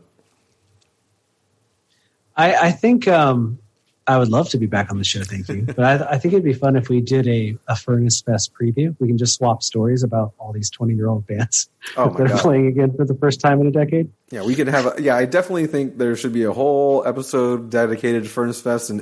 I, 2.35 2.55
I 2.55 2.71
think 2.71 3.07
um, 3.09 3.59
I 4.05 4.17
would 4.17 4.27
love 4.29 4.49
to 4.49 4.57
be 4.57 4.65
back 4.65 4.91
on 4.91 4.97
the 4.97 5.03
show. 5.03 5.23
Thank 5.23 5.47
you. 5.47 5.61
But 5.63 5.79
I, 5.79 6.11
I 6.15 6.17
think 6.17 6.33
it'd 6.33 6.43
be 6.43 6.53
fun 6.53 6.75
if 6.75 6.89
we 6.89 6.99
did 6.99 7.25
a, 7.27 7.57
a 7.69 7.75
Furnace 7.75 8.21
Fest 8.21 8.51
preview. 8.53 8.93
We 8.99 9.07
can 9.07 9.17
just 9.17 9.35
swap 9.35 9.63
stories 9.63 10.03
about 10.03 10.33
all 10.39 10.51
these 10.51 10.69
20 10.69 10.93
year 10.93 11.07
old 11.07 11.25
bands 11.25 11.69
Oh 11.97 12.09
that 12.17 12.21
are 12.25 12.27
God. 12.27 12.39
playing 12.41 12.67
again 12.67 12.93
for 12.95 13.05
the 13.05 13.15
first 13.15 13.39
time 13.39 13.61
in 13.61 13.67
a 13.67 13.71
decade. 13.71 14.09
yeah 14.31 14.43
we 14.43 14.55
could 14.55 14.67
have 14.67 14.85
a 14.97 15.01
yeah 15.01 15.15
i 15.15 15.25
definitely 15.25 15.67
think 15.67 15.97
there 15.97 16.15
should 16.15 16.33
be 16.33 16.43
a 16.43 16.51
whole 16.51 17.05
episode 17.07 17.69
dedicated 17.69 18.23
to 18.23 18.29
furnace 18.29 18.61
fest 18.61 18.89
and 18.89 19.01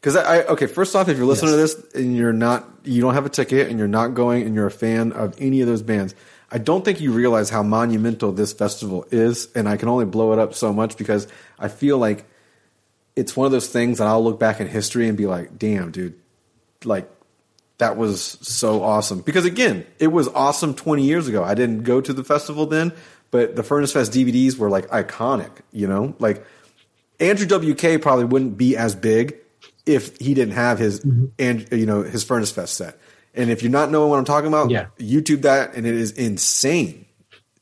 because 0.00 0.16
I, 0.16 0.38
I 0.40 0.44
okay 0.46 0.66
first 0.66 0.94
off 0.96 1.08
if 1.08 1.16
you're 1.16 1.26
listening 1.26 1.56
Yes. 1.58 1.74
to 1.74 1.82
this 1.82 1.94
and 1.94 2.16
you're 2.16 2.32
not 2.32 2.68
you 2.84 3.00
don't 3.02 3.14
have 3.14 3.26
a 3.26 3.30
ticket 3.30 3.68
and 3.68 3.78
you're 3.78 3.88
not 3.88 4.14
going 4.14 4.42
and 4.44 4.54
you're 4.54 4.66
a 4.66 4.70
fan 4.70 5.12
of 5.12 5.34
any 5.38 5.60
of 5.60 5.66
those 5.68 5.82
bands 5.82 6.14
i 6.50 6.58
don't 6.58 6.84
think 6.84 7.00
you 7.00 7.12
realize 7.12 7.50
how 7.50 7.62
monumental 7.62 8.32
this 8.32 8.52
festival 8.52 9.06
is 9.10 9.48
and 9.54 9.68
i 9.68 9.76
can 9.76 9.88
only 9.88 10.04
blow 10.06 10.32
it 10.32 10.38
up 10.38 10.54
so 10.54 10.72
much 10.72 10.96
because 10.96 11.26
i 11.58 11.68
feel 11.68 11.98
like 11.98 12.24
it's 13.16 13.36
one 13.36 13.46
of 13.46 13.52
those 13.52 13.68
things 13.68 13.98
that 13.98 14.06
i'll 14.06 14.22
look 14.22 14.38
back 14.38 14.60
in 14.60 14.66
history 14.66 15.08
and 15.08 15.16
be 15.16 15.26
like 15.26 15.58
damn 15.58 15.90
dude 15.90 16.14
like 16.84 17.10
that 17.78 17.96
was 17.96 18.22
so 18.40 18.82
awesome. 18.82 19.20
Because 19.20 19.44
again 19.44 19.86
it 19.98 20.08
was 20.08 20.28
awesome 20.28 20.74
20 20.74 21.02
years 21.04 21.28
ago. 21.28 21.42
I 21.42 21.54
didn't 21.54 21.82
go 21.82 22.00
to 22.00 22.12
the 22.12 22.24
festival 22.24 22.66
then 22.66 22.92
but 23.30 23.56
the 23.56 23.62
furnace 23.62 23.92
fest 23.92 24.12
dvds 24.12 24.56
were 24.56 24.70
like 24.70 24.86
iconic 24.88 25.50
you 25.72 25.86
know? 25.88 26.14
Like 26.18 26.44
andrew 27.20 27.46
wk 27.46 28.00
probably 28.02 28.24
wouldn't 28.26 28.56
be 28.56 28.76
as 28.76 28.94
big 28.94 29.36
if 29.86 30.16
he 30.18 30.34
didn't 30.34 30.54
have 30.54 30.78
his 30.78 31.00
mm-hmm. 31.00 31.26
and 31.38 31.68
you 31.72 31.86
know 31.86 32.02
his 32.02 32.24
furnace 32.24 32.50
fest 32.52 32.76
set. 32.76 32.98
And 33.34 33.50
if 33.50 33.62
you're 33.62 33.72
not 33.72 33.90
knowing 33.90 34.10
what 34.10 34.18
i'm 34.18 34.24
talking 34.24 34.48
about 34.48 34.70
Yeah. 34.70 34.86
youtube 34.98 35.42
that 35.42 35.74
and 35.74 35.86
it 35.86 35.94
is 35.94 36.12
insane 36.12 37.06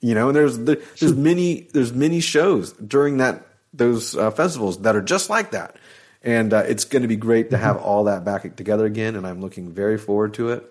you 0.00 0.14
know? 0.14 0.28
And 0.28 0.36
there's 0.36 0.58
there- 0.58 0.80
there's 0.98 1.14
many 1.30 1.68
there's 1.72 1.92
many 1.92 2.20
shows 2.20 2.72
during 2.72 3.18
that 3.18 3.46
those 3.73 4.16
uh, 4.16 4.31
festivals 4.31 4.81
that 4.82 4.97
are 4.97 5.03
just 5.03 5.31
like 5.31 5.53
that 5.53 5.77
and 6.23 6.53
uh, 6.53 6.59
it's 6.59 6.85
going 6.85 7.03
to 7.03 7.09
be 7.09 7.16
great 7.16 7.51
to 7.51 7.57
have 7.57 7.77
all 7.78 8.05
that 8.05 8.24
back 8.24 8.57
together 8.57 8.86
again 8.86 9.16
and 9.16 9.27
i'm 9.27 9.40
looking 9.40 9.73
very 9.73 9.99
forward 9.99 10.35
to 10.35 10.51
it 10.51 10.65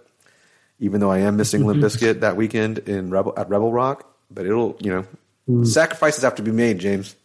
even 0.79 0.99
though 0.99 1.11
i 1.11 1.19
am 1.19 1.37
missing 1.37 1.65
limp 1.65 1.81
Bizkit 1.81 2.21
that 2.21 2.35
weekend 2.35 2.79
in 2.79 3.09
rebel 3.09 3.33
at 3.37 3.49
rebel 3.49 3.71
rock 3.71 4.13
but 4.29 4.45
it'll 4.45 4.77
you 4.79 5.05
know 5.47 5.63
sacrifices 5.63 6.23
have 6.23 6.35
to 6.35 6.43
be 6.43 6.51
made 6.51 6.79
james 6.79 7.15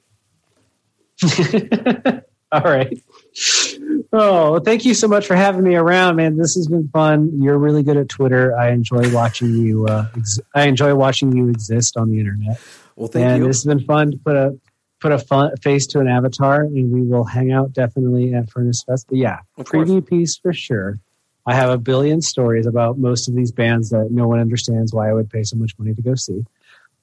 All 2.52 2.60
right. 2.60 3.02
Oh, 4.12 4.60
thank 4.60 4.84
you 4.84 4.94
so 4.94 5.08
much 5.08 5.26
for 5.26 5.34
having 5.34 5.64
me 5.64 5.74
around, 5.74 6.16
man. 6.16 6.36
This 6.36 6.54
has 6.54 6.68
been 6.68 6.88
fun. 6.88 7.42
You're 7.42 7.58
really 7.58 7.82
good 7.82 7.96
at 7.96 8.08
Twitter. 8.08 8.56
I 8.56 8.70
enjoy 8.70 9.12
watching 9.12 9.52
you. 9.54 9.86
Uh, 9.86 10.06
ex- 10.16 10.38
I 10.54 10.66
enjoy 10.66 10.94
watching 10.94 11.36
you 11.36 11.48
exist 11.48 11.96
on 11.96 12.10
the 12.10 12.20
internet. 12.20 12.60
Well, 12.94 13.08
thank 13.08 13.26
and 13.26 13.42
you. 13.42 13.48
this 13.48 13.64
has 13.64 13.64
been 13.64 13.84
fun 13.84 14.12
to 14.12 14.18
put 14.18 14.36
a 14.36 14.58
put 15.00 15.12
a 15.12 15.18
fun, 15.18 15.54
face 15.62 15.86
to 15.88 16.00
an 16.00 16.08
avatar, 16.08 16.62
and 16.62 16.92
we 16.92 17.02
will 17.02 17.24
hang 17.24 17.52
out 17.52 17.72
definitely 17.72 18.34
at 18.34 18.50
Furnace 18.50 18.82
Fest. 18.84 19.06
But 19.08 19.18
yeah, 19.18 19.40
Of 19.58 19.66
course. 19.68 19.88
preview 19.88 20.06
piece 20.06 20.36
for 20.36 20.52
sure. 20.52 20.98
I 21.46 21.54
have 21.54 21.70
a 21.70 21.78
billion 21.78 22.22
stories 22.22 22.66
about 22.66 22.98
most 22.98 23.28
of 23.28 23.34
these 23.34 23.52
bands 23.52 23.90
that 23.90 24.08
no 24.10 24.26
one 24.26 24.40
understands 24.40 24.92
why 24.92 25.08
I 25.08 25.12
would 25.12 25.30
pay 25.30 25.44
so 25.44 25.56
much 25.56 25.72
money 25.78 25.94
to 25.94 26.02
go 26.02 26.14
see. 26.16 26.44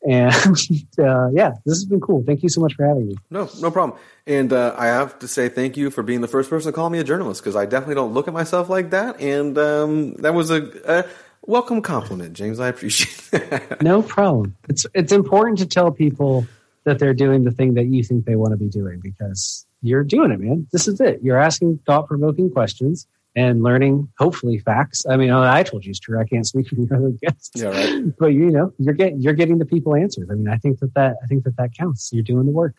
And 0.05 0.33
uh, 0.99 1.29
yeah, 1.31 1.51
this 1.65 1.75
has 1.75 1.85
been 1.85 2.01
cool. 2.01 2.23
Thank 2.25 2.43
you 2.43 2.49
so 2.49 2.59
much 2.59 2.73
for 2.73 2.85
having 2.85 3.07
me. 3.07 3.15
No, 3.29 3.49
no 3.61 3.71
problem. 3.71 3.97
And 4.27 4.51
uh, 4.51 4.75
I 4.77 4.87
have 4.87 5.17
to 5.19 5.29
say 5.29 5.47
thank 5.47 5.77
you 5.77 5.89
for 5.89 6.03
being 6.03 6.19
the 6.19 6.27
first 6.27 6.49
person 6.49 6.71
to 6.71 6.75
call 6.75 6.89
me 6.89 6.99
a 6.99 7.05
journalist 7.05 7.41
because 7.41 7.55
I 7.55 7.65
definitely 7.65 7.95
don't 7.95 8.13
look 8.13 8.27
at 8.27 8.33
myself 8.33 8.69
like 8.69 8.89
that. 8.89 9.21
And 9.21 9.57
um, 9.57 10.15
that 10.15 10.33
was 10.33 10.51
a, 10.51 10.69
a 10.85 11.05
welcome 11.45 11.81
compliment, 11.81 12.33
James. 12.33 12.59
I 12.59 12.67
appreciate 12.67 13.31
that. 13.49 13.81
No 13.81 14.01
problem. 14.01 14.57
It's 14.67 14.85
it's 14.93 15.13
important 15.13 15.59
to 15.59 15.65
tell 15.67 15.89
people 15.91 16.45
that 16.85 16.99
they're 16.99 17.13
doing 17.13 17.43
the 17.43 17.51
thing 17.51 17.75
that 17.75 17.85
you 17.85 18.03
think 18.03 18.25
they 18.25 18.35
want 18.35 18.51
to 18.51 18.57
be 18.57 18.67
doing 18.69 18.99
because 19.01 19.65
you're 19.81 20.03
doing 20.03 20.31
it, 20.31 20.39
man. 20.39 20.67
This 20.71 20.87
is 20.87 20.99
it. 21.01 21.19
You're 21.23 21.39
asking 21.39 21.79
thought 21.85 22.07
provoking 22.07 22.49
questions 22.51 23.07
and 23.35 23.63
learning, 23.63 24.09
hopefully, 24.19 24.59
facts. 24.59 25.05
I 25.09 25.17
mean, 25.17 25.31
I 25.31 25.63
told 25.63 25.85
you 25.85 25.89
it's 25.89 25.99
true. 25.99 26.19
I 26.19 26.25
can't 26.25 26.45
speak 26.45 26.67
for 26.67 26.75
your 26.77 26.95
other 26.95 27.09
guests. 27.21 27.51
Yeah, 27.55 27.67
right. 27.69 28.03
But 28.17 28.27
you 28.27 28.51
know, 28.51 28.73
you're 28.77 28.93
getting 28.93 29.21
you're 29.21 29.33
getting 29.33 29.57
the 29.57 29.65
people 29.65 29.95
answers. 29.95 30.29
I 30.29 30.35
mean, 30.35 30.47
I 30.47 30.57
think 30.57 30.79
that 30.79 30.93
that 30.95 31.15
I 31.23 31.27
think 31.27 31.43
that 31.45 31.57
that 31.57 31.73
counts. 31.77 32.11
You're 32.13 32.23
doing 32.23 32.45
the 32.45 32.51
work. 32.51 32.75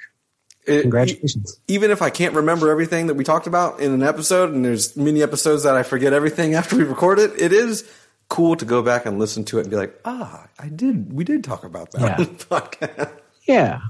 It- 0.66 0.80
Congratulations. 0.82 1.60
even 1.68 1.90
if 1.90 2.00
I 2.00 2.08
can't 2.08 2.34
remember 2.34 2.70
everything 2.70 3.08
that 3.08 3.14
we 3.14 3.24
talked 3.24 3.46
about 3.46 3.80
in 3.80 3.92
an 3.92 4.02
episode, 4.02 4.50
and 4.52 4.64
there's 4.64 4.96
many 4.96 5.22
episodes 5.22 5.64
that 5.64 5.74
I 5.76 5.82
forget 5.82 6.12
everything 6.14 6.54
after 6.60 6.76
we 6.76 6.84
record 6.84 7.18
it, 7.18 7.32
it 7.38 7.52
is 7.52 7.84
cool 8.30 8.56
to 8.56 8.64
go 8.64 8.80
back 8.82 9.04
and 9.04 9.18
listen 9.18 9.44
to 9.44 9.58
it 9.58 9.62
and 9.62 9.70
be 9.70 9.76
like, 9.76 10.00
ah, 10.06 10.46
I 10.58 10.68
did, 10.70 11.12
we 11.12 11.24
did 11.24 11.44
talk 11.44 11.64
about 11.64 11.90
that 11.92 12.00
Yeah. 12.00 12.14
on 12.18 12.24
the 12.24 12.44
podcast. 12.46 13.12
Yeah, 13.46 13.80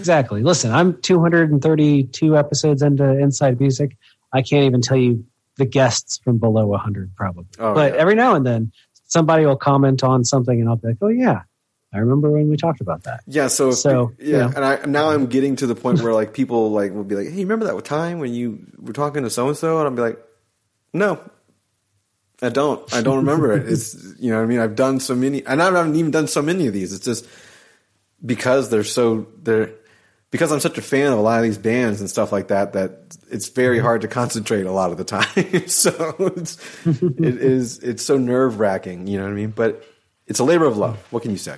exactly. 0.00 0.42
Listen, 0.42 0.72
I'm 0.72 1.00
232 1.02 2.36
episodes 2.36 2.82
into 2.82 3.18
Inside 3.18 3.60
Music. 3.60 3.96
I 4.32 4.42
can't 4.42 4.64
even 4.64 4.80
tell 4.80 4.96
you 4.96 5.24
the 5.56 5.66
guests 5.66 6.18
from 6.24 6.38
below 6.38 6.66
100, 6.66 7.14
probably. 7.14 7.44
Oh, 7.58 7.74
but 7.74 7.92
yeah. 7.92 8.00
every 8.00 8.14
now 8.14 8.34
and 8.34 8.46
then, 8.46 8.72
somebody 9.04 9.44
will 9.46 9.56
comment 9.56 10.02
on 10.02 10.24
something, 10.24 10.58
and 10.58 10.68
I'll 10.68 10.76
be 10.76 10.88
like, 10.88 10.96
"Oh 11.02 11.08
yeah, 11.08 11.42
I 11.92 11.98
remember 11.98 12.30
when 12.30 12.48
we 12.48 12.56
talked 12.56 12.80
about 12.80 13.04
that." 13.04 13.20
Yeah, 13.26 13.48
so, 13.48 13.70
So, 13.72 14.12
yeah, 14.18 14.26
you 14.26 14.38
know. 14.38 14.52
and 14.56 14.64
I 14.64 14.84
now 14.86 15.10
I'm 15.10 15.26
getting 15.26 15.56
to 15.56 15.66
the 15.66 15.74
point 15.74 16.00
where 16.00 16.14
like 16.14 16.32
people 16.32 16.70
like 16.70 16.92
will 16.92 17.04
be 17.04 17.14
like, 17.14 17.28
"Hey, 17.28 17.40
remember 17.40 17.66
that 17.66 17.84
time 17.84 18.18
when 18.18 18.32
you 18.34 18.66
were 18.78 18.92
talking 18.92 19.22
to 19.22 19.30
so 19.30 19.48
and 19.48 19.56
so?" 19.56 19.78
And 19.78 19.88
I'll 19.88 19.94
be 19.94 20.02
like, 20.02 20.18
"No, 20.94 21.20
I 22.40 22.48
don't. 22.48 22.92
I 22.94 23.02
don't 23.02 23.18
remember 23.18 23.52
it." 23.52 23.68
It's 23.68 23.94
you 24.18 24.30
know, 24.30 24.38
what 24.38 24.44
I 24.44 24.46
mean, 24.46 24.60
I've 24.60 24.76
done 24.76 25.00
so 25.00 25.14
many, 25.14 25.44
and 25.44 25.60
I 25.60 25.66
haven't 25.66 25.96
even 25.96 26.10
done 26.10 26.26
so 26.26 26.42
many 26.42 26.66
of 26.66 26.72
these. 26.72 26.92
It's 26.92 27.04
just 27.04 27.26
because 28.24 28.70
they're 28.70 28.84
so 28.84 29.26
they're 29.42 29.74
because 30.30 30.52
I'm 30.52 30.60
such 30.60 30.78
a 30.78 30.82
fan 30.82 31.12
of 31.12 31.18
a 31.18 31.22
lot 31.22 31.38
of 31.38 31.44
these 31.44 31.58
bands 31.58 32.00
and 32.00 32.08
stuff 32.08 32.32
like 32.32 32.48
that 32.48 32.72
that 32.74 33.16
it's 33.30 33.48
very 33.48 33.78
hard 33.78 34.02
to 34.02 34.08
concentrate 34.08 34.66
a 34.66 34.72
lot 34.72 34.90
of 34.90 34.98
the 34.98 35.04
time. 35.04 35.66
so 35.68 36.14
it's 36.36 36.56
it 36.86 37.36
is 37.36 37.78
it's 37.80 38.04
so 38.04 38.16
nerve 38.16 38.60
wracking. 38.60 39.06
You 39.06 39.18
know 39.18 39.24
what 39.24 39.32
I 39.32 39.34
mean? 39.34 39.50
But 39.50 39.84
it's 40.26 40.38
a 40.38 40.44
labor 40.44 40.66
of 40.66 40.76
love. 40.76 40.98
What 41.10 41.22
can 41.22 41.32
you 41.32 41.38
say? 41.38 41.56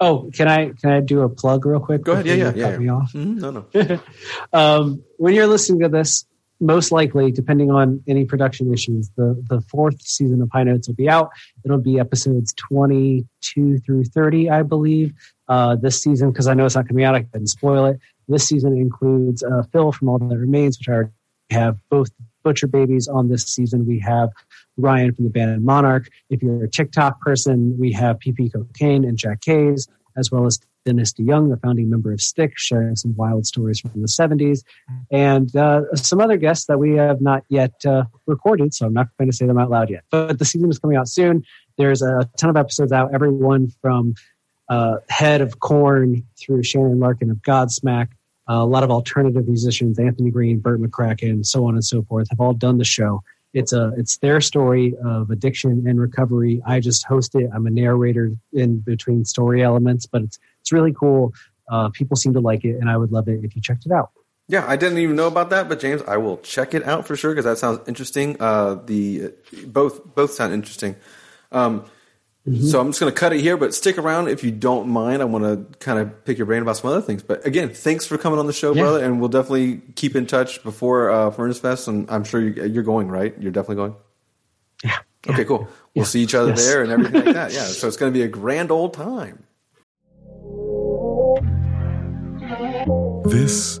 Oh, 0.00 0.30
can 0.34 0.48
I 0.48 0.72
can 0.72 0.90
I 0.90 1.00
do 1.00 1.22
a 1.22 1.28
plug 1.28 1.64
real 1.64 1.80
quick? 1.80 2.02
Go 2.02 2.12
ahead. 2.12 2.26
Yeah, 2.26 2.34
yeah, 2.34 2.52
yeah. 2.54 2.70
cut 2.70 2.80
me 2.80 2.88
off? 2.88 3.12
Mhm. 3.12 3.36
No, 3.36 3.50
no. 3.50 4.00
um, 4.52 5.02
when 5.16 5.34
you're 5.34 5.46
listening 5.46 5.80
to 5.80 5.88
this, 5.88 6.26
most 6.60 6.92
likely, 6.92 7.30
depending 7.30 7.70
on 7.70 8.02
any 8.06 8.24
production 8.24 8.72
issues, 8.72 9.10
the, 9.16 9.42
the 9.48 9.60
fourth 9.62 10.00
season 10.02 10.40
of 10.42 10.50
High 10.52 10.64
Notes 10.64 10.88
will 10.88 10.94
be 10.94 11.08
out. 11.08 11.30
It'll 11.64 11.78
be 11.78 11.98
episodes 11.98 12.54
22 12.54 13.78
through 13.78 14.04
30, 14.04 14.50
I 14.50 14.62
believe, 14.62 15.12
uh, 15.48 15.76
this 15.76 16.02
season, 16.02 16.30
because 16.30 16.46
I 16.46 16.54
know 16.54 16.64
it's 16.64 16.74
not 16.74 16.88
coming 16.88 17.04
out. 17.04 17.14
I 17.14 17.22
couldn't 17.22 17.48
spoil 17.48 17.86
it. 17.86 18.00
This 18.28 18.48
season 18.48 18.76
includes 18.76 19.42
uh, 19.42 19.62
Phil 19.72 19.92
from 19.92 20.08
All 20.08 20.18
That 20.18 20.38
Remains, 20.38 20.78
which 20.78 20.88
I 20.88 20.92
already 20.92 21.10
have 21.50 21.76
both 21.90 22.10
Butcher 22.42 22.66
Babies 22.66 23.08
on 23.08 23.28
this 23.28 23.44
season. 23.44 23.86
We 23.86 23.98
have 24.00 24.30
Ryan 24.76 25.14
from 25.14 25.24
the 25.24 25.30
band 25.30 25.64
Monarch. 25.64 26.08
If 26.30 26.42
you're 26.42 26.64
a 26.64 26.70
TikTok 26.70 27.20
person, 27.20 27.76
we 27.78 27.92
have 27.92 28.18
PP 28.18 28.52
Cocaine 28.52 29.04
and 29.04 29.18
Jack 29.18 29.40
Kays, 29.40 29.88
as 30.16 30.30
well 30.30 30.46
as 30.46 30.60
Dennis 30.84 31.12
DeYoung, 31.12 31.50
the 31.50 31.56
founding 31.56 31.88
member 31.88 32.12
of 32.12 32.20
Styx, 32.20 32.62
sharing 32.62 32.94
some 32.96 33.14
wild 33.16 33.46
stories 33.46 33.80
from 33.80 34.02
the 34.02 34.06
70s, 34.06 34.62
and 35.10 35.54
uh, 35.56 35.82
some 35.94 36.20
other 36.20 36.36
guests 36.36 36.66
that 36.66 36.78
we 36.78 36.94
have 36.96 37.20
not 37.20 37.42
yet 37.48 37.72
uh, 37.86 38.04
recorded, 38.26 38.74
so 38.74 38.86
I'm 38.86 38.92
not 38.92 39.08
going 39.18 39.30
to 39.30 39.36
say 39.36 39.46
them 39.46 39.58
out 39.58 39.70
loud 39.70 39.90
yet. 39.90 40.04
But 40.10 40.38
the 40.38 40.44
season 40.44 40.70
is 40.70 40.78
coming 40.78 40.96
out 40.96 41.08
soon. 41.08 41.42
There's 41.78 42.02
a 42.02 42.28
ton 42.38 42.50
of 42.50 42.56
episodes 42.56 42.92
out, 42.92 43.14
everyone 43.14 43.70
from 43.80 44.14
uh, 44.68 44.96
head 45.08 45.40
of 45.40 45.60
Korn 45.60 46.26
through 46.38 46.62
Shannon 46.62 46.98
Larkin 46.98 47.30
of 47.30 47.38
Godsmack. 47.38 48.08
Uh, 48.48 48.54
a 48.54 48.66
lot 48.66 48.82
of 48.82 48.90
alternative 48.90 49.48
musicians, 49.48 49.98
Anthony 49.98 50.30
Green, 50.30 50.58
Bert 50.58 50.80
McCracken, 50.80 51.44
so 51.46 51.66
on 51.66 51.74
and 51.74 51.84
so 51.84 52.02
forth, 52.02 52.28
have 52.30 52.40
all 52.40 52.52
done 52.52 52.78
the 52.78 52.84
show. 52.84 53.22
It's 53.54 53.72
a 53.72 53.92
it's 53.96 54.18
their 54.18 54.40
story 54.40 54.94
of 55.02 55.30
addiction 55.30 55.84
and 55.86 56.00
recovery. 56.00 56.60
I 56.66 56.80
just 56.80 57.06
host 57.06 57.34
it. 57.36 57.48
I'm 57.54 57.66
a 57.66 57.70
narrator 57.70 58.32
in 58.52 58.80
between 58.80 59.24
story 59.24 59.62
elements, 59.62 60.06
but 60.06 60.22
it's 60.22 60.38
it's 60.60 60.72
really 60.72 60.92
cool. 60.92 61.32
Uh, 61.70 61.88
people 61.90 62.16
seem 62.16 62.34
to 62.34 62.40
like 62.40 62.64
it, 62.64 62.76
and 62.76 62.90
I 62.90 62.96
would 62.96 63.12
love 63.12 63.28
it 63.28 63.44
if 63.44 63.54
you 63.54 63.62
checked 63.62 63.86
it 63.86 63.92
out. 63.92 64.10
Yeah, 64.48 64.64
I 64.68 64.76
didn't 64.76 64.98
even 64.98 65.16
know 65.16 65.28
about 65.28 65.50
that, 65.50 65.68
but 65.68 65.80
James, 65.80 66.02
I 66.02 66.18
will 66.18 66.36
check 66.38 66.74
it 66.74 66.84
out 66.84 67.06
for 67.06 67.16
sure 67.16 67.30
because 67.30 67.46
that 67.46 67.56
sounds 67.56 67.80
interesting. 67.88 68.36
Uh, 68.40 68.74
the 68.84 69.32
both 69.66 70.04
both 70.14 70.32
sound 70.32 70.52
interesting. 70.52 70.96
Um, 71.50 71.86
So 72.46 72.78
I'm 72.78 72.88
just 72.88 73.00
going 73.00 73.10
to 73.10 73.18
cut 73.18 73.32
it 73.32 73.40
here, 73.40 73.56
but 73.56 73.74
stick 73.74 73.96
around 73.96 74.28
if 74.28 74.44
you 74.44 74.50
don't 74.50 74.86
mind. 74.88 75.22
I 75.22 75.24
want 75.24 75.44
to 75.44 75.78
kind 75.78 75.98
of 75.98 76.26
pick 76.26 76.36
your 76.36 76.46
brain 76.46 76.60
about 76.60 76.76
some 76.76 76.90
other 76.90 77.00
things. 77.00 77.22
But 77.22 77.46
again, 77.46 77.70
thanks 77.70 78.04
for 78.04 78.18
coming 78.18 78.38
on 78.38 78.46
the 78.46 78.52
show, 78.52 78.74
Yeah. 78.74 78.82
brother, 78.82 79.02
and 79.02 79.18
we'll 79.18 79.30
definitely 79.30 79.80
keep 79.94 80.14
in 80.14 80.26
touch 80.26 80.62
before 80.62 81.10
uh, 81.10 81.30
Furnace 81.30 81.58
Fest. 81.58 81.88
And 81.88 82.06
I'm 82.10 82.22
sure 82.22 82.42
you're, 82.42 82.66
you're 82.66 82.82
going, 82.82 83.08
right? 83.08 83.34
You're 83.40 83.50
definitely 83.50 83.76
going. 83.76 83.96
Yeah. 84.84 84.98
Okay, 85.26 85.46
cool. 85.46 85.68
We'll 85.94 86.04
see 86.04 86.20
each 86.20 86.34
other 86.34 86.50
Yes. 86.50 86.66
there 86.66 86.82
and 86.82 86.92
everything 86.92 87.24
like 87.24 87.34
that. 87.34 87.52
Yeah, 87.54 87.60
so 87.64 87.88
it's 87.88 87.96
going 87.96 88.12
to 88.12 88.18
be 88.18 88.22
a 88.24 88.28
grand 88.28 88.70
old 88.70 88.92
time. 88.92 89.42
This 93.24 93.80